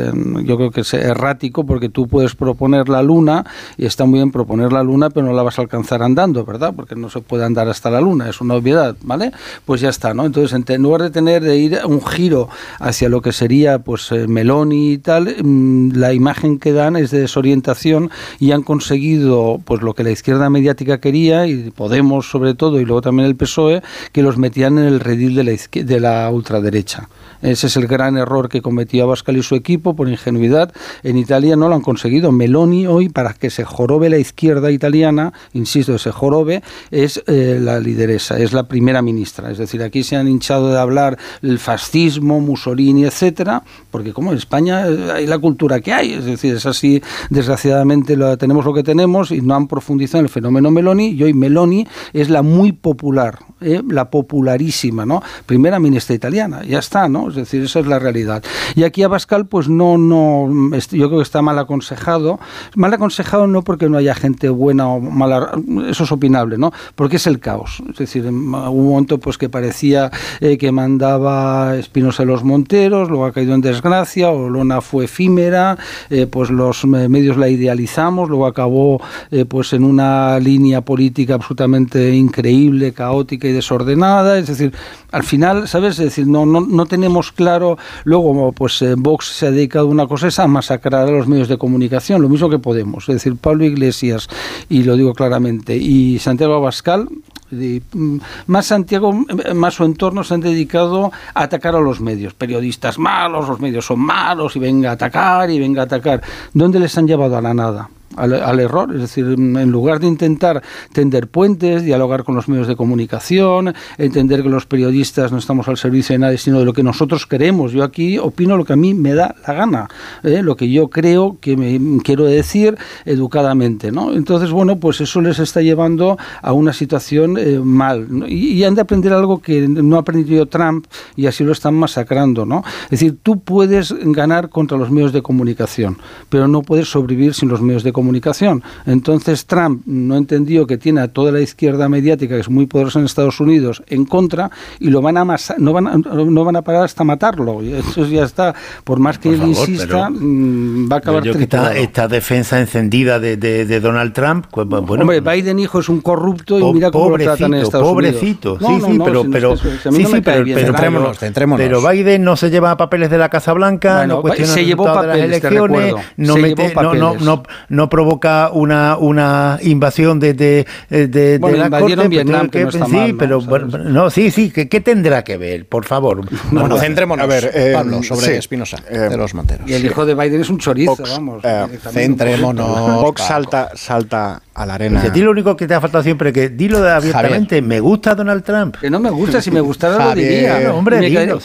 yo 0.44 0.56
creo 0.56 0.70
que 0.70 0.82
es 0.82 0.94
errático 0.94 1.66
porque 1.66 1.88
tú 1.88 2.06
puedes 2.06 2.36
proponer 2.36 2.88
la 2.88 3.02
luna 3.02 3.44
y 3.76 3.86
está 3.86 4.04
muy 4.04 4.20
bien 4.20 4.30
proponer 4.30 4.72
la 4.72 4.84
luna, 4.84 5.10
pero 5.10 5.26
no 5.26 5.32
la 5.32 5.42
vas 5.42 5.58
a 5.58 5.62
alcanzar 5.62 6.02
andando, 6.02 6.44
¿verdad? 6.44 6.72
Porque 6.76 6.94
no 6.94 7.10
se 7.10 7.20
puede 7.20 7.44
andar 7.44 7.68
hasta 7.68 7.90
la 7.90 8.00
luna, 8.00 8.28
es 8.28 8.40
una 8.40 8.54
obviedad, 8.54 8.94
¿vale? 9.02 9.32
Pues 9.64 9.80
ya 9.80 9.88
está, 9.88 10.14
¿no? 10.14 10.24
Entonces, 10.24 10.52
en 10.52 10.82
lugar 10.82 11.02
de 11.02 11.10
tener 11.10 11.42
de 11.42 11.56
ir 11.56 11.71
un 11.86 12.04
giro 12.04 12.48
hacia 12.78 13.08
lo 13.08 13.22
que 13.22 13.32
sería 13.32 13.80
pues 13.80 14.10
eh, 14.12 14.26
Meloni 14.26 14.92
y 14.92 14.98
tal, 14.98 15.36
mm, 15.42 15.92
la 15.94 16.12
imagen 16.12 16.58
que 16.58 16.72
dan 16.72 16.96
es 16.96 17.10
de 17.10 17.20
desorientación 17.20 18.10
y 18.38 18.52
han 18.52 18.62
conseguido 18.62 19.60
pues 19.64 19.82
lo 19.82 19.94
que 19.94 20.04
la 20.04 20.10
izquierda 20.10 20.50
mediática 20.50 21.00
quería 21.00 21.46
y 21.46 21.70
Podemos 21.70 22.28
sobre 22.28 22.54
todo 22.54 22.80
y 22.80 22.84
luego 22.84 23.02
también 23.02 23.28
el 23.28 23.36
PSOE 23.36 23.82
que 24.12 24.22
los 24.22 24.36
metían 24.36 24.78
en 24.78 24.84
el 24.84 25.00
redil 25.00 25.34
de 25.34 25.44
la, 25.44 25.52
de 25.72 26.00
la 26.00 26.30
ultraderecha. 26.30 27.08
Ese 27.42 27.66
es 27.66 27.76
el 27.76 27.88
gran 27.88 28.16
error 28.16 28.48
que 28.48 28.62
cometió 28.62 29.04
Abascal 29.04 29.36
y 29.36 29.42
su 29.42 29.56
equipo 29.56 29.94
por 29.94 30.08
ingenuidad. 30.08 30.72
En 31.02 31.18
Italia 31.18 31.56
no 31.56 31.68
lo 31.68 31.74
han 31.74 31.80
conseguido. 31.80 32.30
Meloni 32.30 32.86
hoy, 32.86 33.08
para 33.08 33.34
que 33.34 33.50
se 33.50 33.64
jorobe 33.64 34.08
la 34.08 34.18
izquierda 34.18 34.70
italiana, 34.70 35.32
insisto, 35.52 35.98
se 35.98 36.12
jorobe, 36.12 36.62
es 36.90 37.22
eh, 37.26 37.58
la 37.60 37.80
lideresa, 37.80 38.38
es 38.38 38.52
la 38.52 38.68
primera 38.68 39.02
ministra. 39.02 39.50
Es 39.50 39.58
decir, 39.58 39.82
aquí 39.82 40.04
se 40.04 40.16
han 40.16 40.28
hinchado 40.28 40.72
de 40.72 40.78
hablar 40.78 41.18
el 41.42 41.58
fascismo, 41.58 42.40
Mussolini, 42.40 43.04
etcétera, 43.04 43.64
porque 43.90 44.12
como 44.12 44.30
en 44.30 44.38
España 44.38 44.86
eh, 44.86 45.10
hay 45.12 45.26
la 45.26 45.38
cultura 45.38 45.80
que 45.80 45.92
hay. 45.92 46.12
Es 46.12 46.24
decir, 46.24 46.54
es 46.54 46.66
así, 46.66 47.02
desgraciadamente 47.30 48.16
lo, 48.16 48.38
tenemos 48.38 48.64
lo 48.64 48.72
que 48.72 48.84
tenemos 48.84 49.32
y 49.32 49.40
no 49.40 49.56
han 49.56 49.66
profundizado 49.66 50.20
en 50.20 50.26
el 50.26 50.30
fenómeno 50.30 50.70
Meloni. 50.70 51.08
Y 51.08 51.22
hoy 51.24 51.34
Meloni 51.34 51.86
es 52.12 52.30
la 52.30 52.42
muy 52.42 52.70
popular, 52.70 53.40
eh, 53.60 53.82
la 53.88 54.10
popularísima, 54.10 55.04
¿no? 55.04 55.22
Primera 55.46 55.80
ministra 55.80 56.14
italiana. 56.14 56.62
Ya 56.64 56.78
está, 56.78 57.08
¿no? 57.08 57.31
Es 57.32 57.36
decir, 57.36 57.62
esa 57.64 57.80
es 57.80 57.86
la 57.86 57.98
realidad. 57.98 58.42
Y 58.74 58.84
aquí 58.84 59.02
Abascal, 59.02 59.46
pues 59.46 59.68
no, 59.68 59.98
no, 59.98 60.48
yo 60.90 61.08
creo 61.08 61.18
que 61.18 61.22
está 61.22 61.42
mal 61.42 61.58
aconsejado. 61.58 62.38
Mal 62.74 62.92
aconsejado 62.94 63.46
no 63.46 63.62
porque 63.62 63.88
no 63.88 63.98
haya 63.98 64.14
gente 64.14 64.48
buena 64.48 64.88
o 64.88 65.00
mala, 65.00 65.52
eso 65.88 66.04
es 66.04 66.12
opinable, 66.12 66.58
¿no? 66.58 66.72
Porque 66.94 67.16
es 67.16 67.26
el 67.26 67.40
caos. 67.40 67.82
Es 67.90 67.98
decir, 67.98 68.26
en 68.26 68.34
momento 68.36 69.18
pues 69.18 69.38
que 69.38 69.48
parecía 69.48 70.10
eh, 70.40 70.58
que 70.58 70.72
mandaba 70.72 71.76
Espinosa 71.76 72.24
los 72.24 72.44
Monteros, 72.44 73.08
luego 73.08 73.26
ha 73.26 73.32
caído 73.32 73.54
en 73.54 73.60
desgracia, 73.60 74.30
Olona 74.30 74.80
fue 74.80 75.04
efímera, 75.04 75.78
eh, 76.10 76.26
pues 76.26 76.50
los 76.50 76.84
medios 76.84 77.36
la 77.36 77.48
idealizamos, 77.48 78.28
luego 78.28 78.46
acabó 78.46 79.00
eh, 79.30 79.44
pues 79.44 79.72
en 79.72 79.84
una 79.84 80.38
línea 80.38 80.80
política 80.80 81.34
absolutamente 81.34 82.14
increíble, 82.14 82.92
caótica 82.92 83.48
y 83.48 83.52
desordenada. 83.52 84.38
Es 84.38 84.48
decir, 84.48 84.72
al 85.10 85.22
final, 85.22 85.68
¿sabes? 85.68 85.98
Es 85.98 86.06
decir, 86.06 86.26
no, 86.26 86.46
no, 86.46 86.60
no 86.60 86.86
tenemos 86.86 87.21
claro, 87.30 87.78
luego 88.04 88.52
pues 88.52 88.80
eh, 88.82 88.94
Vox 88.96 89.26
se 89.26 89.46
ha 89.46 89.50
dedicado 89.50 89.86
una 89.86 90.06
cosa 90.06 90.28
es 90.28 90.38
a 90.38 90.48
masacrar 90.48 91.06
a 91.06 91.10
los 91.10 91.28
medios 91.28 91.48
de 91.48 91.58
comunicación, 91.58 92.22
lo 92.22 92.28
mismo 92.28 92.48
que 92.48 92.58
Podemos, 92.62 93.08
es 93.08 93.16
decir, 93.16 93.36
Pablo 93.36 93.64
Iglesias, 93.64 94.28
y 94.68 94.84
lo 94.84 94.96
digo 94.96 95.12
claramente, 95.12 95.76
y 95.76 96.18
Santiago 96.18 96.54
Abascal, 96.54 97.08
mm, 97.50 98.16
más 98.46 98.66
Santiago, 98.66 99.12
eh, 99.44 99.52
más 99.52 99.74
su 99.74 99.84
entorno 99.84 100.24
se 100.24 100.34
han 100.34 100.40
dedicado 100.40 101.12
a 101.34 101.42
atacar 101.42 101.76
a 101.76 101.80
los 101.80 102.00
medios, 102.00 102.34
periodistas 102.34 102.98
malos, 102.98 103.48
los 103.48 103.60
medios 103.60 103.84
son 103.84 104.00
malos 104.00 104.56
y 104.56 104.60
venga 104.60 104.90
a 104.90 104.92
atacar 104.94 105.50
y 105.50 105.58
venga 105.58 105.82
a 105.82 105.84
atacar. 105.84 106.22
¿Dónde 106.54 106.80
les 106.80 106.96
han 106.96 107.06
llevado 107.06 107.36
a 107.36 107.42
la 107.42 107.52
nada? 107.52 107.90
Al, 108.16 108.60
error, 108.60 108.94
es 108.94 109.00
decir, 109.00 109.24
en 109.26 109.70
lugar 109.70 110.00
de 110.00 110.06
intentar 110.06 110.62
tender 110.92 111.28
puentes, 111.28 111.82
dialogar 111.82 112.24
con 112.24 112.34
los 112.34 112.48
medios 112.48 112.66
de 112.66 112.76
comunicación, 112.76 113.74
entender 113.98 114.42
que 114.42 114.48
los 114.48 114.66
periodistas 114.66 115.32
no 115.32 115.38
estamos 115.38 115.68
al 115.68 115.76
servicio 115.76 116.14
de 116.14 116.18
nadie, 116.18 116.38
sino 116.38 116.58
de 116.58 116.64
lo 116.64 116.72
que 116.72 116.82
nosotros 116.82 117.26
queremos. 117.26 117.72
Yo 117.72 117.84
aquí 117.84 118.18
opino 118.18 118.56
lo 118.56 118.64
que 118.64 118.74
a 118.74 118.76
mí 118.76 118.94
me 118.94 119.14
da 119.14 119.34
la 119.46 119.54
gana, 119.54 119.88
¿eh? 120.22 120.42
lo 120.42 120.56
que 120.56 120.70
yo 120.70 120.88
creo 120.88 121.38
que 121.40 121.56
me 121.56 122.02
quiero 122.02 122.24
decir 122.24 122.76
educadamente, 123.04 123.90
¿no? 123.90 124.12
Entonces, 124.12 124.50
bueno, 124.50 124.76
pues 124.76 125.00
eso 125.00 125.20
les 125.20 125.38
está 125.38 125.62
llevando 125.62 126.18
a 126.40 126.52
una 126.52 126.72
situación 126.72 127.36
eh, 127.38 127.60
mal. 127.62 128.06
Y, 128.28 128.62
han 128.62 128.74
de 128.76 128.82
aprender 128.82 129.12
algo 129.12 129.40
que 129.40 129.66
no 129.66 129.96
ha 129.96 130.00
aprendido 130.00 130.46
Trump 130.46 130.86
y 131.16 131.26
así 131.26 131.42
lo 131.42 131.52
están 131.52 131.74
masacrando, 131.74 132.46
¿no? 132.46 132.62
Es 132.84 132.90
decir, 132.90 133.18
tú 133.22 133.40
puedes 133.40 133.92
ganar 133.92 134.50
contra 134.50 134.78
los 134.78 134.90
medios 134.90 135.12
de 135.12 135.22
comunicación, 135.22 135.98
pero 136.28 136.46
no 136.46 136.62
puedes 136.62 136.88
sobrevivir 136.88 137.34
sin 137.34 137.48
los 137.48 137.60
medios 137.60 137.82
de 137.82 137.92
comunicación 137.92 138.01
comunicación. 138.02 138.62
Entonces 138.84 139.46
Trump 139.46 139.82
no 139.86 140.16
entendió 140.16 140.66
que 140.66 140.76
tiene 140.76 141.00
a 141.00 141.08
toda 141.08 141.30
la 141.32 141.40
izquierda 141.40 141.88
mediática, 141.88 142.34
que 142.34 142.40
es 142.40 142.50
muy 142.50 142.66
poderosa 142.66 142.98
en 142.98 143.04
Estados 143.04 143.40
Unidos, 143.40 143.82
en 143.86 144.04
contra 144.04 144.50
y 144.80 144.90
lo 144.90 145.00
van 145.00 145.16
a 145.16 145.22
no 145.58 145.72
van 145.72 145.86
a, 145.86 145.96
no 145.96 146.44
van 146.44 146.56
a 146.56 146.62
parar 146.62 146.84
hasta 146.84 147.04
matarlo. 147.04 147.62
Y 147.62 147.74
eso 147.74 148.04
ya 148.06 148.24
está. 148.24 148.54
Por 148.84 148.98
más 148.98 149.18
que 149.18 149.30
él 149.30 149.42
insista, 149.42 150.10
mm, 150.10 150.90
va 150.90 150.96
a 150.96 150.98
acabar 150.98 151.22
yo 151.22 151.32
esta, 151.32 151.76
esta, 151.76 152.08
defensa 152.08 152.58
encendida 152.60 153.20
de, 153.20 153.36
de, 153.36 153.80
Donald 153.80 154.12
Trump, 154.12 154.46
pues, 154.50 154.66
bueno, 154.66 155.02
Hombre, 155.02 155.20
Biden 155.20 155.58
hijo 155.58 155.78
es 155.80 155.88
un 155.88 156.00
corrupto 156.00 156.58
y 156.58 156.72
mira 156.72 156.90
cómo 156.90 157.16
lo 157.16 157.24
tratan 157.24 157.54
en 157.54 157.62
Estados 157.62 157.88
pobrecito, 157.88 158.54
Unidos. 158.54 158.82
sí, 158.84 158.92
sí, 158.92 158.98
pero, 159.04 159.24
pero, 159.30 159.56
sí, 159.56 159.68
sí, 159.82 160.20
pero, 160.22 160.44
centrémonos, 160.44 161.18
centrémonos. 161.18 161.64
pero 161.64 161.88
Biden 161.88 162.24
no 162.24 162.36
se 162.36 162.50
lleva 162.50 162.76
papeles 162.76 163.10
de 163.10 163.18
la 163.18 163.28
Casa 163.28 163.52
Blanca, 163.52 164.06
no 164.06 164.20
cuestiona 164.20 164.52
se 164.52 164.64
llevó 164.64 164.84
papeles, 164.84 165.14
de 165.14 165.18
las 165.18 165.26
elecciones, 165.26 165.94
no, 166.16 166.36
mete, 166.36 166.74
no, 166.74 166.94
no, 166.94 167.14
no, 167.14 167.42
no 167.68 167.88
provoca 167.92 168.48
una, 168.50 168.96
una 168.96 169.58
invasión 169.60 170.18
de, 170.18 170.32
de, 170.32 170.66
de, 170.88 171.36
bueno, 171.36 171.62
de 171.62 171.68
la 171.68 171.78
corte, 171.78 172.08
Vietnam, 172.08 172.48
que, 172.48 172.62
no 172.62 172.70
está 172.70 172.86
sí, 172.86 172.92
mal, 172.92 173.14
pero 173.18 173.42
no, 173.42 174.08
sí, 174.08 174.30
sí, 174.30 174.50
¿qué, 174.50 174.66
¿qué, 174.66 174.80
tendrá 174.80 175.22
que 175.22 175.36
ver? 175.36 175.66
Por 175.66 175.84
favor. 175.84 176.22
Bueno, 176.50 176.78
centrémonos, 176.78 177.22
a 177.22 177.26
ver, 177.26 177.50
eh, 177.52 177.72
Pablo, 177.74 178.02
sobre 178.02 178.26
sí, 178.28 178.32
Espinosa, 178.32 178.78
eh, 178.88 178.96
de 178.96 179.16
los 179.18 179.34
Monteros. 179.34 179.68
Y 179.68 179.74
el 179.74 179.84
hijo 179.84 180.06
de 180.06 180.14
Biden 180.14 180.40
es 180.40 180.48
un 180.48 180.56
chorizo, 180.56 180.96
Vox, 180.96 181.10
vamos. 181.10 181.44
Eh, 181.44 181.66
centrémonos. 181.90 183.02
Vox 183.02 183.20
salta, 183.20 183.72
salta 183.74 184.40
a 184.54 184.64
la 184.64 184.74
arena. 184.74 185.00
Pues 185.00 185.10
a 185.10 185.12
ti 185.12 185.20
lo 185.20 185.30
único 185.30 185.54
que 185.54 185.66
te 185.66 185.74
ha 185.74 185.80
faltado 185.80 186.02
siempre 186.02 186.30
es 186.30 186.34
que 186.34 186.48
dilo 186.48 186.78
abiertamente, 186.78 187.56
Javier. 187.56 187.62
me 187.62 187.80
gusta 187.80 188.14
Donald 188.14 188.42
Trump. 188.42 188.76
Que 188.80 188.88
no 188.88 189.00
me 189.00 189.10
gusta, 189.10 189.42
si 189.42 189.50
me 189.50 189.60
gustara 189.60 189.96
Javier, 189.96 190.16
lo 190.16 190.32
diría. 190.32 190.68
No, 190.70 190.76
hombre, 190.76 190.98
dilo, 191.00 191.38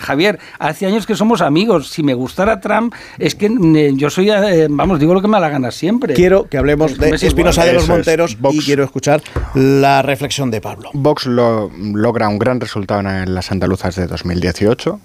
Javier, 0.00 0.38
hace 0.60 0.86
años 0.86 1.04
que 1.04 1.16
somos 1.16 1.40
amigos, 1.40 1.88
si 1.88 2.04
me 2.04 2.14
gustara 2.14 2.60
Trump, 2.60 2.94
es 3.18 3.34
que 3.34 3.50
yo 3.96 4.08
soy, 4.08 4.30
vamos, 4.68 5.00
digo 5.00 5.14
lo 5.14 5.20
que 5.20 5.26
me 5.26 5.32
da 5.32 5.40
la 5.40 5.48
gana 5.48 5.72
siempre. 5.80 6.14
Quiero 6.14 6.48
que 6.48 6.58
hablemos 6.58 6.98
de 6.98 7.10
Espinosa 7.10 7.64
de 7.64 7.72
los 7.72 7.88
Monteros 7.88 8.36
y 8.52 8.60
quiero 8.60 8.84
escuchar 8.84 9.22
la 9.54 10.02
reflexión 10.02 10.50
de 10.50 10.60
Pablo. 10.60 10.90
Vox 10.92 11.26
lo, 11.26 11.70
logra 11.74 12.28
un 12.28 12.38
gran 12.38 12.60
resultado 12.60 13.00
en 13.00 13.34
las 13.34 13.50
andaluzas 13.50 13.96
de 13.96 14.06
2018, 14.06 15.00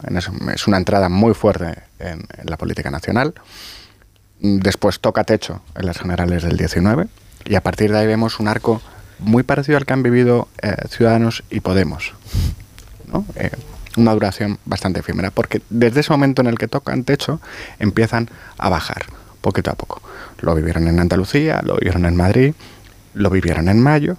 es 0.54 0.68
una 0.68 0.78
entrada 0.78 1.10
muy 1.10 1.34
fuerte 1.34 1.80
en, 2.00 2.26
en 2.38 2.46
la 2.46 2.58
política 2.58 2.92
nacional. 2.92 3.34
Después 4.40 5.00
toca 5.00 5.24
techo 5.24 5.62
en 5.76 5.86
las 5.86 5.98
generales 5.98 6.44
del 6.44 6.58
19 6.58 7.08
y 7.46 7.56
a 7.56 7.62
partir 7.62 7.92
de 7.92 8.00
ahí 8.00 8.08
vemos 8.08 8.40
un 8.40 8.50
arco 8.50 8.82
muy 9.20 9.44
parecido 9.44 9.78
al 9.78 9.86
que 9.86 9.94
han 9.94 10.04
vivido 10.04 10.50
eh, 10.62 10.76
Ciudadanos 10.90 11.44
y 11.50 11.62
Podemos. 11.62 12.14
¿no? 13.12 13.26
Eh, 13.36 13.50
una 13.98 14.14
duración 14.14 14.60
bastante 14.66 15.00
efímera, 15.00 15.32
porque 15.32 15.62
desde 15.70 16.02
ese 16.02 16.12
momento 16.12 16.42
en 16.42 16.48
el 16.48 16.58
que 16.58 16.68
tocan 16.68 17.06
techo 17.06 17.40
empiezan 17.80 18.30
a 18.58 18.68
bajar, 18.68 19.06
poquito 19.46 19.70
a 19.70 19.76
poco. 19.76 20.02
Lo 20.42 20.56
vivieron 20.56 20.88
en 20.88 21.00
Andalucía, 21.00 21.62
lo 21.64 21.76
vivieron 21.76 22.06
en 22.06 22.16
Madrid, 22.16 22.56
lo 23.14 23.30
vivieron 23.30 23.70
en 23.70 23.80
mayo 23.80 24.18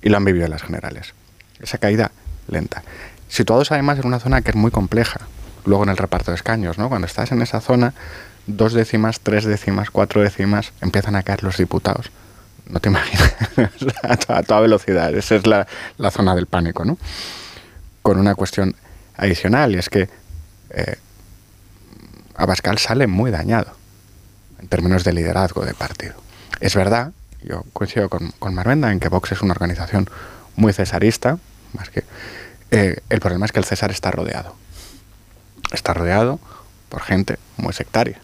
y 0.00 0.08
lo 0.08 0.16
han 0.16 0.24
vivido 0.24 0.44
en 0.44 0.52
las 0.52 0.62
generales. 0.62 1.12
Esa 1.60 1.78
caída 1.78 2.12
lenta. 2.46 2.84
Situados 3.28 3.72
además 3.72 3.98
en 3.98 4.06
una 4.06 4.20
zona 4.20 4.42
que 4.42 4.50
es 4.50 4.56
muy 4.56 4.70
compleja, 4.70 5.22
luego 5.64 5.82
en 5.82 5.88
el 5.90 5.96
reparto 5.96 6.30
de 6.30 6.36
escaños, 6.36 6.78
¿no? 6.78 6.88
Cuando 6.88 7.06
estás 7.06 7.32
en 7.32 7.42
esa 7.42 7.60
zona, 7.60 7.94
dos 8.46 8.72
décimas, 8.72 9.18
tres 9.20 9.44
décimas, 9.44 9.90
cuatro 9.90 10.22
décimas, 10.22 10.72
empiezan 10.80 11.16
a 11.16 11.24
caer 11.24 11.42
los 11.42 11.56
diputados 11.56 12.10
no 12.66 12.78
te 12.78 12.88
imaginas, 12.92 13.34
a, 14.28 14.42
toda, 14.44 14.60
velocidad. 14.60 15.12
Esa 15.12 15.34
es 15.34 15.44
la, 15.44 15.66
zona 16.12 16.36
del 16.36 16.46
pánico, 16.46 16.84
¿no? 16.84 16.98
Con 18.00 18.16
una 18.16 18.36
cuestión 18.36 18.76
adicional, 19.16 19.74
y 19.74 19.78
es 19.78 19.88
que 19.88 20.08
eh, 20.70 20.96
Abascal 22.36 22.78
sale 22.78 23.08
muy 23.08 23.32
dañado 23.32 23.79
en 24.60 24.68
términos 24.68 25.04
de 25.04 25.12
liderazgo 25.12 25.64
de 25.64 25.74
partido. 25.74 26.14
Es 26.60 26.74
verdad, 26.74 27.12
yo 27.42 27.64
coincido 27.72 28.08
con, 28.08 28.32
con 28.38 28.54
Marvenda 28.54 28.92
en 28.92 29.00
que 29.00 29.08
Vox 29.08 29.32
es 29.32 29.42
una 29.42 29.52
organización 29.52 30.08
muy 30.56 30.72
cesarista, 30.72 31.38
más 31.72 31.90
que... 31.90 32.04
Eh, 32.70 33.00
el 33.08 33.20
problema 33.20 33.46
es 33.46 33.52
que 33.52 33.58
el 33.58 33.64
César 33.64 33.90
está 33.90 34.10
rodeado. 34.10 34.54
Está 35.72 35.92
rodeado 35.92 36.38
por 36.88 37.02
gente 37.02 37.38
muy 37.56 37.72
sectaria. 37.72 38.20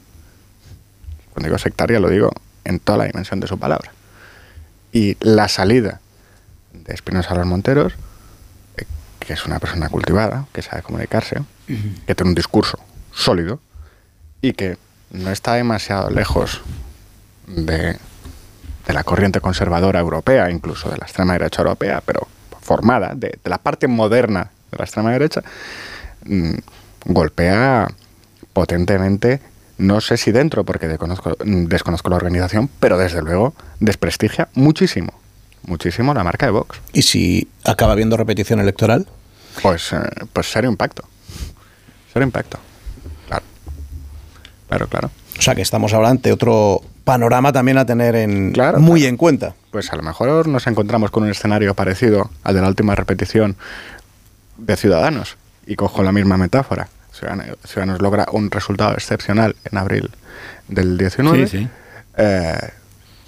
Cuando 1.33 1.49
digo 1.49 1.59
sectaria 1.59 1.99
lo 1.99 2.09
digo 2.09 2.31
en 2.65 2.79
toda 2.79 2.99
la 2.99 3.05
dimensión 3.05 3.41
de 3.41 3.47
su 3.47 3.59
palabra 3.59 3.93
y 4.93 5.17
la 5.21 5.49
salida 5.49 6.01
de 6.73 6.95
Espinosa 6.95 7.35
a 7.35 7.37
los 7.37 7.47
Monteros, 7.47 7.95
eh, 8.77 8.85
que 9.21 9.33
es 9.33 9.47
una 9.47 9.59
persona 9.59 9.89
cultivada, 9.89 10.47
que 10.53 10.63
sabe 10.63 10.83
comunicarse, 10.83 11.43
que 11.67 12.15
tiene 12.15 12.31
un 12.31 12.35
discurso 12.35 12.79
sólido 13.13 13.61
y 14.41 14.53
que 14.53 14.79
no 15.11 15.31
está 15.31 15.55
demasiado 15.55 16.11
lejos 16.11 16.61
de, 17.47 17.97
la 18.87 19.05
corriente 19.05 19.41
conservadora 19.41 20.01
europea, 20.01 20.51
incluso 20.51 20.91
de 20.91 20.99
la 20.99 21.07
extrema 21.07 21.35
derecha 21.35 21.63
europea, 21.63 22.03
pero 22.05 22.27
formada, 22.61 23.15
de, 23.15 23.39
la 23.45 23.59
parte 23.59 23.89
moderna 23.89 24.51
de 24.71 24.79
la 24.79 24.85
extrema 24.85 25.13
derecha, 25.13 25.43
mm, 26.25 26.55
golpea 27.05 27.89
potentemente, 28.53 29.41
no 29.79 30.01
sé 30.01 30.17
si 30.17 30.33
dentro, 30.33 30.65
porque 30.65 30.89
desconozco, 30.89 31.37
desconozco 31.45 32.11
la 32.11 32.17
organización, 32.17 32.71
pero 32.81 32.99
desde 32.99 33.23
luego 33.23 33.55
desprestigia 33.81 34.49
muchísimo, 34.55 35.13
muchísimo 35.65 36.15
la 36.15 36.25
marca 36.25 36.47
de 36.47 36.53
Vox. 36.53 36.81
¿Y 36.93 37.03
si 37.03 37.49
acaba 37.65 37.93
habiendo 37.93 38.17
repetición 38.17 38.61
electoral? 38.61 39.07
Pues, 39.63 39.93
eh, 39.93 39.99
pues 40.33 40.51
serio 40.51 40.71
impacto. 40.71 41.05
Serio 42.13 42.27
impacto. 42.27 42.59
Claro. 42.59 42.76
Claro, 44.69 44.89
claro. 44.89 45.11
O 45.39 45.43
sea 45.43 45.55
que 45.55 45.63
estamos 45.63 45.93
hablando 45.93 46.23
de 46.23 46.33
otro 46.33 46.83
panorama 47.05 47.53
también 47.53 47.79
a 47.79 47.87
tener 47.87 48.17
en, 48.17 48.53
muy 48.79 49.07
en 49.07 49.17
cuenta. 49.17 49.55
Pues 49.71 49.93
a 49.93 49.97
lo 49.97 50.03
mejor 50.03 50.49
nos 50.49 50.67
encontramos 50.67 51.11
con 51.11 51.23
un 51.23 51.31
escenario 51.31 51.75
parecido 51.75 52.31
al 52.43 52.55
de 52.55 52.63
la 52.63 52.69
última 52.69 52.95
repetición 52.95 53.57
de 54.57 54.77
Ciudadanos. 54.77 55.37
Y 55.67 55.77
cojo 55.77 56.03
la 56.03 56.13
misma 56.13 56.37
metáfora. 56.37 56.89
Ciudadanos, 57.13 58.01
logra 58.01 58.27
un 58.33 58.51
resultado 58.51 58.93
excepcional 58.95 59.57
en 59.71 59.79
abril 59.79 60.11
del 60.69 60.99
19. 60.99 61.47
Sí, 61.47 61.59
sí. 61.59 61.69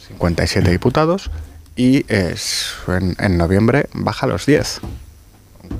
57 0.08 0.70
diputados 0.70 1.30
y 1.76 2.04
en, 2.08 3.14
en, 3.18 3.38
noviembre 3.38 3.88
baja 3.92 4.26
a 4.26 4.28
los 4.28 4.46
10. 4.46 4.80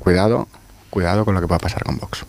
Cuidado, 0.00 0.48
cuidado 0.90 1.24
con 1.24 1.34
lo 1.34 1.40
que 1.40 1.48
pueda 1.48 1.58
pasar 1.58 1.82
con 1.84 1.98
Vox. 1.98 2.24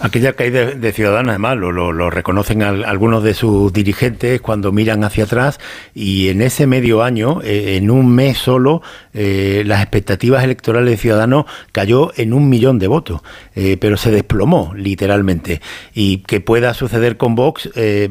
Aquella 0.00 0.34
caída 0.34 0.66
de, 0.66 0.92
Ciudadanos, 0.92 1.30
además, 1.30 1.56
lo, 1.56 1.72
lo, 1.72 2.10
reconocen 2.10 2.62
algunos 2.62 3.22
de 3.22 3.32
sus 3.32 3.72
dirigentes 3.72 4.42
cuando 4.42 4.70
miran 4.70 5.02
hacia 5.04 5.24
atrás 5.24 5.58
y 5.94 6.28
en 6.28 6.42
ese 6.42 6.66
medio 6.66 7.02
año, 7.02 7.40
eh, 7.42 7.76
en 7.76 7.90
un 7.90 8.14
mes 8.14 8.36
solo, 8.36 8.82
eh, 9.14 9.62
las 9.64 9.80
expectativas 9.80 10.44
electorales 10.44 10.90
de 10.90 10.96
Ciudadanos 10.98 11.46
cayó 11.72 12.12
en 12.16 12.34
un 12.34 12.50
millón 12.50 12.78
de 12.78 12.88
votos, 12.88 13.22
eh, 13.54 13.78
pero 13.80 13.96
se 13.96 14.10
desplomó 14.10 14.74
literalmente. 14.76 15.62
Y 15.94 16.18
que 16.18 16.40
pueda 16.42 16.74
suceder 16.74 17.16
con 17.16 17.34
Vox 17.34 17.70
es 17.74 18.10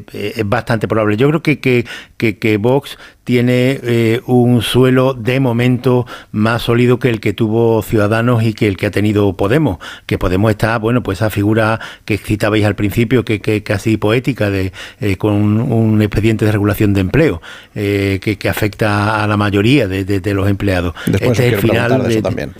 bastante 0.49 0.87
probable. 0.87 1.17
Yo 1.17 1.29
creo 1.29 1.43
que, 1.43 1.59
que, 1.59 1.85
que, 2.17 2.39
que 2.39 2.57
Vox 2.57 2.97
tiene 3.25 3.79
eh, 3.83 4.21
un 4.27 4.61
suelo 4.61 5.15
de 5.15 5.39
momento 5.39 6.05
más 6.31 6.61
sólido 6.61 6.99
que 6.99 7.09
el 7.09 7.19
que 7.19 7.33
tuvo 7.33 7.81
Ciudadanos 7.81 8.43
y 8.43 8.53
que 8.53 8.67
el 8.67 8.77
que 8.77 8.85
ha 8.85 8.91
tenido 8.91 9.33
Podemos, 9.33 9.79
que 10.05 10.17
Podemos 10.17 10.51
está, 10.51 10.77
bueno, 10.77 11.03
pues 11.03 11.17
esa 11.17 11.29
figura 11.29 11.79
que 12.05 12.17
citabais 12.17 12.63
al 12.63 12.75
principio, 12.75 13.25
que, 13.25 13.41
que 13.41 13.63
casi 13.63 13.97
poética, 13.97 14.49
de 14.49 14.71
eh, 15.01 15.17
con 15.17 15.33
un, 15.33 16.01
expediente 16.01 16.45
de 16.45 16.51
regulación 16.51 16.93
de 16.93 17.01
empleo, 17.01 17.41
eh, 17.73 18.19
que, 18.21 18.37
que, 18.37 18.47
afecta 18.47 19.23
a 19.23 19.27
la 19.27 19.37
mayoría 19.37 19.87
de, 19.87 20.05
de, 20.05 20.33
los 20.33 20.47
empleados. 20.47 20.93
Después 21.07 21.31
este 21.31 21.47
es 21.47 21.53
el 21.53 21.59
final 21.59 22.03
de, 22.03 22.13
eso 22.13 22.21
también. 22.21 22.53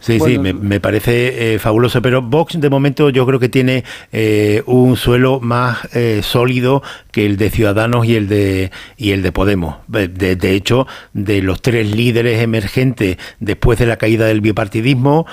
Sí, 0.00 0.20
sí, 0.20 0.38
me, 0.38 0.80
parece 0.80 1.54
eh, 1.54 1.58
fabuloso, 1.58 2.00
pero 2.02 2.22
Vox 2.22 2.60
de 2.60 2.70
momento 2.70 3.10
yo 3.10 3.26
creo 3.26 3.40
que 3.40 3.48
tiene 3.48 3.84
eh, 4.12 4.62
un 4.66 4.96
suelo 4.96 5.40
más 5.40 5.88
eh, 5.94 6.20
sólido 6.22 6.82
que 7.10 7.26
el 7.26 7.36
de 7.36 7.50
Ciudadanos 7.50 8.06
y 8.06 8.16
el 8.16 8.28
de 8.28 8.70
y 8.96 9.12
el 9.12 9.22
de 9.22 9.32
Podemos. 9.32 9.76
De, 9.88 10.54
hecho, 10.54 10.86
de 11.12 11.42
los 11.42 11.62
tres 11.62 11.90
líderes 11.90 12.40
emergentes 12.42 13.18
después 13.40 13.78
de 13.78 13.86
la 13.86 13.96
caída 13.96 14.26
del 14.26 14.40
bipartidismo, 14.40 15.26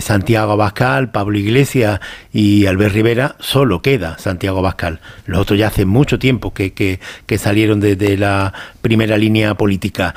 Santiago 0.00 0.52
Abascal, 0.52 1.10
Pablo 1.10 1.38
Iglesias 1.38 2.00
y 2.32 2.66
Albert 2.66 2.94
Rivera, 2.94 3.36
solo 3.38 3.82
queda 3.82 4.18
Santiago 4.18 4.58
Abascal. 4.58 5.00
Los 5.26 5.40
otros 5.40 5.58
ya 5.58 5.68
hace 5.68 5.84
mucho 5.84 6.18
tiempo 6.18 6.52
que, 6.52 6.72
que, 6.72 7.38
salieron 7.38 7.80
de, 7.80 8.16
la 8.16 8.52
primera 8.80 9.16
línea 9.16 9.54
política. 9.54 10.14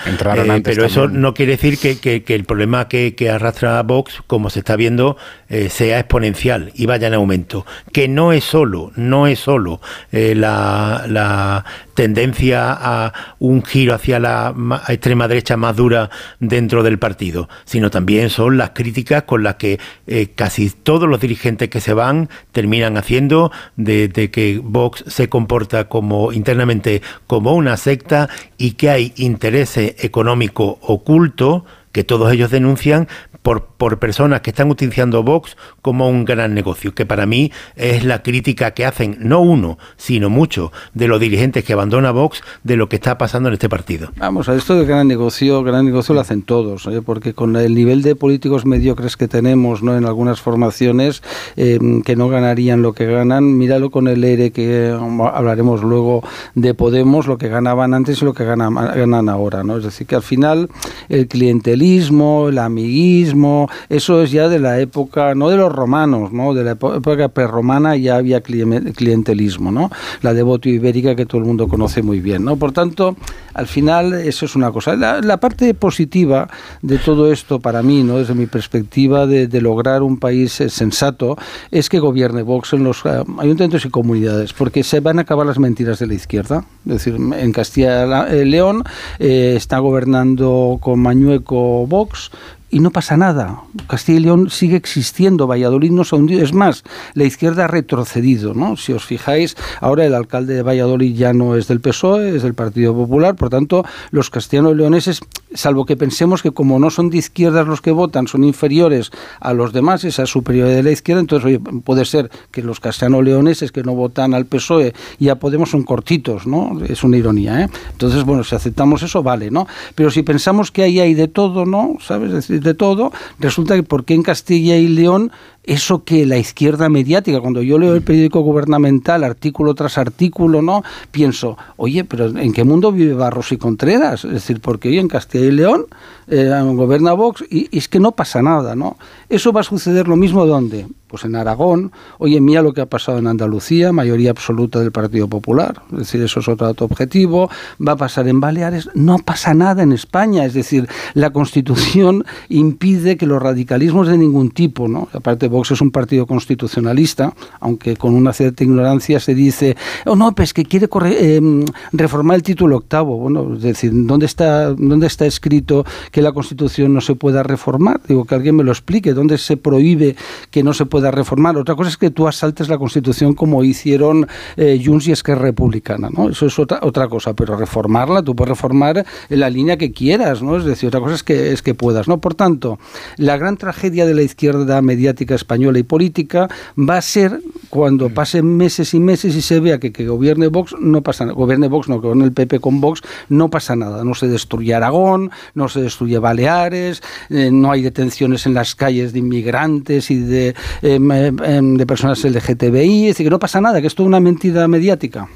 pero 0.64 0.86
eso 0.86 1.08
no 1.08 1.34
quiere 1.34 1.54
decir 1.54 1.78
que, 1.78 2.24
que 2.24 2.36
el 2.36 2.46
problema 2.46 2.88
que, 2.88 3.30
arrastra 3.30 3.61
Vox, 3.84 4.22
como 4.28 4.50
se 4.50 4.60
está 4.60 4.76
viendo, 4.76 5.18
eh, 5.50 5.70
sea 5.70 6.00
exponencial 6.00 6.72
y 6.76 6.86
vaya 6.86 7.08
en 7.08 7.14
aumento. 7.14 7.66
Que 7.92 8.08
no 8.08 8.34
es 8.34 8.44
solo, 8.44 8.92
no 8.96 9.28
es 9.28 9.40
solo 9.40 9.82
eh, 10.12 10.36
la, 10.36 11.66
tendencia 11.94 12.72
a 12.72 13.14
un 13.38 13.64
giro 13.64 13.94
hacia 13.94 14.20
la 14.20 14.56
extrema 14.88 15.28
derecha 15.28 15.58
más 15.58 15.76
dura 15.76 16.10
dentro 16.40 16.82
del 16.84 16.98
partido, 16.98 17.48
sino 17.66 17.92
también 17.92 18.30
son 18.30 18.58
las 18.58 18.72
críticas 18.72 19.24
con 19.24 19.44
las 19.44 19.56
que 19.56 19.80
eh, 20.08 20.30
casi 20.34 20.70
todos 20.70 21.08
los 21.08 21.20
dirigentes 21.20 21.70
que 21.70 21.82
se 21.82 21.94
van 21.94 22.30
terminan 22.54 22.98
haciendo 22.98 23.52
de, 23.76 24.08
de 24.08 24.32
que 24.32 24.60
Vox 24.64 25.04
se 25.08 25.30
comporta 25.30 25.90
como 25.90 26.32
internamente 26.32 27.02
como 27.28 27.54
una 27.54 27.78
secta 27.78 28.30
y 28.58 28.72
que 28.72 28.90
hay 28.90 29.14
interés 29.18 29.78
económico 29.78 30.80
oculto 30.82 31.66
que 31.92 32.04
todos 32.04 32.32
ellos 32.32 32.52
denuncian, 32.52 33.08
por, 33.42 33.66
por 33.66 34.00
personas 34.00 34.42
que 34.42 34.52
están 34.52 34.70
utilizando 34.70 35.24
Vox 35.24 35.58
como 35.82 36.10
un 36.10 36.26
gran 36.26 36.54
negocio, 36.54 36.94
que 36.94 37.06
para 37.06 37.26
mí 37.26 37.52
es 37.76 38.04
la 38.04 38.22
crítica 38.24 38.72
que 38.72 38.86
hacen 38.86 39.18
no 39.20 39.42
uno, 39.42 39.78
sino 39.98 40.30
muchos 40.30 40.72
de 40.94 41.08
los 41.08 41.20
dirigentes 41.20 41.64
que 41.64 41.74
abandona 41.74 42.12
Vox 42.12 42.42
de 42.64 42.76
lo 42.76 42.88
que 42.90 42.98
está 42.98 43.18
pasando 43.18 43.50
en 43.50 43.54
este 43.54 43.70
partido. 43.70 44.12
Vamos, 44.18 44.50
a 44.50 44.56
esto 44.56 44.76
de 44.76 44.86
gran 44.86 45.08
negocio, 45.08 45.64
gran 45.64 45.86
negocio 45.86 46.14
lo 46.14 46.22
hacen 46.22 46.44
todos, 46.44 46.86
¿eh? 46.88 47.02
porque 47.04 47.34
con 47.34 47.56
el 47.56 47.74
nivel 47.74 48.02
de 48.02 48.16
políticos 48.16 48.66
mediocres 48.66 49.18
que 49.18 49.28
tenemos 49.28 49.82
¿no? 49.82 49.98
en 49.98 50.06
algunas 50.06 50.42
formaciones 50.42 51.24
em, 51.56 52.02
que 52.04 52.16
no 52.16 52.30
ganarían 52.30 52.82
lo 52.82 52.94
que 52.94 53.06
ganan, 53.06 53.58
míralo 53.58 53.90
con 53.90 54.08
el 54.08 54.24
ERE 54.24 54.52
que 54.52 54.96
hablaremos 55.34 55.84
luego 55.84 56.24
de 56.56 56.74
Podemos, 56.74 57.28
lo 57.28 57.38
que 57.38 57.48
ganaban 57.48 57.94
antes 57.94 58.22
y 58.22 58.26
lo 58.26 58.34
que 58.34 58.46
ganan, 58.46 58.76
ganan 58.76 59.30
ahora, 59.30 59.64
¿no? 59.64 59.78
Es 59.78 59.84
decir, 59.84 60.08
que 60.08 60.16
al 60.16 60.24
final 60.24 60.70
el 61.10 61.28
clientelismo, 61.28 61.81
el 61.82 62.60
amiguismo, 62.60 63.68
eso 63.90 64.22
es 64.22 64.32
ya 64.32 64.48
de 64.50 64.60
la 64.60 64.80
época, 64.80 65.34
no 65.34 65.50
de 65.50 65.58
los 65.58 65.72
romanos, 65.72 66.32
¿no? 66.32 66.54
de 66.54 66.64
la 66.64 66.72
época 66.72 67.30
prerromana 67.30 67.96
ya 67.96 68.18
había 68.18 68.42
clientelismo, 68.42 69.72
¿no? 69.72 69.90
la 70.22 70.34
devoto 70.34 70.70
ibérica 70.70 71.16
que 71.16 71.26
todo 71.26 71.42
el 71.42 71.48
mundo 71.48 71.68
conoce 71.68 72.04
muy 72.04 72.20
bien. 72.20 72.46
¿no? 72.46 72.56
Por 72.56 72.72
tanto, 72.72 73.16
al 73.54 73.68
final 73.68 74.14
eso 74.14 74.46
es 74.46 74.56
una 74.56 74.72
cosa. 74.72 74.96
La, 74.96 75.42
parte 75.42 75.74
positiva 75.74 76.48
de 76.84 77.00
todo 77.00 77.32
esto 77.32 77.60
para 77.60 77.82
mí, 77.82 78.04
¿no? 78.04 78.18
desde 78.20 78.36
mi 78.36 78.46
perspectiva 78.46 79.26
de, 79.26 79.62
lograr 79.62 80.04
un 80.04 80.18
país 80.18 80.62
eh, 80.62 80.70
sensato, 80.70 81.38
es 81.72 81.90
que 81.90 82.00
gobierne 82.00 82.44
Vox 82.44 82.74
en 82.74 82.84
los 82.84 83.04
eh, 83.06 83.24
ayuntamientos 83.40 83.86
y 83.86 83.90
comunidades, 83.90 84.54
porque 84.54 84.84
se 84.84 85.00
van 85.00 85.20
a 85.20 85.24
acabar 85.24 85.46
las 85.46 85.60
mentiras 85.60 86.00
de 86.00 86.08
la 86.08 86.14
izquierda. 86.14 86.64
Es 86.86 86.94
decir, 86.94 87.16
en 87.16 87.52
Castilla 87.52 88.28
y 88.36 88.46
León 88.46 88.84
eh, 89.20 89.54
está 89.56 89.80
gobernando 89.80 90.78
con 90.80 91.00
Mañueco 91.00 91.71
Vox, 91.88 92.30
y 92.72 92.80
no 92.80 92.92
pasa 92.92 93.18
nada. 93.18 93.62
Castilla 93.88 94.20
y 94.20 94.22
León 94.24 94.50
sigue 94.50 94.78
existiendo, 94.78 95.46
Valladolid 95.46 95.92
no 95.92 96.04
se 96.04 96.16
ha 96.16 96.20
hundido. 96.20 96.44
Es 96.44 96.54
más, 96.54 96.84
la 97.14 97.26
izquierda 97.26 97.66
ha 97.66 97.68
retrocedido, 97.68 98.54
¿no? 98.54 98.78
Si 98.78 98.94
os 98.94 99.06
fijáis, 99.06 99.58
ahora 99.82 100.06
el 100.06 100.16
alcalde 100.16 100.56
de 100.56 100.64
Valladolid 100.64 101.16
ya 101.16 101.34
no 101.34 101.56
es 101.56 101.68
del 101.68 101.82
PSOE, 101.82 102.36
es 102.36 102.44
del 102.44 102.54
Partido 102.54 102.96
Popular, 102.96 103.36
por 103.36 103.50
tanto, 103.50 103.86
los 104.12 104.30
castellanos 104.30 104.76
leoneses, 104.76 105.20
salvo 105.54 105.86
que 105.86 105.98
pensemos 105.98 106.42
que 106.42 106.52
como 106.52 106.80
no 106.80 106.90
son 106.90 107.10
de 107.10 107.18
izquierdas 107.18 107.68
los 107.68 107.82
que 107.82 107.92
votan, 107.92 108.28
son 108.28 108.44
inferiores 108.46 109.12
a 109.42 109.54
los 109.54 109.74
demás, 109.74 110.06
esa 110.06 110.26
superioridad 110.26 110.78
de 110.78 110.84
la 110.84 110.92
izquierda, 110.92 111.20
entonces 111.20 111.46
oye, 111.46 111.60
puede 111.84 112.06
ser 112.06 112.32
que 112.52 112.64
los 112.64 112.80
castellanos 112.80 113.26
leoneses 113.26 113.72
que 113.72 113.84
no 113.84 113.94
votan 113.94 114.34
al 114.34 114.46
PSOE 114.46 114.94
y 115.20 115.30
a 115.30 115.36
Podemos 115.42 115.72
son 115.72 115.84
cortitos, 115.84 116.46
¿no? 116.46 116.80
Es 116.88 117.04
una 117.04 117.18
ironía, 117.18 117.64
¿eh? 117.64 117.70
Entonces, 117.92 118.24
bueno, 118.24 118.44
si 118.44 118.56
aceptamos 118.56 119.02
eso, 119.02 119.24
vale, 119.24 119.50
¿no? 119.50 119.68
Pero 119.96 120.12
si 120.12 120.22
pensamos 120.22 120.70
que 120.70 120.84
ahí 120.84 121.00
hay 121.00 121.16
de 121.16 121.28
todo, 121.28 121.66
¿no? 121.66 121.98
¿Sabes? 122.00 122.32
decir, 122.32 122.61
de 122.62 122.74
todo, 122.74 123.12
resulta 123.40 123.76
que 123.76 123.84
porque 123.84 124.14
en 124.14 124.24
Castilla 124.24 124.78
y 124.78 124.88
León 124.88 125.32
eso 125.64 126.04
que 126.04 126.26
la 126.26 126.38
izquierda 126.38 126.90
mediática, 126.90 127.40
cuando 127.40 127.62
yo 127.62 127.78
leo 127.78 127.94
el 127.96 128.02
periódico 128.02 128.42
gubernamental, 128.42 129.24
artículo 129.24 129.76
tras 129.76 129.98
artículo, 129.98 130.62
¿no? 130.62 130.84
Pienso, 131.12 131.58
oye, 131.78 132.04
pero 132.04 132.28
¿en 132.28 132.54
qué 132.54 132.64
mundo 132.64 132.92
vive 132.92 133.14
Barros 133.14 133.52
y 133.52 133.58
Contreras? 133.58 134.26
Es 134.26 134.32
decir, 134.32 134.60
porque 134.60 134.90
hoy 134.90 135.00
en 135.00 135.08
Castilla 135.08 135.46
y 135.46 135.52
León 135.52 135.86
eh, 136.28 136.50
gobierna 136.76 137.14
Vox 137.14 137.44
y, 137.50 137.68
es 137.78 137.88
que 137.88 138.00
no 138.00 138.14
pasa 138.14 138.42
nada, 138.42 138.76
¿no? 138.76 138.98
Eso 139.30 139.52
va 139.52 139.62
a 139.62 139.64
suceder 139.64 140.08
lo 140.08 140.16
mismo 140.16 140.46
donde? 140.46 140.88
Pues 141.08 141.26
en 141.26 141.36
Aragón, 141.36 141.92
oye, 142.20 142.40
mira 142.40 142.62
lo 142.62 142.72
que 142.72 142.80
ha 142.80 142.86
pasado 142.86 143.18
en 143.18 143.28
Andalucía, 143.28 143.92
mayoría 143.92 144.32
absoluta 144.32 144.80
del 144.80 144.94
Partido 144.94 145.28
Popular, 145.28 145.82
es 145.92 145.98
decir, 145.98 146.22
eso 146.22 146.40
es 146.40 146.48
otro 146.48 146.68
dato 146.68 146.86
objetivo, 146.86 147.50
va 147.86 147.92
a 147.94 147.98
pasar 147.98 148.30
en 148.30 148.40
Baleares, 148.40 148.90
no 148.94 149.18
pasa 149.18 149.54
nada 149.54 149.84
en 149.84 149.92
España, 149.92 150.46
es 150.46 150.54
decir, 150.54 150.88
la 151.14 151.32
Constitución 151.32 152.24
impide 152.48 153.18
que 153.18 153.26
los 153.26 153.42
radicalismos 153.42 154.08
de 154.08 154.18
ningún 154.18 154.52
tipo, 154.52 154.88
¿no? 154.88 155.10
Aparte, 155.12 155.50
Vox 155.52 155.72
es 155.72 155.82
un 155.82 155.92
partido 155.92 156.26
constitucionalista, 156.26 157.34
aunque 157.60 157.96
con 157.96 158.16
una 158.16 158.34
cierta 158.34 158.64
ignorancia 158.64 159.20
se 159.20 159.36
dice, 159.36 159.78
oh 160.06 160.16
no, 160.16 160.34
pues 160.34 160.54
que 160.54 160.66
quiere 160.66 160.88
em, 161.20 161.66
reformar 161.92 162.38
el 162.38 162.44
título 162.44 162.78
octavo, 162.78 163.18
bueno, 163.18 163.56
es 163.56 163.62
decir, 163.62 163.92
¿dónde 163.94 164.26
está, 164.26 164.74
¿dónde 164.74 165.08
está 165.08 165.26
escrito 165.26 165.86
que 166.12 166.22
la 166.22 166.32
Constitución 166.32 166.94
no 166.94 167.02
se 167.02 167.16
pueda 167.16 167.44
reformar? 167.44 168.02
Digo, 168.08 168.26
que 168.26 168.36
alguien 168.36 168.56
me 168.56 168.64
lo 168.64 168.72
explique, 168.72 169.14
¿dónde 169.14 169.38
se 169.38 169.58
prohíbe 169.58 170.16
que 170.50 170.64
no 170.64 170.74
se 170.74 170.86
pueda 170.86 171.12
reformar. 171.12 171.58
Otra 171.58 171.76
cosa 171.76 171.90
es 171.90 171.98
que 171.98 172.10
tú 172.10 172.28
asaltes 172.28 172.70
la 172.70 172.78
Constitución 172.78 173.34
como 173.34 173.64
hicieron 173.64 174.28
eh, 174.58 174.82
Junts 174.84 175.08
y 175.08 175.12
Esquerra 175.12 175.42
Republicana, 175.44 176.10
¿no? 176.10 176.30
Eso 176.30 176.46
es 176.46 176.58
otra, 176.60 176.80
otra 176.82 177.08
cosa, 177.08 177.34
pero 177.34 177.58
reformarla, 177.58 178.24
tú 178.24 178.36
puedes 178.36 178.50
reformar 178.50 179.06
en 179.30 179.40
la 179.40 179.50
línea 179.50 179.78
que 179.78 179.92
quieras, 179.92 180.42
¿no? 180.42 180.58
Es 180.58 180.66
decir, 180.66 180.88
otra 180.88 181.00
cosa 181.00 181.16
es 181.16 181.24
que, 181.24 181.52
es 181.52 181.62
que 181.62 181.74
puedas, 181.74 182.08
¿no? 182.08 182.20
Por 182.20 182.36
tanto, 182.36 182.80
la 183.18 183.38
gran 183.38 183.58
tragedia 183.58 184.06
de 184.06 184.14
la 184.14 184.22
izquierda 184.22 184.82
mediática 184.82 185.36
española 185.42 185.80
y 185.80 185.84
política 185.84 186.48
va 186.78 186.98
a 186.98 187.02
ser 187.02 187.42
cuando 187.70 188.10
mm. 188.10 188.14
pasen 188.14 188.58
meses 188.58 188.94
y 188.94 189.00
meses 189.00 189.36
y 189.36 189.42
se 189.42 189.60
vea 189.60 189.80
que, 189.80 189.92
que 189.92 190.08
gobierne 190.08 190.48
Vox, 190.48 190.76
no 190.80 191.02
pasa 191.02 191.26
nada, 191.26 191.36
gobierne 191.36 191.68
Vox, 191.68 191.90
no, 191.90 191.96
que 192.00 192.08
gobierne 192.08 192.26
el 192.26 192.34
PP 192.34 192.60
con 192.60 192.80
Vox, 192.80 193.02
no 193.30 193.50
pasa 193.50 193.76
nada, 193.76 194.04
no 194.04 194.14
se 194.16 194.28
destruye 194.28 194.74
Aragón, 194.74 195.32
no 195.56 195.68
se 195.68 195.82
destruye 195.82 196.18
Baleares, 196.20 197.02
eh, 197.30 197.50
no 197.52 197.72
hay 197.72 197.82
detenciones 197.82 198.46
en 198.46 198.54
las 198.54 198.76
calles 198.76 199.14
de 199.14 199.20
inmigrantes 199.20 200.10
y 200.12 200.20
de 200.20 200.56
eh, 200.82 201.00
Em, 201.02 201.12
em, 201.12 201.78
de 201.78 201.86
personas 201.86 202.24
LGTBI, 202.24 203.08
es 203.08 203.16
decir, 203.16 203.26
que 203.26 203.30
no 203.30 203.40
pasa 203.40 203.62
nada, 203.62 203.82
que 203.82 203.88
es 203.88 203.96
toda 203.96 204.08
una 204.08 204.20
mentira 204.20 204.68
mediática. 204.68 205.28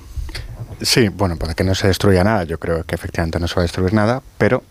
Sí, 0.82 1.10
bueno, 1.10 1.38
para 1.38 1.54
que 1.54 1.64
no 1.64 1.74
se 1.76 1.88
destruya 1.88 2.24
nada, 2.24 2.44
yo 2.44 2.60
creo 2.60 2.84
que 2.84 2.96
efectivamente 2.96 3.40
no 3.40 3.48
se 3.48 3.56
va 3.56 3.62
a 3.62 3.64
destruir 3.64 3.94
nada, 3.94 4.22
pero 4.38 4.64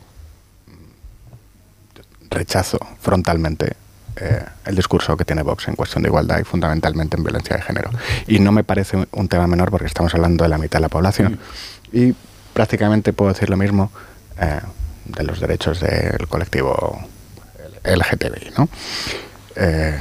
rechazo 2.31 2.78
frontalmente 3.01 3.77
eh, 4.16 4.45
el 4.66 4.77
discurso 4.77 5.16
que 5.16 5.24
tiene 5.24 5.43
Vox 5.43 5.69
en 5.69 5.77
cuestión 5.77 6.03
de 6.03 6.09
igualdad 6.09 6.39
y 6.41 6.45
fundamentalmente 6.45 7.16
en 7.16 7.24
violencia 7.24 7.57
de 7.57 7.62
género. 7.62 7.91
Y 8.27 8.39
no 8.39 8.53
me 8.53 8.65
parece 8.65 9.07
un 9.12 9.28
tema 9.28 9.47
menor 9.47 9.70
porque 9.70 9.86
estamos 9.86 10.15
hablando 10.15 10.45
de 10.45 10.51
la 10.51 10.59
mitad 10.59 10.78
de 10.78 10.82
la 10.82 10.89
población. 10.89 11.39
Mm. 11.93 11.97
Y 11.97 12.15
prácticamente 12.53 13.12
puedo 13.12 13.32
decir 13.32 13.51
lo 13.51 13.57
mismo 13.57 13.91
eh, 14.41 14.61
de 15.05 15.24
los 15.24 15.41
derechos 15.41 15.81
del 15.81 16.27
colectivo 16.28 16.99
LGTBI, 17.85 18.53
¿no? 18.57 18.69
Eh, 19.57 20.01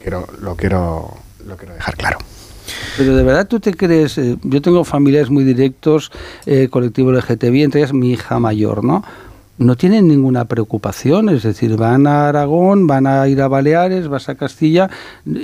quiero, 0.00 0.26
lo, 0.40 0.56
quiero, 0.56 1.16
lo 1.46 1.56
quiero 1.56 1.74
dejar 1.74 1.96
claro. 1.96 2.18
Pero 2.96 3.16
de 3.16 3.22
verdad 3.22 3.46
tú 3.46 3.60
te 3.60 3.74
crees, 3.74 4.18
eh, 4.18 4.36
yo 4.42 4.62
tengo 4.62 4.84
familiares 4.84 5.30
muy 5.30 5.44
directos, 5.44 6.12
eh, 6.46 6.68
colectivo 6.70 7.12
LGTBI, 7.12 7.62
entre 7.64 7.80
ellas 7.80 7.92
mi 7.92 8.12
hija 8.12 8.38
mayor, 8.38 8.84
¿no? 8.84 9.04
No 9.60 9.76
tienen 9.76 10.08
ninguna 10.08 10.46
preocupación, 10.46 11.28
es 11.28 11.42
decir, 11.42 11.76
van 11.76 12.06
a 12.06 12.30
Aragón, 12.30 12.86
van 12.86 13.06
a 13.06 13.28
ir 13.28 13.42
a 13.42 13.48
Baleares, 13.48 14.08
vas 14.08 14.30
a 14.30 14.34
Castilla, 14.34 14.88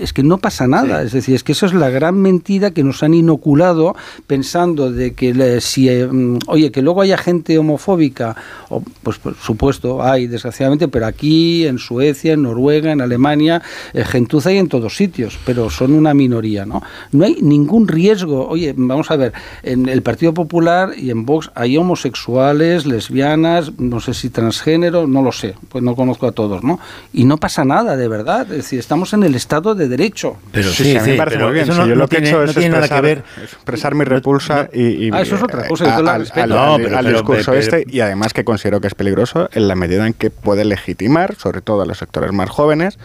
es 0.01 0.14
que 0.14 0.22
no 0.22 0.38
pasa 0.38 0.66
nada, 0.66 1.02
es 1.02 1.12
decir, 1.12 1.34
es 1.34 1.44
que 1.44 1.52
eso 1.52 1.66
es 1.66 1.74
la 1.74 1.90
gran 1.90 2.16
mentira 2.16 2.70
que 2.70 2.82
nos 2.82 3.02
han 3.02 3.12
inoculado 3.12 3.94
pensando 4.26 4.90
de 4.90 5.12
que 5.12 5.60
si, 5.60 5.90
eh, 5.90 6.06
mm, 6.06 6.38
oye, 6.47 6.72
que 6.72 6.80
luego 6.80 7.02
haya 7.02 7.18
gente 7.18 7.59
homofóbica, 7.59 8.36
o, 8.70 8.82
pues 9.02 9.18
por 9.18 9.36
supuesto, 9.36 10.02
hay 10.02 10.26
desgraciadamente, 10.26 10.88
pero 10.88 11.05
aquí, 11.05 11.66
en 11.66 11.78
Suecia, 11.78 12.32
en 12.32 12.43
Noruega, 12.43 12.93
en 12.93 13.02
Alemania, 13.02 13.60
eh, 13.93 14.02
gentuza 14.02 14.48
hay 14.48 14.56
en 14.56 14.68
todos 14.68 14.97
sitios, 14.97 15.38
pero 15.44 15.68
son 15.68 15.93
una 15.93 16.14
minoría, 16.14 16.64
¿no? 16.64 16.82
No 17.12 17.26
hay 17.26 17.36
ningún 17.43 17.86
riesgo, 17.86 18.48
oye, 18.48 18.72
vamos 18.74 19.10
a 19.10 19.16
ver, 19.16 19.34
en 19.62 19.90
el 19.90 20.01
Partido 20.01 20.32
Popular 20.32 20.93
y 20.97 21.10
en 21.10 21.26
Vox 21.26 21.51
hay 21.55 21.76
homosexuales, 21.76 22.86
lesbianas, 22.86 23.78
no 23.78 24.01
sé 24.15 24.15
si 24.15 24.31
transgénero, 24.31 25.07
no 25.07 25.23
lo 25.23 25.33
sé, 25.33 25.55
pues 25.69 25.83
no 25.83 25.95
conozco 25.95 26.27
a 26.27 26.33
todos, 26.33 26.62
¿no? 26.62 26.78
Y 27.12 27.24
no 27.24 27.37
pasa 27.39 27.65
nada, 27.65 27.97
de 27.97 28.09
verdad, 28.09 28.43
es 28.43 28.59
decir, 28.59 28.78
estamos 28.78 29.12
en 29.12 29.24
el 29.24 29.35
Estado 29.35 29.74
de 29.74 29.89
Derecho. 29.89 30.37
Pero 30.53 30.70
sí, 30.70 30.97
a 30.97 31.03
mí 31.03 31.12
me 31.12 31.16
parece 31.16 31.39
muy 31.39 31.53
bien. 31.53 31.66
yo 31.66 31.95
lo 31.95 32.09
que 32.09 32.16
he 32.16 32.28
hecho 32.28 32.43
es 32.43 32.57
expresar, 32.57 33.03
ver. 33.03 33.24
expresar 33.43 33.95
mi 33.95 34.05
repulsa 34.05 34.69
y, 34.73 35.11
Ah, 35.12 35.23
eso 35.23 35.37
es 35.37 35.43
otra 35.43 35.69
cosa, 35.69 35.97
yo 35.97 36.47
no, 36.47 36.77
pero, 36.77 36.99
al 36.99 37.12
discurso 37.12 37.55
este 37.55 37.85
y 37.89 38.01
además 38.01 38.33
que 38.33 38.45
considero 38.45 38.81
que 38.81 38.89
es 38.89 38.95
peligroso 38.95 39.49
en 39.53 39.69
la 39.69 39.74
medida 39.74 40.07
en 40.07 40.12
que 40.12 40.31
puede 40.31 40.65
legitimar, 40.65 41.35
sobre 41.37 41.61
todo 41.61 41.83
a 41.83 41.87
los 41.87 41.99
sectores 41.99 42.33
más 42.33 42.51
jóvenes, 42.51 42.99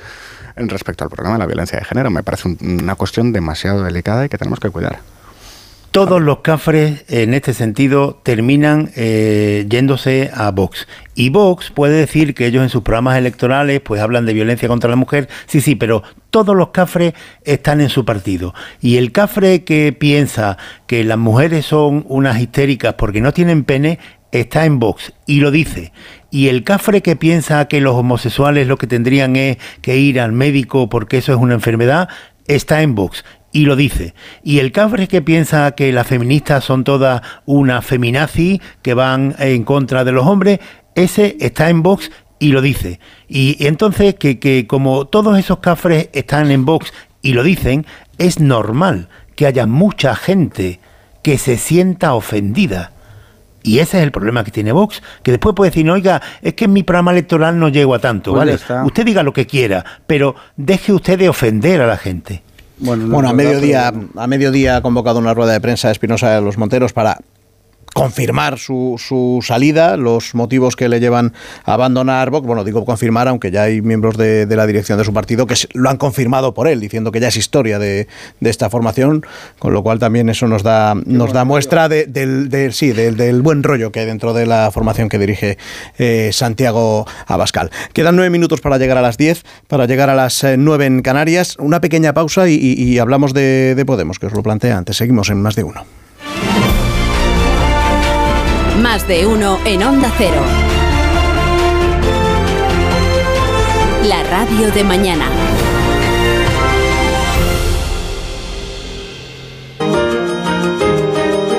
en 0.55 0.69
respecto 0.69 1.03
al 1.03 1.09
problema 1.09 1.35
de 1.35 1.39
la 1.39 1.45
violencia 1.45 1.79
de 1.79 1.85
género. 1.85 2.09
Me 2.09 2.23
parece 2.23 2.55
una 2.61 2.95
cuestión 2.95 3.31
demasiado 3.31 3.83
delicada 3.83 4.25
y 4.25 4.29
que 4.29 4.37
tenemos 4.37 4.59
que 4.59 4.69
cuidar. 4.69 4.99
Todos 5.91 6.21
los 6.21 6.39
cafres 6.39 7.03
en 7.09 7.33
este 7.33 7.53
sentido 7.53 8.17
terminan 8.23 8.91
eh, 8.95 9.65
yéndose 9.69 10.31
a 10.33 10.49
Vox. 10.51 10.87
Y 11.15 11.31
Vox 11.31 11.69
puede 11.69 11.97
decir 11.97 12.33
que 12.33 12.45
ellos 12.45 12.63
en 12.63 12.69
sus 12.69 12.81
programas 12.81 13.17
electorales 13.17 13.81
pues 13.81 13.99
hablan 14.01 14.25
de 14.25 14.31
violencia 14.31 14.69
contra 14.69 14.89
la 14.89 14.95
mujer. 14.95 15.27
Sí, 15.47 15.59
sí, 15.59 15.75
pero 15.75 16.01
todos 16.29 16.55
los 16.55 16.69
cafres 16.69 17.13
están 17.43 17.81
en 17.81 17.89
su 17.89 18.05
partido. 18.05 18.53
Y 18.79 18.95
el 18.95 19.11
cafre 19.11 19.65
que 19.65 19.91
piensa 19.91 20.57
que 20.87 21.03
las 21.03 21.17
mujeres 21.17 21.65
son 21.65 22.05
unas 22.07 22.39
histéricas 22.39 22.93
porque 22.93 23.19
no 23.19 23.33
tienen 23.33 23.65
pene 23.65 23.99
está 24.31 24.63
en 24.63 24.79
Vox 24.79 25.11
y 25.25 25.41
lo 25.41 25.51
dice. 25.51 25.91
Y 26.29 26.47
el 26.47 26.63
cafre 26.63 27.01
que 27.01 27.17
piensa 27.17 27.67
que 27.67 27.81
los 27.81 27.95
homosexuales 27.95 28.65
lo 28.65 28.77
que 28.77 28.87
tendrían 28.87 29.35
es 29.35 29.57
que 29.81 29.97
ir 29.97 30.21
al 30.21 30.31
médico 30.31 30.87
porque 30.87 31.17
eso 31.17 31.33
es 31.33 31.37
una 31.37 31.53
enfermedad 31.53 32.07
está 32.47 32.81
en 32.81 32.95
Vox 32.95 33.23
y 33.51 33.65
lo 33.65 33.75
dice. 33.75 34.13
Y 34.43 34.59
el 34.59 34.71
cafre 34.71 35.07
que 35.07 35.21
piensa 35.21 35.71
que 35.71 35.91
las 35.91 36.07
feministas 36.07 36.63
son 36.63 36.83
todas 36.83 37.21
una 37.45 37.81
feminazi 37.81 38.61
que 38.81 38.93
van 38.93 39.35
en 39.39 39.63
contra 39.63 40.03
de 40.03 40.11
los 40.11 40.25
hombres, 40.25 40.59
ese 40.95 41.37
está 41.39 41.69
en 41.69 41.83
Vox 41.83 42.11
y 42.39 42.51
lo 42.51 42.61
dice. 42.61 42.99
Y, 43.27 43.65
entonces 43.65 44.15
que, 44.15 44.39
que 44.39 44.67
como 44.67 45.05
todos 45.05 45.37
esos 45.37 45.59
cafres 45.59 46.09
están 46.13 46.51
en 46.51 46.65
Vox 46.65 46.93
y 47.21 47.33
lo 47.33 47.43
dicen, 47.43 47.85
es 48.17 48.39
normal 48.39 49.09
que 49.35 49.45
haya 49.45 49.65
mucha 49.65 50.15
gente 50.15 50.79
que 51.23 51.37
se 51.37 51.57
sienta 51.57 52.13
ofendida. 52.13 52.93
Y 53.63 53.79
ese 53.79 53.97
es 53.97 54.03
el 54.03 54.11
problema 54.11 54.43
que 54.43 54.51
tiene 54.51 54.71
Vox, 54.71 55.03
que 55.21 55.31
después 55.31 55.53
puede 55.55 55.69
decir, 55.69 55.89
oiga, 55.89 56.21
es 56.41 56.55
que 56.55 56.65
en 56.65 56.73
mi 56.73 56.81
programa 56.83 57.11
electoral 57.11 57.59
no 57.59 57.69
llego 57.69 57.93
a 57.93 57.99
tanto, 57.99 58.33
¿vale? 58.33 58.57
Usted 58.85 59.05
diga 59.05 59.21
lo 59.21 59.33
que 59.33 59.45
quiera, 59.45 59.85
pero 60.07 60.35
deje 60.57 60.93
usted 60.93 61.19
de 61.19 61.29
ofender 61.29 61.81
a 61.81 61.87
la 61.87 61.97
gente. 61.97 62.41
Bueno, 62.81 63.29
a 63.29 63.33
mediodía, 63.33 63.93
a 64.15 64.27
mediodía 64.27 64.77
ha 64.77 64.81
convocado 64.81 65.19
una 65.19 65.33
rueda 65.33 65.53
de 65.53 65.61
prensa 65.61 65.91
Espinosa 65.91 66.31
de 66.35 66.41
los 66.41 66.57
Monteros 66.57 66.93
para 66.93 67.19
confirmar 67.93 68.57
su, 68.57 68.95
su, 68.97 69.39
salida, 69.41 69.97
los 69.97 70.33
motivos 70.33 70.75
que 70.75 70.87
le 70.89 70.99
llevan 70.99 71.33
a 71.65 71.73
abandonar 71.73 72.29
Vox. 72.29 72.47
Bueno, 72.47 72.63
digo 72.63 72.85
confirmar, 72.85 73.27
aunque 73.27 73.51
ya 73.51 73.63
hay 73.63 73.81
miembros 73.81 74.17
de, 74.17 74.45
la 74.47 74.65
dirección 74.65 74.97
de 74.97 75.03
su 75.03 75.13
partido 75.13 75.47
que 75.47 75.55
lo 75.73 75.89
han 75.89 75.97
confirmado 75.97 76.53
por 76.53 76.67
él, 76.67 76.79
diciendo 76.79 77.11
que 77.11 77.19
ya 77.19 77.27
es 77.27 77.37
historia 77.37 77.79
de, 77.79 78.07
esta 78.41 78.69
formación, 78.69 79.25
con 79.59 79.73
lo 79.73 79.83
cual 79.83 79.99
también 79.99 80.29
eso 80.29 80.47
nos 80.47 80.63
da, 80.63 80.95
nos 81.05 81.33
da 81.33 81.45
muestra 81.45 81.89
del, 81.89 82.69
sí, 82.73 82.91
del, 82.91 83.41
buen 83.41 83.63
rollo 83.63 83.91
que 83.91 84.01
hay 84.01 84.05
dentro 84.05 84.33
de 84.33 84.45
la 84.45 84.71
formación 84.71 85.09
que 85.09 85.17
dirige 85.17 85.57
eh, 85.97 86.29
Santiago 86.33 87.05
Abascal. 87.27 87.71
Quedan 87.93 88.15
nueve 88.15 88.29
minutos 88.29 88.61
para 88.61 88.77
llegar 88.77 88.97
a 88.97 89.01
las 89.01 89.17
diez, 89.17 89.43
para 89.67 89.85
llegar 89.85 90.09
a 90.09 90.15
las 90.15 90.43
eh, 90.43 90.57
nueve 90.57 90.85
en 90.85 91.01
Canarias. 91.01 91.55
Una 91.59 91.81
pequeña 91.81 92.13
pausa 92.13 92.47
y, 92.47 92.55
y 92.55 92.99
hablamos 92.99 93.33
de, 93.33 93.75
de 93.75 93.85
Podemos, 93.85 94.19
que 94.19 94.27
os 94.27 94.33
lo 94.33 94.43
plantea 94.43 94.77
antes. 94.77 94.97
Seguimos 94.97 95.29
en 95.29 95.41
más 95.41 95.55
de 95.55 95.63
uno. 95.63 95.85
Más 98.79 99.07
de 99.07 99.27
uno 99.27 99.59
en 99.65 99.83
Onda 99.83 100.11
Cero. 100.17 100.41
La 104.03 104.23
radio 104.23 104.71
de 104.71 104.83
mañana. 104.83 105.29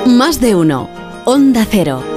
Más 0.05 0.41
de 0.41 0.55
uno. 0.55 0.89
Onda 1.25 1.65
Cero. 1.69 2.12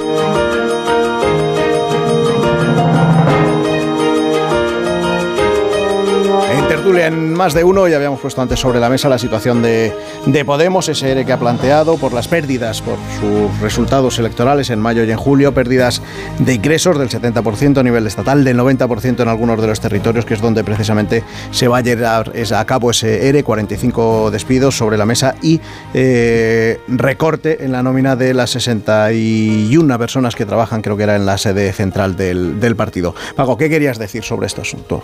En 6.94 7.34
más 7.34 7.52
de 7.52 7.64
uno, 7.64 7.88
ya 7.88 7.96
habíamos 7.96 8.20
puesto 8.20 8.40
antes 8.40 8.60
sobre 8.60 8.78
la 8.78 8.88
mesa 8.88 9.08
la 9.08 9.18
situación 9.18 9.60
de, 9.60 9.92
de 10.24 10.44
Podemos, 10.44 10.88
ese 10.88 11.24
que 11.24 11.32
ha 11.32 11.38
planteado 11.38 11.96
por 11.96 12.12
las 12.12 12.28
pérdidas, 12.28 12.80
por 12.80 12.96
sus 13.18 13.60
resultados 13.60 14.20
electorales 14.20 14.70
en 14.70 14.78
mayo 14.78 15.02
y 15.02 15.10
en 15.10 15.16
julio, 15.16 15.52
pérdidas 15.52 16.00
de 16.38 16.54
ingresos 16.54 16.96
del 16.96 17.08
70% 17.08 17.78
a 17.78 17.82
nivel 17.82 18.06
estatal, 18.06 18.44
del 18.44 18.56
90% 18.56 19.20
en 19.20 19.28
algunos 19.28 19.60
de 19.60 19.66
los 19.66 19.80
territorios, 19.80 20.24
que 20.24 20.34
es 20.34 20.40
donde 20.40 20.62
precisamente 20.62 21.24
se 21.50 21.66
va 21.66 21.78
a 21.78 21.80
llevar 21.80 22.32
a 22.54 22.64
cabo 22.64 22.92
ese 22.92 23.28
ERE, 23.28 23.42
45 23.42 24.30
despidos 24.30 24.76
sobre 24.76 24.96
la 24.96 25.06
mesa 25.06 25.34
y 25.42 25.60
eh, 25.92 26.78
recorte 26.86 27.64
en 27.64 27.72
la 27.72 27.82
nómina 27.82 28.14
de 28.14 28.32
las 28.32 28.50
61 28.50 29.98
personas 29.98 30.36
que 30.36 30.46
trabajan, 30.46 30.82
creo 30.82 30.96
que 30.96 31.02
era 31.02 31.16
en 31.16 31.26
la 31.26 31.36
sede 31.36 31.72
central 31.72 32.16
del, 32.16 32.60
del 32.60 32.76
partido. 32.76 33.12
Pago, 33.34 33.56
¿qué 33.56 33.68
querías 33.68 33.98
decir 33.98 34.22
sobre 34.22 34.46
este 34.46 34.60
asunto? 34.60 35.02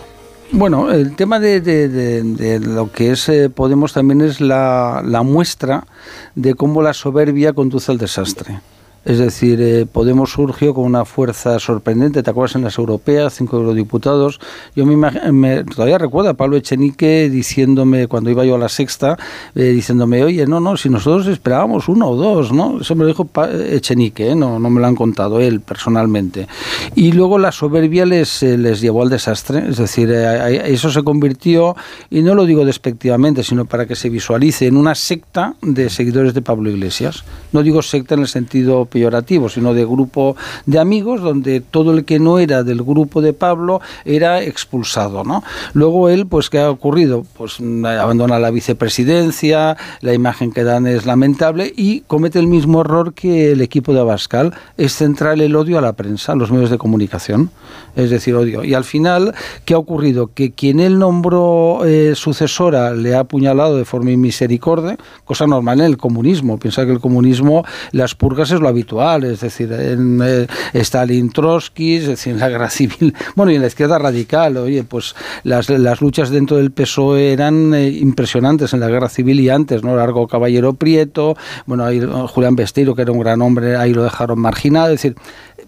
Bueno, 0.55 0.91
el 0.91 1.15
tema 1.15 1.39
de, 1.39 2.61
lo 2.63 2.91
que 2.91 3.11
es 3.11 3.27
eh, 3.27 3.49
Podemos 3.49 3.91
también 3.91 4.21
es 4.21 4.39
la, 4.39 5.01
la 5.03 5.23
muestra 5.23 5.87
de 6.35 6.53
cómo 6.53 6.83
la 6.83 6.93
soberbia 6.93 7.53
conduce 7.53 7.91
al 7.91 7.97
desastre. 7.97 8.61
Es 9.05 9.19
decir, 9.19 9.61
eh, 9.61 9.85
Podemos 9.85 10.31
surgió 10.31 10.73
con 10.73 10.85
una 10.85 11.05
fuerza 11.05 11.59
sorprendente. 11.59 12.23
¿Te 12.23 12.29
acuerdas 12.29 12.55
en 12.55 12.63
las 12.63 12.77
europeas? 12.77 13.35
Cinco 13.35 13.57
eurodiputados. 13.57 14.39
Yo 14.75 14.85
me, 14.85 14.95
me 15.31 15.63
todavía 15.63 15.97
recuerdo 15.97 16.29
a 16.29 16.33
Pablo 16.33 16.57
Echenique 16.57 17.29
diciéndome, 17.29 18.07
cuando 18.07 18.29
iba 18.29 18.45
yo 18.45 18.55
a 18.55 18.57
la 18.57 18.69
sexta, 18.69 19.17
eh, 19.55 19.63
diciéndome, 19.65 20.23
oye, 20.23 20.45
no, 20.45 20.59
no, 20.59 20.77
si 20.77 20.89
nosotros 20.89 21.27
esperábamos 21.27 21.89
uno 21.89 22.09
o 22.09 22.15
dos, 22.15 22.51
¿no? 22.51 22.79
Eso 22.79 22.95
me 22.95 23.03
lo 23.03 23.07
dijo 23.07 23.29
Echenique, 23.69 24.29
¿eh? 24.29 24.35
no, 24.35 24.59
no 24.59 24.69
me 24.69 24.79
lo 24.79 24.87
han 24.87 24.95
contado 24.95 25.39
él 25.39 25.59
personalmente. 25.61 26.47
Y 26.95 27.11
luego 27.11 27.37
la 27.39 27.51
soberbia 27.51 28.05
les, 28.05 28.41
les 28.41 28.81
llevó 28.81 29.03
al 29.03 29.09
desastre. 29.09 29.63
Es 29.69 29.77
decir, 29.77 30.09
eso 30.11 30.89
se 30.89 31.03
convirtió, 31.03 31.75
y 32.09 32.21
no 32.21 32.35
lo 32.35 32.45
digo 32.45 32.65
despectivamente, 32.65 33.43
sino 33.43 33.65
para 33.65 33.85
que 33.85 33.95
se 33.95 34.09
visualice, 34.09 34.67
en 34.67 34.77
una 34.77 34.95
secta 34.95 35.55
de 35.61 35.89
seguidores 35.89 36.33
de 36.33 36.41
Pablo 36.41 36.69
Iglesias. 36.69 37.23
No 37.51 37.63
digo 37.63 37.81
secta 37.81 38.15
en 38.15 38.21
el 38.21 38.27
sentido 38.27 38.85
peyorativo, 38.93 39.49
sino 39.49 39.73
de 39.73 39.83
grupo 39.83 40.37
de 40.67 40.77
amigos, 40.79 41.21
donde 41.21 41.61
todo 41.61 41.91
el 41.91 42.05
que 42.05 42.19
no 42.19 42.37
era 42.37 42.61
del 42.63 42.83
grupo 42.83 43.21
de 43.21 43.33
Pablo 43.33 43.81
era 44.05 44.43
expulsado. 44.43 45.23
¿no? 45.23 45.43
Luego 45.73 46.09
él, 46.09 46.27
pues, 46.27 46.51
¿qué 46.51 46.59
ha 46.59 46.69
ocurrido? 46.69 47.25
Pues 47.35 47.57
abandona 47.59 48.37
la 48.37 48.51
vicepresidencia, 48.51 49.75
la 50.01 50.13
imagen 50.13 50.51
que 50.51 50.63
dan 50.63 50.85
es 50.85 51.07
lamentable 51.07 51.73
y 51.75 52.01
comete 52.01 52.37
el 52.37 52.47
mismo 52.47 52.81
error 52.81 53.13
que 53.13 53.51
el 53.51 53.61
equipo 53.61 53.93
de 53.93 54.01
Abascal, 54.01 54.53
es 54.77 54.95
centrar 54.95 55.41
el 55.41 55.55
odio 55.55 55.79
a 55.79 55.81
la 55.81 55.93
prensa, 55.93 56.33
a 56.33 56.35
los 56.35 56.51
medios 56.51 56.69
de 56.69 56.77
comunicación, 56.77 57.49
es 57.95 58.11
decir, 58.11 58.35
odio. 58.35 58.63
Y 58.63 58.75
al 58.75 58.83
final, 58.83 59.33
¿qué 59.65 59.73
ha 59.73 59.77
ocurrido? 59.77 60.29
Que 60.33 60.51
quien 60.51 60.79
él 60.79 60.99
nombró 60.99 61.85
eh, 61.85 62.13
sucesora 62.15 62.93
le 62.93 63.15
ha 63.15 63.21
apuñalado 63.21 63.77
de 63.77 63.85
forma 63.85 64.11
inmisericordia, 64.11 64.97
cosa 65.25 65.47
normal 65.47 65.79
en 65.79 65.87
el 65.87 65.97
comunismo. 65.97 66.59
Piensa 66.59 66.85
que 66.85 66.91
el 66.91 66.99
comunismo, 66.99 67.65
las 67.91 68.13
purgas 68.13 68.51
es 68.51 68.59
lo 68.59 68.67
habitual 68.67 68.82
es 69.23 69.41
decir, 69.41 69.71
en 69.71 70.21
eh, 70.23 70.47
Stalin 70.73 71.31
Trotsky, 71.31 71.95
es 71.95 72.07
decir, 72.07 72.33
en 72.33 72.39
la 72.39 72.49
guerra 72.49 72.69
civil, 72.69 73.13
bueno, 73.35 73.51
y 73.51 73.55
en 73.55 73.61
la 73.61 73.67
izquierda 73.67 73.97
radical, 73.97 74.57
oye, 74.57 74.83
pues 74.83 75.15
las, 75.43 75.69
las 75.69 76.01
luchas 76.01 76.29
dentro 76.29 76.57
del 76.57 76.71
PSOE 76.71 77.33
eran 77.33 77.73
eh, 77.73 77.89
impresionantes 77.89 78.73
en 78.73 78.79
la 78.79 78.87
guerra 78.87 79.09
civil 79.09 79.39
y 79.39 79.49
antes, 79.49 79.83
¿no? 79.83 79.95
Largo 79.95 80.27
Caballero 80.27 80.73
Prieto, 80.73 81.35
bueno, 81.65 81.85
ahí 81.85 82.01
Julián 82.27 82.55
Besteiro, 82.55 82.95
que 82.95 83.03
era 83.03 83.11
un 83.11 83.19
gran 83.19 83.41
hombre, 83.41 83.75
ahí 83.75 83.93
lo 83.93 84.03
dejaron 84.03 84.39
marginado, 84.39 84.87
es 84.87 85.01
decir, 85.01 85.15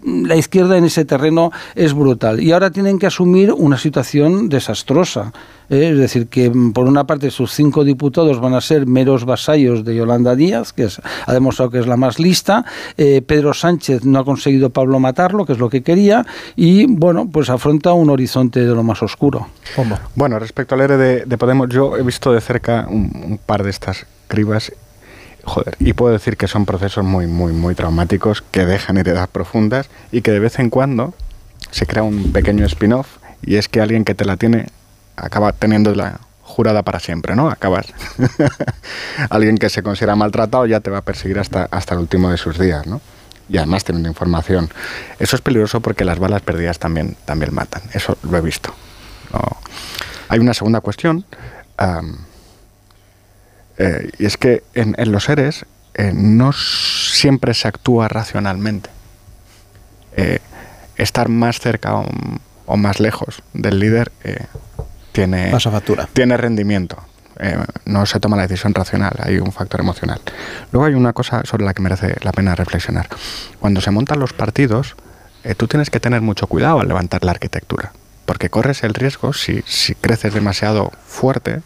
la 0.04 0.36
izquierda 0.36 0.76
en 0.76 0.84
ese 0.84 1.04
terreno 1.04 1.50
es 1.74 1.94
brutal. 1.94 2.40
Y 2.40 2.52
ahora 2.52 2.70
tienen 2.70 2.98
que 2.98 3.06
asumir 3.06 3.52
una 3.52 3.78
situación 3.78 4.48
desastrosa. 4.48 5.32
¿Eh? 5.70 5.90
Es 5.92 5.98
decir, 5.98 6.28
que 6.28 6.50
mm, 6.50 6.72
por 6.72 6.86
una 6.86 7.06
parte 7.06 7.30
sus 7.30 7.52
cinco 7.52 7.84
diputados 7.84 8.40
van 8.40 8.54
a 8.54 8.60
ser 8.60 8.86
meros 8.86 9.24
vasallos 9.24 9.84
de 9.84 9.94
Yolanda 9.94 10.34
Díaz, 10.34 10.72
que 10.72 10.88
ha 11.26 11.32
demostrado 11.32 11.70
que 11.70 11.78
es 11.78 11.86
la 11.86 11.96
más 11.96 12.18
lista. 12.18 12.64
Eh, 12.96 13.22
Pedro 13.22 13.54
Sánchez 13.54 14.04
no 14.04 14.18
ha 14.18 14.24
conseguido 14.24 14.70
Pablo 14.70 14.98
matarlo, 15.00 15.44
que 15.44 15.52
es 15.52 15.58
lo 15.58 15.68
que 15.68 15.82
quería. 15.82 16.24
Y 16.56 16.86
bueno, 16.86 17.28
pues 17.30 17.50
afronta 17.50 17.92
un 17.92 18.10
horizonte 18.10 18.60
de 18.60 18.74
lo 18.74 18.82
más 18.82 19.02
oscuro. 19.02 19.48
Bueno, 20.14 20.38
respecto 20.38 20.74
al 20.74 20.82
ERE 20.82 20.96
de, 20.96 21.38
Podemos, 21.38 21.68
yo 21.68 21.96
he 21.96 22.02
visto 22.02 22.32
de 22.32 22.40
cerca 22.40 22.86
un, 22.88 23.10
un 23.24 23.38
par 23.38 23.62
de 23.62 23.70
estas 23.70 24.06
cribas 24.26 24.72
Joder, 25.46 25.76
y 25.78 25.92
puedo 25.92 26.12
decir 26.12 26.36
que 26.36 26.48
son 26.48 26.66
procesos 26.66 27.04
muy, 27.04 27.28
muy, 27.28 27.52
muy 27.52 27.76
traumáticos 27.76 28.42
que 28.42 28.66
dejan 28.66 28.96
heridas 28.96 29.28
profundas 29.28 29.88
y 30.10 30.22
que 30.22 30.32
de 30.32 30.40
vez 30.40 30.58
en 30.58 30.70
cuando 30.70 31.14
se 31.70 31.86
crea 31.86 32.02
un 32.02 32.32
pequeño 32.32 32.66
spin-off 32.66 33.18
y 33.42 33.54
es 33.54 33.68
que 33.68 33.80
alguien 33.80 34.04
que 34.04 34.16
te 34.16 34.24
la 34.24 34.36
tiene 34.36 34.66
acaba 35.16 35.52
teniendo 35.52 35.94
la 35.94 36.20
jurada 36.42 36.82
para 36.82 37.00
siempre, 37.00 37.34
¿no? 37.34 37.50
Acabas. 37.50 37.86
alguien 39.30 39.58
que 39.58 39.68
se 39.68 39.82
considera 39.82 40.14
maltratado 40.16 40.66
ya 40.66 40.80
te 40.80 40.90
va 40.90 40.98
a 40.98 41.02
perseguir 41.02 41.38
hasta, 41.38 41.68
hasta 41.70 41.94
el 41.94 42.00
último 42.00 42.30
de 42.30 42.36
sus 42.36 42.58
días, 42.58 42.86
¿no? 42.86 43.00
Y 43.48 43.58
además 43.58 43.84
teniendo 43.84 44.08
información. 44.08 44.70
Eso 45.18 45.36
es 45.36 45.42
peligroso 45.42 45.80
porque 45.80 46.04
las 46.04 46.18
balas 46.18 46.42
perdidas 46.42 46.78
también, 46.78 47.16
también 47.24 47.54
matan. 47.54 47.82
Eso 47.92 48.16
lo 48.22 48.36
he 48.38 48.40
visto. 48.40 48.74
Hay 50.28 50.38
una 50.38 50.54
segunda 50.54 50.80
cuestión. 50.80 51.24
Eh, 53.78 54.10
y 54.18 54.26
es 54.26 54.36
que 54.36 54.62
en, 54.74 54.94
los 55.12 55.24
seres 55.24 55.66
eh, 55.94 56.12
no 56.14 56.52
siempre 56.52 57.54
se 57.54 57.68
actúa 57.68 58.08
racionalmente. 58.08 58.90
Eh, 60.16 60.40
estar 60.96 61.28
más 61.28 61.60
cerca 61.60 61.94
o, 62.66 62.76
más 62.76 63.00
lejos 63.00 63.42
del 63.52 63.78
líder 63.78 64.10
tiene, 65.16 65.50
tiene 66.12 66.36
rendimiento. 66.36 66.98
no 67.86 68.04
se 68.04 68.20
toma 68.20 68.36
la 68.36 68.42
decisión 68.42 68.74
racional, 68.74 69.14
hay 69.18 69.38
un 69.38 69.50
factor 69.50 69.80
emocional. 69.80 70.20
Luego 70.72 70.86
hay 70.86 70.94
una 70.94 71.14
cosa 71.14 71.42
sobre 71.44 71.64
la 71.64 71.72
que 71.72 71.80
merece 71.80 72.16
la 72.22 72.32
pena 72.32 72.54
reflexionar. 72.54 73.08
Cuando 73.58 73.80
se 73.80 73.90
montan 73.90 74.18
los 74.18 74.34
partidos, 74.34 74.94
tú 75.56 75.68
tienes 75.68 75.88
que 75.88 76.00
tener 76.00 76.20
mucho 76.20 76.46
cuidado 76.46 76.80
al 76.80 76.88
levantar 76.88 77.24
la 77.24 77.30
arquitectura, 77.30 77.92
porque 78.26 78.50
corres 78.50 78.82
el 78.84 78.92
riesgo, 78.92 79.32
si, 79.32 79.62
si 79.66 79.94
creces 79.94 80.34
demasiado 80.34 80.92
fuerte, 81.06 81.62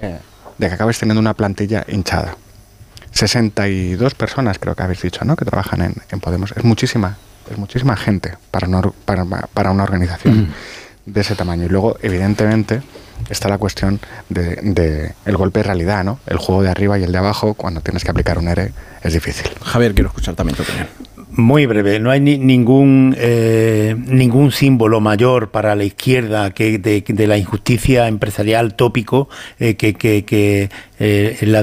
de 0.00 0.68
que 0.68 0.74
acabes 0.74 0.98
teniendo 0.98 1.20
una 1.20 1.34
plantilla 1.34 1.84
hinchada. 1.88 2.36
62 3.10 4.14
personas 4.14 4.60
creo 4.60 4.76
que 4.76 4.82
habéis 4.84 5.02
dicho, 5.02 5.24
¿no? 5.24 5.34
Que 5.34 5.44
trabajan 5.44 5.82
en, 5.82 6.20
Podemos. 6.20 6.52
Es 6.56 6.62
muchísima, 6.62 7.16
es 7.50 7.58
muchísima 7.58 7.96
gente 7.96 8.36
para 8.52 8.68
una, 8.68 8.82
para, 9.52 9.70
una 9.72 9.82
organización 9.82 10.52
de 11.12 11.20
ese 11.20 11.34
tamaño. 11.34 11.66
Y 11.66 11.68
luego, 11.68 11.96
evidentemente, 12.02 12.82
está 13.28 13.48
la 13.48 13.58
cuestión 13.58 14.00
de, 14.28 14.56
de, 14.62 15.12
el 15.24 15.36
golpe 15.36 15.60
de 15.60 15.64
realidad, 15.64 16.04
¿no? 16.04 16.20
El 16.26 16.38
juego 16.38 16.62
de 16.62 16.70
arriba 16.70 16.98
y 16.98 17.04
el 17.04 17.12
de 17.12 17.18
abajo, 17.18 17.54
cuando 17.54 17.80
tienes 17.80 18.04
que 18.04 18.10
aplicar 18.10 18.38
un 18.38 18.48
ERE, 18.48 18.72
es 19.02 19.12
difícil. 19.12 19.50
Javier, 19.62 19.94
quiero 19.94 20.08
escuchar 20.08 20.34
también 20.34 20.56
tu 20.56 20.62
opinión. 20.62 20.88
Muy 21.32 21.64
breve, 21.66 22.00
no 22.00 22.10
hay 22.10 22.18
ningún, 22.18 23.14
eh, 23.16 23.94
ningún 23.96 24.50
símbolo 24.50 25.00
mayor 25.00 25.52
para 25.52 25.76
la 25.76 25.84
izquierda 25.84 26.50
que 26.50 26.78
de, 26.78 27.26
la 27.28 27.38
injusticia 27.38 28.08
empresarial 28.08 28.74
tópico 28.74 29.28
eh, 29.60 29.76
que, 29.76 29.94
que, 29.94 30.70
eh, 30.98 31.38
la 31.42 31.60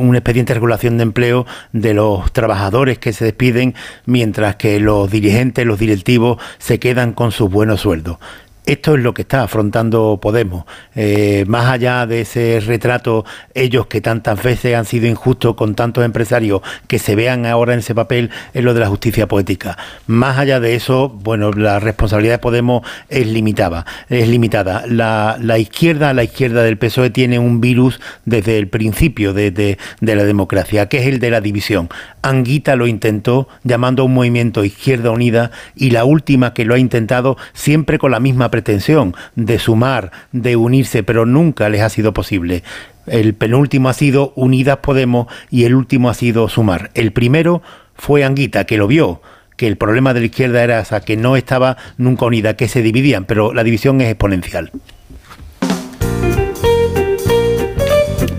un 0.00 0.16
expediente 0.16 0.50
de 0.50 0.54
regulación 0.54 0.96
de 0.96 1.02
empleo 1.02 1.44
de 1.72 1.92
los 1.92 2.32
trabajadores 2.32 2.98
que 2.98 3.12
se 3.12 3.26
despiden 3.26 3.74
mientras 4.06 4.56
que 4.56 4.80
los 4.80 5.10
dirigentes, 5.10 5.66
los 5.66 5.78
directivos 5.78 6.38
se 6.58 6.78
quedan 6.78 7.12
con 7.12 7.30
sus 7.30 7.50
buenos 7.50 7.82
sueldos. 7.82 8.16
Esto 8.70 8.94
es 8.94 9.02
lo 9.02 9.14
que 9.14 9.22
está 9.22 9.42
afrontando 9.42 10.20
Podemos. 10.22 10.64
Eh, 10.94 11.44
más 11.48 11.66
allá 11.66 12.06
de 12.06 12.20
ese 12.20 12.62
retrato, 12.64 13.24
ellos 13.52 13.88
que 13.88 14.00
tantas 14.00 14.40
veces 14.40 14.76
han 14.76 14.84
sido 14.84 15.08
injustos 15.08 15.56
con 15.56 15.74
tantos 15.74 16.04
empresarios 16.04 16.62
que 16.86 17.00
se 17.00 17.16
vean 17.16 17.46
ahora 17.46 17.72
en 17.72 17.80
ese 17.80 17.96
papel, 17.96 18.30
es 18.54 18.62
lo 18.62 18.72
de 18.72 18.78
la 18.78 18.86
justicia 18.86 19.26
poética. 19.26 19.76
Más 20.06 20.38
allá 20.38 20.60
de 20.60 20.76
eso, 20.76 21.08
bueno, 21.08 21.50
la 21.50 21.80
responsabilidad 21.80 22.34
de 22.34 22.38
Podemos 22.38 22.86
es 23.08 23.26
limitada. 23.26 23.86
Es 24.08 24.28
limitada. 24.28 24.84
La, 24.86 25.58
izquierda, 25.58 26.14
la 26.14 26.22
izquierda 26.22 26.62
del 26.62 26.78
PSOE 26.78 27.10
tiene 27.10 27.40
un 27.40 27.60
virus 27.60 28.00
desde 28.24 28.56
el 28.56 28.68
principio 28.68 29.34
de, 29.34 29.50
de 29.50 30.14
la 30.14 30.22
democracia, 30.22 30.88
que 30.88 30.98
es 30.98 31.08
el 31.08 31.18
de 31.18 31.30
la 31.30 31.40
división. 31.40 31.88
Anguita 32.22 32.76
lo 32.76 32.86
intentó 32.86 33.48
llamando 33.64 34.02
a 34.02 34.06
un 34.06 34.14
movimiento 34.14 34.64
Izquierda 34.64 35.10
Unida 35.10 35.50
y 35.74 35.90
la 35.90 36.04
última 36.04 36.54
que 36.54 36.64
lo 36.64 36.76
ha 36.76 36.78
intentado 36.78 37.36
siempre 37.52 37.98
con 37.98 38.12
la 38.12 38.20
misma 38.20 38.48
pretensión 38.60 39.14
de 39.36 39.58
sumar, 39.58 40.12
de 40.32 40.56
unirse, 40.56 41.02
pero 41.02 41.24
nunca 41.24 41.68
les 41.70 41.80
ha 41.80 41.88
sido 41.88 42.12
posible. 42.12 42.62
El 43.06 43.32
penúltimo 43.34 43.88
ha 43.88 43.94
sido 43.94 44.32
Unidas 44.36 44.78
Podemos 44.78 45.28
y 45.50 45.64
el 45.64 45.74
último 45.74 46.10
ha 46.10 46.14
sido 46.14 46.48
sumar. 46.48 46.90
El 46.94 47.12
primero 47.12 47.62
fue 47.94 48.22
Anguita, 48.22 48.64
que 48.64 48.76
lo 48.76 48.86
vio, 48.86 49.22
que 49.56 49.66
el 49.66 49.76
problema 49.76 50.12
de 50.12 50.20
la 50.20 50.26
izquierda 50.26 50.62
era 50.62 50.80
esa, 50.80 51.00
que 51.00 51.16
no 51.16 51.36
estaba 51.36 51.78
nunca 51.96 52.26
unida, 52.26 52.54
que 52.54 52.68
se 52.68 52.82
dividían, 52.82 53.24
pero 53.24 53.54
la 53.54 53.64
división 53.64 54.00
es 54.02 54.08
exponencial. 54.08 54.70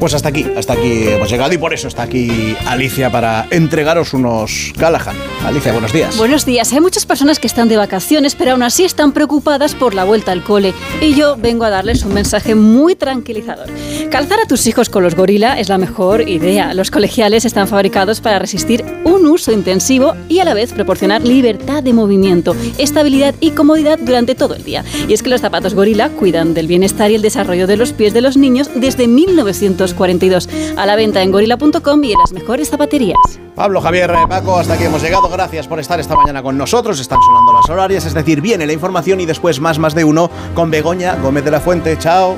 Pues 0.01 0.15
hasta 0.15 0.29
aquí, 0.29 0.47
hasta 0.57 0.73
aquí 0.73 1.09
hemos 1.09 1.29
llegado 1.29 1.53
y 1.53 1.59
por 1.59 1.75
eso 1.75 1.87
está 1.87 2.01
aquí 2.01 2.55
Alicia 2.65 3.11
para 3.11 3.45
entregaros 3.51 4.15
unos 4.15 4.73
Callahan. 4.75 5.15
Alicia, 5.45 5.73
buenos 5.73 5.93
días. 5.93 6.17
Buenos 6.17 6.43
días. 6.43 6.73
Hay 6.73 6.79
muchas 6.79 7.05
personas 7.05 7.37
que 7.37 7.45
están 7.45 7.69
de 7.69 7.77
vacaciones, 7.77 8.33
pero 8.33 8.53
aún 8.53 8.63
así 8.63 8.83
están 8.83 9.11
preocupadas 9.11 9.75
por 9.75 9.93
la 9.93 10.03
vuelta 10.03 10.31
al 10.31 10.43
cole. 10.43 10.73
Y 11.01 11.13
yo 11.13 11.37
vengo 11.37 11.65
a 11.65 11.69
darles 11.69 12.03
un 12.03 12.15
mensaje 12.15 12.55
muy 12.55 12.95
tranquilizador. 12.95 13.67
Calzar 14.09 14.39
a 14.39 14.47
tus 14.47 14.65
hijos 14.65 14.89
con 14.89 15.03
los 15.03 15.13
gorila 15.13 15.59
es 15.59 15.69
la 15.69 15.77
mejor 15.77 16.27
idea. 16.27 16.73
Los 16.73 16.89
colegiales 16.89 17.45
están 17.45 17.67
fabricados 17.67 18.21
para 18.21 18.39
resistir 18.39 18.83
un 19.03 19.27
uso 19.27 19.51
intensivo 19.51 20.15
y 20.27 20.39
a 20.39 20.45
la 20.45 20.55
vez 20.55 20.73
proporcionar 20.73 21.21
libertad 21.21 21.83
de 21.83 21.93
movimiento, 21.93 22.55
estabilidad 22.79 23.35
y 23.39 23.51
comodidad 23.51 23.99
durante 23.99 24.33
todo 24.33 24.55
el 24.55 24.63
día. 24.63 24.83
Y 25.07 25.13
es 25.13 25.21
que 25.21 25.29
los 25.29 25.41
zapatos 25.41 25.75
gorila 25.75 26.09
cuidan 26.09 26.55
del 26.55 26.65
bienestar 26.65 27.11
y 27.11 27.15
el 27.15 27.21
desarrollo 27.21 27.67
de 27.67 27.77
los 27.77 27.93
pies 27.93 28.15
de 28.15 28.21
los 28.21 28.35
niños 28.35 28.67
desde 28.73 29.07
1900 29.07 29.90
242. 29.93 30.77
A 30.77 30.85
la 30.85 30.95
venta 30.95 31.21
en 31.21 31.31
gorila.com 31.31 32.03
y 32.03 32.11
en 32.11 32.19
las 32.19 32.33
mejores 32.33 32.69
zapaterías. 32.69 33.17
Pablo, 33.55 33.81
Javier, 33.81 34.11
Paco, 34.29 34.57
hasta 34.57 34.73
aquí 34.73 34.85
hemos 34.85 35.01
llegado. 35.01 35.29
Gracias 35.29 35.67
por 35.67 35.79
estar 35.79 35.99
esta 35.99 36.15
mañana 36.15 36.41
con 36.41 36.57
nosotros. 36.57 36.99
Están 36.99 37.19
sonando 37.21 37.53
las 37.53 37.69
horarias, 37.69 38.05
es 38.05 38.13
decir, 38.13 38.41
viene 38.41 38.65
la 38.65 38.73
información 38.73 39.19
y 39.19 39.25
después 39.25 39.59
más 39.59 39.77
más 39.77 39.93
de 39.93 40.03
uno 40.03 40.29
con 40.55 40.71
Begoña 40.71 41.15
Gómez 41.15 41.43
de 41.43 41.51
la 41.51 41.59
Fuente. 41.59 41.97
Chao. 41.97 42.35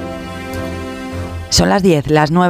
Son 1.50 1.70
las 1.70 1.84
10, 1.84 2.08
las 2.08 2.32
9. 2.32 2.42